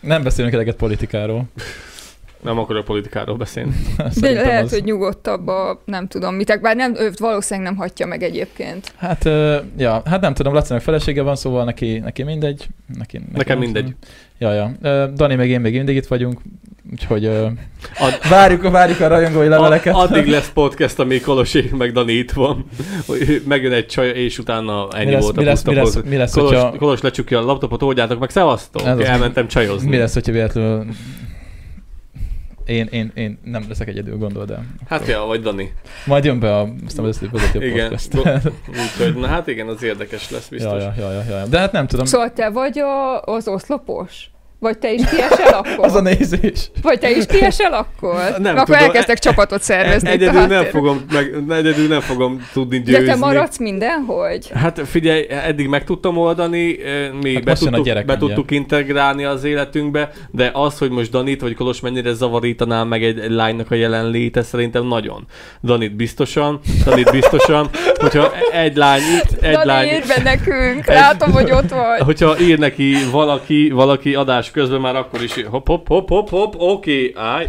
nem 0.00 0.22
beszélünk 0.22 0.54
eleget 0.54 0.76
politikáról. 0.76 1.44
Nem 2.42 2.58
akarok 2.58 2.84
politikáról 2.84 3.36
beszélni. 3.36 3.72
De 4.20 4.32
lehet, 4.32 4.64
az- 4.64 4.70
hogy 4.70 4.84
nyugodtabb 4.84 5.46
a, 5.46 5.82
nem 5.84 6.06
tudom 6.06 6.34
mitek, 6.34 6.60
bár 6.60 6.76
nem, 6.76 6.94
őt 6.98 7.18
valószínűleg 7.18 7.68
nem 7.70 7.78
hagyja 7.78 8.06
meg 8.06 8.22
egyébként. 8.22 8.92
Hát, 8.96 9.24
ö, 9.24 9.56
ja, 9.78 10.02
hát 10.04 10.20
nem 10.20 10.34
tudom, 10.34 10.52
Lacinak 10.54 10.82
felesége 10.82 11.22
van, 11.22 11.36
szóval 11.36 11.64
neki, 11.64 11.98
neki 11.98 12.22
mindegy. 12.22 12.66
Neki, 12.98 13.18
neki 13.18 13.30
Nekem 13.36 13.58
nem 13.58 13.64
mindegy. 13.70 13.94
Ja, 14.38 14.52
ja. 14.52 14.72
Ö, 14.82 15.06
Dani 15.14 15.34
meg 15.34 15.48
én 15.48 15.60
még 15.60 15.72
mindig 15.76 15.96
itt 15.96 16.06
vagyunk, 16.06 16.40
úgyhogy 16.92 17.24
ö, 17.24 17.46
Ad, 17.98 18.28
várjuk, 18.28 18.70
várjuk 18.70 19.00
a 19.00 19.06
rajongói 19.06 19.48
leveleket. 19.48 19.94
a, 19.94 19.98
addig 19.98 20.26
lesz 20.26 20.50
podcast, 20.54 20.98
amíg 20.98 21.22
Kolosék 21.22 21.76
meg 21.76 21.92
Dani 21.92 22.12
itt 22.12 22.30
van. 22.32 22.64
Hogy 23.06 23.42
Megjön 23.48 23.72
egy 23.72 23.86
csaj, 23.86 24.08
és 24.08 24.38
utána 24.38 24.88
ennyi 24.92 25.04
mi 25.04 25.12
lesz, 25.12 25.22
volt 25.22 25.36
mi 25.36 25.42
a 25.42 25.46
lesz, 25.46 25.62
puszta 25.62 25.70
mi 25.70 25.76
lesz, 25.76 26.00
mi 26.08 26.16
lesz, 26.16 26.32
Kolos, 26.32 26.50
hogyha, 26.50 26.76
Kolos 26.78 27.00
lecsukja 27.00 27.38
a 27.38 27.44
laptopot, 27.44 27.82
oldjátok 27.82 28.18
meg, 28.18 28.30
szevasztok! 28.30 28.82
Elmentem 29.02 29.48
csajozni. 29.48 29.88
mi 29.88 29.96
lesz, 29.96 30.14
hogyha 30.14 30.32
véletlenül 30.32 30.86
én, 32.66 32.88
én, 32.90 33.10
én 33.14 33.38
nem 33.44 33.64
leszek 33.68 33.88
egyedül, 33.88 34.16
gondol, 34.16 34.44
de 34.44 34.58
Hát 34.88 35.06
ja, 35.06 35.20
vagy 35.20 35.40
Dani. 35.40 35.72
majd 36.06 36.24
jön 36.24 36.40
be 36.40 36.56
a, 36.56 36.68
aztán 36.86 37.04
az 37.04 37.20
vezető 37.30 37.66
Igen. 37.66 37.88
podcast. 37.88 38.14
Úgyhogy, 38.68 39.14
na 39.20 39.26
hát 39.26 39.46
igen, 39.46 39.68
az 39.68 39.82
érdekes 39.82 40.30
lesz 40.30 40.48
biztos. 40.48 40.82
ja, 40.82 40.94
ja, 40.98 41.10
ja, 41.12 41.22
ja, 41.28 41.38
ja, 41.38 41.46
De 41.46 41.58
hát 41.58 41.72
nem 41.72 41.86
tudom, 41.86 42.04
Szóval 42.04 42.32
te 42.32 42.50
vagy 42.50 42.78
a, 42.78 43.22
az 43.22 43.48
oszlopos? 43.48 44.30
Vagy 44.62 44.78
te 44.78 44.92
is 44.92 45.02
kiesel 45.10 45.52
akkor? 45.54 45.84
az 45.84 45.94
a 45.94 46.00
nézés. 46.00 46.70
Vagy 46.82 46.98
te 46.98 47.10
is 47.10 47.26
kiesel 47.26 47.72
akkor? 47.72 48.14
Nem 48.38 48.56
akkor 48.56 48.64
tudom. 48.64 48.80
elkezdtek 48.82 49.18
csapatot 49.18 49.62
szervezni. 49.62 50.08
itt 50.12 50.14
a 50.14 50.24
Egyedül 50.24 50.46
nem, 50.46 50.64
fogom, 50.64 51.04
meg, 51.12 51.34
egyedül 51.50 51.88
nem 51.88 52.00
fogom 52.00 52.46
tudni 52.52 52.78
De 52.78 52.90
győzni. 52.90 53.06
te 53.06 53.14
maradsz 53.16 53.58
mindenhogy? 53.58 54.50
Hát 54.54 54.80
figyelj, 54.84 55.26
eddig 55.28 55.68
meg 55.68 55.84
tudtam 55.84 56.16
oldani, 56.16 56.82
eh, 56.84 57.10
mi 57.22 57.34
Hát 57.34 57.44
be, 57.44 57.54
tudtuk, 57.54 57.84
gyerek 57.84 58.04
be 58.06 58.12
mindjárt. 58.12 58.34
tudtuk 58.34 58.50
integrálni 58.50 59.24
az 59.24 59.44
életünkbe, 59.44 60.10
de 60.30 60.50
az, 60.52 60.78
hogy 60.78 60.90
most 60.90 61.10
Danit 61.10 61.40
vagy 61.40 61.54
Kolos 61.54 61.80
mennyire 61.80 62.12
zavarítaná 62.12 62.82
meg 62.84 63.04
egy, 63.04 63.18
egy 63.18 63.30
lánynak 63.30 63.70
a 63.70 63.74
jelenléte, 63.74 64.42
szerintem 64.42 64.86
nagyon. 64.86 65.26
Danit 65.62 65.96
biztosan, 65.96 66.60
Danit 66.84 67.10
biztosan, 67.10 67.68
hogyha 67.94 68.32
egy 68.52 68.76
lány 68.76 69.00
itt, 69.00 69.42
egy 69.42 69.52
Dani, 69.52 69.66
lány... 69.66 69.86
írd 69.86 70.06
be 70.06 70.20
nekünk, 70.22 70.86
látom, 70.86 71.32
hogy 71.32 71.50
ott 71.50 71.70
vagy. 71.70 72.00
Hogyha 72.00 72.40
ír 72.40 72.58
neki 72.58 72.94
valaki, 73.10 73.70
valaki 73.70 74.14
adás 74.14 74.50
közben 74.52 74.80
már 74.80 74.96
akkor 74.96 75.22
is 75.22 75.42
hopp, 75.44 75.66
hopp, 75.66 75.86
hopp, 75.86 76.08
hopp, 76.08 76.28
hopp, 76.28 76.54
oké, 76.56 77.12
állj. 77.16 77.48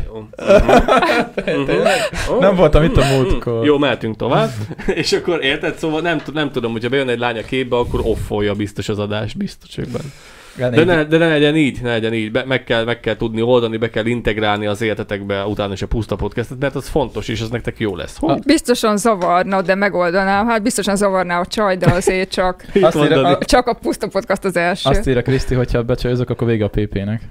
Oh. 2.30 2.40
Nem 2.40 2.56
voltam 2.56 2.84
itt 2.84 2.98
a 2.98 3.06
múltkor. 3.06 3.66
Jó, 3.66 3.78
mehetünk 3.78 4.16
tovább. 4.16 4.50
És 5.02 5.14
akkor 5.14 5.44
érted? 5.44 5.78
Szóval 5.78 6.02
nem, 6.02 6.22
nem 6.34 6.52
tudom, 6.52 6.72
hogyha 6.72 6.90
bejön 6.90 7.10
egy 7.10 7.20
lány 7.20 7.38
a 7.38 7.42
képbe, 7.42 7.78
akkor 7.78 8.00
offolja 8.04 8.54
biztos 8.54 8.90
az 8.90 9.00
adást, 9.00 9.38
biztos 9.38 9.76
benne. 9.76 10.10
De 10.58 10.84
ne, 10.84 11.04
de 11.04 11.18
ne 11.18 11.28
legyen 11.28 11.56
így, 11.56 11.82
ne 11.82 11.90
legyen 11.90 12.14
így. 12.14 12.32
Be, 12.32 12.44
meg, 12.46 12.64
kell, 12.64 12.84
meg 12.84 13.00
kell 13.00 13.16
tudni 13.16 13.42
oldani, 13.42 13.78
be 13.78 13.90
kell 13.90 14.06
integrálni 14.06 14.66
az 14.66 14.82
életetekbe 14.82 15.46
utána 15.46 15.74
is 15.74 15.82
a 15.82 15.88
puszta 15.88 16.16
podcastet, 16.16 16.60
mert 16.60 16.76
az 16.76 16.88
fontos, 16.88 17.28
és 17.28 17.42
az 17.42 17.50
nektek 17.50 17.80
jó 17.80 17.96
lesz. 17.96 18.18
Hogy? 18.20 18.40
Biztosan 18.46 18.98
zavarna, 18.98 19.62
de 19.62 19.76
megoldanám. 19.76 20.48
Hát 20.48 20.62
biztosan 20.62 20.96
zavarná 20.96 21.40
a 21.40 21.46
csaj, 21.46 21.78
de 21.78 21.92
azért 21.92 22.32
csak, 22.32 22.66
Azt 22.82 22.98
Dani. 22.98 23.14
a- 23.14 23.38
csak 23.46 23.68
a 23.68 23.74
puszta 23.74 24.08
podcast 24.08 24.44
az 24.46 24.56
első. 24.58 24.90
Azt 24.90 25.08
írja 25.08 25.22
Kriszti, 25.22 25.56
hogyha 25.56 25.84
becsajozok, 25.84 26.30
akkor 26.30 26.48
vége 26.48 26.66
a 26.66 26.70
PP-nek. 26.70 27.22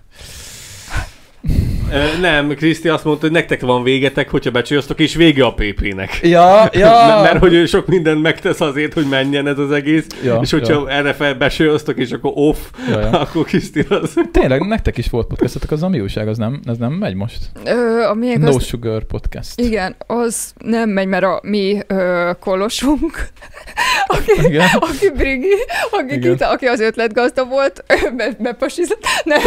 Nem, 2.20 2.48
Kriszti 2.48 2.88
azt 2.88 3.04
mondta, 3.04 3.22
hogy 3.24 3.34
nektek 3.34 3.60
van 3.60 3.82
végetek, 3.82 4.30
hogyha 4.30 4.50
becsajoztok, 4.50 5.00
és 5.00 5.14
vége 5.14 5.44
a 5.44 5.54
PP-nek. 5.54 6.20
Ja, 6.22 6.68
ja. 6.72 7.20
Mert 7.22 7.38
hogy 7.38 7.54
ő 7.54 7.66
sok 7.66 7.86
mindent 7.86 8.22
megtesz 8.22 8.60
azért, 8.60 8.92
hogy 8.92 9.06
menjen 9.08 9.46
ez 9.46 9.58
az 9.58 9.70
egész, 9.70 10.06
Ja, 10.24 10.38
és 10.42 10.50
hogyha 10.50 10.72
ja. 10.72 10.90
erre 10.90 11.12
fel 11.12 11.34
besajoztok, 11.34 11.98
és 11.98 12.10
akkor 12.10 12.32
off, 12.34 12.58
Ja, 12.90 13.00
ja. 13.00 13.10
akkor 13.20 13.44
Kriszti 13.44 13.84
az... 13.88 14.14
Tényleg, 14.30 14.66
nektek 14.66 14.98
is 14.98 15.10
volt 15.10 15.26
podcastotok, 15.26 15.70
az 15.70 15.82
a 15.82 15.88
mi 15.88 16.00
újság, 16.00 16.28
az 16.28 16.38
nem, 16.38 16.60
ez 16.64 16.76
nem 16.76 16.92
megy 16.92 17.14
most? 17.14 17.38
Ö, 17.64 18.02
a 18.02 18.14
miénk 18.14 18.42
No 18.42 18.54
az, 18.54 18.64
Sugar 18.64 19.04
Podcast. 19.04 19.60
igen, 19.60 19.96
az 20.06 20.52
nem 20.58 20.90
megy, 20.90 21.06
mert 21.06 21.24
a 21.24 21.40
mi 21.42 21.78
ö, 21.86 22.30
kolosunk, 22.40 23.28
aki, 24.06 24.32
Igen. 24.44 24.68
aki 24.72 25.10
Brigi, 25.16 25.54
aki, 25.90 26.14
Igen. 26.14 26.32
kita, 26.32 26.48
aki 26.50 26.66
az 26.66 26.80
ötletgazda 26.80 27.44
volt, 27.44 27.84
be, 28.16 28.36
bepasizott. 28.38 29.04
Nem, 29.24 29.40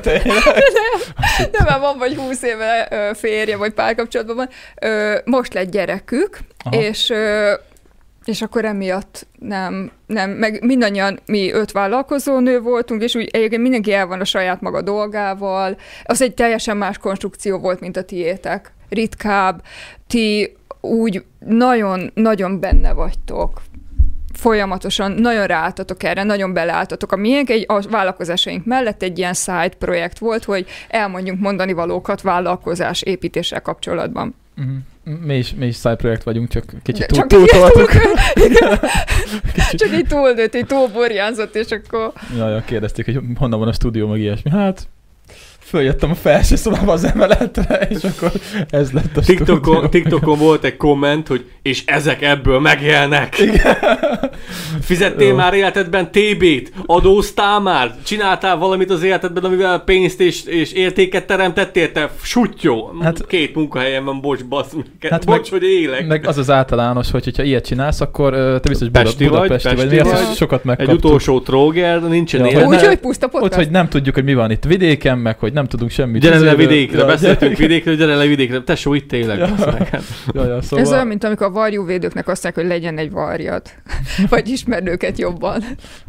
Tényleg? 0.00 0.26
nem, 0.26 1.21
már 1.68 1.80
van 1.80 1.98
vagy 1.98 2.16
húsz 2.16 2.42
éve 2.42 2.88
férje, 3.14 3.56
vagy 3.56 3.72
párkapcsolatban 3.72 4.36
van. 4.36 4.48
Most 5.24 5.54
lett 5.54 5.70
gyerekük, 5.70 6.38
Aha. 6.64 6.82
és 6.82 7.12
és 8.24 8.42
akkor 8.42 8.64
emiatt 8.64 9.26
nem, 9.38 9.90
nem, 10.06 10.30
meg 10.30 10.64
mindannyian 10.64 11.18
mi 11.26 11.52
öt 11.52 11.72
vállalkozó 11.72 12.38
nő 12.38 12.60
voltunk, 12.60 13.02
és 13.02 13.14
úgy 13.14 13.28
egyébként 13.32 13.62
mindenki 13.62 13.92
el 13.92 14.06
van 14.06 14.20
a 14.20 14.24
saját 14.24 14.60
maga 14.60 14.82
dolgával. 14.82 15.76
Az 16.04 16.22
egy 16.22 16.34
teljesen 16.34 16.76
más 16.76 16.98
konstrukció 16.98 17.58
volt, 17.58 17.80
mint 17.80 17.96
a 17.96 18.02
tiétek. 18.02 18.72
Ritkább, 18.88 19.62
ti 20.06 20.56
úgy 20.80 21.24
nagyon-nagyon 21.38 22.60
benne 22.60 22.92
vagytok 22.92 23.62
folyamatosan 24.42 25.12
nagyon 25.12 25.46
ráálltatok 25.46 26.02
erre, 26.02 26.22
nagyon 26.22 26.52
beleálltatok. 26.52 27.12
A 27.12 27.16
miénk 27.16 27.50
egy, 27.50 27.64
a 27.68 27.80
vállalkozásaink 27.90 28.64
mellett 28.64 29.02
egy 29.02 29.18
ilyen 29.18 29.34
side 29.34 29.72
projekt 29.78 30.18
volt, 30.18 30.44
hogy 30.44 30.66
elmondjunk 30.88 31.40
mondani 31.40 31.72
valókat 31.72 32.22
vállalkozás 32.22 33.02
építéssel 33.02 33.60
kapcsolatban. 33.62 34.34
Mhm. 34.54 34.70
Mi 35.26 35.36
is, 35.36 35.54
mi 35.54 35.66
is 35.66 35.76
side 35.76 35.96
projekt 35.96 36.22
vagyunk, 36.22 36.48
csak 36.48 36.64
kicsit 36.82 37.06
túl, 37.06 37.18
csak 37.18 37.26
túl 37.26 37.44
igen, 37.52 37.60
toltuk. 37.72 37.90
igen. 38.34 38.78
Csak 39.70 39.92
így 39.92 40.06
túlnőtt, 40.06 40.54
így 40.54 40.66
túlborjánzott, 40.66 41.54
és 41.54 41.70
akkor 41.70 42.12
Ja, 42.36 42.48
ja, 42.48 42.62
kérdezték, 42.64 43.04
hogy 43.04 43.20
honnan 43.38 43.58
van 43.58 43.68
a 43.68 43.72
stúdió, 43.72 44.08
meg 44.08 44.20
ilyesmi. 44.20 44.50
Hát, 44.50 44.88
följöttem 45.64 46.10
a 46.10 46.14
felső 46.14 46.56
szobába 46.56 46.92
az 46.92 47.04
emeletre, 47.04 47.78
és 47.90 48.02
akkor 48.02 48.32
ez 48.70 48.90
lett 48.92 49.16
a 49.16 49.20
TikTokon, 49.20 49.74
stúdió. 49.74 49.88
TikTokon 49.88 50.38
volt 50.38 50.64
egy 50.64 50.76
komment, 50.76 51.26
hogy 51.26 51.44
és 51.62 51.82
ezek 51.86 52.22
ebből 52.22 52.60
megélnek. 52.60 53.34
Fizettél 54.80 55.28
Jó. 55.28 55.34
már 55.34 55.54
életedben 55.54 56.10
TB-t? 56.10 56.72
Adóztál 56.86 57.60
már? 57.60 57.94
Csináltál 58.04 58.56
valamit 58.56 58.90
az 58.90 59.02
életedben, 59.02 59.44
amivel 59.44 59.78
pénzt 59.78 60.20
és, 60.20 60.44
és 60.44 60.72
értéket 60.72 61.26
teremtettél? 61.26 61.92
Te 61.92 62.10
sutyó. 62.22 62.94
Hát, 63.02 63.26
Két 63.26 63.54
munkahelyen 63.54 64.04
van, 64.04 64.20
bocs, 64.20 64.44
bassz. 64.44 64.72
Hát 65.10 65.24
bocs, 65.26 65.50
meg- 65.50 65.60
hogy 65.60 65.70
élek. 65.70 66.06
Meg 66.06 66.26
az 66.26 66.38
az 66.38 66.50
általános, 66.50 67.10
hogy 67.10 67.24
hogyha 67.24 67.42
ilyet 67.42 67.66
csinálsz, 67.66 68.00
akkor 68.00 68.32
te 68.32 68.68
biztos 68.68 68.88
Pesti 68.92 69.24
Buda, 69.24 69.38
vagy, 69.38 69.48
Budapesti 69.48 69.74
vagy, 69.74 69.88
Pesti 69.96 70.10
azt 70.12 70.26
vagy. 70.26 70.36
sokat 70.36 70.58
Egy 70.60 70.64
megkaptuk. 70.66 70.94
utolsó 71.04 71.40
tróger, 71.40 72.02
nincsen 72.02 72.40
Ja, 72.40 72.46
ja, 72.46 72.52
hogy 72.52 72.58
élet. 72.62 72.74
Úgy, 72.74 72.80
ne- 72.82 72.88
hogy 72.88 72.98
puszta 72.98 73.26
Ott, 73.26 73.32
podcast. 73.32 73.54
hogy 73.54 73.70
nem 73.70 73.88
tudjuk, 73.88 74.14
hogy 74.14 74.24
mi 74.24 74.34
van 74.34 74.50
itt 74.50 74.64
vidéken, 74.64 75.18
meg 75.18 75.38
hogy 75.38 75.51
nem 75.52 75.66
tudunk 75.66 75.90
semmit. 75.90 76.22
Gyere 76.22 76.38
le 76.38 76.54
vidékre, 76.54 76.98
Ja, 76.98 77.06
beszéltünk 77.06 77.56
vidékre, 77.56 77.94
gyere 77.94 78.14
le 78.14 78.26
vidékre. 78.26 78.62
Tesó, 78.62 78.94
itt 78.94 79.12
élek. 79.12 79.38
Ja. 79.38 79.54
Ja, 80.34 80.44
ja, 80.44 80.56
Ez 80.56 80.66
szóval, 80.66 80.86
olyan, 80.86 81.06
mint 81.06 81.24
amikor 81.24 81.46
a 81.46 81.50
varjúvédőknek 81.50 82.28
azt 82.28 82.42
mondják, 82.42 82.66
hogy 82.66 82.76
legyen 82.76 82.98
egy 82.98 83.10
varjad. 83.10 83.62
Vagy 84.30 84.48
ismerd 84.48 84.86
őket 84.86 85.18
jobban. 85.18 85.62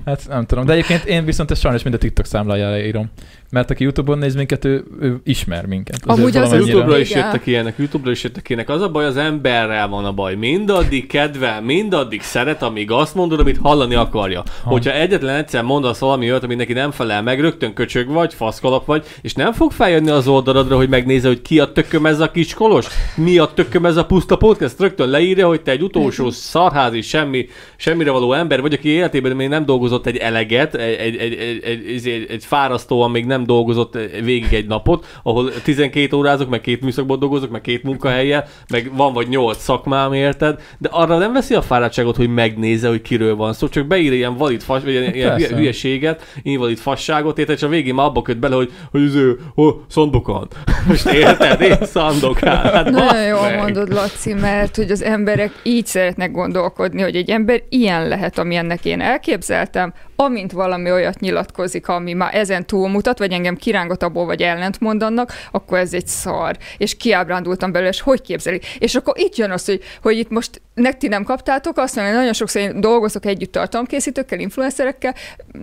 Hát 0.05 0.21
nem 0.27 0.45
tudom, 0.45 0.65
de 0.65 0.73
egyébként 0.73 1.03
én 1.03 1.25
viszont 1.25 1.51
ezt 1.51 1.61
sajnos 1.61 1.83
mind 1.83 1.95
a 1.95 1.97
TikTok 1.97 2.25
számlájára 2.25 2.79
írom. 2.79 3.11
Mert 3.53 3.69
aki 3.69 3.83
Youtube-on 3.83 4.17
néz 4.17 4.35
minket, 4.35 4.65
ő, 4.65 4.83
ő 4.99 5.19
ismer 5.23 5.65
minket. 5.65 5.99
Amúgy 6.05 6.37
az. 6.37 6.53
Youtube-ra 6.53 6.97
is 6.97 7.11
jöttek 7.11 7.45
ilyenek, 7.45 7.77
Youtube-ra 7.77 8.11
is 8.11 8.23
jöttek 8.23 8.49
ilyenek. 8.49 8.69
Az 8.69 8.81
a 8.81 8.89
baj, 8.89 9.05
az 9.05 9.17
emberrel 9.17 9.87
van 9.87 10.05
a 10.05 10.11
baj. 10.11 10.35
Mindaddig 10.35 11.07
kedvel, 11.07 11.61
mindaddig 11.61 12.21
szeret, 12.21 12.61
amíg 12.61 12.91
azt 12.91 13.15
mondod, 13.15 13.39
amit 13.39 13.57
hallani 13.57 13.95
akarja. 13.95 14.43
Ha. 14.63 14.69
Hogyha 14.69 14.93
egyetlen 14.93 15.35
egyszer 15.35 15.63
mondasz 15.63 15.99
valami 15.99 16.29
olyat, 16.29 16.43
ami 16.43 16.55
neki 16.55 16.73
nem 16.73 16.91
felel 16.91 17.21
meg, 17.21 17.39
rögtön 17.39 17.73
köcsög 17.73 18.07
vagy, 18.07 18.33
faszkalap 18.33 18.85
vagy, 18.85 19.05
és 19.21 19.33
nem 19.33 19.51
fog 19.51 19.71
feljönni 19.71 20.09
az 20.09 20.27
oldaladra, 20.27 20.75
hogy 20.75 20.89
megnézze, 20.89 21.27
hogy 21.27 21.41
ki 21.41 21.59
a 21.59 21.71
tököm 21.71 22.05
ez 22.05 22.19
a 22.19 22.31
kis 22.31 22.53
kolos, 22.53 22.87
mi 23.15 23.37
a 23.37 23.45
tököm 23.45 23.85
ez 23.85 23.97
a 23.97 24.05
puszta 24.05 24.35
podcast, 24.35 24.79
rögtön 24.79 25.09
leírja, 25.09 25.47
hogy 25.47 25.61
te 25.61 25.71
egy 25.71 25.81
utolsó 25.81 26.29
szarházi, 26.29 27.01
semmi, 27.01 27.47
semmire 27.75 28.11
való 28.11 28.33
ember 28.33 28.61
vagy, 28.61 28.73
aki 28.73 28.89
életében 28.89 29.35
még 29.35 29.47
nem 29.47 29.65
dolgozott 29.65 30.05
egy 30.05 30.17
eleget, 30.17 30.75
egy, 30.75 30.95
egy, 30.95 31.15
egy, 31.15 31.33
egy, 31.33 31.61
egy, 31.63 32.07
egy, 32.07 32.25
egy 32.29 32.45
fárasztóan 32.45 33.11
még 33.11 33.25
nem 33.25 33.41
dolgozott 33.45 33.97
végig 34.23 34.53
egy 34.53 34.67
napot, 34.67 35.05
ahol 35.23 35.51
12 35.63 36.15
órázok, 36.17 36.49
meg 36.49 36.61
két 36.61 36.81
műszakban 36.81 37.19
dolgozok, 37.19 37.49
meg 37.49 37.61
két 37.61 37.83
munkahelyel, 37.83 38.47
meg 38.69 38.91
van 38.95 39.13
vagy 39.13 39.27
8 39.27 39.57
szakmám, 39.57 40.13
érted? 40.13 40.61
De 40.77 40.89
arra 40.91 41.17
nem 41.17 41.33
veszi 41.33 41.53
a 41.53 41.61
fáradtságot, 41.61 42.15
hogy 42.15 42.29
megnézze, 42.33 42.87
hogy 42.87 43.01
kiről 43.01 43.35
van 43.35 43.53
szó, 43.53 43.67
csak 43.67 43.87
beír 43.87 44.13
ilyen 44.13 44.37
valid 44.37 44.61
fas, 44.61 44.81
vagy 44.83 44.91
ilyen, 44.91 45.13
ilyen 45.13 45.29
Persze. 45.29 45.45
hülye- 45.45 45.59
hülyeséget, 45.59 46.23
invalid 46.41 46.77
fasságot, 46.77 47.37
érted? 47.39 47.55
És 47.55 47.63
a 47.63 47.67
végén 47.67 47.93
már 47.93 48.05
abba 48.05 48.21
köt 48.21 48.39
bele, 48.39 48.55
hogy, 48.55 48.71
hogy 48.91 49.01
ez 49.01 49.15
ő, 49.15 49.39
oh, 49.55 49.75
Szandokán. 49.87 50.47
Most 50.87 51.05
érted? 51.05 51.61
Én 51.61 51.77
Szandokán. 51.81 52.57
Hát 52.57 52.89
Nagyon 52.89 53.25
jól 53.27 53.41
meg. 53.41 53.57
mondod, 53.57 53.93
Laci, 53.93 54.33
mert 54.33 54.75
hogy 54.75 54.91
az 54.91 55.03
emberek 55.03 55.59
így 55.63 55.85
szeretnek 55.85 56.31
gondolkodni, 56.31 57.01
hogy 57.01 57.15
egy 57.15 57.29
ember 57.29 57.63
ilyen 57.69 58.07
lehet, 58.07 58.37
amilyennek 58.39 58.85
én 58.85 59.01
elképzeltem, 59.01 59.93
amint 60.15 60.51
valami 60.51 60.91
olyat 60.91 61.19
nyilatkozik, 61.19 61.87
ami 61.87 62.13
már 62.13 62.35
ezen 62.35 62.65
túlmutat, 62.65 63.17
vagy 63.17 63.31
engem 63.31 63.55
kirángat 63.55 64.03
abból, 64.03 64.25
vagy 64.25 64.41
ellent 64.41 64.79
mondanak, 64.79 65.33
akkor 65.51 65.77
ez 65.77 65.93
egy 65.93 66.07
szar. 66.07 66.57
És 66.77 66.97
kiábrándultam 66.97 67.71
belőle, 67.71 67.89
és 67.89 68.01
hogy 68.01 68.21
képzeli. 68.21 68.61
És 68.77 68.95
akkor 68.95 69.13
itt 69.17 69.35
jön 69.35 69.51
az, 69.51 69.65
hogy, 69.65 69.81
hogy 70.01 70.17
itt 70.17 70.29
most 70.29 70.61
nek 70.73 70.97
ti 70.97 71.07
nem 71.07 71.23
kaptátok 71.23 71.77
azt, 71.77 71.95
mert 71.95 72.13
nagyon 72.13 72.33
sokszor 72.33 72.61
én 72.61 72.81
dolgozok 72.81 73.25
együtt 73.25 73.51
tartalomkészítőkkel, 73.51 74.39
influencerekkel, 74.39 75.15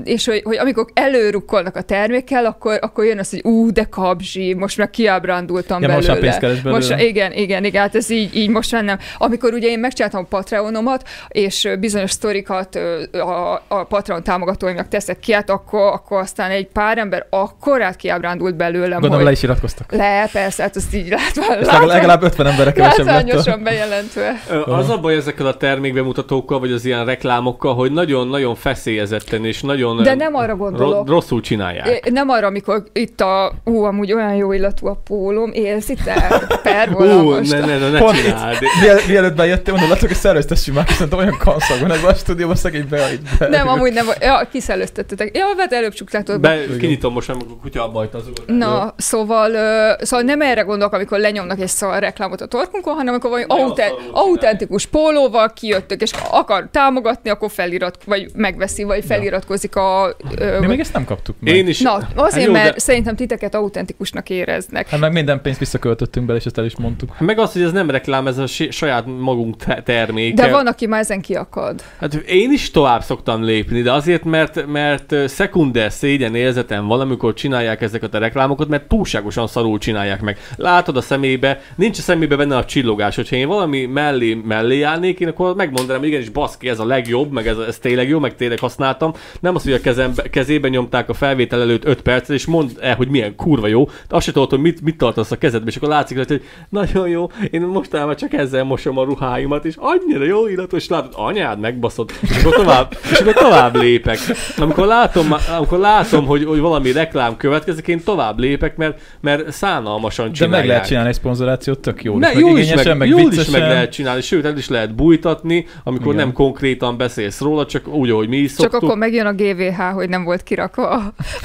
és 0.05 0.27
hogy, 0.27 0.43
hogy 0.45 0.57
amikor 0.57 0.87
előrukkolnak 0.95 1.77
a 1.77 1.83
termékkel, 1.83 2.45
akkor, 2.45 2.79
akkor 2.81 3.05
jön 3.05 3.19
az, 3.19 3.31
hogy 3.31 3.41
ú, 3.45 3.73
de 3.73 3.85
kapzsi, 3.85 4.55
most 4.55 4.77
meg 4.77 4.91
kiábrándultam 4.91 5.83
Ja, 5.83 5.89
most 5.89 6.07
belőle. 6.07 6.29
már 6.31 6.39
keres 6.39 6.61
belőle. 6.61 6.77
Most, 6.77 7.01
igen, 7.01 7.33
igen, 7.33 7.65
igen, 7.65 7.83
hát 7.83 7.95
ez 7.95 8.11
így, 8.11 8.37
így 8.37 8.49
most 8.49 8.73
már 8.73 8.85
nem. 8.85 8.99
Amikor 9.19 9.53
ugye 9.53 9.69
én 9.69 9.79
megcsináltam 9.79 10.21
a 10.21 10.27
Patreonomat, 10.37 11.09
és 11.29 11.69
bizonyos 11.81 12.11
sztorikat 12.11 12.75
a, 13.13 13.63
a 13.69 13.85
Patreon 13.85 14.23
támogatóimnak 14.55 14.89
teszek 14.89 15.19
ki, 15.19 15.33
hát 15.33 15.51
akkor, 15.51 15.81
akkor 15.93 16.21
aztán 16.21 16.51
egy 16.51 16.67
pár 16.67 16.99
ember 16.99 17.27
akkor 17.31 17.83
át 17.83 17.97
kiábrándult 17.97 18.57
belőlem, 18.57 18.91
Gondolom 18.91 19.17
hogy 19.17 19.25
le 19.25 19.31
is 19.31 19.43
iratkoztak. 19.43 19.93
le, 19.93 20.29
persze, 20.33 20.63
hát 20.63 20.77
azt 20.77 20.95
így 20.95 21.09
látva, 21.09 21.43
És 21.61 21.67
legalább- 21.67 21.87
legalább 21.87 22.23
50 22.23 22.47
emberre 22.47 22.73
kevesebb 22.73 23.07
lett. 23.07 23.61
bejelentve. 23.63 24.43
Az 24.65 24.89
a 24.91 24.99
baj 24.99 25.15
ezekkel 25.17 25.47
a 25.47 25.57
termékbemutatókkal, 25.57 26.61
vagy 26.61 26.73
az 26.73 26.85
ilyen 26.85 27.05
reklámokkal, 27.05 27.75
hogy 27.75 27.93
nagyon-nagyon 27.93 28.55
feszélyezetten 28.55 29.45
és 29.45 29.61
nagyon 29.61 30.03
De 30.03 30.15
nem 30.15 30.35
arra 30.35 30.57
gondolok. 30.57 30.93
ro- 30.95 31.09
rosszul 31.09 31.41
csinálják. 31.41 31.87
É, 32.07 32.11
Nem 32.11 32.29
arra, 32.29 32.47
amikor 32.47 32.83
itt 32.93 33.21
a, 33.21 33.53
ú, 33.65 33.83
amúgy 33.85 34.13
olyan 34.13 34.35
jó 34.35 34.53
illatú 34.53 34.87
a 34.87 35.01
pólóm, 35.05 35.51
érzitek? 35.53 36.47
Per 36.63 36.89
Ú, 36.89 36.93
volna 36.93 37.23
most. 37.23 37.53
ne, 37.53 37.59
ne, 37.59 37.79
ne, 37.79 37.89
ne 37.91 37.99
Pont 37.99 38.17
itt. 38.17 38.23
csináld. 38.25 38.59
Miel- 38.83 39.07
Mielőtt 39.07 39.35
bejöttél, 39.37 39.73
mondom, 39.73 39.91
látok, 39.91 40.09
hogy 40.09 40.17
szerveztessünk 40.17 40.77
már, 40.77 40.87
hiszen 40.87 41.09
olyan 41.13 41.37
kanszag 41.39 41.81
van 41.81 41.93
ebben 41.93 42.11
a 42.11 42.15
stúdióban, 42.15 42.57
szegény 42.57 42.87
be, 42.89 43.09
be. 43.39 43.49
Nem, 43.49 43.69
amúgy 43.69 43.93
nem. 43.93 44.07
Ja, 44.31 44.49
kiszellőztettetek. 44.53 45.37
Ja, 45.37 45.45
hát 45.59 45.73
előbb 45.73 45.93
csuklátod. 45.93 46.41
Be, 46.41 46.59
kinyitom 46.79 47.13
most, 47.13 47.29
amikor 47.31 47.49
a 47.59 47.61
kutya 47.63 47.85
abba 47.85 47.99
hagyta 47.99 48.19
az. 48.19 48.25
Na, 48.47 48.95
szóval, 48.97 49.53
ö, 49.55 49.91
szóval 50.05 50.25
nem 50.25 50.41
erre 50.41 50.61
gondolok, 50.61 50.93
amikor 50.95 51.19
lenyomnak 51.19 51.61
egy 51.61 51.69
szar 51.69 51.99
reklámot 52.01 52.41
a 52.41 52.47
torkunkon, 52.47 52.95
hanem 52.95 53.09
amikor 53.13 53.31
valami 53.31 53.47
Ne 53.49 53.55
a 53.55 53.59
aute- 53.67 53.89
szarul 53.89 54.11
autentikus 54.13 54.87
pólóval 54.87 55.53
kijöttök, 55.53 56.01
és 56.03 56.11
akar 56.31 56.69
támogatni, 56.71 57.31
akkor 57.31 57.51
felirat, 57.51 57.99
vagy 58.05 58.27
megveszi, 58.35 58.83
vagy 58.83 59.05
feliratkozik 59.05 59.77
a... 59.77 60.17
Ö, 60.39 60.59
Mi 60.61 60.67
még 60.67 60.81
ezt 60.81 60.93
nem 60.93 61.05
kaptuk 61.05 61.37
meg. 61.41 61.55
Én 61.55 61.69
is. 61.69 61.81
Na, 61.81 61.93
azért, 61.95 62.33
Hát 62.35 62.43
jó, 62.45 62.53
mert 62.53 62.73
de- 62.75 62.79
szerintem 62.81 63.17
titeket 63.17 63.55
autentikusnak 63.55 64.31
éreznek. 64.31 64.89
Hát 64.89 65.01
meg 65.01 65.13
minden 65.13 65.43
pénzt 65.43 65.59
visszaköltöttünk 65.59 66.27
bele, 66.27 66.39
és 66.39 66.45
ezt 66.45 66.59
el 66.59 66.65
is 66.65 66.77
mondtuk. 66.77 67.19
Meg 67.19 67.39
az, 67.39 67.53
hogy 67.53 67.63
ez 67.63 67.73
nem 67.73 67.91
reklám, 67.91 68.27
ez 68.27 68.39
a 68.39 68.47
saját 68.47 69.05
magunk 69.07 69.57
te- 69.57 69.83
terméke. 69.85 70.43
De 70.43 70.51
van, 70.51 70.67
aki 70.67 70.87
már 70.87 71.01
ezen 71.01 71.21
kiakad. 71.21 71.83
Hát 72.01 72.15
én 72.15 72.53
is 72.53 72.71
tovább 72.71 73.03
szoktam 73.03 73.43
lépni, 73.43 73.83
de 73.83 73.93
azért, 73.93 74.20
mert, 74.25 74.67
mert 74.67 75.13
ö, 75.13 75.27
szekunder 75.27 75.93
szégyen 75.93 76.35
érzetem 76.35 76.87
van, 76.87 77.01
amikor 77.01 77.35
csinálják 77.35 77.83
ezeket 77.83 78.15
a 78.15 78.19
reklámokat, 78.19 78.69
mert 78.69 78.89
túlságosan 78.89 79.47
szarul 79.47 79.79
csinálják 79.79 80.21
meg. 80.21 80.39
Látod 80.57 80.97
a 80.97 81.01
szemébe, 81.01 81.61
nincs 81.77 81.99
a 81.99 82.03
szemébe 82.03 82.37
benne 82.37 82.57
a 82.57 82.65
csillogás, 82.65 83.17
hogyha 83.17 83.37
én 83.37 83.49
valami 83.49 83.87
mellé, 83.87 84.35
mellé 84.45 84.83
állnék, 84.83 85.21
én 85.21 85.29
akkor 85.29 85.55
megmondanám, 85.55 86.01
hogy 86.01 86.09
igenis 86.09 86.29
baszki, 86.29 86.69
ez 86.69 86.79
a 86.79 86.85
legjobb, 86.85 87.33
meg 87.33 87.47
ez, 87.47 87.59
ez 87.59 87.79
tényleg 87.79 88.09
jó, 88.09 88.19
meg 88.19 88.37
tényleg 88.37 88.59
használtam. 88.59 89.13
Nem 89.41 89.55
az, 89.55 89.63
hogy 89.63 89.73
a 89.73 89.81
kezembe, 89.81 90.23
kezébe 90.23 90.69
nyomták 90.69 91.09
a 91.09 91.15
felvétel 91.15 91.61
előtt 91.61 91.85
5 91.85 92.03
percet, 92.03 92.37
és 92.37 92.47
mondd 92.47 92.69
el, 92.81 92.97
hogy 92.97 93.09
milyen 93.09 93.35
kurva 93.37 93.67
jó. 93.67 93.85
De 93.85 94.17
azt 94.17 94.27
se 94.27 94.33
tudod, 94.33 94.51
hogy 94.51 94.61
mit, 94.61 94.83
mit 94.83 94.97
tartasz 94.97 95.31
a 95.31 95.39
kezedbe, 95.39 95.71
és 95.71 95.77
akkor 95.77 95.89
látszik 95.89 96.27
hogy 96.27 96.43
nagyon 96.69 97.09
jó, 97.09 97.27
én 97.51 97.61
mostanában 97.61 98.17
csak 98.17 98.33
ezzel 98.33 98.65
mosom 98.65 98.99
a 98.99 99.05
ruháimat, 99.05 99.65
és 99.65 99.75
annyira 99.79 100.25
jó 100.25 100.49
illatos, 100.49 100.89
látod, 100.89 101.13
anyád 101.17 101.61
megbaszod, 101.61 102.11
és 102.21 102.37
akkor 102.37 102.55
tovább, 102.55 102.97
és 103.11 103.19
akkor 103.19 103.33
tovább 103.33 103.75
lépek. 104.11 104.37
Amikor 104.59 104.87
látom, 104.87 105.35
amikor 105.59 105.79
látom 105.79 106.27
hogy, 106.27 106.45
hogy 106.45 106.59
valami 106.59 106.93
reklám 106.93 107.37
következik, 107.37 107.87
én 107.89 108.03
tovább 108.05 108.39
lépek, 108.39 108.77
mert, 108.77 109.01
mert 109.21 109.53
szánalmasan 109.53 110.27
De 110.27 110.33
csinálják. 110.33 110.61
meg 110.61 110.69
lehet 110.71 110.87
csinálni 110.87 111.09
egy 111.09 111.15
szponzorációt, 111.15 111.79
tök 111.79 112.03
jó. 112.05 112.19
Ne, 112.19 112.31
jól, 112.33 112.59
is 112.59 112.65
igényesen, 112.67 112.97
meg, 112.97 113.09
jól 113.09 113.33
is 113.33 113.47
meg 113.51 113.61
lehet 113.61 113.93
csinálni, 113.93 114.21
sőt, 114.21 114.45
el 114.45 114.57
is 114.57 114.69
lehet 114.69 114.95
bújtatni, 114.95 115.67
amikor 115.85 116.13
Igen. 116.15 116.17
nem 116.17 116.33
konkrétan 116.33 116.97
beszélsz 116.97 117.41
róla, 117.41 117.67
csak 117.67 117.89
úgy, 117.89 118.11
ahogy 118.11 118.29
mi 118.29 118.37
is 118.37 118.51
Csak 118.51 118.59
szoktuk. 118.61 118.83
akkor 118.83 118.97
megjön 118.97 119.27
a 119.27 119.33
GVH, 119.33 119.83
hogy 119.95 120.09
nem 120.09 120.25
volt 120.25 120.43
kirakva. 120.43 121.03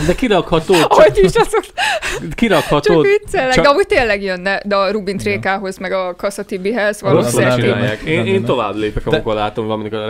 De 0.07 0.15
kirakhatod, 0.15 0.77
csak, 0.77 0.93
Hogy 0.93 1.17
is 1.23 1.35
azok, 1.35 1.49
csak 1.49 2.29
kirakhatod. 2.35 3.05
viccelek. 3.05 3.53
csak- 3.53 3.63
De 3.63 3.69
amúgy 3.69 3.87
tényleg 3.87 4.23
jönne, 4.23 4.61
de 4.65 4.75
a 4.75 4.91
Rubin 4.91 5.17
Trékához, 5.17 5.77
meg 5.77 5.91
a 5.91 6.15
Kassa 6.15 6.43
Tibihez 6.43 7.01
Rosszul 7.01 7.41
Valószínűleg. 7.41 8.01
Én, 8.05 8.25
én 8.25 8.43
tovább 8.43 8.75
lépek, 8.75 9.03
De- 9.03 9.09
amikor 9.15 9.33
látom 9.33 9.65
valaminek 9.65 9.93
a 9.93 10.05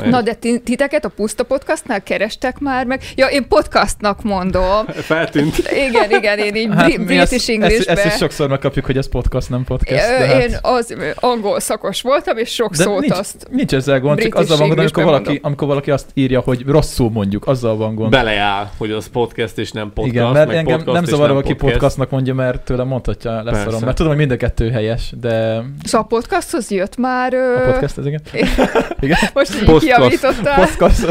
megy. 0.00 0.08
Na, 0.10 0.22
de 0.22 0.34
ti- 0.34 0.60
titeket 0.60 1.04
a 1.04 1.08
Puszta 1.08 1.44
Podcastnál 1.70 2.02
kerestek 2.02 2.58
már 2.58 2.86
meg? 2.86 3.02
Ja, 3.14 3.26
én 3.26 3.48
podcastnak 3.48 4.22
mondom. 4.22 4.86
Feltűnt. 4.86 5.58
Igen, 5.88 6.10
igen, 6.10 6.38
én 6.38 6.54
így 6.54 6.68
Hát 6.74 6.84
bri- 6.84 7.04
British 7.04 7.20
ezt, 7.32 7.32
ezt, 7.32 7.48
Englishbe. 7.48 7.92
ezt, 7.92 8.04
is 8.04 8.12
sokszor 8.12 8.48
megkapjuk, 8.48 8.84
hogy 8.84 8.96
ez 8.96 9.08
podcast, 9.08 9.50
nem 9.50 9.64
podcast. 9.64 10.04
Ö, 10.08 10.24
hát- 10.24 10.42
Én 10.42 10.56
az 10.62 10.94
angol 11.14 11.60
szakos 11.60 12.02
voltam, 12.02 12.36
és 12.36 12.50
sok 12.54 12.74
de 12.74 12.82
szót 12.82 13.00
nincs, 13.00 13.12
azt... 13.12 13.46
nincs 13.50 13.74
ezzel 13.74 14.00
gond, 14.00 14.20
csak 14.20 14.34
azzal 14.34 14.56
van 14.56 14.66
gond, 14.66 14.78
amikor 14.78 15.04
valaki, 15.04 15.24
mondom. 15.24 15.44
amikor 15.44 15.68
valaki 15.68 15.90
azt 15.90 16.06
írja, 16.14 16.40
hogy 16.40 16.64
rosszul 16.66 17.10
mondjuk, 17.10 17.46
azzal 17.46 17.76
van 17.76 17.94
gond. 17.94 18.10
Beleáll, 18.10 18.70
hogy 18.76 18.90
az 18.90 19.06
podcast 19.06 19.58
és 19.58 19.72
nem 19.72 19.92
podcast. 19.94 20.14
Igen, 20.14 20.30
mert 20.30 20.46
meg 20.46 20.56
engem 20.56 20.76
podcast 20.76 20.94
nem 20.94 21.04
zavar, 21.04 21.30
aki 21.30 21.52
podcast. 21.52 21.72
podcastnak 21.72 22.10
mondja, 22.10 22.34
mert 22.34 22.60
tőle 22.60 22.84
mondhatja, 22.84 23.42
leszarom. 23.42 23.80
Mert 23.84 23.96
tudom, 23.96 24.12
hogy 24.12 24.20
mind 24.20 24.30
a 24.30 24.36
kettő 24.36 24.70
helyes, 24.70 25.12
de 25.20 25.62
Szóval 25.84 26.00
a 26.00 26.02
podcasthoz 26.02 26.70
jött 26.70 26.96
már... 26.96 27.34
Ö... 27.34 27.54
a 27.54 27.70
podcast 27.70 27.98
ez 27.98 28.06
igen. 28.06 28.20
igen. 29.00 29.18
Most 29.34 29.54
így 29.54 29.64
Podcast. 29.64 29.96
kiavítottál. 29.96 30.66
Podcast, 30.66 31.06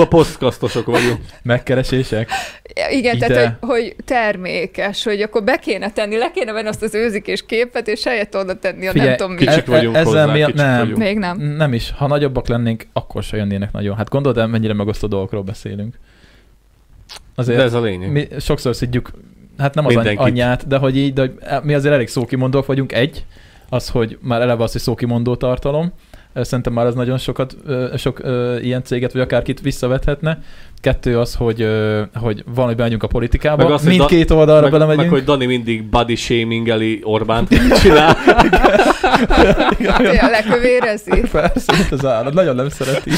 A 0.00 0.06
faluban 0.06 0.26
podcastosok 0.32 0.86
vagyunk. 0.86 1.18
megkeresések. 1.42 2.30
Igen, 2.90 3.16
Ide. 3.16 3.26
tehát, 3.26 3.56
hogy, 3.60 3.68
hogy 3.70 3.96
termékes, 4.04 5.04
hogy 5.04 5.20
akkor 5.22 5.44
be 5.44 5.56
kéne 5.56 5.90
tenni, 5.90 6.16
le 6.16 6.30
kéne 6.30 6.52
venni 6.52 6.68
azt 6.68 6.82
az 6.82 6.94
őzikés 6.94 7.46
képet, 7.46 7.88
és 7.88 8.04
helyett 8.04 8.36
oda 8.36 8.58
tenni 8.58 8.86
a 8.86 8.92
nem 8.94 9.16
tudom 9.16 9.32
mi. 9.32 9.38
kicsik 9.38 9.66
vagyunk 9.66 9.96
ezzel 9.96 10.04
hozzá, 10.26 10.32
miatt 10.32 10.50
kicsik 10.50 10.66
nem, 10.66 10.78
vagyunk. 10.78 10.98
Még 10.98 11.18
nem. 11.18 11.38
nem 11.38 11.72
is. 11.72 11.92
Ha 11.96 12.06
nagyobbak 12.06 12.48
lennénk, 12.48 12.86
akkor 12.92 13.22
se 13.22 13.36
jönnének 13.36 13.72
nagyon. 13.72 13.96
Hát 13.96 14.08
gondolod 14.08 14.38
el, 14.38 14.46
mennyire 14.46 14.72
megosztó 14.72 15.06
dolgokról 15.06 15.42
beszélünk. 15.42 15.98
Azért 17.34 17.58
De 17.58 17.64
ez 17.64 17.74
a 17.74 17.80
lényeg. 17.80 18.10
mi 18.10 18.28
sokszor 18.38 18.76
szidjuk 18.76 19.10
hát 19.58 19.74
nem 19.74 19.86
az 19.86 19.94
Mindenkit. 19.94 20.20
anyját, 20.20 20.66
de 20.66 20.76
hogy 20.76 20.96
így, 20.96 21.12
de 21.12 21.20
hogy 21.20 21.32
mi 21.62 21.74
azért 21.74 21.94
elég 21.94 22.08
szókimondók 22.08 22.66
vagyunk. 22.66 22.92
Egy, 22.92 23.24
az, 23.68 23.88
hogy 23.88 24.18
már 24.20 24.40
eleve 24.40 24.62
az, 24.62 24.72
hogy 24.72 24.80
szókimondó 24.80 25.36
tartalom. 25.36 25.92
Szerintem 26.34 26.72
már 26.72 26.86
ez 26.86 26.94
nagyon 26.94 27.18
sokat, 27.18 27.56
sok 27.96 28.20
ilyen 28.60 28.82
céget, 28.84 29.12
vagy 29.12 29.22
akárkit 29.22 29.60
visszavethetne. 29.60 30.38
Kettő 30.80 31.18
az, 31.18 31.34
hogy, 31.34 31.68
hogy 32.14 32.44
van, 32.54 32.66
hogy 32.66 32.76
bemegyünk 32.76 33.02
a 33.02 33.06
politikába. 33.06 33.62
Meg 33.62 33.72
az, 33.72 33.84
Mindkét 33.84 34.30
oldalra 34.30 34.62
meg, 34.62 34.70
belemegyünk. 34.70 35.10
meg, 35.10 35.18
hogy 35.18 35.24
Dani 35.24 35.46
mindig 35.46 35.84
body 35.84 36.14
shamingeli 36.14 37.00
Orbánt 37.02 37.48
csinál. 37.82 38.16
Hát 39.86 40.00
olyan 40.00 40.30
lekövérezi. 40.30 41.20
Persze, 41.32 41.72
mint 41.76 41.92
az 41.92 42.06
állat. 42.06 42.34
Nagyon 42.34 42.54
nem 42.54 42.68
szereti. 42.68 43.10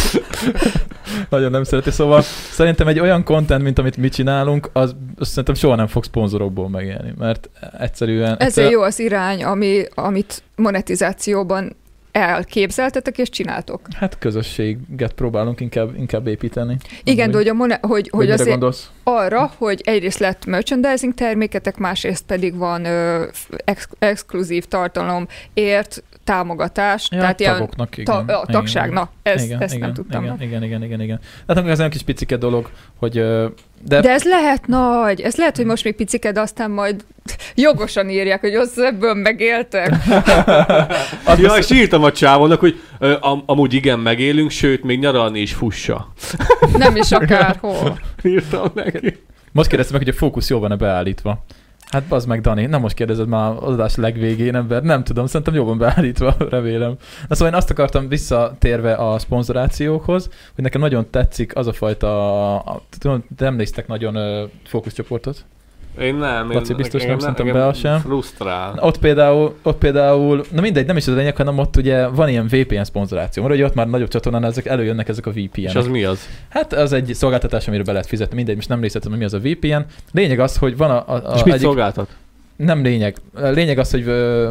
Nagyon 1.29 1.51
nem 1.51 1.65
szereti. 1.65 1.91
Szóval 1.91 2.23
szerintem 2.51 2.89
egy 2.89 3.01
olyan 3.01 3.25
content, 3.25 3.63
mint 3.63 3.79
amit 3.79 3.97
mi 3.97 4.09
csinálunk, 4.09 4.71
az, 4.73 4.95
az 5.17 5.29
szerintem 5.29 5.55
soha 5.55 5.75
nem 5.75 5.87
fog 5.87 6.05
szponzorokból 6.05 6.69
megélni, 6.69 7.13
mert 7.19 7.51
egyszerűen... 7.79 8.23
Ezért 8.23 8.41
egyszerűen 8.41 8.73
jó 8.73 8.81
az 8.83 8.99
irány, 8.99 9.45
ami, 9.45 9.83
amit 9.95 10.43
monetizációban 10.57 11.77
elképzeltetek 12.13 13.19
és 13.19 13.29
csináltok. 13.29 13.81
Hát 13.97 14.19
közösséget 14.19 15.13
próbálunk 15.13 15.61
inkább, 15.61 15.97
inkább 15.97 16.27
építeni. 16.27 16.77
Igen, 17.05 17.31
de 17.31 17.37
hogy, 17.37 17.49
a 17.49 17.53
mone- 17.53 17.85
hogy, 17.85 18.09
hogy 18.13 18.31
azért 18.31 18.49
gondolsz? 18.49 18.91
arra, 19.03 19.53
hogy 19.57 19.81
egyrészt 19.85 20.19
lett 20.19 20.45
merchandising 20.47 21.15
terméketek, 21.15 21.77
másrészt 21.77 22.25
pedig 22.27 22.57
van 22.57 22.85
ö, 22.85 23.25
ex- 23.65 23.97
exkluzív 23.99 24.65
tartalomért 24.65 26.03
támogatás, 26.25 27.09
Ja, 27.11 27.19
tehát 27.19 27.41
ilyen 27.41 27.53
tagoknak, 27.53 27.89
ta- 27.89 28.01
igen. 28.01 28.15
a 28.17 28.23
Igen, 28.43 28.45
tagság, 28.47 28.83
igen. 28.91 28.95
na, 28.95 29.11
ez, 29.23 29.45
igen, 29.45 29.63
ezt 29.63 29.75
igen, 29.75 29.85
nem 29.87 29.95
tudtam. 29.95 30.25
Igen, 30.25 30.41
igen, 30.41 30.63
igen, 30.63 30.83
igen, 30.83 31.01
igen. 31.01 31.21
Hát 31.49 31.67
ez 31.67 31.79
olyan 31.79 31.91
kis 31.91 32.03
picike 32.03 32.37
dolog, 32.37 32.71
hogy... 32.97 33.25
De, 33.85 34.01
De 34.01 34.11
ez 34.11 34.23
lehet 34.25 34.67
nagy, 34.67 35.21
ez 35.21 35.37
lehet, 35.37 35.57
hogy 35.57 35.65
most 35.65 35.85
még 35.85 35.95
picike, 35.95 36.33
de 36.33 36.41
aztán 36.41 36.71
majd 36.71 37.05
jogosan 37.55 38.09
írják, 38.11 38.41
hogy 38.41 38.55
az 38.55 38.79
ebből 38.79 39.15
megéltek. 39.15 39.95
ja, 41.39 41.55
és 41.59 41.71
írtam 41.71 42.03
a 42.05 42.13
csávónak, 42.13 42.61
hogy 42.61 42.81
ö, 42.99 43.17
am- 43.21 43.43
amúgy 43.47 43.75
igen, 43.75 43.99
megélünk, 43.99 44.51
sőt, 44.51 44.83
még 44.83 44.99
nyaralni 44.99 45.41
is 45.41 45.53
fussa. 45.53 46.13
Nem 46.77 46.97
is 46.97 47.13
akárhol. 47.13 47.99
Írtam 48.23 48.71
neki. 48.75 49.17
Most 49.53 49.69
kérdeztem 49.69 49.97
meg, 49.97 50.07
hogy 50.07 50.15
a 50.15 50.19
fókusz 50.19 50.49
jól 50.51 50.61
van-e 50.61 50.77
beállítva. 50.77 51.45
Hát 51.93 52.13
az 52.13 52.25
meg, 52.25 52.41
Dani, 52.41 52.67
nem 52.67 52.81
most 52.81 52.95
kérdezed 52.95 53.29
már 53.29 53.51
az 53.51 53.73
adás 53.73 53.97
legvégén, 53.97 54.55
ember, 54.55 54.83
nem 54.83 55.05
tudom, 55.05 55.27
szerintem 55.27 55.55
jól 55.55 55.65
van 55.65 55.79
beállítva, 55.79 56.35
remélem. 56.51 56.97
Na 57.29 57.35
szóval 57.35 57.53
én 57.53 57.59
azt 57.59 57.71
akartam 57.71 58.09
visszatérve 58.09 58.95
a 58.95 59.19
szponzorációkhoz, 59.19 60.29
hogy 60.55 60.65
nekem 60.65 60.81
nagyon 60.81 61.11
tetszik 61.11 61.57
az 61.57 61.67
a 61.67 61.73
fajta, 61.73 62.81
tudom, 62.99 63.25
nem 63.37 63.55
néztek 63.55 63.87
nagyon 63.87 64.49
fókuszcsoportot. 64.65 65.45
Én 66.01 66.15
nem. 66.15 66.51
Én, 66.51 66.57
Laci 66.57 66.75
biztos 66.75 67.05
nem, 67.05 67.19
szerintem 67.19 67.53
Bea 67.53 67.73
sem. 67.73 67.99
Frusztrál. 67.99 68.79
Ott 68.81 68.99
például, 68.99 69.55
ott 69.63 69.79
például, 69.79 70.45
na 70.53 70.61
mindegy, 70.61 70.87
nem 70.87 70.97
is 70.97 71.07
az 71.07 71.15
a 71.15 71.17
lényeg, 71.17 71.37
hanem 71.37 71.59
ott 71.59 71.77
ugye 71.77 72.07
van 72.07 72.29
ilyen 72.29 72.47
VPN 72.47 72.83
szponzoráció, 72.83 73.43
mert 73.43 73.55
ugye 73.55 73.65
ott 73.65 73.75
már 73.75 73.89
nagyobb 73.89 74.09
csatornán 74.09 74.45
ezek 74.45 74.67
előjönnek 74.67 75.09
ezek 75.09 75.27
a 75.27 75.31
VPN-ek. 75.31 75.69
És 75.69 75.75
az 75.75 75.87
mi 75.87 76.05
az? 76.05 76.29
Hát 76.49 76.73
az 76.73 76.93
egy 76.93 77.15
szolgáltatás, 77.15 77.69
amire 77.69 77.83
be 77.83 77.93
lehet 77.93 78.07
fizetni, 78.07 78.37
mindegy, 78.37 78.57
most 78.57 78.69
nem 78.69 78.81
részletem, 78.81 79.11
hogy 79.11 79.19
mi 79.19 79.25
az 79.25 79.35
a 79.35 79.39
VPN. 79.39 79.85
Lényeg 80.13 80.41
az, 80.41 80.57
hogy 80.57 80.77
van 80.77 80.91
a, 80.91 81.05
a, 81.07 81.15
a 81.15 81.35
És 81.35 81.43
mit 81.43 81.55
egyik, 81.55 81.67
szolgáltat? 81.67 82.09
Nem 82.57 82.83
lényeg. 82.83 83.17
A 83.35 83.47
Lényeg 83.47 83.79
az, 83.79 83.91
hogy 83.91 84.05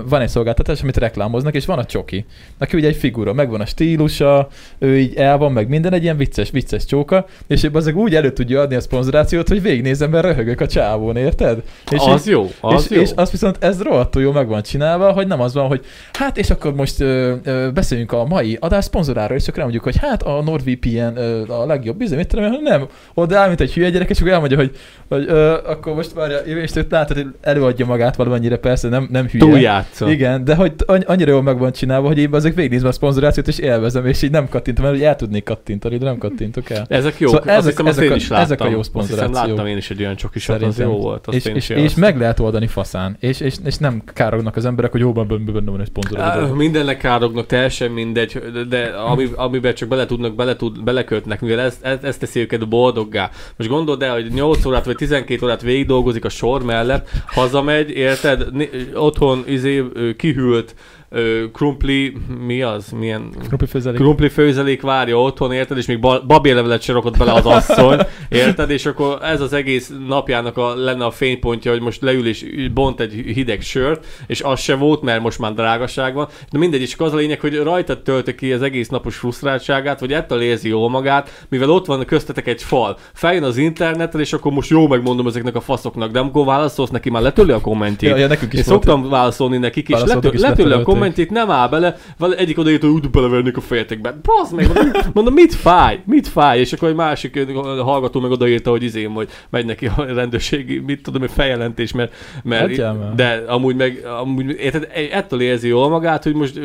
van 0.10 0.22
egy 0.22 0.30
szolgáltatás, 0.30 0.82
amit 0.82 0.98
reklámoznak, 0.98 1.56
és 1.56 1.66
van 1.66 1.78
a 1.80 1.86
csoki. 1.86 2.26
Aki 2.58 2.78
ugye 2.78 2.88
egy 2.88 2.96
figura, 2.96 3.34
megvan 3.34 3.62
a 3.62 3.66
stílusa, 3.66 4.48
ő 4.80 4.98
így 5.00 5.16
el 5.16 5.38
van, 5.38 5.52
meg 5.52 5.68
minden, 5.68 5.94
egy 5.94 6.04
ilyen 6.04 6.18
vicces, 6.18 6.52
vicces 6.52 6.86
csóka, 6.86 7.26
és 7.48 7.70
azok 7.74 7.96
úgy 7.96 8.16
elő 8.16 8.32
tudja 8.32 8.62
adni 8.62 8.76
a 8.76 8.82
szponzorációt, 8.82 9.48
hogy 9.48 9.62
végignézem, 9.62 10.10
mert 10.10 10.26
röhögök 10.26 10.62
a 10.62 10.68
csávón, 10.68 11.16
érted? 11.16 11.62
És 11.92 12.02
az 12.06 12.28
jó, 12.28 12.52
az 12.62 12.84
és, 12.84 12.96
jó. 12.96 13.02
és 13.02 13.12
azt 13.16 13.32
viszont 13.32 13.58
ez 13.60 13.82
rohadtul 13.82 14.22
jó 14.22 14.32
meg 14.32 14.48
van 14.48 14.62
csinálva, 14.62 15.12
hogy 15.12 15.28
nem 15.28 15.42
az 15.42 15.54
van, 15.54 15.68
hogy 15.68 15.86
hát 16.14 16.38
és 16.38 16.50
akkor 16.50 16.74
most 16.74 17.00
ö, 17.00 17.36
ö, 17.44 17.70
beszéljünk 17.74 18.12
a 18.12 18.26
mai 18.26 18.58
adás 18.60 18.84
szponzorára, 18.84 19.36
és 19.36 19.44
akkor 19.48 19.58
elmondjuk, 19.58 19.84
hogy 19.84 19.98
hát 19.98 20.24
a 20.24 20.42
NordVPN 20.42 21.16
ö, 21.16 21.48
a 21.48 21.66
legjobb 21.66 21.98
bizony, 21.98 22.18
mit 22.18 22.28
tudom, 22.28 22.62
nem. 22.64 22.88
Oda 23.14 23.38
áll, 23.38 23.48
mint 23.48 23.62
egy 23.62 23.74
hülye 23.74 23.90
gyerek, 23.90 24.10
és 24.10 24.20
akkor 24.20 24.32
elmondja, 24.32 24.58
hogy, 24.58 24.76
hogy 25.10 25.26
ö, 25.28 25.58
akkor 25.66 25.94
most 25.94 26.14
várja, 26.14 26.38
és 26.38 26.72
látod, 26.90 27.18
hogy 27.18 27.28
előadja 27.42 27.86
magát 27.92 28.16
valamennyire, 28.16 28.58
persze, 28.58 28.90
nem, 28.90 29.08
nem 29.12 29.28
hülye. 29.28 29.44
Túljátsza. 29.46 30.10
Igen, 30.12 30.44
de 30.44 30.56
hogy 30.56 30.74
anny- 30.86 31.04
annyira 31.08 31.32
jól 31.32 31.42
meg 31.42 31.58
van 31.58 31.72
csinálva, 31.72 32.08
hogy 32.08 32.18
én 32.18 32.34
azért 32.34 32.56
végignézve 32.56 32.88
a 32.88 32.92
szponzorációt, 32.92 33.48
és 33.48 33.58
élvezem, 33.58 34.06
és 34.06 34.22
így 34.22 34.32
nem 34.32 34.50
kattintom 34.50 34.86
el, 34.86 34.92
hogy 34.92 35.02
el 35.04 35.16
tudnék 35.16 35.44
kattintani, 35.44 35.98
de 35.98 36.06
nem 36.06 36.18
kattintok 36.18 36.70
el. 36.70 36.86
Ezek 36.90 37.20
jók, 37.20 37.32
Szóval 37.34 37.50
ezek- 37.50 37.70
hiszem, 37.72 37.88
ezek 37.88 38.12
a- 38.12 38.16
is 38.16 38.28
láttam. 38.30 38.46
ezek 38.46 38.62
a 38.62 38.70
jó 38.70 38.80
Azt 38.80 38.92
hiszem, 38.94 39.04
szponzorációk. 39.04 39.48
láttam 39.58 39.72
én 39.72 39.78
is 39.78 39.90
egy 39.90 40.02
olyan 40.02 40.16
csokisat, 40.16 40.62
az 40.62 40.80
jó 40.80 40.98
volt. 40.98 41.28
Azt 41.28 41.38
És, 41.38 41.46
én 41.46 41.56
és, 41.56 41.70
is 41.70 41.76
és 41.78 41.96
meg 41.96 42.18
lehet 42.18 42.40
oldani 42.40 42.68
faszán, 42.68 43.18
és, 43.20 43.40
és, 43.40 43.56
és 43.66 43.78
nem 43.78 44.02
kárognak 44.14 44.56
az 44.56 44.66
emberek, 44.66 44.92
hogy 44.92 45.00
jó, 45.02 45.12
benne, 45.12 45.72
van 45.72 45.82
egy 45.82 45.86
szponzor. 45.88 46.56
Mindennek 46.58 46.98
kárognak, 46.98 47.46
teljesen 47.46 47.92
mindegy, 47.92 48.42
de 48.70 48.84
ami, 48.86 49.28
amiben 49.36 49.74
csak 49.74 49.90
bele 49.90 50.06
tudnak, 50.06 50.36
bele 50.36 50.56
tud, 50.56 50.84
belekötnek, 50.84 51.42
mivel 51.42 51.60
ez, 51.60 51.78
ez, 51.82 51.98
ez 52.04 52.18
teszi 52.18 52.40
őket 52.40 52.68
boldoggá. 52.70 53.30
Most 53.58 53.70
gondold 53.70 54.02
el, 54.02 54.14
hogy 54.14 54.32
8 54.34 54.66
órát 54.66 54.86
vagy 54.86 54.96
12 54.96 55.46
órát 55.46 55.62
végig 55.62 55.86
dolgozik 55.86 56.26
a 56.26 56.30
sor 56.30 56.64
mellett, 56.64 57.10
hazamegy, 57.26 57.81
érted, 57.90 58.54
Ni- 58.54 58.70
otthon 58.94 59.44
izé, 59.48 59.84
kihűlt 60.18 60.76
ö, 61.14 61.44
krumpli, 61.54 62.14
mi 62.46 62.62
az? 62.62 62.90
Milyen 63.00 63.30
Krumpli 63.46 63.68
főzelék. 63.68 64.00
krumpli 64.00 64.30
főzelék 64.30 64.82
várja 64.82 65.22
otthon, 65.22 65.52
érted, 65.52 65.78
és 65.78 65.86
még 65.86 66.00
ba- 66.00 66.26
babérlevelet 66.26 66.82
se 66.82 66.94
rakott 66.94 67.18
bele 67.18 67.32
az 67.32 67.46
asszony, 67.46 68.00
érted, 68.30 68.70
és 68.70 68.86
akkor 68.86 69.18
ez 69.22 69.42
az 69.42 69.54
egész 69.54 69.92
napjának 70.08 70.58
a, 70.58 70.76
lenne 70.76 71.06
a 71.06 71.12
fénypontja, 71.12 71.72
hogy 71.72 71.82
most 71.82 72.02
leül 72.02 72.28
és 72.28 72.46
bont 72.74 73.00
egy 73.00 73.12
hideg 73.14 73.62
sört, 73.62 74.06
és 74.28 74.42
az 74.42 74.60
se 74.60 74.76
volt, 74.76 75.02
mert 75.02 75.22
most 75.22 75.40
már 75.40 75.54
drágaság 75.54 76.14
van. 76.14 76.28
De 76.52 76.58
mindegy, 76.58 76.88
csak 76.88 77.02
az 77.02 77.14
a 77.14 77.18
lényeg, 77.18 77.40
hogy 77.40 77.56
rajtad 77.58 78.02
tölti 78.02 78.36
ki 78.36 78.54
az 78.54 78.62
egész 78.62 78.88
napos 78.90 79.16
frusztráltságát, 79.16 80.00
vagy 80.00 80.14
ettől 80.14 80.42
érzi 80.42 80.70
jól 80.70 80.90
magát, 80.90 81.46
mivel 81.50 81.70
ott 81.70 81.86
van 81.86 82.06
köztetek 82.06 82.48
egy 82.48 82.64
fal. 82.64 82.98
Feljön 83.14 83.44
az 83.44 83.58
internetre, 83.58 84.20
és 84.20 84.34
akkor 84.34 84.52
most 84.52 84.70
jó 84.70 84.88
megmondom 84.88 85.28
ezeknek 85.28 85.56
a 85.56 85.62
faszoknak, 85.62 86.12
de 86.12 86.20
amikor 86.20 86.46
válaszolsz 86.46 86.90
neki, 86.90 87.10
már 87.10 87.22
letölli 87.22 87.52
a 87.52 87.62
kommentjét. 87.62 88.12
Ja, 88.12 88.18
ja, 88.18 88.28
nekünk 88.28 88.54
is 88.54 88.60
Én 88.60 88.66
szoktam 88.66 89.10
válaszolni 89.10 89.58
nekik, 89.58 89.90
és 89.90 90.00
letö- 90.00 90.40
letölli 90.40 90.42
a 90.42 90.48
letörölték. 90.48 90.86
Kommentjét, 91.02 91.30
nem 91.30 91.52
áll 91.52 91.68
bele, 91.68 91.98
val- 92.18 92.34
egyik 92.40 92.58
odaírt, 92.58 92.82
hogy 92.82 92.90
úgy 92.90 93.10
belevernék 93.10 93.58
a 93.58 93.62
fejetekbe. 93.62 94.16
Bazd 94.24 94.56
meg, 94.56 94.68
mondom, 94.74 95.02
mondom, 95.14 95.34
mit 95.34 95.54
fáj, 95.54 96.02
mit 96.06 96.28
fáj, 96.28 96.60
és 96.60 96.74
akkor 96.74 96.90
egy 96.90 96.96
másik 96.96 97.46
hallgató 97.80 98.20
meg 98.20 98.32
odaírta, 98.32 98.70
hogy 98.70 98.84
izém, 98.84 99.14
hogy 99.14 99.30
megy 99.50 99.66
neki 99.66 99.88
a 99.88 100.06
rendőrségi, 100.14 100.80
mit 100.80 101.02
tudom, 101.04 101.22
hogy 101.22 101.32
feljelentés, 101.32 101.92
mert, 101.92 102.14
mert 102.44 102.62
Hagyjál 102.62 102.94
már. 102.94 103.16
de 103.16 103.44
amúgy 103.48 103.76
meg, 103.76 104.06
amúgy, 104.22 104.56
érted, 104.60 104.88
ettől 105.12 105.42
érzi 105.42 105.68
jól 105.68 105.90
magát, 105.90 106.24
hogy 106.24 106.34
most 106.34 106.60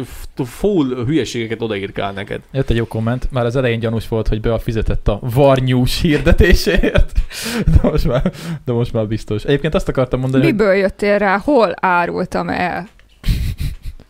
full 0.44 1.04
hülyeségeket 1.06 1.62
odaírkál 1.62 2.12
neked. 2.12 2.40
Jött 2.52 2.70
egy 2.70 2.76
jó 2.76 2.86
komment, 2.86 3.28
már 3.30 3.44
az 3.44 3.56
elején 3.56 3.78
gyanús 3.78 4.08
volt, 4.08 4.28
hogy 4.28 4.40
Bea 4.40 4.58
fizetett 4.58 5.08
a 5.08 5.18
varnyús 5.34 6.00
hirdetésért, 6.00 7.12
de 7.82 7.88
most 7.88 8.06
már, 8.06 8.32
de 8.64 8.72
most 8.72 8.92
már 8.92 9.06
biztos. 9.06 9.44
Egyébként 9.44 9.74
azt 9.74 9.88
akartam 9.88 10.20
mondani, 10.20 10.44
hogy 10.44 10.52
Miből 10.52 10.74
jöttél 10.74 11.18
rá? 11.18 11.38
Hol 11.44 11.74
árultam 11.80 12.48
el? 12.48 12.88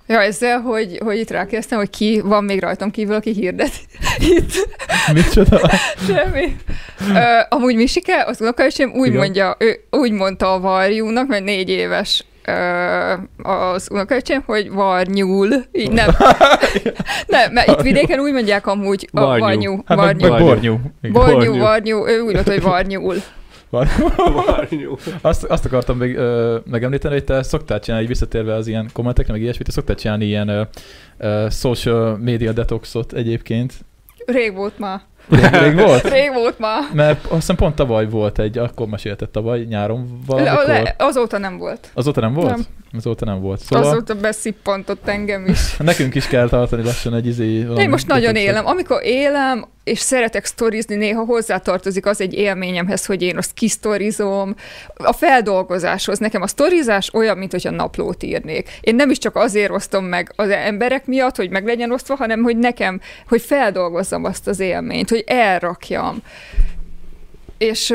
Ja, 0.09 0.21
ezzel, 0.23 0.61
hogy, 0.61 1.01
hogy 1.05 1.19
itt 1.19 1.31
rákérdeztem, 1.31 1.79
hogy 1.79 1.91
ki 1.91 2.21
van 2.25 2.45
még 2.45 2.61
rajtam 2.63 2.91
kívül, 2.91 3.15
aki 3.15 3.33
hirdet 3.33 3.71
itt. 4.19 4.69
micsoda? 5.13 5.71
Semmi. 6.07 6.57
Ö, 7.15 7.19
amúgy 7.49 7.75
Misike, 7.77 8.25
az 8.27 8.41
unokaöcsém 8.41 8.91
úgy 8.95 9.07
Igen. 9.07 9.19
mondja, 9.19 9.57
ő 9.59 9.81
úgy 9.91 10.11
mondta 10.13 10.53
a 10.53 10.61
varjúnak, 10.61 11.27
mert 11.27 11.45
négy 11.45 11.69
éves 11.69 12.25
ö, 12.45 12.53
az 13.43 13.89
unokaöcsém, 13.91 14.43
hogy 14.47 14.71
varnyúl. 14.71 15.49
Így 15.73 15.91
nem. 15.93 16.09
nem, 17.27 17.53
mert 17.53 17.69
itt 17.69 17.81
vidéken 17.81 18.19
úgy 18.19 18.33
mondják 18.33 18.67
amúgy 18.67 19.09
a 19.13 19.21
Varnyú. 19.21 19.41
varnyú. 19.45 19.83
Hát 19.87 19.99
Varnyú. 19.99 20.29
meg 20.31 20.41
bornyú. 20.43 20.79
Igen. 21.03 21.13
Varnyú, 21.23 21.37
Varnyú. 21.39 21.59
varnyú, 21.59 22.07
ő 22.07 22.21
úgy 22.21 22.33
mondta, 22.35 22.53
hogy 22.53 22.63
varnyúl. 22.63 23.15
Varnyú. 23.71 24.97
Azt, 25.21 25.45
azt 25.45 25.65
akartam 25.65 25.97
még 25.97 26.17
ö, 26.17 26.59
megemlíteni, 26.65 27.15
hogy 27.15 27.25
te 27.25 27.43
szoktál 27.43 27.81
csinálni, 27.81 28.05
így 28.05 28.11
visszatérve 28.11 28.55
az 28.55 28.67
ilyen 28.67 28.91
kommentekre, 28.93 29.33
meg 29.33 29.43
ilyesmit, 29.43 29.67
te 29.67 29.73
szoktál 29.73 29.97
csinálni 29.97 30.25
ilyen 30.25 30.49
ö, 30.49 30.63
ö, 31.19 31.47
social 31.51 32.17
media 32.17 32.53
detoxot 32.53 33.13
egyébként. 33.13 33.75
Rég 34.27 34.55
volt 34.55 34.79
már. 34.79 35.01
Rég, 35.29 35.45
rég 35.53 35.75
volt? 35.75 36.09
Rég 36.19 36.33
volt 36.33 36.59
már. 36.59 36.83
Mert 36.93 37.25
azt 37.25 37.35
hiszem 37.35 37.57
pont 37.57 37.75
tavaly 37.75 38.09
volt 38.09 38.39
egy, 38.39 38.59
akkor 38.59 38.87
mesélted 38.87 39.29
tavaly, 39.29 39.65
nyáron 39.65 39.99
Le, 39.99 40.27
valamikor. 40.27 40.67
le, 40.67 40.95
azóta 40.99 41.39
nem 41.39 41.59
volt. 41.59 41.91
Azóta 41.95 42.21
nem 42.21 42.33
volt? 42.33 42.51
Nem. 42.51 42.65
Azóta 42.97 43.25
nem 43.25 43.41
volt. 43.41 43.61
Szóval... 43.61 43.91
Azóta 43.91 44.15
beszippantott 44.15 45.09
engem 45.09 45.45
is. 45.47 45.77
nekünk 45.79 46.15
is 46.15 46.27
kell 46.27 46.49
tartani 46.49 46.83
lassan 46.83 47.15
egy 47.15 47.27
izé... 47.27 47.45
Én 47.77 47.89
most 47.89 48.07
nagyon 48.07 48.33
detoxot. 48.33 48.51
élem. 48.51 48.67
Amikor 48.67 49.01
élem, 49.05 49.65
és 49.87 49.99
szeretek 49.99 50.45
sztorizni, 50.45 50.95
néha 50.95 51.25
hozzátartozik 51.25 52.07
az 52.07 52.21
egy 52.21 52.35
élményemhez, 52.35 53.07
hogy 53.07 53.23
én 53.23 53.37
azt 53.37 53.53
kisztorizom. 53.55 54.55
A 54.97 55.13
feldolgozáshoz. 55.13 56.19
Nekem 56.19 56.43
a 56.43 56.47
sztorizás 56.47 57.15
olyan, 57.15 57.39
mint 57.39 57.51
hogyha 57.51 57.71
naplót 57.71 58.23
írnék. 58.23 58.79
Én 58.81 58.95
nem 58.95 59.11
is 59.11 59.19
csak 59.19 59.37
azért 59.37 59.71
osztom 59.71 60.05
meg 60.05 60.33
az 60.37 60.49
emberek 60.49 61.07
miatt, 61.07 61.37
hogy 61.37 61.51
meg 61.51 61.65
legyen 61.67 61.93
osztva, 61.93 62.15
hanem 62.15 62.43
hogy 62.43 62.57
nekem, 62.57 63.01
hogy 63.29 63.43
feldolgozzam 63.43 64.25
azt 64.25 64.47
az 64.47 64.61
élményt, 64.61 65.11
hogy 65.11 65.25
elrakjam. 65.27 66.23
és, 67.59 67.95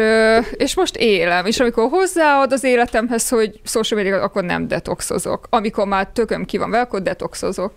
és 0.51 0.76
most 0.76 0.97
élem, 0.97 1.45
és 1.45 1.59
amikor 1.59 1.89
hozzáad 1.89 2.51
az 2.51 2.63
életemhez, 2.63 3.30
hogy 3.30 3.59
social 3.63 4.03
media, 4.03 4.22
akkor 4.22 4.43
nem 4.43 4.68
detoxozok. 4.68 5.47
Amikor 5.49 5.88
már 5.88 6.07
tököm 6.07 6.45
ki 6.45 6.57
van 6.57 6.69
vele, 6.69 6.84
akkor 6.84 7.01
detoxozok. 7.01 7.72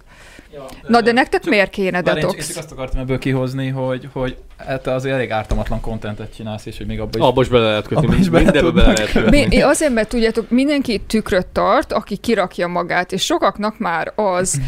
Na 0.86 1.00
de 1.00 1.12
nektek 1.12 1.44
miért 1.44 1.70
kéne 1.70 2.02
Bár 2.02 2.16
én 2.16 2.22
csak- 2.22 2.30
detox? 2.30 2.48
Én 2.48 2.54
csak 2.54 2.64
azt 2.64 2.72
akartam 2.72 3.00
ebből 3.00 3.18
kihozni, 3.18 3.68
hogy, 3.68 4.08
hogy 4.12 4.36
hát 4.56 4.82
te 4.82 4.92
azért 4.92 5.14
elég 5.14 5.30
ártalmatlan 5.30 5.80
kontentet 5.80 6.34
csinálsz, 6.34 6.66
és 6.66 6.76
hogy 6.76 6.86
még 6.86 7.00
abban 7.00 7.20
is... 7.20 7.26
Abba 7.26 7.40
is 7.42 7.48
bele 7.48 7.68
lehet 7.68 7.86
kötni, 7.86 8.06
Abba 8.06 8.16
is 8.16 8.28
bele 8.28 8.44
mindenbe 8.44 8.70
bele 8.70 8.84
tudnak 8.84 8.96
lehet 8.98 9.12
kötni. 9.12 9.46
Mi, 9.46 9.60
azért, 9.60 9.92
mert 9.92 10.08
tudjátok, 10.08 10.50
mindenki 10.50 11.00
tükröt 11.06 11.46
tart, 11.46 11.92
aki 11.92 12.16
kirakja 12.16 12.66
magát, 12.68 13.12
és 13.12 13.24
sokaknak 13.24 13.78
már 13.78 14.12
az 14.16 14.60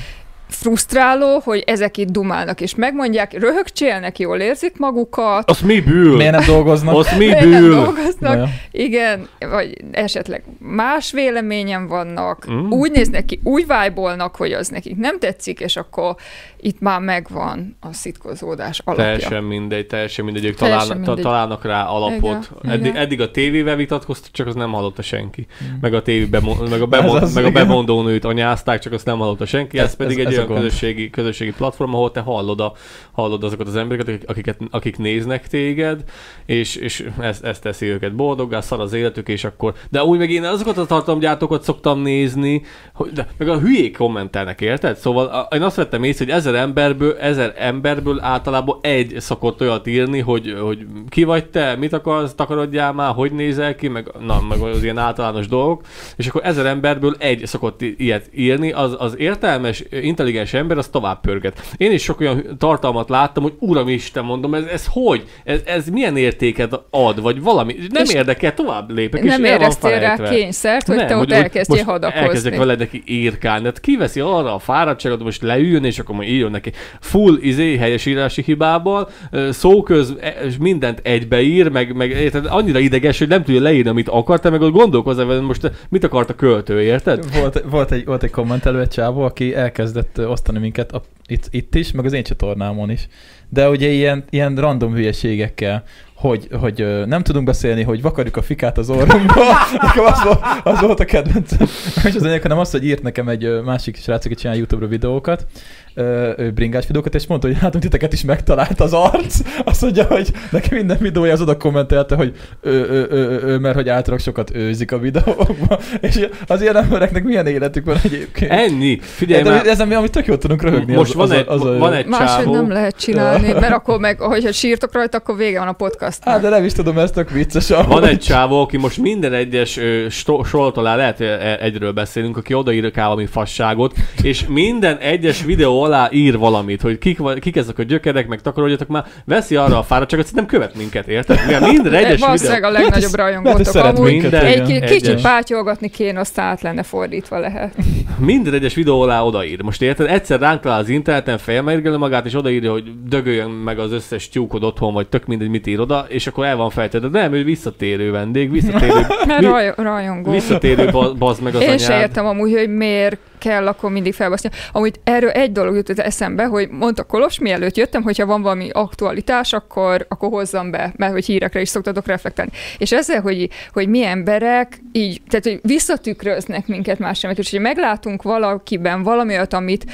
frusztráló, 0.48 1.40
hogy 1.44 1.62
ezek 1.66 1.96
itt 1.96 2.08
dumálnak, 2.10 2.60
és 2.60 2.74
megmondják, 2.74 3.32
röhögcsélnek, 3.38 4.18
jól 4.18 4.38
érzik 4.38 4.78
magukat, 4.78 5.50
Azt 5.50 5.62
mi 5.62 5.80
bűl? 5.80 6.16
Miért 6.16 6.32
nem 6.32 6.44
dolgoznak? 6.46 6.94
Azt 6.96 7.10
mi 7.18 7.24
miért 7.24 7.40
nem 7.40 7.50
bűl? 7.50 7.70
dolgoznak, 7.74 8.36
Na, 8.36 8.48
igen, 8.70 9.28
vagy 9.38 9.76
esetleg 9.90 10.42
más 10.58 11.12
véleményen 11.12 11.86
vannak, 11.86 12.50
Mm. 12.50 12.54
mm. 12.54 12.70
úgy 12.70 12.90
néznek 12.90 13.24
ki, 13.24 13.40
úgy 13.42 13.66
vájbolnak, 13.66 14.36
hogy 14.36 14.52
az 14.52 14.68
nekik 14.68 14.96
nem 14.96 15.18
tetszik, 15.18 15.60
és 15.60 15.76
akkor 15.76 16.14
itt 16.60 16.80
már 16.80 17.00
megvan 17.00 17.76
a 17.80 17.92
szitkozódás 17.92 18.80
alapja. 18.84 19.04
Teljesen 19.04 19.44
mindegy, 19.44 19.86
teljesen 19.86 20.24
mindegy, 20.24 20.44
ők 20.44 20.54
Teljesen 20.54 20.86
talál, 20.86 20.96
mindegy. 21.00 21.16
Ta, 21.16 21.22
találnak 21.22 21.64
rá 21.64 21.84
alapot. 21.84 22.50
Igen, 22.62 22.72
Eddig, 22.74 22.86
igen. 22.86 23.02
eddig 23.02 23.20
a 23.20 23.30
tévével 23.30 23.76
vitatkoztak, 23.76 24.30
csak 24.32 24.46
az 24.46 24.54
nem 24.54 24.72
hallotta 24.72 25.02
senki. 25.02 25.46
Meg 25.80 25.94
a 25.94 26.02
tévében, 26.02 26.42
meg 26.70 26.80
a, 26.82 26.86
bemond, 26.86 27.22
az, 27.22 27.34
meg 27.34 27.44
a 27.44 27.50
bemondónőt 27.50 28.24
anyázták, 28.24 28.78
csak 28.80 28.92
azt 28.92 29.04
nem 29.06 29.18
hallotta 29.18 29.46
senki. 29.46 29.78
Ez, 29.78 29.84
Ez- 29.84 29.96
pedig 29.96 30.18
ez- 30.18 30.26
egy 30.26 30.35
olyan 30.36 30.54
közösségi, 30.54 31.10
közösségi 31.10 31.52
platform, 31.52 31.94
ahol 31.94 32.10
te 32.10 32.20
hallod, 32.20 32.60
a, 32.60 32.72
hallod 33.12 33.44
azokat 33.44 33.66
az 33.66 33.76
embereket, 33.76 34.08
akik, 34.08 34.28
akiket, 34.28 34.58
akik 34.70 34.98
néznek 34.98 35.48
téged, 35.48 36.04
és, 36.46 36.76
és 36.76 37.08
ez, 37.20 37.40
ez 37.42 37.58
teszi 37.58 37.86
őket 37.86 38.14
boldoggá, 38.14 38.60
szar 38.60 38.80
az 38.80 38.92
életük, 38.92 39.28
és 39.28 39.44
akkor... 39.44 39.74
De 39.90 40.04
úgy 40.04 40.18
meg 40.18 40.30
én 40.30 40.44
azokat 40.44 40.78
a 40.78 40.86
tartalomgyártókat 40.86 41.62
szoktam 41.62 42.00
nézni, 42.00 42.62
hogy, 42.94 43.10
de, 43.12 43.26
meg 43.36 43.48
a 43.48 43.58
hülyék 43.58 43.96
kommentelnek, 43.96 44.60
érted? 44.60 44.96
Szóval 44.96 45.26
a, 45.26 45.54
én 45.54 45.62
azt 45.62 45.76
vettem 45.76 46.02
észre, 46.02 46.24
hogy 46.24 46.34
ezer 46.34 46.54
emberből, 46.54 47.16
ezer 47.16 47.54
emberből 47.58 48.20
általában 48.20 48.78
egy 48.80 49.14
szokott 49.18 49.60
olyat 49.60 49.86
írni, 49.86 50.20
hogy, 50.20 50.56
hogy 50.60 50.86
ki 51.08 51.24
vagy 51.24 51.46
te, 51.46 51.76
mit 51.76 51.92
akarsz, 51.92 52.34
takarodjál 52.34 52.92
már, 52.92 53.14
hogy 53.14 53.32
nézel 53.32 53.74
ki, 53.74 53.88
meg, 53.88 54.12
na, 54.18 54.40
meg 54.48 54.60
az 54.60 54.82
ilyen 54.82 54.98
általános 54.98 55.48
dolgok, 55.48 55.82
és 56.16 56.26
akkor 56.26 56.40
ezer 56.44 56.66
emberből 56.66 57.14
egy 57.18 57.46
szokott 57.46 57.80
ilyet 57.80 58.30
írni, 58.34 58.72
az, 58.72 58.96
az 58.98 59.18
értelmes, 59.18 59.84
intelligens 59.90 60.25
ember, 60.34 60.78
az 60.78 60.88
tovább 60.88 61.20
pörget. 61.20 61.60
Én 61.76 61.92
is 61.92 62.02
sok 62.02 62.20
olyan 62.20 62.56
tartalmat 62.58 63.08
láttam, 63.08 63.42
hogy 63.42 63.54
uram 63.58 63.88
Isten, 63.88 64.24
mondom, 64.24 64.54
ez, 64.54 64.64
ez 64.64 64.86
hogy? 64.90 65.24
Ez, 65.44 65.60
ez 65.64 65.88
milyen 65.88 66.16
értéket 66.16 66.80
ad, 66.90 67.22
vagy 67.22 67.42
valami? 67.42 67.76
Nem 67.88 68.02
És 68.04 68.12
érdekel, 68.12 68.54
tovább 68.54 68.90
lépek, 68.90 69.22
Nem 69.22 69.44
és 69.44 69.50
éreztél 69.50 69.98
rá 69.98 70.16
kényszert, 70.16 70.86
hogy 70.86 70.96
Nem, 70.96 71.06
te 71.06 71.14
ott 71.14 71.18
hogy- 71.18 71.32
elkezdjél 71.32 71.76
most 71.78 71.90
hadakozni. 71.90 72.26
Elkezdek 72.26 72.56
vele 72.56 72.74
neki 72.74 73.02
írkálni. 73.06 73.64
Hát 73.64 73.80
kiveszi 73.80 74.20
arra 74.20 74.54
a 74.54 74.58
fáradtságot, 74.58 75.16
hogy 75.16 75.26
most 75.26 75.42
leüljön, 75.42 75.84
és 75.84 75.98
akkor 75.98 76.14
majd 76.14 76.28
írjon 76.28 76.50
neki 76.50 76.72
full 77.00 77.36
izé 77.40 77.76
helyesírási 77.76 78.42
hibával, 78.42 79.08
szóköz, 79.50 80.14
e- 80.20 80.34
és 80.46 80.54
mindent 80.58 81.00
egybeír, 81.02 81.68
meg, 81.68 81.94
meg 81.94 82.10
érted, 82.10 82.46
annyira 82.48 82.78
ideges, 82.78 83.18
hogy 83.18 83.28
nem 83.28 83.42
tudja 83.42 83.60
leírni, 83.60 83.90
amit 83.90 84.08
akar, 84.08 84.40
te 84.40 84.50
meg 84.50 84.60
ott 84.60 84.72
gondolkozol, 84.72 85.26
hogy 85.26 85.40
most 85.40 85.70
mit 85.88 86.04
akart 86.04 86.30
a 86.30 86.34
költő, 86.34 86.82
érted? 86.82 87.40
Volt, 87.40 87.62
volt, 87.70 87.92
egy, 87.92 88.04
volt 88.04 88.22
egy 88.22 88.30
kommentelő, 88.30 88.80
egy 88.80 88.88
csávó, 88.88 89.22
aki 89.22 89.54
elkezdett 89.54 90.15
ö, 90.18 90.26
osztani 90.26 90.58
minket 90.58 90.92
a, 90.92 91.02
itt, 91.26 91.46
itt 91.50 91.74
is, 91.74 91.92
meg 91.92 92.04
az 92.04 92.12
én 92.12 92.22
csatornámon 92.22 92.90
is. 92.90 93.08
De 93.48 93.68
ugye 93.68 93.88
ilyen, 93.88 94.24
ilyen 94.30 94.56
random 94.56 94.94
hülyeségekkel, 94.94 95.84
hogy, 96.14 96.48
hogy 96.60 97.06
nem 97.06 97.22
tudunk 97.22 97.46
beszélni, 97.46 97.82
hogy 97.82 98.02
vakarjuk 98.02 98.36
a 98.36 98.42
fikát 98.42 98.78
az 98.78 98.90
orrunkba. 98.90 99.42
Nekem 99.82 100.04
az, 100.04 100.22
volt, 100.22 100.40
az 100.64 100.80
volt 100.80 101.00
a 101.00 101.04
kedvencem. 101.04 101.66
És 102.04 102.14
az 102.14 102.24
enyém, 102.24 102.40
hanem 102.42 102.58
az, 102.58 102.70
hogy 102.70 102.84
írt 102.84 103.02
nekem 103.02 103.28
egy 103.28 103.62
másik 103.62 103.96
srác, 103.96 104.24
aki 104.24 104.34
csinál 104.34 104.56
YouTube-ra 104.56 104.88
videókat, 104.88 105.46
ő 105.96 106.52
bringás 106.54 106.86
videókat, 106.86 107.14
és 107.14 107.26
mondta, 107.26 107.46
hogy 107.46 107.58
hát 107.58 107.76
titeket 107.80 108.12
is 108.12 108.22
megtalált 108.22 108.80
az 108.80 108.92
arc. 108.92 109.40
Azt 109.64 109.82
mondja, 109.82 110.04
hogy 110.04 110.32
neki 110.50 110.74
minden 110.74 110.96
videója 111.00 111.32
az 111.32 111.40
oda 111.40 111.56
kommentelte, 111.56 112.14
hogy 112.14 112.36
ő, 112.60 112.70
ő, 112.70 113.06
ő, 113.10 113.40
ő, 113.44 113.58
mert 113.58 113.74
hogy 113.74 113.88
általában 113.88 114.18
sokat 114.18 114.54
őzik 114.54 114.92
a 114.92 114.98
videókban. 114.98 115.78
És 116.00 116.28
az 116.46 116.62
ilyen 116.62 116.76
embereknek 116.76 117.24
milyen 117.24 117.46
életük 117.46 117.84
van 117.84 117.96
egyébként. 118.02 118.50
Ennyi. 118.50 118.98
Figyelj 119.00 119.42
de, 119.42 119.50
már, 119.50 119.62
de 119.62 119.70
ezen 119.70 119.88
mi, 119.88 119.94
amit 119.94 120.10
tök 120.10 120.26
jól 120.26 120.38
tudunk 120.38 120.62
röhögni. 120.62 120.94
most 120.94 121.14
az, 121.14 121.16
van, 121.16 121.24
az, 121.24 121.36
egy, 121.36 121.44
az, 121.48 121.64
az, 121.64 121.78
van 121.78 121.92
egy 121.92 122.06
Máshogy 122.06 122.48
nem 122.48 122.70
lehet 122.70 122.96
csinálni, 122.96 123.52
mert 123.60 123.72
akkor 123.72 123.98
meg, 123.98 124.20
hogyha 124.20 124.52
sírtok 124.52 124.92
rajta, 124.92 125.16
akkor 125.16 125.36
vége 125.36 125.58
van 125.58 125.68
a 125.68 125.72
podcast. 125.72 126.18
Hát, 126.24 126.40
de 126.40 126.48
nem 126.48 126.64
is 126.64 126.72
tudom, 126.72 126.98
ez 126.98 127.10
tök 127.10 127.30
vicces. 127.30 127.68
Van 127.68 127.84
amúgy. 127.84 128.08
egy 128.08 128.18
csávó, 128.20 128.60
aki 128.60 128.76
most 128.76 128.98
minden 128.98 129.32
egyes 129.32 129.76
ö, 129.76 130.06
sto- 130.08 130.46
sort 130.46 130.76
alá 130.76 130.96
lehet 130.96 131.20
e- 131.20 131.58
egyről 131.60 131.92
beszélünk, 131.92 132.36
aki 132.36 132.54
odaír 132.54 132.92
valami 132.94 133.26
fasságot, 133.26 133.94
és 134.22 134.44
minden 134.48 134.96
egyes 134.96 135.44
videó 135.44 135.85
alá 135.86 136.08
ír 136.12 136.38
valamit, 136.38 136.80
hogy 136.80 136.98
kik, 136.98 137.18
kik 137.40 137.56
ezek 137.56 137.78
a 137.78 137.82
gyökerek, 137.82 138.28
meg 138.28 138.40
takarodjatok 138.40 138.88
már, 138.88 139.04
veszi 139.24 139.56
arra 139.56 139.78
a 139.78 139.82
fáradtságot, 139.82 140.26
nem 140.32 140.46
követ 140.46 140.74
minket, 140.76 141.08
érted? 141.08 141.38
Mivel 141.46 141.60
minden 141.70 141.92
egyes 142.04 142.10
videó... 142.10 142.26
Valószínűleg 142.26 142.62
a 142.62 142.70
legnagyobb 142.70 143.14
rajongótok 143.14 143.74
amúgy. 143.74 144.10
minket, 144.12 144.32
Egy 144.42 144.68
igen. 144.68 144.80
ki- 144.80 144.86
kicsit 144.94 145.08
Egyes. 145.08 145.22
pátyolgatni 145.22 145.88
kéne, 145.88 146.20
aztán 146.20 146.46
át 146.46 146.60
lenne 146.62 146.82
fordítva 146.82 147.38
lehet. 147.38 147.74
Minden 148.18 148.54
egyes 148.54 148.74
videó 148.74 149.00
alá 149.00 149.22
odaír. 149.22 149.62
Most 149.62 149.82
érted? 149.82 150.06
Egyszer 150.10 150.40
ránk 150.40 150.60
talál 150.60 150.80
az 150.80 150.88
interneten, 150.88 151.38
felmérgeli 151.38 151.96
magát, 151.96 152.26
és 152.26 152.34
odaírja, 152.34 152.70
hogy 152.72 152.84
dögöljön 153.08 153.50
meg 153.50 153.78
az 153.78 153.92
összes 153.92 154.28
tyúkod 154.28 154.64
otthon, 154.64 154.92
vagy 154.92 155.06
tök 155.08 155.26
mindegy, 155.26 155.48
mit 155.48 155.66
ír 155.66 155.80
oda, 155.80 156.06
és 156.08 156.26
akkor 156.26 156.44
el 156.44 156.56
van 156.56 156.70
fejtve. 156.70 156.98
De 156.98 157.08
nem, 157.08 157.32
ő 157.32 157.44
visszatérő 157.44 158.10
vendég, 158.10 158.50
visszatérő, 158.50 159.06
Mert 159.26 159.76
rajongó. 159.76 160.30
visszatérő 160.30 160.90
ba- 160.90 161.16
bazd 161.18 161.42
meg 161.42 161.54
az 161.54 161.62
Én 161.62 161.78
se 161.78 161.86
anyád. 161.86 162.00
értem 162.08 162.26
amúgy, 162.26 162.52
hogy 162.52 162.68
miért 162.68 163.18
kell 163.46 163.66
akkor 163.66 163.90
mindig 163.90 164.14
felbaszni. 164.14 164.50
Amúgy 164.72 165.00
erről 165.04 165.30
egy 165.30 165.52
dolog 165.52 165.74
jutott 165.74 165.98
eszembe, 165.98 166.44
hogy 166.44 166.68
mondta 166.68 167.04
Kolos, 167.04 167.38
mielőtt 167.38 167.76
jöttem, 167.76 168.02
hogyha 168.02 168.26
van 168.26 168.42
valami 168.42 168.70
aktualitás, 168.72 169.52
akkor, 169.52 170.06
akkor 170.08 170.28
hozzam 170.28 170.70
be, 170.70 170.92
mert 170.96 171.12
hogy 171.12 171.26
hírekre 171.26 171.60
is 171.60 171.68
szoktatok 171.68 172.06
reflektálni. 172.06 172.50
És 172.78 172.92
ezzel, 172.92 173.20
hogy, 173.20 173.48
hogy 173.72 173.88
mi 173.88 174.04
emberek 174.04 174.80
így, 174.92 175.20
tehát 175.28 175.44
hogy 175.44 175.60
visszatükröznek 175.62 176.66
minket 176.66 176.98
más 176.98 177.22
emberek, 177.22 177.44
és 177.44 177.50
hogy 177.50 177.60
meglátunk 177.60 178.22
valakiben 178.22 179.02
valami 179.02 179.32
olyat, 179.32 179.52
amit 179.52 179.84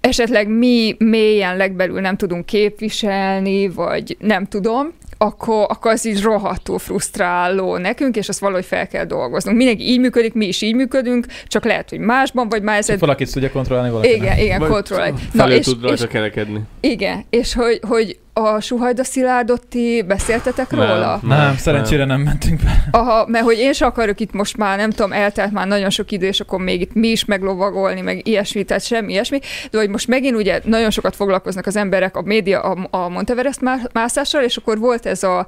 esetleg 0.00 0.48
mi 0.48 0.96
mélyen 0.98 1.56
legbelül 1.56 2.00
nem 2.00 2.16
tudunk 2.16 2.46
képviselni, 2.46 3.68
vagy 3.68 4.16
nem 4.20 4.46
tudom, 4.46 4.92
akkor, 5.18 5.66
akkor 5.68 5.90
az 5.90 6.06
így 6.06 6.22
rohadtul 6.22 6.78
frusztráló 6.78 7.76
nekünk, 7.76 8.16
és 8.16 8.28
azt 8.28 8.38
valahogy 8.38 8.64
fel 8.64 8.86
kell 8.88 9.04
dolgoznunk. 9.04 9.56
Mindenki 9.56 9.82
így 9.82 10.00
működik, 10.00 10.32
mi 10.34 10.46
is 10.46 10.62
így 10.62 10.74
működünk, 10.74 11.26
csak 11.46 11.64
lehet, 11.64 11.90
hogy 11.90 11.98
másban, 11.98 12.48
vagy 12.48 12.62
más. 12.62 12.86
Csak 12.86 12.98
valakit 12.98 13.32
tudja 13.32 13.50
kontrollálni, 13.50 13.90
valaki 13.90 14.08
nem. 14.08 14.22
Igen, 14.22 14.38
igen, 14.38 14.58
Vagy 14.58 14.68
kontrollálj. 14.68 15.12
Felül 15.34 15.56
és, 15.56 15.64
tud 15.64 15.82
rajta 15.82 16.04
és, 16.04 16.10
kerekedni. 16.10 16.60
igen, 16.80 17.24
és 17.30 17.54
hogy, 17.54 17.80
hogy 17.88 18.18
a 18.36 18.60
Suhajda 18.60 19.04
Szilárdot 19.04 19.66
ti 19.66 20.02
beszéltetek 20.06 20.70
Nem. 20.70 20.80
róla? 20.80 21.20
Nem, 21.22 21.56
szerencsére 21.56 22.04
nem 22.04 22.20
mentünk 22.20 22.62
be. 22.62 22.84
Aha, 22.90 23.26
mert 23.26 23.44
hogy 23.44 23.58
én 23.58 23.72
se 23.72 23.86
akarok 23.86 24.20
itt 24.20 24.32
most 24.32 24.56
már, 24.56 24.76
nem 24.78 24.90
tudom, 24.90 25.12
eltelt 25.12 25.52
már 25.52 25.66
nagyon 25.66 25.90
sok 25.90 26.10
idő, 26.10 26.26
és 26.26 26.40
akkor 26.40 26.60
még 26.60 26.80
itt 26.80 26.94
mi 26.94 27.08
is 27.08 27.24
meglovagolni, 27.24 28.00
meg 28.00 28.26
ilyesmi, 28.28 28.64
tehát 28.64 28.84
semmi 28.84 29.12
ilyesmi, 29.12 29.38
de 29.70 29.78
hogy 29.78 29.88
most 29.88 30.08
megint 30.08 30.36
ugye 30.36 30.60
nagyon 30.64 30.90
sokat 30.90 31.16
foglalkoznak 31.16 31.66
az 31.66 31.76
emberek 31.76 32.16
a 32.16 32.22
média 32.22 32.60
a, 32.60 32.88
a 32.90 33.08
Monteverest 33.08 33.60
má- 33.60 33.92
mászással, 33.92 34.42
és 34.42 34.56
akkor 34.56 34.78
volt 34.78 35.06
ez 35.06 35.22
a 35.22 35.46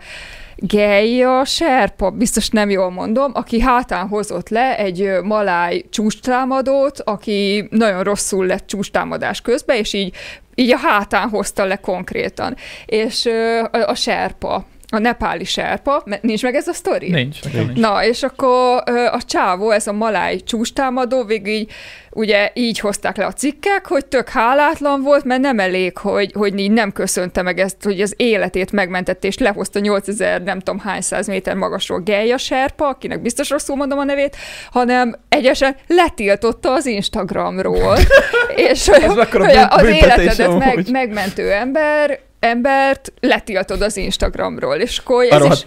Geja 0.56 1.44
Serpa, 1.44 2.10
biztos 2.10 2.48
nem 2.48 2.70
jól 2.70 2.90
mondom, 2.90 3.30
aki 3.34 3.60
hátán 3.60 4.08
hozott 4.08 4.48
le 4.48 4.76
egy 4.78 5.10
maláj 5.22 5.84
csúcstámadót, 5.90 7.00
aki 7.04 7.66
nagyon 7.70 8.02
rosszul 8.02 8.46
lett 8.46 8.66
csúcstámadás 8.66 9.40
közben, 9.40 9.76
és 9.76 9.92
így, 9.92 10.14
így 10.58 10.72
a 10.72 10.76
hátán 10.76 11.28
hozta 11.28 11.64
le 11.64 11.76
konkrétan. 11.76 12.56
És 12.86 13.26
a, 13.26 13.88
a 13.88 13.94
Serpa, 13.94 14.64
a 14.88 14.98
nepáli 14.98 15.44
serpa, 15.44 16.02
mert 16.04 16.22
nincs 16.22 16.42
meg 16.42 16.54
ez 16.54 16.68
a 16.68 16.72
sztori? 16.72 17.10
Nincs, 17.10 17.38
nincs. 17.52 17.78
Na, 17.78 18.04
és 18.04 18.22
akkor 18.22 18.82
a 19.12 19.22
csávó, 19.26 19.70
ez 19.70 19.86
a 19.86 19.92
maláj 19.92 20.40
csústámadó, 20.40 21.24
végül 21.24 21.52
így, 21.52 21.72
ugye 22.10 22.50
így 22.54 22.78
hozták 22.78 23.16
le 23.16 23.26
a 23.26 23.32
cikkek, 23.32 23.86
hogy 23.86 24.06
tök 24.06 24.28
hálátlan 24.28 25.02
volt, 25.02 25.24
mert 25.24 25.40
nem 25.40 25.58
elég, 25.58 25.98
hogy, 25.98 26.32
hogy 26.32 26.58
így 26.58 26.70
nem 26.70 26.92
köszönte 26.92 27.42
meg 27.42 27.58
ezt, 27.58 27.76
hogy 27.82 28.00
az 28.00 28.14
életét 28.16 28.72
megmentette, 28.72 29.26
és 29.26 29.38
lehozta 29.38 29.78
8000 29.78 30.42
nem 30.42 30.58
tudom 30.58 30.80
hány 30.80 31.00
száz 31.00 31.26
méter 31.26 31.54
magasról 31.54 32.00
Geja 32.00 32.38
Serpa, 32.38 32.88
akinek 32.88 33.22
biztos 33.22 33.50
rosszul 33.50 33.76
mondom 33.76 33.98
a 33.98 34.04
nevét, 34.04 34.36
hanem 34.70 35.14
egyesen 35.28 35.76
letiltotta 35.86 36.72
az 36.72 36.86
Instagramról. 36.86 37.96
és 38.70 38.88
hogy, 38.88 39.28
hogy 39.30 39.56
az 39.68 39.86
életedet 39.86 40.58
meg, 40.58 40.90
megmentő 40.90 41.52
ember, 41.52 42.20
embert 42.47 43.12
letiltod 43.20 43.82
az 43.82 43.97
Instagramról, 43.97 44.77
és 44.77 44.98
akkor 44.98 45.24
ez 45.24 45.44
is, 45.44 45.62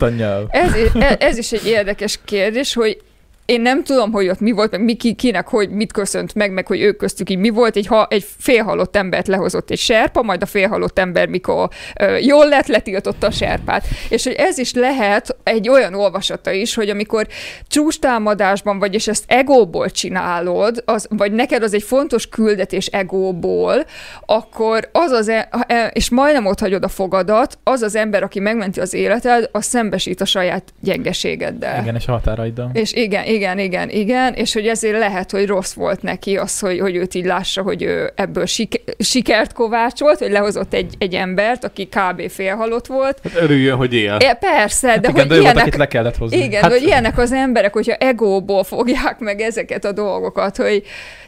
ez, 0.50 0.74
e- 0.94 1.18
ez 1.20 1.38
is 1.38 1.52
egy 1.52 1.66
érdekes 1.66 2.20
kérdés, 2.26 2.74
hogy 2.74 3.02
én 3.50 3.62
nem 3.62 3.84
tudom, 3.84 4.12
hogy 4.12 4.28
ott 4.28 4.40
mi 4.40 4.52
volt, 4.52 4.72
meg 4.72 4.84
mi, 4.84 4.94
ki, 4.94 5.14
kinek, 5.14 5.48
hogy 5.48 5.70
mit 5.70 5.94
köszönt 5.94 6.36
meg, 6.36 6.52
meg 6.52 6.68
hogy 6.68 6.82
ők 6.82 6.98
köztük 6.98 7.30
így 7.30 7.38
mi 7.38 7.50
volt. 7.50 7.76
Egy, 7.76 7.88
ha, 7.88 8.08
egy 8.10 8.26
félhalott 8.38 8.96
embert 8.96 9.28
lehozott 9.28 9.70
egy 9.70 9.78
serpa, 9.78 10.22
majd 10.22 10.42
a 10.42 10.46
félhalott 10.46 11.00
ember, 11.00 11.28
mikor 11.28 11.70
ö, 12.00 12.18
jól 12.18 12.48
lett, 12.48 12.68
letiltotta 12.68 13.28
a 13.28 13.32
serpát. 13.32 13.86
És 14.10 14.24
hogy 14.24 14.34
ez 14.34 14.58
is 14.58 14.74
lehet 14.74 15.38
egy 15.44 15.70
olyan 15.70 15.94
olvasata 15.94 16.52
is, 16.52 16.76
hogy 16.76 16.90
amikor 16.90 17.28
csústámadásban 17.68 18.80
vagy, 18.80 18.94
és 18.94 19.08
ezt 19.08 19.24
egóból 19.28 19.90
csinálod, 19.90 20.84
az, 20.86 21.08
vagy 21.10 21.32
neked 21.32 21.64
az 21.64 21.74
egy 21.74 21.84
fontos 21.84 22.28
küldetés 22.28 22.86
egóból, 22.86 23.86
akkor 24.26 24.90
az 24.92 25.12
az, 25.12 25.30
e- 25.30 25.50
e- 25.68 25.88
és 25.94 26.10
majdnem 26.10 26.46
ott 26.46 26.60
hagyod 26.60 26.84
a 26.84 26.88
fogadat, 26.88 27.58
az 27.64 27.82
az 27.82 27.96
ember, 27.96 28.24
aki 28.24 28.40
megmenti 28.40 28.80
az 28.80 28.94
életed, 28.94 29.50
az 29.52 29.66
szembesít 29.66 30.22
a 30.22 30.26
saját 30.26 30.64
gyengeségeddel. 30.82 31.82
Igen, 31.82 31.96
és 31.96 32.08
a 32.08 32.12
határaiddal. 32.12 32.70
És 32.74 32.94
igen, 32.94 33.26
igen, 33.26 33.39
igen, 33.60 33.90
igen, 33.90 34.34
és 34.34 34.54
hogy 34.54 34.68
ezért 34.68 34.98
lehet, 34.98 35.32
hogy 35.32 35.48
rossz 35.48 35.74
volt 35.74 36.02
neki 36.02 36.38
az, 36.38 36.60
hogy, 36.60 36.80
hogy 36.80 36.96
őt 36.96 37.14
így 37.14 37.26
lássa, 37.26 37.62
hogy 37.62 37.84
ő 37.84 38.12
ebből 38.16 38.46
sik- 38.46 38.96
sikert 39.00 39.54
kovácsolt, 39.54 40.20
hogy 40.20 40.32
lehozott 40.32 40.74
egy, 40.74 40.94
egy 40.98 41.14
embert, 41.14 41.64
aki 41.64 41.88
kb. 41.88 42.30
félhalott 42.30 42.88
volt. 42.88 43.20
Hát 43.24 43.42
örüljön, 43.42 43.78
hogy 43.78 43.94
él. 43.94 44.18
É, 44.20 44.32
persze, 44.40 44.88
de 44.88 44.94
Hát 44.94 45.04
igen, 45.04 45.14
hogy 45.14 45.28
de 45.28 45.34
volt, 45.34 45.42
ilyenek, 45.42 45.62
akit 45.62 45.76
le 45.76 45.88
kellett 45.88 46.18
hozni. 46.18 46.38
igen, 46.38 46.62
hát, 46.62 46.72
hogy 46.72 46.82
ilyenek 46.84 47.18
az 47.18 47.32
emberek, 47.32 47.74
hogyha 47.74 47.94
egóból 47.94 48.64
fogják 48.64 49.20
meg 49.20 49.42
ezeket 49.42 49.86
a 49.86 49.92
dolgokat, 49.92 50.58
hogy 50.58 50.84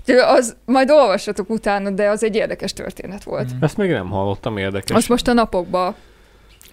de 0.06 0.26
az 0.26 0.56
majd 0.66 0.90
olvassatok 0.90 1.50
utána, 1.50 1.90
de 1.90 2.10
az 2.10 2.24
egy 2.24 2.36
érdekes 2.36 2.74
történet 2.74 3.24
volt. 3.24 3.54
Mm. 3.54 3.58
Ezt 3.64 3.78
még 3.78 3.90
nem 3.90 4.10
hallottam, 4.10 4.58
érdekes. 4.58 4.98
Azt 4.98 5.10
most 5.10 5.28
a 5.28 5.34
napokban 5.34 5.96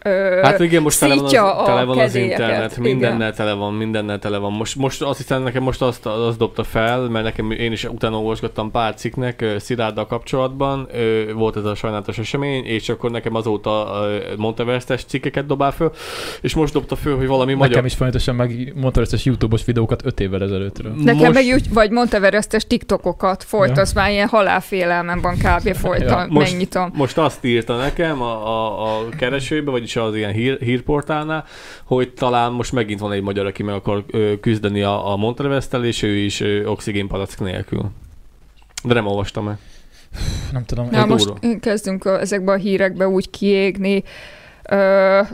ö, 0.03 0.39
Hát 0.43 0.61
igen, 0.61 0.83
most 0.83 1.01
tele 1.01 1.15
van 1.15 1.25
az, 1.25 1.33
a 1.33 1.62
tele 1.66 1.85
van 1.85 1.99
az 1.99 2.15
internet, 2.15 2.70
Igen. 2.70 2.83
mindennel 2.83 3.33
tele 3.33 3.53
van, 3.53 3.75
mindennel 3.75 4.19
tele 4.19 4.39
van. 4.39 4.53
Most, 4.53 4.77
most 4.77 5.03
azt 5.03 5.19
hiszem, 5.19 5.43
nekem 5.43 5.62
most 5.62 5.83
azt, 5.83 6.07
azt 6.07 6.39
dobta 6.39 6.65
fel, 6.65 7.01
mert 7.01 7.25
nekem 7.25 7.51
én 7.51 7.73
is 7.73 7.85
utána 7.85 8.16
olvasgattam 8.16 8.70
pár 8.70 8.95
cikknek 8.95 9.45
Szilárddal 9.59 10.07
kapcsolatban, 10.07 10.89
ö, 10.93 11.33
volt 11.35 11.57
ez 11.57 11.65
a 11.65 11.75
sajnálatos 11.75 12.19
esemény, 12.19 12.65
és 12.65 12.89
akkor 12.89 13.11
nekem 13.11 13.35
azóta 13.35 14.01
Monteverestes 14.37 15.05
cikkeket 15.05 15.47
dobál 15.47 15.70
föl, 15.73 15.93
és 16.41 16.55
most 16.55 16.73
dobta 16.73 16.97
föl, 16.97 17.16
hogy 17.16 17.27
valami 17.27 17.53
Nekem 17.53 17.69
magyar... 17.69 17.85
is 17.85 17.95
folyamatosan 17.95 18.35
meg 18.35 18.75
összes 18.95 19.25
YouTube-os 19.25 19.65
videókat 19.65 20.05
öt 20.05 20.20
évvel 20.20 20.43
ezelőttről. 20.43 20.93
Nekem 20.97 21.16
most, 21.16 21.33
meg 21.33 21.45
úgy, 21.55 21.73
vagy 21.73 21.91
Monteverestes 21.91 22.66
TikTokokat 22.66 23.45
folytasz, 23.45 23.93
ja. 23.95 24.01
már 24.01 24.11
ilyen 24.11 24.29
halálfélelmem 24.29 25.20
van 25.20 25.35
kb. 25.35 25.75
folyton, 25.75 26.09
Ja, 26.09 26.27
most- 26.29 26.51
megnyitom. 26.51 26.91
Most 26.95 27.19
azt 27.19 27.45
írta 27.45 27.77
nekem 27.77 28.23
a, 28.23 28.47
a, 28.47 28.83
a 28.83 29.09
keresőbe, 29.19 29.70
vagyis 29.94 30.12
az 30.12 30.19
ilyen 30.19 30.32
hír, 30.32 30.59
hírportálnál, 30.60 31.44
hogy 31.85 32.12
talán 32.12 32.52
most 32.52 32.73
megint 32.73 33.01
van 33.01 33.12
egy 33.12 33.23
magyar, 33.23 33.47
aki 33.47 33.62
meg 33.62 33.74
akar 33.74 34.05
küzdeni 34.40 34.82
a, 34.82 35.12
a 35.12 35.16
Monteveresttel, 35.16 35.85
és 35.85 36.02
ő 36.02 36.15
is 36.16 36.43
oxigénpalack 36.65 37.40
nélkül. 37.40 37.90
De 38.85 38.94
nem 38.94 39.06
olvastam 39.06 39.44
meg. 39.44 39.59
Nem 40.52 40.65
tudom. 40.65 40.89
Na 40.90 41.06
most 41.06 41.32
kezdünk 41.60 42.05
a, 42.05 42.20
ezekbe 42.20 42.52
a 42.52 42.56
hírekbe 42.56 43.09
úgy 43.09 43.31
kiégni, 43.31 44.02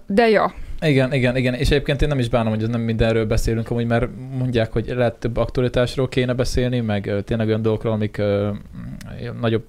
de 0.06 0.28
ja, 0.28 0.54
Igen, 0.84 1.12
igen, 1.12 1.36
igen. 1.36 1.54
És 1.54 1.70
egyébként 1.70 2.02
én 2.02 2.08
nem 2.08 2.18
is 2.18 2.28
bánom, 2.28 2.52
hogy 2.52 2.62
ez 2.62 2.68
nem 2.68 2.80
mindenről 2.80 3.24
beszélünk, 3.24 3.70
amúgy 3.70 3.86
mert 3.86 4.08
mondják, 4.38 4.72
hogy 4.72 4.92
lehet 4.96 5.14
több 5.14 5.36
aktualitásról 5.36 6.08
kéne 6.08 6.32
beszélni, 6.32 6.80
meg 6.80 7.12
tényleg 7.24 7.46
olyan 7.46 7.62
dolgokról, 7.62 7.92
amik 7.92 8.18
ö, 8.18 8.50
mm, 8.50 9.40
nagyobb 9.40 9.64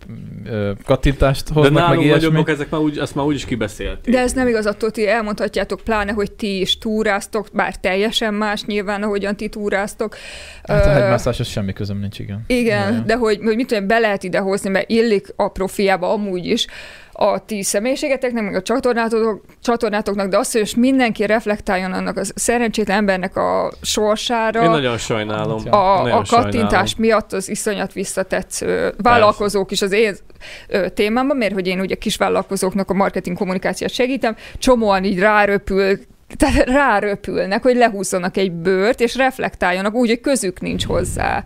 ö, 0.45 0.71
kattintást 0.85 1.47
De 1.47 1.53
hoznak, 1.53 1.73
meg 1.73 1.83
nálunk 1.83 2.03
ilyesmi. 2.03 2.27
nagyobbak, 2.27 2.49
ezek 2.49 2.69
már 2.69 2.81
úgy, 2.81 2.97
ezt 2.97 3.15
már 3.15 3.25
úgy 3.25 3.35
is 3.35 3.45
kibeszélték. 3.45 4.13
de 4.13 4.19
ez 4.19 4.33
nem 4.33 4.47
igaz, 4.47 4.65
attól 4.65 4.91
ti 4.91 5.07
elmondhatjátok, 5.07 5.81
pláne, 5.83 6.11
hogy 6.11 6.31
ti 6.31 6.59
is 6.59 6.77
túráztok, 6.77 7.47
bár 7.53 7.75
teljesen 7.75 8.33
más 8.33 8.63
nyilván, 8.63 9.03
ahogyan 9.03 9.35
ti 9.35 9.49
túráztok. 9.49 10.15
Hát 10.63 10.85
a 10.85 10.89
hegymászáshoz 10.89 11.47
semmi 11.47 11.73
közöm 11.73 11.99
nincs, 11.99 12.19
igen. 12.19 12.43
Igen, 12.47 12.93
ja. 12.93 12.99
de 12.99 13.15
hogy, 13.15 13.39
hogy 13.43 13.55
mit 13.55 13.67
tudom, 13.67 13.87
be 13.87 13.99
lehet 13.99 14.23
idehozni, 14.23 14.69
mert 14.69 14.89
illik 14.89 15.33
a 15.35 15.47
profiába 15.47 16.11
amúgy 16.11 16.45
is 16.45 16.67
a 17.17 17.45
ti 17.45 17.63
személyiségeteknek, 17.63 18.43
meg 18.43 18.55
a 18.55 18.61
csatornátok, 18.61 19.45
csatornátoknak, 19.61 20.29
de 20.29 20.37
azt, 20.37 20.51
hogy 20.51 20.61
most 20.61 20.75
mindenki 20.75 21.25
reflektáljon 21.25 21.93
annak 21.93 22.17
a 22.17 22.21
szerencsétlen 22.35 22.97
embernek 22.97 23.35
a 23.35 23.71
sorsára, 23.81 24.63
Én 24.63 24.69
nagyon 24.69 24.97
sajnálom. 24.97 25.61
A, 25.69 26.01
nagyon 26.01 26.11
a 26.11 26.23
kattintás 26.29 26.69
sajnálom. 26.69 26.93
miatt 26.97 27.33
az 27.33 27.49
iszonyat 27.49 27.93
visszatetsző 27.93 28.93
vállalkozók 28.97 29.71
is 29.71 29.81
az 29.81 29.91
én 29.91 30.15
témámban, 30.93 31.37
mert 31.37 31.53
hogy 31.53 31.67
én 31.67 31.79
ugye 31.79 31.95
kisvállalkozóknak 31.95 32.89
a 32.89 32.93
marketing 32.93 33.37
kommunikációt 33.37 33.91
segítem, 33.91 34.35
csomóan 34.57 35.03
így 35.03 35.19
ráröpül, 35.19 35.99
tehát 36.37 36.69
ráröpülnek, 36.69 37.63
hogy 37.63 37.75
lehúzzanak 37.75 38.37
egy 38.37 38.51
bőrt, 38.51 38.99
és 38.99 39.15
reflektáljanak 39.15 39.93
úgy, 39.93 40.09
hogy 40.09 40.21
közük 40.21 40.61
nincs 40.61 40.85
hozzá. 40.85 41.43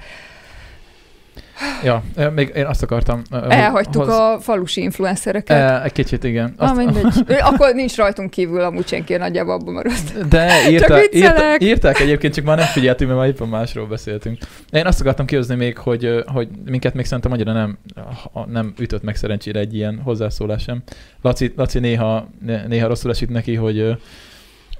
Ja, 1.83 2.03
még 2.35 2.51
én 2.55 2.65
azt 2.65 2.83
akartam... 2.83 3.21
Elhagytuk 3.49 4.03
hoz- 4.03 4.13
a 4.13 4.37
falusi 4.41 4.81
influencereket. 4.81 5.83
Egy 5.85 5.91
kicsit, 5.91 6.23
igen. 6.23 6.53
Na, 6.57 6.65
Azt, 6.65 6.75
mindegy. 6.75 7.05
Ö, 7.27 7.33
Akkor 7.39 7.73
nincs 7.73 7.95
rajtunk 7.95 8.29
kívül 8.29 8.61
amúgy 8.61 8.87
senki, 8.87 9.15
nagyjából 9.15 9.53
abban 9.53 9.73
maradt. 9.73 10.27
De 10.27 10.69
írta, 10.69 10.99
írta, 11.11 11.43
írták 11.59 11.99
egyébként, 11.99 12.33
csak 12.33 12.45
már 12.45 12.57
nem 12.57 12.65
figyeltünk, 12.65 13.09
mert 13.09 13.21
már 13.21 13.29
éppen 13.29 13.47
másról 13.47 13.85
beszéltünk. 13.87 14.37
Én 14.71 14.85
azt 14.85 15.01
akartam 15.01 15.25
kihozni 15.25 15.55
még, 15.55 15.77
hogy, 15.77 16.23
hogy 16.25 16.47
minket 16.65 16.93
még 16.93 17.05
szerintem 17.05 17.31
annyira 17.31 17.53
nem, 17.53 17.77
nem 18.47 18.73
ütött 18.79 19.03
meg 19.03 19.15
szerencsére 19.15 19.59
egy 19.59 19.75
ilyen 19.75 19.99
hozzászólás 20.03 20.61
sem. 20.63 20.83
Laci, 21.21 21.53
Laci 21.55 21.79
néha, 21.79 22.29
né- 22.45 22.67
néha 22.67 22.87
rosszul 22.87 23.11
esik 23.11 23.29
neki, 23.29 23.55
hogy 23.55 23.97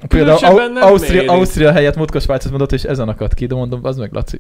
például 0.08 0.38
Au- 0.46 0.78
Ausztria. 0.82 1.32
Ausztria 1.32 1.72
helyett 1.72 1.96
Mutka 1.96 2.20
Svájcot 2.20 2.50
mondott, 2.52 2.72
és 2.72 2.84
ezen 2.84 3.08
akadt 3.10 3.34
ki, 3.34 3.46
de 3.46 3.56
mondom, 3.56 3.80
az 3.84 3.98
meg 3.98 4.14
Laci. 4.14 4.38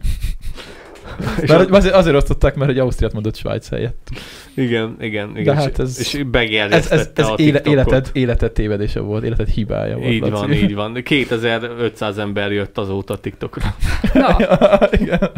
És 1.42 1.50
Mert 1.50 1.70
azért, 1.72 1.94
azért 1.94 2.16
osztották, 2.16 2.56
mert 2.56 2.70
hogy 2.70 2.80
Ausztriát 2.80 3.14
mondott 3.14 3.36
Svájc 3.36 3.70
helyett. 3.70 4.10
Igen, 4.54 4.96
igen, 5.00 5.30
igen. 5.38 5.44
De 5.44 5.52
és, 5.52 5.58
hát 5.58 5.80
ez- 5.80 6.00
és 6.00 6.24
Ez, 6.70 6.92
ez, 6.92 7.10
ez 7.14 7.28
a 7.28 7.34
éle, 7.38 7.62
életed, 7.66 8.10
életed 8.14 8.52
tévedése 8.52 9.00
volt, 9.00 9.24
életed 9.24 9.48
hibája 9.48 9.98
volt. 9.98 10.12
Így 10.12 10.22
Laci. 10.22 10.32
van, 10.32 10.54
így 10.54 10.76
van. 10.76 11.04
2500 11.04 12.18
ember 12.18 12.52
jött 12.52 12.78
azóta 12.78 13.14
a 13.14 13.18
TikTokra. 13.18 13.76
Na, 14.14 14.38
Igen. 15.02 15.32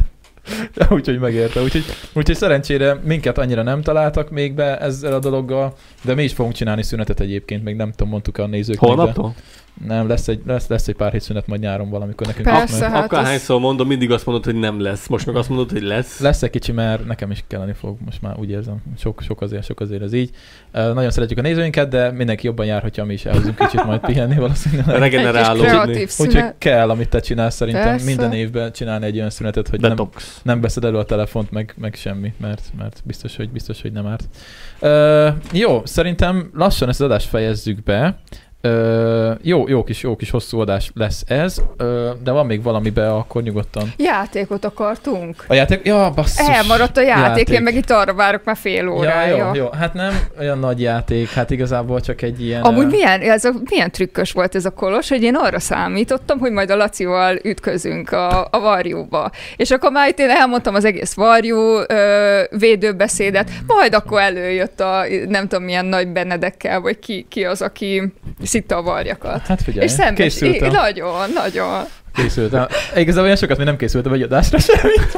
Ja, 0.75 0.87
úgyhogy 0.89 1.19
megérte. 1.19 1.61
Úgyhogy, 1.61 1.83
úgyhogy 2.13 2.35
szerencsére 2.35 2.99
minket 3.03 3.37
annyira 3.37 3.63
nem 3.63 3.81
találtak 3.81 4.29
még 4.29 4.53
be 4.53 4.77
ezzel 4.79 5.13
a 5.13 5.19
dologgal, 5.19 5.73
de 6.01 6.13
mi 6.15 6.23
is 6.23 6.33
fogunk 6.33 6.55
csinálni 6.55 6.83
szünetet 6.83 7.19
egyébként, 7.19 7.63
még 7.63 7.75
nem 7.75 7.89
tudom, 7.91 8.09
mondtuk 8.09 8.37
a 8.37 8.45
nézőknek. 8.47 8.89
de- 8.89 8.95
Holnaptól? 8.95 9.35
Nem, 9.87 10.07
lesz 10.07 10.27
egy, 10.27 10.41
lesz, 10.45 10.67
lesz 10.67 10.87
egy 10.87 10.95
pár 10.95 11.11
hét 11.11 11.21
szünet 11.21 11.47
majd 11.47 11.61
nyáron 11.61 11.89
valamikor 11.89 12.27
nekünk. 12.27 12.47
Persze. 12.47 12.79
mert 12.79 12.93
Hát 12.93 13.03
Akkor 13.03 13.17
az- 13.17 13.47
mondom, 13.47 13.87
mindig 13.87 14.11
azt 14.11 14.25
mondod, 14.25 14.45
hogy 14.45 14.55
nem 14.55 14.79
lesz. 14.81 15.07
Most 15.07 15.25
meg 15.25 15.35
azt 15.35 15.49
mondod, 15.49 15.71
hogy 15.71 15.81
lesz. 15.81 16.19
Lesz 16.19 16.43
egy 16.43 16.49
kicsi, 16.49 16.71
mert 16.71 17.05
nekem 17.05 17.31
is 17.31 17.43
kelleni 17.47 17.73
fog, 17.73 17.97
most 18.05 18.21
már 18.21 18.37
úgy 18.39 18.49
érzem. 18.49 18.75
Sok, 18.97 19.21
sok 19.21 19.41
azért, 19.41 19.63
sok 19.65 19.79
azért 19.79 20.01
ez 20.01 20.13
így. 20.13 20.29
Uh, 20.73 20.93
nagyon 20.93 21.11
szeretjük 21.11 21.39
a 21.39 21.41
nézőinket, 21.41 21.89
de 21.89 22.11
mindenki 22.11 22.45
jobban 22.45 22.65
jár, 22.65 22.81
hogyha 22.81 23.05
mi 23.05 23.13
is 23.13 23.25
elhozunk 23.25 23.55
kicsit 23.55 23.85
majd 23.85 23.99
pihenni 23.99 24.35
valószínűleg. 24.35 24.97
Regenerálódni. 24.99 26.01
Úgyhogy 26.17 26.43
kell, 26.57 26.89
amit 26.89 27.09
te 27.09 27.19
csinálsz 27.19 27.55
szerintem 27.55 27.83
Persze. 27.83 28.05
minden 28.05 28.33
évben 28.33 28.71
csinálni 28.71 29.05
egy 29.05 29.17
olyan 29.17 29.29
szünetet, 29.29 29.67
hogy 29.67 29.79
nem, 29.79 29.89
Detox. 29.89 30.39
nem 30.43 30.61
veszed 30.61 30.83
elő 30.83 30.97
a 30.97 31.05
telefont, 31.05 31.51
meg, 31.51 31.73
meg 31.77 31.95
semmi, 31.95 32.33
mert, 32.37 32.61
mert 32.77 33.01
biztos, 33.05 33.35
hogy 33.35 33.49
biztos, 33.49 33.81
hogy 33.81 33.91
nem 33.91 34.05
árt. 34.07 34.27
Uh, 34.81 35.41
jó, 35.53 35.81
szerintem 35.85 36.49
lassan 36.53 36.89
ezt 36.89 37.01
az 37.01 37.05
adást 37.05 37.27
fejezzük 37.27 37.83
be. 37.83 38.19
Uh, 38.63 39.31
jó, 39.41 39.67
jó 39.67 39.83
kis, 39.83 40.01
jó 40.03 40.15
kis 40.15 40.29
hosszú 40.29 40.59
adás 40.59 40.91
lesz 40.93 41.23
ez, 41.27 41.61
uh, 41.79 42.09
de 42.23 42.31
van 42.31 42.45
még 42.45 42.63
valamibe, 42.63 43.13
akkor 43.13 43.43
nyugodtan. 43.43 43.93
Játékot 43.97 44.65
akartunk. 44.65 45.45
A 45.47 45.53
játék? 45.53 45.85
Ja, 45.85 46.11
basszus. 46.15 46.47
Elmaradt 46.47 46.97
a 46.97 47.01
játék, 47.01 47.49
én 47.49 47.61
meg 47.61 47.75
itt 47.75 47.89
arra 47.89 48.13
várok 48.13 48.43
már 48.43 48.57
fél 48.57 48.83
Ja, 48.83 48.91
órája. 48.91 49.45
jó, 49.45 49.53
jó, 49.53 49.69
hát 49.69 49.93
nem 49.93 50.19
olyan 50.39 50.59
nagy 50.59 50.81
játék, 50.81 51.29
hát 51.29 51.49
igazából 51.51 52.01
csak 52.01 52.21
egy 52.21 52.41
ilyen... 52.43 52.61
Amúgy 52.61 52.83
ö, 52.83 52.87
milyen, 52.87 53.21
ez 53.21 53.45
a, 53.45 53.51
milyen 53.69 53.91
trükkös 53.91 54.31
volt 54.31 54.55
ez 54.55 54.65
a 54.65 54.69
kolos, 54.69 55.09
hogy 55.09 55.23
én 55.23 55.35
arra 55.35 55.59
számítottam, 55.59 56.39
hogy 56.39 56.51
majd 56.51 56.69
a 56.69 56.75
Lacival 56.75 57.39
ütközünk 57.43 58.11
a, 58.11 58.47
a 58.51 58.59
varjúba. 58.59 59.31
És 59.55 59.71
akkor 59.71 59.91
már 59.91 60.09
itt 60.09 60.19
én 60.19 60.29
elmondtam 60.29 60.75
az 60.75 60.85
egész 60.85 61.13
varjú 61.13 61.57
ö, 61.87 62.41
védőbeszédet, 62.57 63.49
majd 63.67 63.93
akkor 63.93 64.21
előjött 64.21 64.79
a 64.79 65.03
nem 65.27 65.47
tudom 65.47 65.63
milyen 65.63 65.85
nagy 65.85 66.07
Benedekkel, 66.07 66.79
vagy 66.79 66.99
ki, 66.99 67.25
ki 67.29 67.45
az, 67.45 67.61
aki 67.61 68.13
szitta 68.51 68.75
a 68.75 68.81
varjakat. 68.81 69.47
Hát 69.47 69.61
figyelj, 69.61 69.85
És 69.85 69.91
szembes, 69.91 70.33
készültem. 70.33 70.71
Nagyon, 70.71 71.29
nagyon. 71.33 71.83
Készültem. 72.13 72.67
Igazából 72.95 73.23
olyan 73.23 73.35
sokat 73.35 73.57
még 73.57 73.65
nem 73.65 73.77
készültem 73.77 74.13
egy 74.13 74.21
adásra 74.21 74.59
semmit 74.59 75.17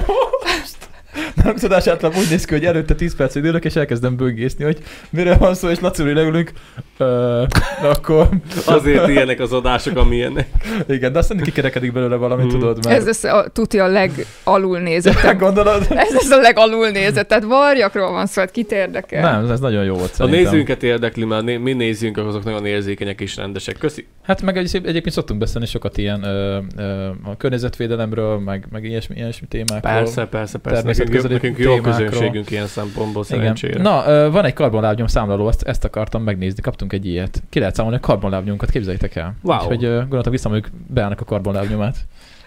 most. 1.36 1.48
hangzadás 1.48 1.88
általában 1.88 2.22
úgy 2.22 2.30
néz 2.30 2.46
ki, 2.46 2.54
hogy 2.54 2.66
előtte 2.66 2.96
10 2.96 3.16
percig 3.16 3.44
ülök, 3.44 3.66
és 3.66 3.76
elkezdem 3.76 4.16
böngészni, 4.16 4.64
hogy 4.64 4.78
mire 5.10 5.36
van 5.36 5.54
szó, 5.56 5.70
és 5.70 5.80
Laci 5.80 6.14
leülünk, 6.14 6.52
ö, 6.98 7.44
akkor... 7.84 8.30
Azért 8.66 9.08
ilyenek 9.08 9.40
az 9.40 9.52
adások, 9.54 9.98
amilyenek. 9.98 10.48
Igen, 10.88 11.12
de 11.12 11.20
aztán 11.20 11.38
kikerekedik 11.38 11.92
belőle 11.94 12.16
valami, 12.16 12.42
Hmm. 12.42 12.52
tudod, 12.52 12.86
mert... 12.86 12.98
Ez 12.98 13.06
lesz 13.06 13.24
a, 13.24 13.46
tuti 13.54 13.80
a 13.80 13.88
legalul 13.88 14.80
nézettebb. 14.80 15.40
Gondolod? 15.40 15.86
Ez 16.06 16.14
lesz 16.14 16.32
a 16.32 16.38
legalul 16.42 16.90
nézett, 16.90 17.28
tehát 17.28 17.44
varjakról 17.44 18.12
van 18.12 18.26
szó, 18.26 18.42
hát 18.42 18.52
kit 18.52 18.72
érdekel? 18.72 19.32
Nem, 19.32 19.52
ez 19.52 19.60
nagyon 19.60 19.84
jó 19.84 19.94
volt 19.94 20.12
A 20.12 20.14
szerintem. 20.14 20.42
nézőinket 20.44 20.84
érdekli, 20.84 21.26
mert 21.26 21.44
né- 21.44 21.62
mi 21.64 21.74
nézőink 21.74 22.18
azok 22.18 22.44
nagyon 22.44 22.66
érzékenyek 22.66 23.22
és 23.22 23.36
rendesek. 23.36 23.78
Köszi. 23.78 24.08
Hát 24.24 24.42
meg 24.42 24.58
egy, 24.58 24.70
egyébként 24.74 25.12
szoktunk 25.12 25.40
beszélni 25.40 25.68
sokat 25.68 25.98
ilyen 25.98 26.24
ö, 26.24 26.58
ö, 26.78 27.08
a 27.24 27.38
környezetvédelemről, 27.38 28.40
meg, 28.40 28.68
meg 28.72 28.84
ilyesmi, 28.84 29.16
ilyesmi 29.16 29.48
témákról. 29.48 29.80
Persze, 29.94 30.26
persze, 30.26 30.58
persze. 30.58 30.82
Természetközeli 31.30 31.74
nekünk 31.74 31.86
jó 31.86 31.92
közönségünk 31.92 32.52
ilyen 32.52 32.68
szempontból 32.68 33.24
Igen. 33.28 33.40
szerencsére. 33.40 33.82
Na, 33.82 34.04
ö, 34.08 34.32
van 34.32 34.46
egy 34.46 34.54
karbonlábnyom 34.54 35.08
számláló, 35.08 35.48
ezt, 35.48 35.64
ezt 35.64 35.84
akartam 35.84 36.24
megnézni, 36.24 36.62
kaptunk 36.62 36.94
egy 36.94 37.06
ilyet. 37.06 37.44
Ki 37.50 37.60
lehet 37.60 37.76
számolni 37.76 37.98
a 37.98 38.00
karbonlábnyomunkat, 38.00 38.70
képzeljétek 38.70 39.16
el. 39.16 39.36
Wow. 39.44 39.58
Úgyhogy 39.58 39.80
gondoltam 39.80 40.32
visszamegyük 40.32 40.70
beállnak 40.88 41.22
a 41.22 41.24
karbonlábnyomát. 41.24 41.96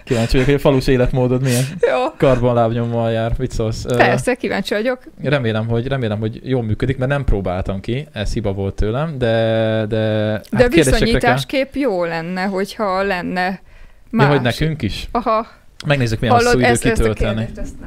Kíváncsi 0.04 0.30
vagyok, 0.30 0.44
hogy 0.46 0.54
a 0.54 0.58
falus 0.58 0.86
életmódod 0.86 1.42
milyen 1.42 1.64
Jó. 1.80 2.12
karbonlábnyommal 2.16 3.10
jár. 3.10 3.32
Mit 3.38 3.50
szólsz? 3.50 3.84
Persze, 3.96 4.34
kíváncsi 4.34 4.74
vagyok. 4.74 4.98
Remélem, 5.22 5.66
hogy, 5.68 5.86
remélem, 5.86 6.18
hogy 6.18 6.40
jól 6.44 6.62
működik, 6.62 6.96
mert 6.98 7.10
nem 7.10 7.24
próbáltam 7.24 7.80
ki, 7.80 8.06
ez 8.12 8.32
hiba 8.32 8.52
volt 8.52 8.74
tőlem, 8.74 9.18
de... 9.18 9.26
De, 9.86 9.86
De 9.86 10.40
hát 10.56 10.68
kérdésekre 10.68 10.98
viszonyításképp 10.98 11.74
jó 11.74 12.04
lenne, 12.04 12.42
hogyha 12.42 13.02
lenne 13.02 13.44
Kell. 13.46 13.58
más. 14.10 14.26
Ja, 14.26 14.32
hogy 14.32 14.40
nekünk 14.42 14.82
is. 14.82 15.08
Aha, 15.10 15.46
Megnézzük, 15.86 16.20
milyen 16.20 16.34
hosszú 16.34 16.46
hallod, 16.48 16.62
idő 16.62 16.70
ezt, 16.72 16.84
ezt 16.84 17.00
a 17.00 17.02
kitölteni. 17.02 17.36
kérdést, 17.36 17.58
ezt 17.58 17.80
ne. 17.80 17.86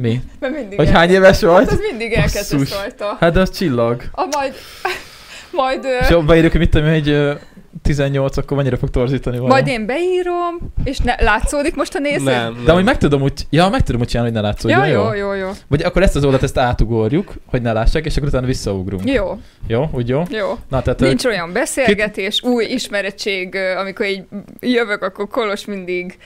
Mi? 0.00 0.20
Mert 0.40 0.54
mindig 0.54 0.78
Hogy 0.78 0.90
hány 0.90 1.10
éves 1.10 1.40
vagy? 1.40 1.68
Hát 1.68 1.70
az 1.72 1.80
mindig 1.90 2.12
elkezdesz 2.12 2.74
rajta. 2.80 3.16
Hát 3.20 3.36
az 3.36 3.50
csillag. 3.50 4.02
A 4.12 4.26
majd, 4.36 4.54
majd, 5.52 5.84
ö, 5.84 5.96
És 6.00 6.08
jó, 6.10 6.20
beírjuk, 6.22 6.50
hogy 6.50 6.60
mit 6.60 6.70
tudom, 6.70 6.88
hogy 6.88 7.08
ö, 7.08 7.32
18, 7.82 8.36
akkor 8.36 8.56
mennyire 8.56 8.76
fog 8.76 8.90
torzítani 8.90 9.36
vajon? 9.36 9.50
majd 9.50 9.66
én 9.66 9.86
beírom, 9.86 10.72
és 10.84 10.98
ne, 10.98 11.14
látszódik 11.18 11.74
most 11.74 11.94
a 11.94 11.98
néző? 11.98 12.24
Nem, 12.24 12.52
nem. 12.54 12.64
De 12.64 12.72
amúgy 12.72 12.84
meg 12.84 12.98
tudom 12.98 13.22
úgy, 13.22 13.46
ja, 13.50 13.68
meg 13.68 13.82
tudom 13.82 14.00
úgy 14.00 14.06
csinálni, 14.08 14.30
hogy 14.32 14.40
ne 14.40 14.46
látszódjon, 14.46 14.86
Ja, 14.86 14.92
jó? 14.92 15.02
jó, 15.02 15.12
jó, 15.12 15.32
jó. 15.32 15.50
Vagy 15.68 15.82
akkor 15.82 16.02
ezt 16.02 16.16
az 16.16 16.24
oldalt, 16.24 16.42
ezt 16.42 16.58
átugorjuk, 16.58 17.32
hogy 17.46 17.62
ne 17.62 17.72
lássák, 17.72 18.04
és 18.04 18.16
akkor 18.16 18.28
utána 18.28 18.46
visszaugrunk. 18.46 19.10
Jó, 19.10 19.38
Jó, 19.66 19.88
úgy 19.92 20.08
jó? 20.08 20.22
jó. 20.30 20.48
Na, 20.68 20.82
tehát 20.82 21.00
Nincs 21.00 21.24
olyan 21.24 21.52
beszélgetés, 21.52 22.42
új 22.42 22.64
ismerettség, 22.64 23.54
ö, 23.54 23.76
amikor 23.78 24.06
így 24.06 24.22
jövök, 24.60 25.02
akkor 25.02 25.28
Kolos 25.28 25.64
mindig, 25.64 26.16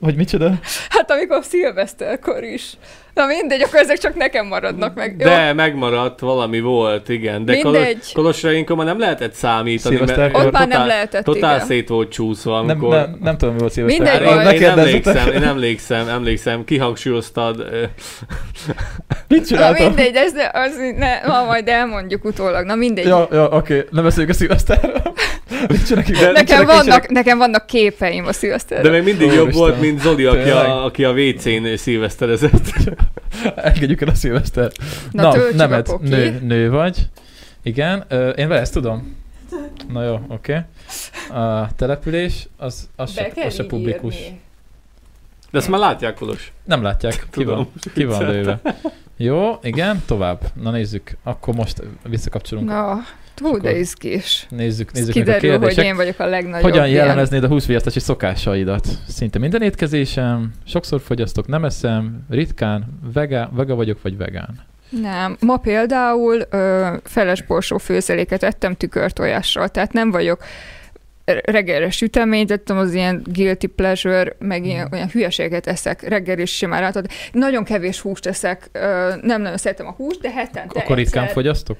hogy 0.00 0.16
micsoda? 0.16 0.58
hát 0.88 1.10
amikor 1.10 1.44
szilveszterkor 1.44 2.42
is. 2.44 2.76
Na 3.18 3.26
mindegy, 3.26 3.62
akkor 3.62 3.80
ezek 3.80 3.98
csak 3.98 4.14
nekem 4.14 4.46
maradnak 4.46 4.94
meg. 4.94 5.14
Jó? 5.18 5.28
De 5.28 5.52
megmaradt, 5.52 6.20
valami 6.20 6.60
volt, 6.60 7.08
igen. 7.08 7.44
De 7.44 7.52
Mindegy. 7.52 8.12
Kolos, 8.12 8.40
már 8.42 8.86
nem 8.86 8.98
lehetett 8.98 9.32
számítani, 9.32 9.94
mert 9.94 10.06
Szilveszterkor. 10.06 10.46
Ott 10.46 10.52
már 10.52 10.60
nem 10.68 10.70
totál, 10.70 10.86
lehetett, 10.86 11.24
totál 11.24 11.54
igen. 11.54 11.66
szét 11.66 11.88
volt 11.88 12.10
csúszva, 12.10 12.60
Nem, 12.60 12.70
amikor... 12.70 12.94
nem, 12.94 13.18
nem 13.22 13.36
tudom, 13.36 13.54
mi 13.54 13.60
volt 13.60 13.72
szilveszter. 13.72 14.20
Mindegy, 14.20 14.28
Hát 14.28 14.44
én, 14.44 14.52
én 14.52 14.58
kérdezzetek. 14.58 15.16
emlékszem, 15.16 15.42
én 15.42 15.48
emlékszem, 15.48 16.08
emlékszem, 16.08 16.64
kihangsúlyoztad. 16.64 17.56
Mit 19.28 19.40
Na 19.40 19.46
csináltam? 19.46 19.86
mindegy, 19.86 20.14
ez 20.14 20.32
ne, 20.32 20.50
az, 20.52 20.76
ne, 20.96 21.20
ma 21.26 21.44
majd 21.44 21.68
elmondjuk 21.68 22.24
utólag. 22.24 22.64
Na 22.66 22.74
mindegy. 22.74 23.06
Ja, 23.06 23.28
ja, 23.32 23.48
oké, 23.48 23.84
nem 23.90 24.04
beszéljük 24.04 24.30
a 24.30 24.34
szilveszterről. 24.34 25.02
Nincsenek 25.68 26.08
De- 26.08 26.20
nekem, 26.20 26.34
nincsenek- 26.34 26.66
vannak, 26.66 27.08
nekem 27.08 27.38
vannak 27.38 27.66
képeim 27.66 28.26
a 28.26 28.32
szilveszterről. 28.32 28.90
De 28.90 28.98
még 28.98 29.02
mindig 29.02 29.32
jobb 29.36 29.52
volt, 29.52 29.80
mint 29.80 30.00
Zoli, 30.00 30.24
aki 30.24 30.50
a, 30.50 30.84
aki 30.84 31.04
a 31.04 31.10
WC-n 31.12 31.76
szilveszterezett. 31.76 32.72
Engedjük 33.56 34.00
el 34.00 34.08
a 34.08 34.14
szilveszter. 34.14 34.72
Na, 35.10 35.36
Na, 35.36 35.42
nemed, 35.54 35.88
a 35.88 35.98
nő, 36.02 36.38
nő 36.42 36.70
vagy. 36.70 37.08
Igen, 37.62 38.04
ö, 38.08 38.28
én 38.28 38.48
vele 38.48 38.60
ezt 38.60 38.72
tudom. 38.72 39.16
Na 39.88 40.04
jó, 40.04 40.20
oké. 40.28 40.60
A 41.30 41.74
település, 41.76 42.48
az, 42.56 42.88
az, 42.96 43.14
Be 43.14 43.30
se, 43.34 43.44
az 43.46 43.54
se 43.54 43.64
publikus. 43.64 44.14
írni. 44.20 44.40
De 45.50 45.58
ezt 45.58 45.68
már 45.68 45.80
látják, 45.80 46.14
Kolos. 46.14 46.52
Nem 46.64 46.82
látják, 46.82 47.14
ki 47.14 47.26
Tudom. 47.30 47.54
van, 47.56 47.70
ki 47.94 48.04
van 48.04 48.30
lőve. 48.30 48.60
Jó, 49.16 49.58
igen, 49.62 50.02
tovább. 50.06 50.40
Na 50.54 50.70
nézzük, 50.70 51.16
akkor 51.22 51.54
most 51.54 51.82
visszakapcsolunk. 52.02 52.68
Na, 52.68 52.98
hú, 53.40 53.58
de 53.60 53.78
izgés. 53.78 54.46
Nézzük, 54.50 54.92
nézzük 54.92 55.14
meg 55.14 55.22
a 55.22 55.26
kiderül, 55.26 55.50
hogy 55.50 55.58
kérdések. 55.60 55.84
én 55.84 55.96
vagyok 55.96 56.18
a 56.18 56.26
legnagyobb. 56.26 56.70
Hogyan 56.70 56.88
jellemeznéd 56.88 57.44
a 57.44 57.48
húsviasztási 57.48 58.00
szokásaidat? 58.00 58.86
Szinte 59.08 59.38
minden 59.38 59.62
étkezésem, 59.62 60.52
sokszor 60.66 61.00
fogyasztok, 61.00 61.46
nem 61.46 61.64
eszem, 61.64 62.24
ritkán, 62.30 62.98
vega, 63.12 63.50
vega 63.52 63.74
vagyok, 63.74 64.02
vagy 64.02 64.16
vegán. 64.16 64.60
Nem. 65.00 65.36
Ma 65.40 65.56
például 65.56 66.42
ö, 66.50 66.88
feles 67.04 67.42
borsó 67.42 67.78
főzeléket 67.78 68.42
ettem 68.42 68.74
tükörtojással, 68.74 69.68
tehát 69.68 69.92
nem 69.92 70.10
vagyok 70.10 70.44
reggelre 71.44 71.90
süteményt 71.90 72.50
ettem, 72.50 72.78
az 72.78 72.94
ilyen 72.94 73.22
guilty 73.32 73.66
pleasure, 73.66 74.36
meg 74.38 74.64
ilyen, 74.64 74.84
Mhm. 74.84 74.94
olyan 74.94 75.08
hülyeséget 75.08 75.66
eszek, 75.66 76.02
reggel 76.08 76.38
is 76.38 76.50
simán 76.56 76.82
látod. 76.82 77.06
Nagyon 77.32 77.64
kevés 77.64 78.00
húst 78.00 78.26
eszek, 78.26 78.68
nem 79.22 79.42
nagyon 79.42 79.56
szeretem 79.56 79.86
a 79.86 79.90
húst, 79.92 80.20
de 80.20 80.30
hetente 80.30 80.80
Akkor 80.80 80.96
ritkán 80.96 81.26
fogyasztok? 81.26 81.78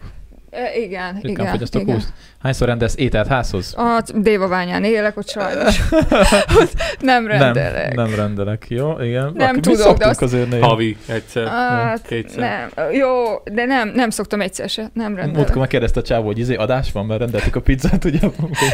Igen, 0.85 1.13
Ritkán 1.15 1.31
igen. 1.31 1.47
fogyasztok 1.47 1.81
igen. 1.83 1.95
húst? 1.95 2.07
Hányszor 2.43 2.69
rendelsz 2.69 2.95
ételt 2.97 3.27
házhoz? 3.27 3.75
A 3.77 4.03
Dévaványán 4.15 4.85
élek, 4.85 5.17
ott 5.17 5.29
sajnos. 5.29 5.81
ott 6.61 6.73
nem 7.01 7.27
rendelek. 7.27 7.95
Nem, 7.95 8.07
nem 8.07 8.15
rendelek, 8.17 8.65
jó, 8.69 9.01
igen. 9.01 9.33
Nem 9.35 9.55
mi 9.55 9.61
tudok, 9.61 9.97
de 9.97 10.07
azt- 10.07 10.23
azért 10.23 10.49
néha. 10.51 10.67
Havi, 10.67 10.97
egyszer. 11.07 11.47
Hát, 11.47 12.03
kétszer. 12.07 12.39
nem. 12.39 12.91
Jó, 12.93 13.09
de 13.53 13.65
nem, 13.65 13.93
nem 13.95 14.11
szoktam 14.11 14.41
egyszer 14.41 14.69
se. 14.69 14.91
Nem 14.93 15.07
rendelek. 15.15 15.35
Múltkor 15.37 15.57
megkérdezte 15.57 16.01
a 16.01 16.03
csávó, 16.03 16.27
hogy 16.27 16.39
izé 16.39 16.55
adás 16.55 16.93
van, 16.93 17.07
mert 17.07 17.21
rendeltük 17.21 17.57
a 17.57 17.61
pizzát, 17.61 18.05
ugye? 18.05 18.19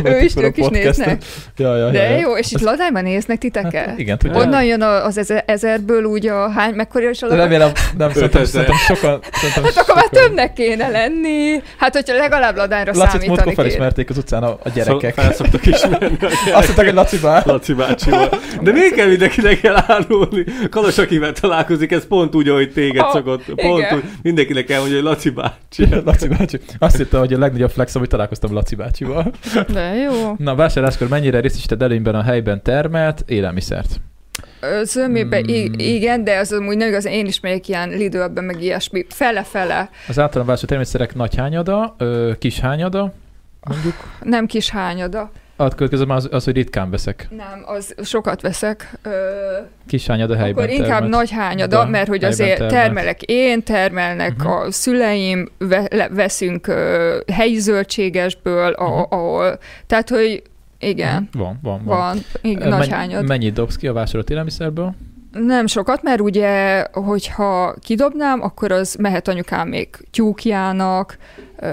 Ő 0.04 0.18
is, 0.20 0.36
ők 0.36 0.56
is 0.56 0.66
néznek. 0.66 1.22
Ja, 1.56 1.76
ja, 1.76 1.86
ja, 1.86 1.90
De 1.92 2.02
ja. 2.10 2.16
jó, 2.18 2.36
és 2.36 2.52
itt 2.52 2.60
ladányban 2.60 3.02
néznek 3.02 3.38
titeket? 3.38 3.86
Hát, 3.86 3.98
igen, 3.98 4.18
tudja. 4.18 4.40
Onnan 4.40 4.64
jön 4.64 4.82
a- 4.82 5.04
az 5.04 5.18
ezer, 5.18 5.42
ezerből 5.46 6.04
úgy 6.04 6.26
a 6.26 6.50
hány, 6.50 6.74
mekkora 6.74 7.08
is 7.10 7.22
a? 7.22 7.34
Remélem, 7.34 7.72
nem 7.96 8.10
szerintem 8.12 8.74
sokan... 8.76 9.20
Hát 9.32 9.76
akkor 9.76 9.94
már 9.94 10.08
többnek 10.08 10.52
kéne 10.52 10.88
lenni. 10.88 11.62
Hát, 11.76 11.94
hogyha 11.94 12.16
legalább 12.16 12.56
ladányra 12.56 12.92
Lacit 12.94 13.02
múltkor 13.02 13.20
számítani 13.20 13.50
kéne. 13.50 13.62
felismerték 13.62 14.10
az 14.10 14.18
utcán 14.18 14.42
a, 14.42 14.48
a 14.64 14.68
gyerekek. 14.74 15.14
Fel 15.14 15.32
szoktak 15.32 15.66
ismerni 15.66 16.06
a 16.06 16.08
Azt 16.10 16.20
gyerekek. 16.20 16.54
mondták, 16.54 16.84
hogy 16.84 16.94
Laci 16.94 17.18
bár. 17.18 17.46
Laci 17.46 17.72
bácsival. 17.72 18.28
De 18.62 18.72
miért 18.72 18.94
kell 18.94 19.08
mindenkinek 19.08 19.62
elárulni? 19.64 20.44
Kalos, 20.70 20.98
akivel 20.98 21.32
találkozik, 21.32 21.92
ez 21.92 22.06
pont 22.06 22.34
úgy, 22.34 22.48
ahogy 22.48 22.72
téged 22.72 23.02
Ah, 23.04 23.12
szokott. 23.12 23.44
Pont 23.44 23.78
igen. 23.78 23.96
úgy. 23.96 24.02
Mindenkinek 24.22 24.70
elmondja, 24.70 24.96
hogy 24.96 25.04
Laci 25.06 25.30
bácsi. 25.30 25.86
Laci 26.04 26.28
bácsi. 26.28 26.60
Azt 26.78 26.96
hittem, 26.96 27.20
hogy 27.20 27.32
a 27.32 27.38
legnagyobb 27.38 27.70
flex, 27.70 27.94
hogy 27.96 28.08
találkoztam 28.08 28.52
Laci 28.52 28.74
bácsival. 28.74 29.32
De 29.72 29.94
jó. 29.94 30.34
Na, 30.38 30.54
vásárláskor 30.54 31.08
mennyire 31.08 31.40
részesíted 31.40 31.82
előnyben 31.82 32.14
a 32.14 32.22
helyben 32.22 32.62
termelt 32.62 33.24
élelmiszert? 33.26 34.00
Hmm. 34.92 35.12
mm. 35.12 35.72
igen, 35.78 36.24
de 36.24 36.38
az 36.38 36.52
amúgy 36.52 36.76
nem 36.76 36.88
igaz, 36.88 37.06
én 37.06 37.26
is 37.26 37.40
megyek 37.40 37.68
ilyen 37.68 37.88
Lidl-ben, 37.88 38.44
meg 38.44 38.62
ilyesmi. 38.62 39.06
Fele-fele. 39.08 39.90
Az 40.08 40.18
általán 40.18 40.46
vásárolt 40.46 40.68
természetszerek 40.68 41.14
nagy 41.14 41.36
hányada, 41.36 41.94
ö, 41.98 42.32
kis 42.38 42.60
hányada, 42.60 43.12
mondjuk. 43.60 43.94
Nem 44.22 44.46
kis 44.46 44.70
hányada. 44.70 45.30
A 45.56 45.68
következő 45.68 46.04
már 46.04 46.16
az, 46.16 46.28
az, 46.30 46.44
hogy 46.44 46.54
ritkán 46.54 46.90
veszek. 46.90 47.26
Nem, 47.30 47.62
az 47.66 47.94
sokat 48.02 48.40
veszek. 48.40 48.98
Ö, 49.02 49.10
Kis 49.86 50.06
hányada 50.06 50.36
helyben 50.36 50.64
akkor 50.64 50.76
inkább 50.76 50.88
termelt. 50.90 51.10
nagy 51.12 51.30
hányada, 51.30 51.76
Da, 51.76 51.90
mert 51.90 52.08
hogy 52.08 52.24
azért 52.24 52.58
termelt. 52.58 52.72
termelek 52.72 53.22
én, 53.22 53.62
termelnek 53.62 54.34
uh-huh. 54.38 54.52
a 54.52 54.70
szüleim, 54.70 55.48
ve, 55.58 55.86
le, 55.90 56.08
veszünk 56.08 56.66
ö, 56.66 57.18
helyi 57.32 57.58
zöldségesből, 57.58 58.70
uh-huh. 58.70 59.12
Ahol, 59.12 59.58
tehát, 59.86 60.08
hogy 60.08 60.42
igen, 60.78 61.28
Van, 61.32 61.58
van, 61.62 61.80
van. 61.84 61.96
van, 61.96 62.18
igen, 62.42 62.68
nagy 62.68 62.88
hányad. 62.88 63.26
Mennyit 63.26 63.52
dobsz 63.52 63.76
ki 63.76 63.86
a 63.86 63.92
vásárolt 63.92 64.30
élelmiszerből? 64.30 64.94
Nem 65.32 65.66
sokat, 65.66 66.02
mert 66.02 66.20
ugye, 66.20 66.84
hogyha 66.92 67.74
kidobnám, 67.80 68.42
akkor 68.42 68.72
az 68.72 68.94
mehet 68.98 69.28
anyukám 69.28 69.68
még 69.68 69.88
tyúkjának, 70.10 71.18
ö, 71.56 71.66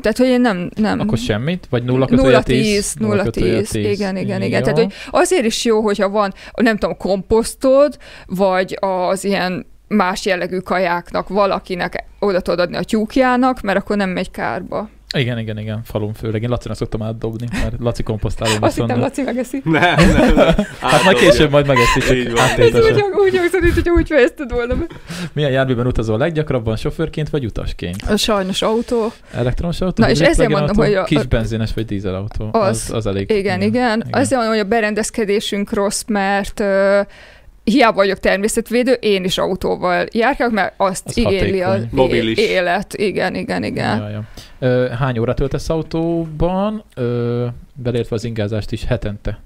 tehát, 0.00 0.16
hogy 0.16 0.26
én 0.26 0.40
nem... 0.40 0.70
nem 0.74 1.00
Akkor 1.00 1.18
semmit? 1.18 1.66
Vagy 1.70 1.82
nulla 1.82 2.06
kötője 2.06 2.42
10? 2.42 2.62
10, 2.62 2.94
0 2.94 3.22
10, 3.24 3.74
igen, 3.74 4.16
igen, 4.16 4.42
igen. 4.42 4.62
Tehát, 4.62 4.78
hogy 4.78 4.92
azért 5.10 5.44
is 5.44 5.64
jó, 5.64 5.80
hogyha 5.80 6.08
van, 6.08 6.34
nem 6.54 6.76
tudom, 6.76 6.96
komposztod, 6.96 7.96
vagy 8.26 8.76
az 8.80 9.24
ilyen 9.24 9.66
más 9.88 10.24
jellegű 10.26 10.58
kajáknak 10.58 11.28
valakinek 11.28 12.04
oda 12.18 12.40
tudod 12.40 12.60
adni 12.60 12.76
a 12.76 12.82
tyúkjának, 12.82 13.60
mert 13.60 13.78
akkor 13.78 13.96
nem 13.96 14.10
megy 14.10 14.30
kárba. 14.30 14.88
Igen, 15.16 15.38
igen, 15.38 15.58
igen, 15.58 15.80
falun 15.84 16.12
főleg. 16.14 16.42
Én 16.42 16.48
Lacinak 16.48 16.76
szoktam 16.76 17.02
átdobni, 17.02 17.46
mert 17.52 17.74
Laci 17.80 18.02
komposztáló 18.02 18.50
Azt 18.50 18.60
viszont. 18.60 18.90
hittem, 18.90 19.00
Laci 19.00 19.22
megeszi. 19.22 19.60
Nem, 19.64 19.94
nem, 20.12 20.34
nem. 20.34 20.54
Hát 20.80 21.04
majd 21.04 21.16
később 21.16 21.50
majd 21.50 21.66
megeszi, 21.66 22.00
csak 22.00 22.16
van. 22.32 22.44
Ez 22.44 22.50
áttétesen. 22.50 22.94
úgy, 22.94 23.02
úgy 23.32 23.36
hangzott, 23.38 23.74
hogy 23.74 23.88
úgy 23.90 24.06
fejezted 24.08 24.50
volna 24.52 24.74
be. 24.76 24.84
Milyen 25.32 25.50
járműben 25.50 25.86
utazol 25.86 26.18
leggyakrabban, 26.18 26.76
sofőrként 26.76 27.30
vagy 27.30 27.44
utasként? 27.44 28.02
A 28.08 28.16
sajnos 28.16 28.62
autó. 28.62 29.12
Elektromos 29.34 29.80
autó? 29.80 30.02
Na, 30.02 30.10
és 30.10 30.20
ezért 30.20 30.48
mondom, 30.50 30.68
autó? 30.68 30.82
hogy 30.82 30.94
a- 30.94 31.04
Kis 31.04 31.26
benzines 31.26 31.74
vagy 31.74 31.84
dízelautó? 31.84 32.48
Az, 32.52 32.68
Az. 32.68 32.90
az 32.92 33.06
elég. 33.06 33.30
Igen, 33.30 33.60
igen. 33.62 33.66
igen. 33.98 34.06
Azért 34.10 34.30
mondom, 34.40 34.48
hogy 34.56 34.58
a 34.64 34.68
berendezkedésünk 34.68 35.72
rossz, 35.72 36.02
mert 36.06 36.60
uh, 36.60 36.66
hiába 37.70 37.96
vagyok 37.96 38.18
természetvédő, 38.18 38.92
én 38.92 39.24
is 39.24 39.38
autóval 39.38 40.06
járkálok, 40.12 40.52
mert 40.54 40.74
azt 40.76 41.06
Az 41.06 41.16
igényli 41.16 41.60
az. 41.62 41.82
Mobilis. 41.90 42.38
élet. 42.38 42.94
Igen, 42.94 43.34
igen, 43.34 43.64
igen. 43.64 43.98
Ja, 43.98 44.08
ja. 44.08 44.22
Ö, 44.58 44.88
hány 44.98 45.18
órát 45.18 45.36
töltesz 45.36 45.68
autóban, 45.68 46.84
ö, 46.94 47.46
belértve 47.74 48.16
az 48.16 48.24
ingázást 48.24 48.72
is 48.72 48.84
hetente? 48.84 49.40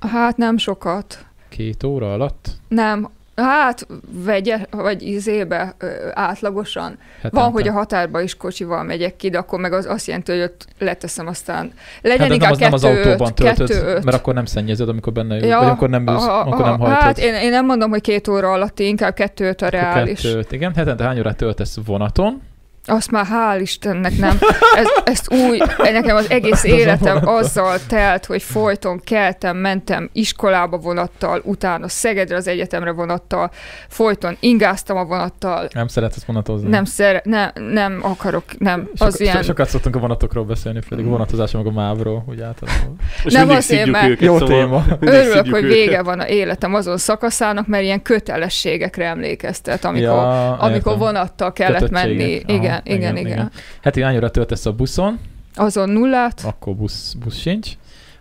Hát 0.00 0.36
nem 0.36 0.56
sokat. 0.56 1.26
Két 1.48 1.82
óra 1.84 2.12
alatt? 2.12 2.48
Nem, 2.68 3.10
hát 3.42 3.86
vegye, 4.24 4.58
vagy 4.70 5.02
izébe 5.02 5.74
átlagosan. 6.12 6.98
Hetente. 7.16 7.40
Van, 7.40 7.50
hogy 7.50 7.68
a 7.68 7.72
határba 7.72 8.20
is 8.20 8.36
kocsival 8.36 8.82
megyek 8.82 9.16
ki, 9.16 9.30
de 9.30 9.38
akkor 9.38 9.60
meg 9.60 9.72
az 9.72 9.86
azt 9.86 10.06
jelenti, 10.06 10.32
hogy 10.32 10.40
ott 10.40 10.66
leteszem 10.78 11.26
aztán. 11.26 11.72
Legyen 12.02 12.18
hát, 12.18 12.18
de 12.18 12.24
nem, 12.24 12.32
inkább 12.32 12.52
az 12.52 12.58
nem 12.58 12.72
az 12.72 12.82
kettő, 12.82 12.96
autóban 12.96 13.34
töltöd, 13.34 13.68
kettő, 13.68 13.98
mert 14.04 14.16
akkor 14.16 14.34
nem 14.34 14.44
szennyezed, 14.44 14.88
amikor 14.88 15.12
benne 15.12 15.36
Ja, 15.36 15.58
vagy 15.58 15.68
akkor 15.68 15.88
nem 15.88 16.06
ülsz, 16.06 16.22
aha, 16.22 16.38
akkor 16.38 16.64
nem 16.64 16.78
hajtod. 16.78 17.02
Hát 17.02 17.18
én, 17.18 17.34
én 17.34 17.50
nem 17.50 17.64
mondom, 17.64 17.90
hogy 17.90 18.00
két 18.00 18.28
óra 18.28 18.52
alatt, 18.52 18.78
inkább 18.78 19.14
kettő 19.14 19.48
öt 19.48 19.62
a 19.62 19.68
reális. 19.68 20.20
kettőt, 20.20 20.52
igen. 20.52 20.74
Hetente 20.74 21.04
hány 21.04 21.18
órát 21.18 21.36
töltesz 21.36 21.78
vonaton? 21.86 22.42
Azt 22.88 23.10
már 23.10 23.26
hál' 23.32 23.58
Istennek 23.60 24.16
nem. 24.16 24.38
Ez, 24.76 24.86
ezt 25.04 25.32
új, 25.32 25.58
nekem 25.78 26.16
az 26.16 26.30
egész 26.30 26.64
életem 26.64 27.26
azzal 27.26 27.78
telt, 27.88 28.26
hogy 28.26 28.42
folyton 28.42 29.00
keltem, 29.04 29.56
mentem 29.56 30.10
iskolába 30.12 30.76
vonattal, 30.78 31.40
utána 31.44 31.88
Szegedre 31.88 32.36
az 32.36 32.46
egyetemre 32.48 32.90
vonattal, 32.90 33.50
folyton 33.88 34.36
ingáztam 34.40 34.96
a 34.96 35.04
vonattal, 35.04 35.68
Nem 35.72 35.88
szeretsz 35.88 36.24
vonatozni? 36.24 36.68
nem, 36.68 36.84
szere, 36.84 37.20
nem, 37.24 37.50
nem 37.54 37.98
akarok, 38.02 38.44
nem, 38.58 38.88
Sok, 38.94 39.06
az 39.06 39.20
ilyen... 39.20 39.42
Sokat 39.42 39.68
szoktunk 39.68 39.96
a 39.96 39.98
vonatokról 39.98 40.44
beszélni, 40.44 40.80
pedig 40.88 41.06
a 41.06 41.08
vonatozás 41.08 41.50
meg 41.52 41.66
a 41.66 41.70
mávról, 41.70 42.24
úgy 42.28 42.40
általában. 42.40 42.96
És 43.24 43.32
Nem 43.32 43.50
azért, 43.50 43.86
mert- 43.86 44.08
őket, 44.08 44.20
Jó 44.24 44.38
szóval 44.38 44.58
téma. 44.60 44.84
Örülök, 45.00 45.46
hogy 45.50 45.64
őket. 45.64 45.76
vége 45.76 46.02
van 46.02 46.20
a 46.20 46.28
életem 46.28 46.74
azon 46.74 46.96
szakaszának, 46.96 47.66
mert 47.66 47.82
ilyen 47.82 48.02
kötelességekre 48.02 49.06
emlékeztet, 49.06 49.84
amikor, 49.84 50.02
ja, 50.02 50.52
amikor 50.52 50.92
értem. 50.92 50.98
vonattal 50.98 51.52
kellett 51.52 51.90
menni. 51.90 52.42
Aha, 52.46 52.56
igen, 52.56 52.77
igen, 52.84 53.16
igen, 53.16 53.50
Heti 53.82 54.02
hány 54.02 54.16
órát 54.16 54.32
töltesz 54.32 54.66
a 54.66 54.72
buszon, 54.72 55.18
Azon 55.54 55.88
nullát. 55.90 56.40
akkor 56.44 56.74
busz, 56.74 57.12
busz 57.12 57.38
sincs. 57.38 57.68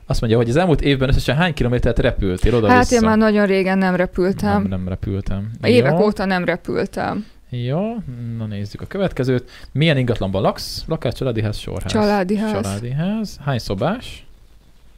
Azt 0.06 0.20
mondja, 0.22 0.40
hogy 0.40 0.50
az 0.50 0.56
elmúlt 0.56 0.82
évben 0.82 1.10
összesen 1.10 1.36
hány 1.36 1.54
kilométert 1.54 2.00
repültél 2.00 2.56
oda 2.56 2.68
Hát 2.70 2.92
én 2.92 3.02
már 3.02 3.18
nagyon 3.18 3.46
régen 3.46 3.78
nem 3.78 3.96
repültem. 3.96 4.62
Nem, 4.62 4.70
nem 4.70 4.88
repültem. 4.88 5.52
Évek 5.62 5.92
Jó. 5.92 6.06
óta 6.06 6.26
nem 6.26 6.46
repültem. 6.46 7.26
Jó, 7.50 7.96
na 8.38 8.46
nézzük 8.46 8.82
a 8.82 8.86
következőt. 8.86 9.50
Milyen 9.72 9.98
ingatlanban 9.98 10.42
laksz? 10.42 10.84
Lakás, 10.88 11.14
családi 11.14 11.42
ház, 11.42 11.58
sorház? 11.58 11.92
Családi 11.92 12.38
ház. 12.38 12.52
Családi 12.52 12.92
ház. 12.92 13.38
Hány 13.46 13.58
szobás? 13.60 14.26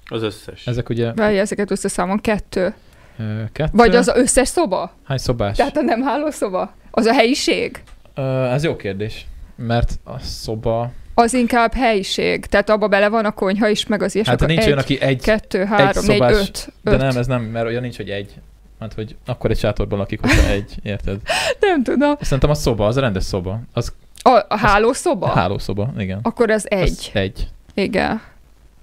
Az 0.06 0.22
összes. 0.23 0.68
Ezek 0.68 0.90
ugye 0.90 1.14
Várj, 1.14 1.38
ezeket 1.38 1.72
összeszámom 1.72 2.19
kettő. 2.19 2.73
ö, 3.19 3.23
kettő. 3.52 3.72
Vagy 3.77 3.95
az 3.95 4.07
a 4.07 4.18
összes 4.18 4.48
szoba? 4.48 4.91
Hány 5.03 5.18
szobás? 5.18 5.57
Tehát 5.57 5.77
a 5.77 5.81
nem 5.81 6.02
hálószoba? 6.02 6.73
Az 6.91 7.06
a 7.06 7.14
helyiség? 7.14 7.84
Ö, 8.15 8.22
ez 8.45 8.64
jó 8.64 8.76
kérdés. 8.76 9.26
Mert 9.68 9.99
a 10.03 10.19
szoba... 10.19 10.91
Az 11.14 11.34
inkább 11.34 11.73
helyiség. 11.73 12.45
Tehát 12.45 12.69
abba 12.69 12.88
bele 12.88 13.10
van 13.10 13.26
a 13.26 13.31
konyha 13.31 13.68
is, 13.68 13.88
meg 13.88 14.02
az 14.02 14.15
ilyesmi. 14.15 14.31
Hát 14.31 14.48
nincs 14.48 14.60
egy, 14.60 14.65
olyan, 14.65 14.77
aki 14.77 15.02
egy, 15.02 15.22
kettő, 15.22 15.64
három, 15.65 16.06
négy, 16.06 16.18
szobás, 16.18 16.34
öt. 16.34 16.72
de 16.81 16.91
öt. 16.91 16.98
nem, 16.98 17.18
ez 17.18 17.27
nem, 17.27 17.41
mert 17.41 17.65
olyan 17.65 17.81
nincs, 17.81 17.98
hogy 17.98 18.10
egy. 18.10 18.34
Hát, 18.80 18.94
hogy 18.94 19.15
akkor 19.26 19.49
egy 19.52 19.57
sátorban 19.57 19.99
lakik, 19.99 20.22
hogyha 20.22 20.49
egy, 20.49 20.76
érted? 20.84 21.18
nem 21.60 21.84
tudom. 21.84 22.15
Szerintem 22.22 22.49
a 22.49 22.53
szoba, 22.53 22.88
az 22.88 22.98
a 22.98 23.02
rendes 23.02 23.23
szoba. 23.23 23.60
Az 23.73 23.94
A, 24.22 24.45
a 24.48 24.57
hálószoba? 24.57 25.26
a 25.26 25.30
hálószoba, 25.30 25.94
igen. 25.98 26.19
Akkor 26.22 26.49
ez 26.49 26.64
egy. 26.68 26.90
Az 26.90 27.10
egy. 27.14 27.48
Igen. 27.73 28.22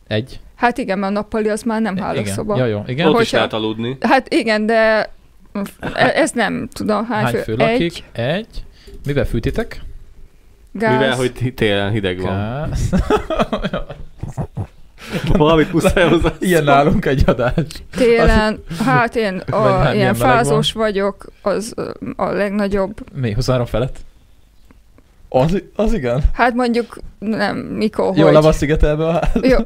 Egy. 0.07 0.41
Hát 0.55 0.79
igen, 0.79 0.99
mert 0.99 1.13
a 1.13 1.15
nappali 1.15 1.49
az 1.49 1.63
már 1.63 1.81
nem 1.81 1.97
hálószoba. 1.97 2.55
Igen. 2.55 2.67
Ja, 2.67 2.77
jó, 2.77 2.83
igen. 2.87 3.09
Ott 3.09 3.21
is 3.21 3.31
lehet 3.31 3.53
aludni. 3.53 3.97
Hát 4.01 4.35
igen, 4.35 4.67
de 4.67 5.11
ez 6.15 6.31
nem 6.31 6.69
tudom, 6.73 7.07
hány, 7.07 7.25
Hány 7.25 7.35
fő 7.35 7.57
lakik? 7.57 8.05
Egy, 8.13 8.25
Egy. 8.25 8.65
Mivel 9.07 9.25
fűtitek? 9.25 9.81
Gáz. 10.79 10.99
Mivel, 10.99 11.17
hogy 11.17 11.53
télen 11.55 11.91
hideg 11.91 12.21
van. 12.21 12.71
Valamit 15.33 15.73
muszáj 15.73 16.09
hozzá. 16.09 16.33
Ilyen 16.39 16.65
nálunk 16.65 17.05
egy 17.05 17.23
adás. 17.27 17.55
Télen, 17.97 18.65
hát 18.85 19.17
én 19.17 19.43
a, 19.51 19.79
milyen 19.79 19.95
ilyen 19.95 20.15
fázós 20.15 20.73
vagyok, 20.73 21.27
az 21.43 21.75
a 22.17 22.25
legnagyobb. 22.25 22.95
Mi? 23.15 23.33
23 23.33 23.67
felett? 23.67 23.97
Az, 25.29 25.63
az 25.77 25.93
igen. 25.93 26.23
Hát 26.33 26.55
mondjuk 26.55 26.99
nem, 27.19 27.57
mikor, 27.57 28.17
Jó, 28.17 28.25
hogy... 28.25 28.33
le 28.33 28.41
van 28.41 28.53
szigetelve 28.53 29.07
a 29.07 29.13
ház. 29.13 29.43
Jó, 29.43 29.59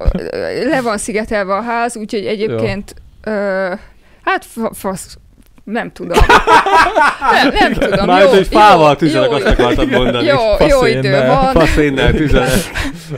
le 0.68 0.80
van 0.82 0.98
szigetelve 0.98 1.54
a 1.54 1.62
ház, 1.62 1.96
úgyhogy 1.96 2.26
egyébként, 2.26 2.94
ö, 3.24 3.72
hát 4.22 4.44
fa, 4.44 4.70
fasz, 4.74 5.18
nem 5.70 5.92
tudom. 5.92 6.18
nem, 7.32 7.52
nem 7.58 7.72
tudom. 7.72 8.06
Már 8.06 8.22
jó, 8.22 8.28
hogy 8.28 8.46
fával 8.46 8.88
jó, 8.88 8.94
tüzelek, 8.94 9.30
jó, 9.30 9.34
azt 9.36 9.46
akartad 9.46 9.90
mondani. 9.90 10.26
Jó, 10.26 10.36
jó 10.68 10.86
idő 10.86 11.26
van, 11.26 11.52
Faszénnel 11.52 12.12
tüzelek. 12.12 12.50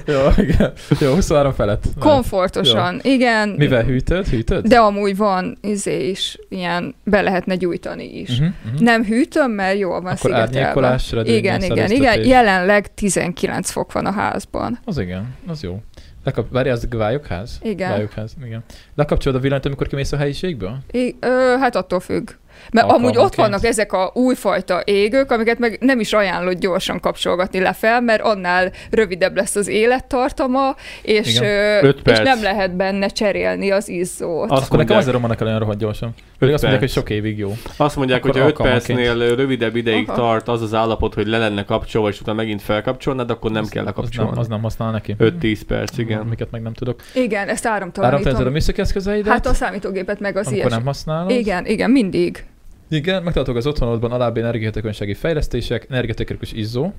Jó, 0.06 0.20
igen. 0.36 0.72
Jó, 1.00 1.14
23 1.14 1.52
felett. 1.52 1.84
komfortosan, 1.98 3.00
igen. 3.02 3.48
Mivel 3.48 3.82
hűtöd? 3.82 4.26
Hűtöd? 4.26 4.66
De 4.66 4.78
amúgy 4.78 5.16
van 5.16 5.58
izé 5.60 6.08
is, 6.08 6.38
ilyen 6.48 6.94
be 7.04 7.22
lehetne 7.22 7.54
gyújtani 7.54 8.18
is. 8.18 8.30
Uh-huh, 8.30 8.46
uh-huh. 8.64 8.80
Nem 8.80 9.04
hűtöm, 9.04 9.50
mert 9.50 9.78
jól 9.78 10.00
van 10.00 10.12
Akkor 10.12 10.48
szigetelve. 10.48 10.98
Igen, 11.24 11.62
igen, 11.62 11.90
igen. 11.90 12.24
Jelenleg 12.24 12.94
19 12.94 13.70
fok 13.70 13.92
van 13.92 14.06
a 14.06 14.12
házban. 14.12 14.78
Az 14.84 14.98
igen, 14.98 15.34
az 15.46 15.62
jó. 15.62 15.80
Lekap... 16.24 16.46
Várj, 16.50 16.68
az 16.68 16.88
vályogház? 16.90 17.58
Igen. 17.62 17.90
Vályogház, 17.90 18.34
igen. 18.44 18.64
Lekapcsolod 18.94 19.38
a 19.38 19.40
villanyt, 19.40 19.66
amikor 19.66 19.86
kimész 19.86 20.12
a 20.12 20.16
helyiségből? 20.16 20.78
I- 20.90 21.16
ö, 21.20 21.54
hát 21.60 21.76
attól 21.76 22.00
függ. 22.00 22.30
Mert 22.72 22.90
amúgy 22.90 23.16
ott 23.16 23.34
vannak 23.34 23.64
ezek 23.64 23.92
a 23.92 24.10
újfajta 24.14 24.80
égők, 24.84 25.30
amiket 25.30 25.58
meg 25.58 25.76
nem 25.80 26.00
is 26.00 26.12
ajánlott 26.12 26.58
gyorsan 26.58 27.00
kapcsolgatni 27.00 27.60
le 27.60 27.72
fel, 27.72 28.00
mert 28.00 28.22
annál 28.22 28.70
rövidebb 28.90 29.36
lesz 29.36 29.56
az 29.56 29.68
élettartama, 29.68 30.74
és, 31.02 31.40
ö, 31.40 31.88
és 32.04 32.18
nem 32.18 32.42
lehet 32.42 32.76
benne 32.76 33.06
cserélni 33.06 33.70
az 33.70 33.88
izzót. 33.88 34.50
Azt 34.50 34.66
Akkor 34.66 34.78
nekem 34.78 34.96
azért 34.96 35.14
romannak 35.14 35.40
el 35.40 35.46
olyan 35.46 35.58
rohadt 35.58 35.78
gyorsan. 35.78 36.14
Pedig 36.38 36.54
azt 36.54 36.62
mondják, 36.62 36.84
hogy 36.84 36.92
sok 36.94 37.10
évig 37.10 37.38
jó. 37.38 37.52
azt 37.76 37.96
mondják 37.96 38.22
hogy 38.22 38.36
5 38.36 38.42
alkalmanként. 38.42 38.98
percnél 38.98 39.34
rövidebb 39.34 39.76
ideig 39.76 40.08
Aha. 40.08 40.16
tart 40.18 40.48
az 40.48 40.62
az 40.62 40.74
állapot, 40.74 41.14
hogy 41.14 41.26
le 41.26 41.38
lenne 41.38 41.64
kapcsolva, 41.64 42.08
és 42.08 42.20
utána 42.20 42.36
megint 42.36 42.62
felkapcsolnád, 42.62 43.30
akkor 43.30 43.50
nem 43.50 43.62
Az- 43.62 43.68
kell 43.68 43.84
Az 43.84 43.88
nem, 43.94 43.94
lekapcsolni. 43.96 44.38
az 44.40 44.46
nem 44.48 44.62
használ 44.62 44.90
neki. 44.90 45.14
5-10 45.18 45.58
perc, 45.66 45.98
igen. 45.98 46.26
Miket 46.26 46.50
meg 46.50 46.62
nem 46.62 46.72
tudok. 46.72 47.00
Igen, 47.14 47.48
ezt 47.48 47.64
a 47.64 47.68
áramtalanítom. 47.68 48.52
műszaki 48.52 48.80
eszközeidet, 48.80 49.32
Hát 49.32 49.46
a 49.46 49.54
számítógépet 49.54 50.20
meg 50.20 50.36
az 50.36 50.46
amikor 50.46 50.60
ilyes. 50.64 50.72
nem 50.76 50.84
használod. 50.86 51.30
Igen, 51.30 51.66
igen, 51.66 51.90
mindig. 51.90 52.44
Igen, 52.92 53.22
megtartok 53.22 53.56
az 53.56 53.66
otthonodban 53.66 54.12
alábbi 54.12 54.40
energiahatékonysági 54.40 55.14
fejlesztések, 55.14 55.86
energiahatékonyos 55.90 56.52
izzó. 56.52 56.92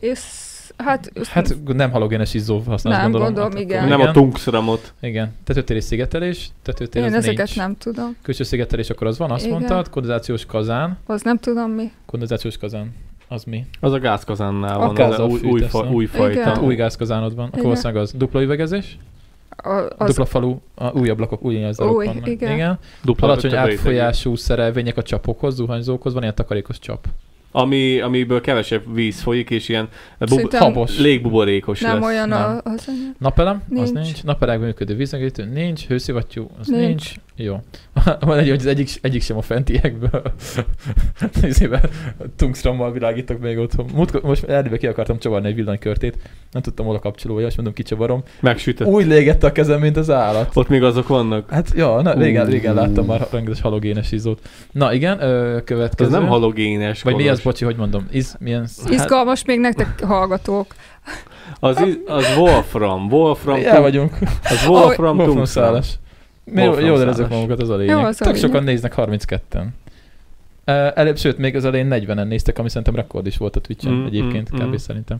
És 0.00 0.20
hát, 0.76 1.12
Hát 1.28 1.56
nem 1.66 1.90
halogénes 1.90 2.34
izzó 2.34 2.58
használsz, 2.58 2.96
Nem, 2.96 3.02
gondolom. 3.02 3.26
gondolom, 3.26 3.50
Hát 3.50 3.60
igen. 3.60 3.88
Nem 3.88 4.00
a 4.00 4.10
tungszramot. 4.10 4.92
Igen. 5.00 5.32
Tetőtéri 5.44 5.80
szigetelés, 5.80 6.50
tetőtér 6.62 7.02
én 7.02 7.08
az 7.08 7.14
ezeket 7.14 7.36
nincs. 7.36 7.56
nem 7.56 7.76
tudom. 7.76 8.16
Külső 8.22 8.42
szigetelés, 8.44 8.90
akkor 8.90 9.06
az 9.06 9.18
van, 9.18 9.30
azt 9.30 9.44
Igen. 9.44 9.56
mondtad. 9.56 9.90
Kondenzációs 9.90 10.46
kazán. 10.46 10.98
Az 11.06 11.22
nem 11.22 11.38
tudom 11.38 11.70
mi. 11.70 11.90
Kondenzációs 12.06 12.56
kazán. 12.56 12.94
Az 13.28 13.44
mi? 13.44 13.64
Az 13.80 13.92
a 13.92 13.98
gázkazánnál 13.98 14.80
A 14.80 14.86
van, 14.92 14.96
az 15.10 15.18
a 15.18 15.26
új, 15.26 15.40
új, 15.42 15.60
fa, 15.62 15.90
új 15.90 16.06
fajta. 16.06 16.32
Igen. 16.32 16.44
Hát 16.44 16.58
új 16.62 16.74
gázkazánod 16.74 17.34
van. 17.34 17.46
Akkor 17.46 17.62
valószínűleg 17.62 18.02
az 18.02 18.12
dupla 18.12 18.42
üvegezés, 18.42 18.96
A, 19.56 19.68
az, 19.96 20.08
dupla 20.08 20.24
falu, 20.24 20.56
a 20.74 20.90
új 20.98 21.08
ablakok, 21.08 21.42
új 21.44 21.64
azzalok 21.64 21.96
Új, 21.96 22.06
vannak. 22.06 22.28
igen. 22.28 22.52
igen. 22.52 22.78
Dupla 23.04 23.26
Alacsony 23.26 23.54
átfolyású 23.56 24.36
szerelvények 24.36 24.96
a 24.96 25.02
csapokhoz, 25.02 25.54
zuhanyzókhoz, 25.54 26.12
van 26.12 26.22
ilyen 26.22 26.34
takarékos 26.34 26.78
csap. 26.78 27.06
Ami, 27.52 28.00
amiből 28.00 28.40
kevesebb 28.40 28.94
víz 28.94 29.20
folyik, 29.20 29.50
és 29.50 29.68
ilyen 29.68 29.88
bub- 30.18 30.54
Habos. 30.54 30.98
légbuborékos 30.98 31.80
nem 31.80 31.94
lesz. 31.94 32.04
olyan 32.04 32.28
nem. 32.28 32.42
a, 32.42 32.70
az 32.70 32.84
anyag. 32.88 33.14
Napelem? 33.18 33.62
Az 33.76 33.90
Nincs. 33.90 34.04
nincs. 34.06 34.24
Naperágban 34.24 34.66
működő 34.66 34.94
vízengítő? 34.96 35.44
Nincs. 35.44 35.86
Hőszivattyú? 35.86 36.50
Az 36.60 36.66
nincs. 36.66 36.86
Nincs. 36.86 37.12
Jó. 37.42 37.60
Van 38.20 38.38
egy, 38.38 38.48
hogy 38.48 38.58
az 38.58 38.66
egyik, 38.66 38.90
egyik 39.02 39.22
sem 39.22 39.36
a 39.36 39.42
fentiekből. 39.42 40.22
Nézzével, 41.42 41.80
tungstrammal 42.36 42.92
világítok 42.92 43.40
még 43.40 43.58
otthon. 43.58 43.86
Múltkor, 43.94 44.22
most 44.22 44.44
elébe 44.44 44.76
ki 44.76 44.86
akartam 44.86 45.18
csavarni 45.18 45.48
egy 45.48 45.54
villanykörtét. 45.54 46.16
Nem 46.52 46.62
tudtam 46.62 46.86
hol 46.86 46.94
a 46.94 46.98
kapcsolója, 46.98 47.46
és 47.46 47.54
mondom 47.54 47.74
kicsavarom. 47.74 48.22
Megsütött. 48.40 48.86
Úgy 48.86 49.06
légette 49.06 49.46
a 49.46 49.52
kezem, 49.52 49.80
mint 49.80 49.96
az 49.96 50.10
állat. 50.10 50.50
Ott 50.56 50.68
még 50.68 50.82
azok 50.82 51.08
vannak. 51.08 51.50
Hát, 51.50 51.72
ja, 51.74 52.02
na, 52.02 52.12
régen, 52.12 52.46
régen 52.46 52.74
láttam 52.74 53.06
már 53.06 53.26
rengeteg 53.30 53.62
halogénes 53.62 54.12
izzót. 54.12 54.40
Na 54.72 54.92
igen, 54.92 55.22
ö, 55.22 55.56
Ez 55.56 55.62
következő. 55.64 56.10
nem 56.10 56.26
halogénes. 56.26 57.02
Vagy 57.02 57.14
mi 57.14 57.22
Kolos. 57.22 57.36
az, 57.38 57.44
bocsi, 57.44 57.64
hogy 57.64 57.76
mondom? 57.76 58.06
Iz, 58.10 58.36
milyen... 58.38 58.66
Izgalmas 58.88 59.44
még 59.44 59.58
nektek 59.60 60.00
hallgatók. 60.02 60.74
Az, 61.60 61.80
iz- 61.80 61.98
az 62.06 62.24
Wolfram. 62.38 63.06
Wolfram. 63.12 63.60
El 63.64 63.80
vagyunk. 63.80 64.12
Az 64.42 64.66
Wolfram 64.66 65.16
Wolfram 65.16 65.34
tungstram. 65.34 65.80
Szálas. 66.54 66.62
Mi 66.62 66.62
Wolfram 66.62 66.86
jól 66.86 67.00
érezzük 67.00 67.28
magukat, 67.28 67.60
az 67.62 67.68
a 67.68 67.76
lényeg. 67.76 67.96
Jó, 67.96 68.02
az 68.04 68.20
a 68.20 68.24
Tök 68.24 68.34
lényeg. 68.34 68.48
sokan 68.48 68.64
néznek, 68.64 68.94
32-en. 68.96 69.66
Uh, 70.66 70.98
előbb, 70.98 71.18
sőt, 71.18 71.38
még 71.38 71.56
az 71.56 71.64
elején 71.64 71.88
40-en 71.90 72.26
néztek, 72.28 72.58
ami 72.58 72.68
szerintem 72.68 72.94
rekord 72.94 73.26
is 73.26 73.36
volt 73.36 73.56
a 73.56 73.60
Twitch-en 73.60 73.92
Mm, 73.92 74.06
egyébként, 74.06 74.52
mm, 74.54 74.58
kb. 74.58 74.68
mm. 74.72 74.74
szerintem. 74.74 75.18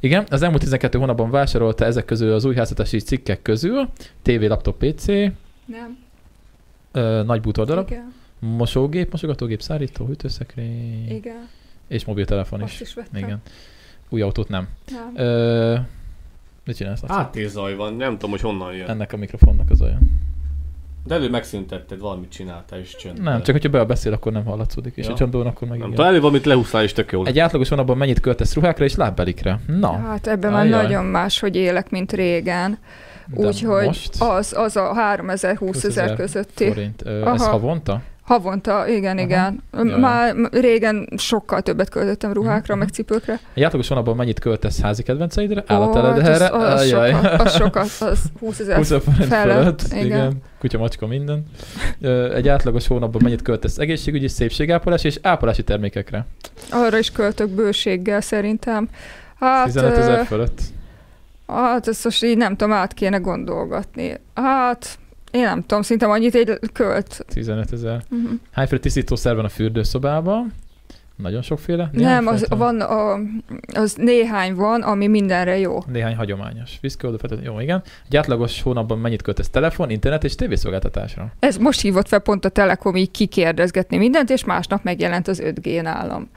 Igen, 0.00 0.26
az 0.30 0.42
elmúlt 0.42 0.60
12 0.62 0.98
hónapban 0.98 1.30
vásárolta 1.30 1.84
ezek 1.84 2.04
közül 2.04 2.32
az 2.32 2.44
új 2.44 2.54
háztartási 2.54 2.98
cikkek 2.98 3.42
közül 3.42 3.88
TV, 4.22 4.40
laptop, 4.42 4.84
PC, 4.84 5.06
Nem. 5.06 5.98
uh, 6.94 7.24
nagy 7.24 7.40
bútordarab, 7.40 7.90
Igen. 7.90 8.12
mosógép, 8.38 9.10
mosogatógép, 9.10 9.62
szárító, 9.62 10.06
hűtőszekrény 10.06 11.10
Igen, 11.10 11.48
és 11.88 12.04
mobiltelefon 12.04 12.60
azt 12.62 12.72
is. 12.72 12.80
is 12.80 12.94
vettem. 12.94 13.22
Igen. 13.22 13.38
Új 14.08 14.20
autót 14.22 14.48
nem. 14.48 14.68
Nem. 14.90 15.26
Ö, 15.26 15.76
mit 16.64 16.76
csinálsz? 16.76 17.00
Laci? 17.00 17.12
Háttérzaj 17.14 17.74
van, 17.74 17.94
nem 17.94 18.12
tudom, 18.12 18.30
hogy 18.30 18.40
honnan 18.40 18.74
jön. 18.74 18.88
Ennek 18.88 19.12
a 19.12 19.16
mikrofonnak 19.16 19.70
az 19.70 19.82
olyan. 19.82 19.98
De 21.06 21.14
előbb 21.14 21.30
megszüntetted, 21.30 21.98
valamit 22.00 22.30
csináltál 22.30 22.78
és 22.78 22.96
csönd. 22.96 23.22
Nem, 23.22 23.42
csak 23.42 23.54
hogyha 23.54 23.68
be 23.68 23.80
a 23.80 23.84
beszél, 23.84 24.12
akkor 24.12 24.32
nem 24.32 24.44
hallatszódik, 24.44 24.96
és 24.96 25.06
Ja. 25.06 25.12
a 25.12 25.16
csondón 25.16 25.46
akkor 25.46 25.68
meg 25.68 25.78
Nem 25.78 25.92
igen. 25.92 26.04
előbb 26.04 26.20
valamit 26.20 26.44
lehúztál 26.44 26.84
is 26.84 26.92
tök 26.92 27.12
jól. 27.12 27.26
Egy 27.26 27.38
átlagos 27.38 27.68
hónapban 27.68 27.96
mennyit 27.96 28.20
költesz 28.20 28.54
ruhákra 28.54 28.84
és 28.84 28.94
lábbelikre? 28.94 29.60
Na, 29.66 29.92
Hát 29.92 30.26
ebben 30.26 30.52
már 30.52 30.64
Ajjaj. 30.64 30.82
nagyon 30.82 31.04
más, 31.04 31.40
hogy 31.40 31.56
élek, 31.56 31.90
mint 31.90 32.12
régen. 32.12 32.78
Úgyhogy 33.34 34.00
az, 34.18 34.52
az 34.56 34.76
a 34.76 34.92
3000-20 35.16 35.84
ezer 35.84 36.14
közötti. 36.16 36.66
forint. 36.66 37.02
Ö, 37.04 37.28
ez 37.30 37.46
havonta? 37.46 38.00
Havonta, 38.26 38.88
igen, 38.88 39.18
igen. 39.18 39.62
Jaj. 39.72 39.98
Már 39.98 40.34
régen 40.50 41.08
sokkal 41.16 41.60
többet 41.62 41.88
költöttem 41.88 42.32
ruhákra, 42.32 42.74
Mhm. 42.74 42.82
meg 42.84 42.92
cipőkre. 42.92 43.40
Egy 43.54 43.62
átlagos 43.62 43.88
hónapban 43.88 44.16
mennyit 44.16 44.38
költesz 44.40 44.80
házi 44.80 45.02
kedvenceidre? 45.02 45.64
Ó, 45.70 45.92
hát 45.94 45.94
az, 45.96 46.28
az, 46.28 46.86
sokat, 46.88 47.40
az 47.40 47.54
sokat, 47.60 47.88
az 48.00 48.18
20 48.40 48.58
ezer 48.58 48.76
20 48.76 48.88
forint 48.88 49.24
felett, 49.24 49.82
igen. 49.92 50.04
igen. 50.04 50.32
Kutya, 50.58 50.78
macska, 50.78 51.06
minden. 51.06 51.42
Egy 52.34 52.48
átlagos 52.48 52.86
hónapban 52.86 53.20
mennyit 53.24 53.42
költesz 53.42 53.78
egészségügyi, 53.78 54.28
szépségápolás 54.28 55.04
és 55.04 55.18
ápolási 55.22 55.62
termékekre? 55.62 56.26
Arra 56.70 56.98
is 56.98 57.10
költök 57.10 57.48
bőséggel 57.48 58.20
szerintem. 58.20 58.88
Hát, 59.40 59.64
15 59.66 59.96
ö, 59.96 60.00
ezer 60.00 60.24
fölött. 60.26 60.60
hát 61.46 61.88
ezt 61.88 62.04
most 62.04 62.24
így 62.24 62.36
nem 62.36 62.56
tudom, 62.56 62.72
át 62.72 62.92
kéne 62.94 63.16
gondolgatni. 63.18 64.20
Hát, 64.34 64.98
én 65.36 65.42
nem 65.42 65.60
tudom, 65.60 65.82
szinte 65.82 66.06
annyit 66.06 66.34
egy 66.34 66.58
költ. 66.72 67.24
15 67.28 67.72
ezer. 67.72 68.02
Uh-huh. 68.10 68.30
Hányféle 68.50 68.80
tisztítószer 68.80 69.34
van 69.34 69.44
a 69.44 69.48
fürdőszobában? 69.48 70.52
Nagyon 71.16 71.42
sokféle. 71.42 71.90
Nem, 71.92 72.26
az, 72.26 72.46
van, 72.48 72.80
a, 72.80 73.18
az 73.74 73.94
néhány 73.94 74.54
van, 74.54 74.82
ami 74.82 75.06
mindenre 75.06 75.58
jó. 75.58 75.78
Néhány 75.92 76.16
hagyományos. 76.16 76.70
Feltétlen- 76.98 77.44
jó, 77.44 77.60
igen. 77.60 77.82
Egy 78.08 78.16
átlagos 78.16 78.62
hónapban 78.62 78.98
mennyit 78.98 79.22
költesz 79.22 79.48
telefon, 79.48 79.90
internet 79.90 80.24
és 80.24 80.34
tévészolgáltatásra? 80.34 81.32
Ez 81.38 81.56
most 81.56 81.80
hívott 81.80 82.08
fel 82.08 82.18
pont 82.18 82.44
a 82.44 82.48
Telekom 82.48 82.96
így 82.96 83.10
kikérdezgetni 83.10 83.96
mindent, 83.96 84.30
és 84.30 84.44
másnap 84.44 84.82
megjelent 84.82 85.28
az 85.28 85.42
5G 85.44 85.82
nálam. 85.82 86.30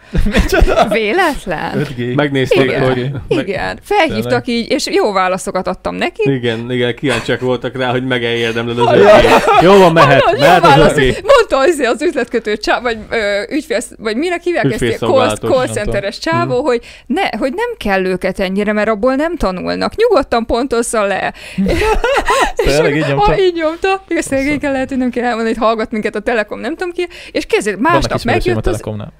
Véletlen? 0.89 1.71
5G. 1.83 2.15
Megnézték, 2.15 2.63
Igen. 2.63 2.83
hogy... 2.85 3.11
Igen, 3.27 3.79
felhívtak 3.81 4.47
így, 4.47 4.71
és 4.71 4.87
jó 4.87 5.11
válaszokat 5.11 5.67
adtam 5.67 5.95
neki. 5.95 6.31
Igen, 6.31 6.71
igen, 6.71 6.95
kíváncsiak 6.95 7.39
voltak 7.39 7.77
rá, 7.77 7.91
hogy 7.91 8.05
megérdemled 8.05 8.79
az 8.79 8.85
Ja. 8.85 9.17
ötét. 9.17 9.29
Jó 9.61 9.77
van, 9.77 9.91
mehet, 9.93 10.37
mehet 10.39 10.63
az 10.63 10.69
válasz. 10.69 10.91
öté. 10.91 11.05
Mondta 11.07 11.57
az, 11.57 11.79
az 11.93 12.01
üzletkötő 12.01 12.57
csávó, 12.57 12.81
vagy 12.81 12.97
ö, 13.09 13.41
ügyfél, 13.49 13.79
vagy 13.97 14.15
minek 14.15 14.41
hívják 14.41 14.68
ilyen 14.77 14.97
call, 14.97 15.35
call 15.35 15.67
centeres 15.67 16.17
tudom. 16.17 16.39
csávó, 16.39 16.63
hogy, 16.63 16.81
ne, 17.05 17.37
hogy 17.37 17.53
nem 17.53 17.69
kell 17.77 18.05
őket 18.05 18.39
ennyire, 18.39 18.73
mert 18.73 18.89
abból 18.89 19.15
nem 19.15 19.35
tanulnak. 19.35 19.95
Nyugodtan 19.95 20.45
pontozza 20.45 21.03
le. 21.03 21.33
Tényleg 22.55 22.95
így 22.95 23.07
nyomta? 23.07 23.25
Ha 23.25 23.39
így 23.39 23.53
nyomta, 23.53 24.03
szegényken 24.17 24.71
lehet, 24.71 24.89
hogy 24.89 24.97
nem 24.97 25.09
kell 25.09 25.23
elmondani, 25.23 25.55
hogy 25.55 25.65
hallgat 25.65 25.91
minket 25.91 26.15
a 26.15 26.19
Telekom, 26.19 26.59
nem 26.59 26.75
tudom 26.75 26.93
ki, 26.93 27.07
és 27.31 27.45
kezdett, 27.45 27.79
másnap 27.79 28.19
a 28.19 28.21
megjött 28.23 28.57
az, 28.57 28.63
Telekomnál. 28.63 29.11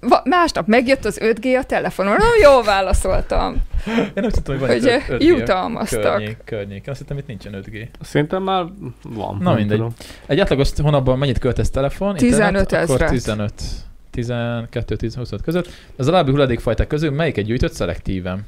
va, 0.00 0.20
másnap 0.24 0.66
megjött 0.66 1.04
az 1.04 1.18
5G 1.22 1.58
a 1.58 1.62
telefonon. 1.62 2.16
Na, 2.16 2.24
jól 2.42 2.62
válaszoltam. 2.62 3.56
Én 3.86 4.10
nem 4.14 4.30
tudtam, 4.30 4.58
hogy 4.58 4.68
van 4.68 4.68
Hogy 4.68 4.84
itt 4.84 5.20
5G 5.20 5.22
jutalmaztak. 5.22 6.02
Környék, 6.02 6.36
környék. 6.44 6.88
Azt 6.88 6.98
hittem, 6.98 7.18
itt 7.18 7.26
nincsen 7.26 7.64
5G. 7.66 7.86
Szerintem 8.00 8.42
már 8.42 8.64
van. 9.02 9.38
Na 9.40 9.54
mindegy. 9.54 9.76
tudom. 9.76 9.92
Egy 10.26 10.40
átlagos 10.40 10.68
hónapban 10.82 11.18
mennyit 11.18 11.38
költesz 11.38 11.70
telefon? 11.70 12.16
15 12.16 12.60
internet? 12.60 12.72
Akkor 12.90 13.02
ezret. 13.02 13.10
15. 13.10 13.52
12 14.26 14.96
10 14.96 15.14
25 15.14 15.42
között. 15.44 15.68
Az 15.96 16.08
alábbi 16.08 16.30
hulladékfajták 16.30 16.86
közül 16.86 17.10
melyiket 17.10 17.44
gyűjtött 17.44 17.72
szelektíven? 17.72 18.46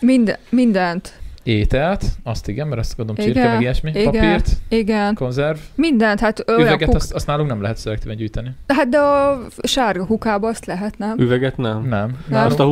Minden, 0.00 0.36
mindent. 0.48 1.18
Ételt, 1.42 2.04
azt 2.22 2.48
igen, 2.48 2.68
mert 2.68 2.80
azt 2.80 2.96
gondolom 2.96 3.24
csirke, 3.24 3.38
Igen, 3.40 3.52
meg 3.52 3.60
ilyesmi. 3.60 3.90
igen. 3.90 4.04
Papírt, 4.04 4.48
Igen. 4.68 5.14
konzerv. 5.14 5.58
Mindent, 5.74 6.20
hát 6.20 6.44
olyan 6.48 6.60
Üveget, 6.60 6.88
kuk... 6.88 6.96
azt, 6.96 7.12
azt 7.12 7.26
nálunk 7.26 7.48
nem 7.48 7.62
lehet 7.62 7.76
szelektíven 7.76 8.16
gyűjteni. 8.16 8.50
Hát 8.66 8.88
de 8.88 8.98
a 8.98 9.40
sárga 9.62 10.06
kukába 10.06 10.48
azt 10.48 10.66
lehet, 10.66 10.98
nem? 10.98 11.18
Üveget 11.18 11.56
nem? 11.56 11.72
Nem. 11.80 11.88
Nem. 11.88 12.16
Nálunk, 12.28 12.50
Azt 12.50 12.60
a 12.60 12.64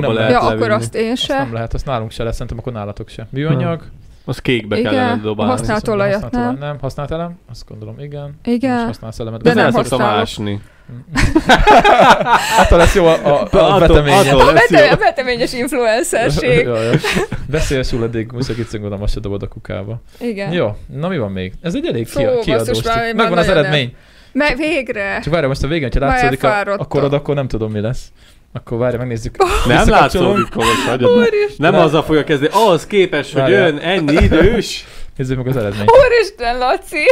nem 0.00 0.12
lehet 0.12 0.30
Ja, 0.30 0.38
levinni. 0.40 0.60
akkor 0.62 0.70
azt 0.70 0.94
én 0.94 1.10
azt 1.10 1.22
se. 1.22 1.38
nem 1.38 1.52
lehet, 1.52 1.74
azt 1.74 1.86
nálunk 1.86 2.10
se 2.10 2.22
lesz, 2.22 2.32
szerintem 2.32 2.58
akkor 2.58 2.72
nálatok 2.72 3.08
se. 3.08 3.26
Műanyag, 3.30 3.82
Azt 4.24 4.40
kékbe 4.40 4.78
Igen, 4.78 4.92
kellene 4.92 5.20
dobálni. 5.22 5.52
használt 5.52 5.76
azt 5.82 5.88
olajat 5.88 6.30
nem. 6.30 6.56
nem. 6.58 6.76
Használt 6.80 7.10
elem? 7.10 7.38
Azt 7.50 7.64
gondolom, 7.68 7.98
igen. 8.00 8.34
Igen. 8.44 8.74
Most 8.74 8.86
használsz 8.86 9.18
elemet. 9.18 9.42
De 9.42 9.48
De 9.48 9.54
nem 9.54 9.64
nem 9.64 9.74
használok. 9.74 10.06
ásni. 10.20 10.60
Attól 12.60 12.78
lesz 12.78 12.94
jó 12.94 13.06
a, 13.06 13.18
a, 13.24 13.48
a 13.50 13.74
A 13.74 13.78
lesz 13.78 14.30
jó. 14.30 14.38
vete, 14.38 14.90
a 14.90 14.96
veteményes 14.96 15.52
influencerség. 15.52 16.64
Ja, 16.66 16.82
ja. 16.82 16.90
Beszélsz 17.48 17.90
hulladék, 17.90 18.32
muszakicünk 18.32 18.70
gondolom, 18.82 19.02
azt 19.02 19.12
se 19.12 19.20
dobod 19.20 19.42
a 19.42 19.48
kukába. 19.48 20.02
Igen. 20.20 20.52
Jó, 20.52 20.76
na 20.92 21.08
mi 21.08 21.18
van 21.18 21.30
még? 21.32 21.52
Ez 21.62 21.74
egy 21.74 21.86
elég 21.86 22.06
Fú, 22.06 22.38
kiadós 22.40 22.82
Megvan 23.14 23.38
az 23.38 23.48
eredmény. 23.48 23.94
Meg 24.32 24.56
végre. 24.56 25.20
Csak 25.22 25.32
várj, 25.32 25.46
most 25.46 25.62
a 25.62 25.66
végén, 25.66 25.88
ha 25.92 25.98
látszódik 26.00 26.44
a, 26.44 26.60
a 26.76 26.84
korod, 26.86 27.12
akkor 27.12 27.34
nem 27.34 27.48
tudom, 27.48 27.70
mi 27.72 27.80
lesz. 27.80 28.04
Akkor 28.52 28.78
várj, 28.78 28.96
megnézzük. 28.96 29.36
Nem 29.66 29.84
Visszakapcsolom. 29.84 30.46
látszódik. 30.52 31.08
Úristen, 31.08 31.72
Nem 31.72 31.74
azzal 31.74 32.02
fogja 32.02 32.24
kezdeni, 32.24 32.50
ahhoz 32.54 32.86
képest, 32.86 33.32
hogy 33.38 33.52
ön 33.52 33.78
ennyi 33.78 34.22
idős, 34.22 34.84
Nézzük 35.16 35.36
meg 35.36 35.46
az 35.46 35.56
eredményt. 35.56 35.90
Úristen, 35.90 36.58
Laci, 36.58 37.04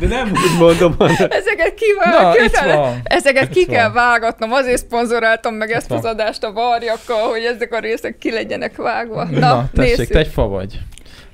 de 0.00 0.06
nem 0.06 0.30
úgy 0.30 0.58
mondom, 0.58 0.94
hanem 0.98 1.26
ezeket 1.30 1.74
Na, 1.74 1.74
kívánok. 1.74 2.44
itt 2.44 2.56
van. 2.58 3.00
Ezeket 3.02 3.48
ki 3.48 3.60
Itt 3.60 3.68
kell 3.68 3.84
van. 3.84 3.92
vágatnom, 3.94 4.52
azért 4.52 4.78
szponzoráltam 4.78 5.54
meg 5.54 5.70
ezt 5.70 5.88
van. 5.88 5.98
az 5.98 6.04
adást 6.04 6.44
a 6.44 6.52
varjakkal, 6.52 7.28
hogy 7.30 7.42
ezek 7.42 7.72
a 7.72 7.78
részek 7.78 8.18
ki 8.18 8.30
legyenek 8.30 8.76
vágva. 8.76 9.24
Na, 9.24 9.38
Na, 9.38 9.68
tessék, 9.74 9.96
nézzük. 9.96 10.12
te 10.12 10.18
egy 10.18 10.26
fa 10.28 10.46
vagy. 10.48 10.78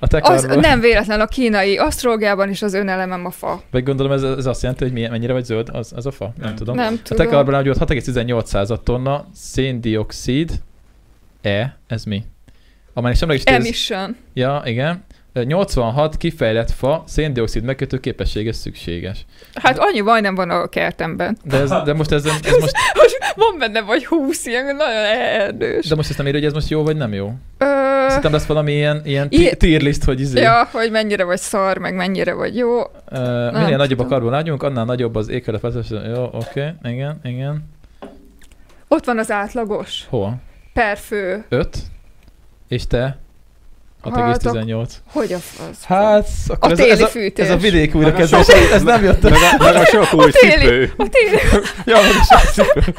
A 0.01 0.07
te 0.07 0.19
Az 0.23 0.43
nem 0.45 0.81
véletlen 0.81 1.21
a 1.21 1.27
kínai 1.27 1.77
asztrológiában 1.77 2.49
is 2.51 2.63
az 2.63 2.75
önelemem 2.75 3.25
a 3.27 3.31
fa. 3.31 3.63
vagy 3.71 3.83
gondolom 3.83 4.13
ez, 4.13 4.23
ez 4.23 4.47
azt 4.47 4.63
jelenti, 4.63 4.85
hogy 4.85 4.93
milyen, 4.93 5.11
mennyire 5.11 5.33
vagy 5.33 5.45
zöld, 5.45 5.69
az, 5.73 5.93
az 5.97 6.07
a 6.07 6.11
fa? 6.11 6.25
Nem, 6.25 6.47
Nem. 6.47 6.55
tudom. 6.55 6.75
Nem 6.77 6.93
A 6.95 6.97
te 7.09 7.15
tudom. 7.15 7.31
karban 7.33 7.55
hogy 7.55 7.69
ott 7.69 7.77
6,18 7.79 8.83
tonna 8.83 9.27
széndiokszid, 9.35 10.51
E, 11.43 11.79
ez 11.87 12.05
mi? 12.05 12.23
Amelynek 12.95 13.19
semleges 13.19 13.45
tőz- 13.45 13.57
Emission. 13.57 14.17
Ja, 14.35 14.63
igen. 14.65 15.05
86 15.33 16.17
kifejlett 16.17 16.71
fa 16.71 17.03
széndiokszid 17.07 17.63
megkötő 17.63 17.99
képessége 17.99 18.53
szükséges. 18.53 19.25
Hát 19.55 19.79
annyi 19.79 20.01
majdnem 20.01 20.35
van 20.35 20.51
a 20.51 20.67
kertemben. 20.69 21.39
De, 21.45 21.57
ez, 21.57 21.71
de 21.85 21.93
most 21.93 22.13
ez, 22.13 22.25
ez 22.25 22.59
most, 22.61 22.77
Most 23.01 23.35
van 23.37 23.59
benne 23.59 23.81
vagy 23.81 24.07
húsz 24.07 24.47
ilyen 24.47 24.77
nagyon 24.77 25.05
erdős. 25.05 25.87
de 25.87 25.95
most 25.95 26.09
ezt 26.09 26.19
nem 26.19 26.27
írja, 26.27 26.39
hogy 26.41 26.49
ez 26.49 26.55
most 26.55 26.69
jó 26.69 26.83
vagy 26.83 26.97
nem 26.97 27.13
jó. 27.13 27.33
Ö, 27.59 27.65
Szerintem 28.07 28.33
lesz 28.33 28.47
valami 28.47 28.73
ilyen, 28.73 29.01
ilyen 29.05 29.29
list, 29.61 30.05
hogy 30.05 30.21
izé. 30.21 30.41
ja, 30.41 30.69
hogy 30.73 30.91
mennyire 30.91 31.25
vagy 31.25 31.39
szar, 31.39 31.79
meg 31.79 31.95
mennyire 31.95 32.35
vagy 32.35 32.57
jó. 32.57 32.79
Uh, 32.81 32.89
minél 33.11 33.51
Nem 33.51 33.63
nagyobb 33.63 33.83
a 33.83 33.87
tudom. 33.87 34.09
karbonlágyunk, 34.09 34.63
annál 34.63 34.85
nagyobb 34.85 35.15
az 35.15 35.29
éghajlat. 35.29 35.89
Jó, 35.91 36.25
oké, 36.25 36.75
okay. 36.81 36.93
igen, 36.93 37.21
igen. 37.23 37.69
Ott 38.89 39.05
van 39.05 39.19
az 39.19 39.31
átlagos. 39.31 40.07
Hol? 40.09 40.37
Per 40.73 40.99
fő. 40.99 41.45
5? 41.49 41.79
És 42.69 42.87
te? 42.87 43.19
Hát 44.03 44.43
6,18. 44.43 44.89
Hogy 45.13 45.33
a 45.33 45.39
fasz? 45.39 45.85
Hát, 45.85 46.29
akkor 46.49 46.69
A 46.69 46.73
ez, 46.73 46.79
téli 46.79 46.91
ez, 46.91 47.01
a, 47.01 47.07
fűtés. 47.07 47.45
ez 47.47 47.51
a 47.53 47.57
vidék 47.57 47.93
Meg 47.95 48.03
a 48.03 48.07
újrakezdés, 48.07 48.45
sok- 48.45 48.73
ez 48.73 48.83
nem 48.83 49.05
jött 49.05 49.23
meg 49.23 49.33
a, 49.33 49.63
meg 49.63 49.75
a 49.75 49.85
sok 49.85 50.15
új 50.15 50.25
A 50.25 50.31
téli- 50.31 50.53
cipő. 50.55 50.93
A 50.97 51.09
téli, 51.09 51.39
Ja, 51.85 51.95
meg 52.03 52.11
a 52.21 52.25
sok 52.35 52.51
cipő. 52.53 52.95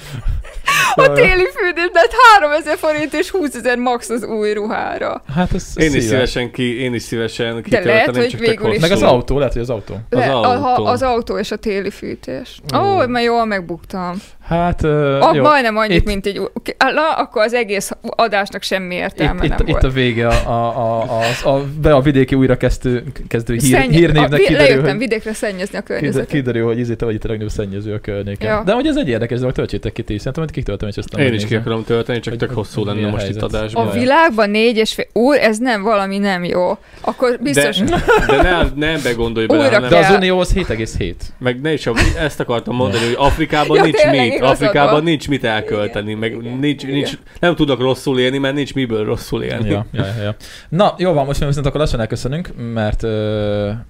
a 0.95 1.11
téli 1.13 1.47
fűtés, 1.55 1.89
de 1.93 1.99
hát 1.99 2.13
3000 2.39 2.77
forint 2.77 3.13
és 3.13 3.29
20 3.29 3.55
ezer 3.55 3.77
max 3.77 4.09
az 4.09 4.23
új 4.23 4.53
ruhára. 4.53 5.23
Hát 5.35 5.53
ez 5.53 5.65
Én 5.75 5.85
is 5.85 5.91
szíves. 5.91 6.03
szívesen 6.07 6.51
ki, 6.51 6.81
én 6.81 6.93
is 6.93 7.01
szívesen 7.01 7.45
lehet, 7.47 7.63
kitölteném, 7.63 8.21
hogy 8.21 8.27
csak 8.29 8.39
végül 8.39 8.71
is- 8.73 8.81
Meg 8.81 8.91
az 8.91 9.01
autó, 9.03 9.37
lehet, 9.37 9.53
hogy 9.53 9.61
az 9.61 9.69
autó. 9.69 9.93
Az 10.09 10.17
Le, 10.17 10.31
a, 10.31 10.37
autó. 10.49 10.61
ha- 10.83 10.89
az 10.91 11.01
autó 11.01 11.37
és 11.37 11.51
a 11.51 11.55
téli 11.55 11.89
fűtés. 11.89 12.59
Ó, 12.75 12.77
Ó. 12.77 12.81
oh, 12.81 13.07
mert 13.07 13.25
jól 13.25 13.45
megbuktam. 13.45 14.21
Hát, 14.49 14.83
uh, 14.83 15.17
Ah, 15.21 15.35
jó. 15.35 15.41
majdnem 15.43 15.77
annyit, 15.77 15.97
Itt- 15.97 16.05
mint 16.05 16.25
egy... 16.25 16.41
Na, 16.77 17.11
akkor 17.17 17.41
az 17.41 17.53
egész 17.53 17.91
adásnak 18.01 18.63
semmi 18.63 18.95
értelme 18.95 19.43
Itt, 19.43 19.49
nem 19.49 19.57
itt, 19.61 19.67
itt 19.67 19.71
volt. 19.71 19.83
a 19.83 19.89
vége 19.89 20.27
a, 20.27 20.49
a, 20.49 20.77
a, 20.77 21.19
a, 21.43 21.49
a, 21.49 21.63
be 21.81 21.93
a 21.93 22.01
vidéki 22.01 22.35
újrakezdő 22.35 23.03
kezdő 23.27 23.53
hír, 23.53 23.61
Szenny- 23.61 23.91
hírnévnek 23.91 24.31
a, 24.33 24.35
kiderül, 24.35 24.57
Lejöttem 24.57 24.89
hogy, 24.89 24.97
vidékre 24.97 25.33
szennyezni 25.33 25.77
a 25.77 25.81
kiderül, 25.81 25.95
környezetet. 25.97 26.29
kiderül, 26.29 26.65
hogy 26.65 26.79
izé 26.79 26.93
te 26.95 27.05
vagy 27.05 27.13
itt 27.13 27.23
a 27.23 27.27
legnagyobb 27.27 27.53
szennyező 27.53 27.93
a 27.93 27.99
környéken. 27.99 28.49
Ja. 28.49 28.61
De 28.65 28.71
hogy 28.73 28.87
ez 28.87 28.97
egy 28.97 29.09
érdekes 29.09 29.39
dolog, 29.39 29.53
töltsétek 29.53 29.91
ki 29.93 30.01
ti 30.03 30.13
is. 30.13 30.19
Szerintem, 30.19 30.43
hogy 30.43 30.53
kitöltöm, 30.53 30.89
és 30.89 30.97
aztán 30.97 31.21
Én 31.21 31.33
is 31.33 31.45
ki 31.45 31.55
akarom 31.55 31.83
tölteni, 31.83 32.19
csak 32.19 32.35
tök 32.35 32.51
hosszú 32.53 32.85
lenne 32.85 33.01
most 33.01 33.13
itt 33.15 33.19
helyzet. 33.21 33.43
adásban. 33.43 33.87
A 33.87 33.91
világban 33.91 34.49
négy 34.49 34.77
és 34.77 34.93
fél... 34.93 35.05
Úr, 35.13 35.35
ez 35.37 35.57
nem 35.57 35.81
valami 35.81 36.17
nem 36.17 36.43
jó. 36.43 36.77
Akkor 37.01 37.37
biztos... 37.41 37.77
De, 37.77 38.01
de 38.27 38.41
ne, 38.41 38.61
ne 38.75 38.87
ebbe 38.93 39.11
gondolj 39.11 39.45
bele, 39.45 39.79
De 39.89 39.97
az. 39.97 40.09
Unió 40.15 40.39
az 40.39 40.53
7,7. 40.53 41.13
meg 41.37 41.61
ne 41.61 41.73
is, 41.73 41.89
ezt 42.19 42.39
akartam 42.39 42.75
mondani, 42.75 43.05
hogy 43.05 43.15
Afrikában 43.17 43.79
nincs 43.81 43.97
igazad 43.99 44.38
Afrikában 44.41 44.93
van. 44.93 45.03
nincs 45.03 45.27
mit 45.27 45.43
elkölteni, 45.43 46.13
meg 46.13 46.59
nincs, 46.59 46.85
nincs, 46.85 47.11
nem 47.39 47.55
tudok 47.55 47.79
rosszul 47.79 48.19
élni, 48.19 48.37
mert 48.37 48.55
nincs 48.55 48.73
miből 48.73 49.05
rosszul 49.05 49.43
élni. 49.43 49.69
Ja, 49.69 49.85
ja, 49.91 50.05
ja, 50.17 50.23
ja. 50.23 50.35
Na, 50.69 50.95
jó 50.97 51.13
van, 51.13 51.25
most 51.25 51.45
viszont 51.45 51.65
akkor 51.65 51.79
lassan 51.79 51.99
elköszönünk, 51.99 52.49
mert 52.73 53.03
uh, 53.03 53.09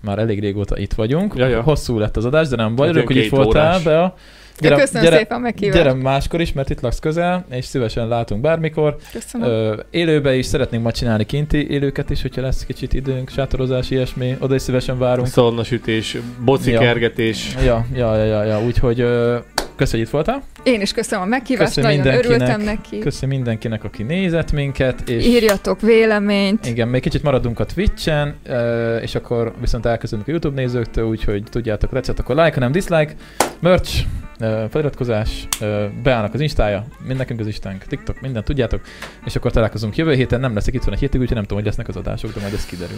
már 0.02 0.20
elég 0.20 0.40
régóta 0.40 0.78
itt 0.78 0.94
vagyunk. 0.94 1.34
Ja, 1.38 1.48
ja. 1.48 1.62
Hosszú 1.62 1.98
lett 1.98 2.18
az 2.18 2.26
adás, 2.26 2.48
de 2.48 2.56
nem 2.56 2.76
baj, 2.76 2.88
Hát 2.88 2.96
örülök, 2.96 3.14
hogy 3.14 3.24
itt 3.24 3.30
voltál, 3.32 3.70
órás. 3.70 3.84
Bea. 3.84 4.16
Ja, 4.62 4.76
köszönöm 4.76 5.12
szépen 5.12 5.38
a 5.38 5.40
meghívást. 5.40 5.78
gyere 5.78 5.94
máskor 5.94 6.42
is, 6.42 6.54
mert 6.54 6.70
itt 6.70 6.82
laksz 6.82 7.00
közel, 7.00 7.46
és 7.50 7.66
szívesen 7.66 8.08
látunk 8.08 8.42
bármikor. 8.42 8.96
Köszönöm. 9.12 9.50
Ö, 9.50 9.80
élőbe 9.90 10.36
is 10.36 10.46
szeretnénk 10.46 10.84
majd 10.84 10.96
csinálni 10.96 11.26
kinti 11.26 11.70
élőket 11.70 12.10
is, 12.10 12.22
hogyha 12.22 12.42
lesz 12.42 12.66
kicsit 12.66 12.94
időnk, 12.94 13.30
sátorozás, 13.30 13.90
ilyesmi, 13.92 14.36
oda 14.40 14.56
is 14.56 14.62
szívesen 14.62 14.98
várunk. 14.98 15.28
Szornasütés, 15.28 16.18
bocikergetés. 16.46 17.56
Ja, 17.66 17.86
ja, 17.96 18.16
ja, 18.16 18.24
ja, 18.24 18.44
ja. 18.44 18.64
úgyhogy 18.64 19.00
ö, 19.00 19.38
köszönjük, 19.80 20.10
hogy 20.10 20.20
itt 20.20 20.26
voltál. 20.26 20.44
Én 20.64 20.82
is 20.82 20.92
köszönöm 20.92 21.24
a 21.24 21.28
meghívást, 21.28 21.76
Köszönöm 21.76 21.98
nagyon 21.98 22.14
örültem 22.14 22.62
neki. 22.62 23.00
Köszönöm 23.00 23.36
mindenkinek, 23.36 23.84
aki 23.84 24.04
nézett 24.04 24.52
minket. 24.52 25.10
És 25.10 25.26
Írjatok 25.26 25.82
véleményt. 25.82 26.66
Igen, 26.66 26.88
még 26.88 27.02
kicsit 27.02 27.24
maradunk 27.24 27.60
a 27.60 27.66
Twitch-en, 27.66 28.36
ö, 28.44 28.98
és 28.98 29.16
akkor 29.16 29.54
viszont 29.60 29.86
elköszönünk 29.86 30.28
a 30.28 30.32
YouTube 30.32 30.62
nézőktől, 30.62 31.06
úgyhogy 31.06 31.44
tudjátok, 31.44 31.90
tetszett, 31.92 32.20
akkor 32.20 32.36
like, 32.36 32.54
hanem 32.54 32.72
dislike, 32.72 33.14
merch, 33.60 34.06
ö, 34.40 34.64
feliratkozás, 34.70 35.48
ö, 35.62 35.86
beállnak 36.04 36.34
az 36.34 36.40
Instája, 36.40 36.86
mindenkünk 37.08 37.40
az 37.40 37.46
Instánk, 37.46 37.84
TikTok, 37.84 38.22
minden 38.22 38.44
tudjátok, 38.44 38.82
és 39.26 39.36
akkor 39.36 39.52
találkozunk 39.52 39.96
jövő 39.96 40.14
héten, 40.14 40.40
nem 40.40 40.54
leszek 40.54 40.74
itt 40.74 40.84
van 40.84 40.94
egy 40.94 41.00
hétig, 41.00 41.20
úgyhogy 41.20 41.36
nem 41.36 41.46
tudom, 41.46 41.58
hogy 41.58 41.68
lesznek 41.68 41.88
az 41.88 41.96
adások, 41.96 42.34
de 42.34 42.42
majd 42.42 42.54
ez 42.54 42.66
kiderül. 42.66 42.98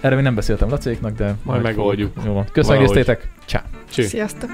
Erről 0.00 0.16
még 0.16 0.24
nem 0.24 0.34
beszéltem 0.34 0.68
Lacéknak, 0.68 1.16
de 1.16 1.34
Majd 1.42 1.62
megoldjuk. 1.62 2.12
Jó 2.24 2.32
van. 2.32 2.78
Résztétek. 2.78 3.28
Ciao. 3.46 3.62
Sziasztok! 3.88 4.50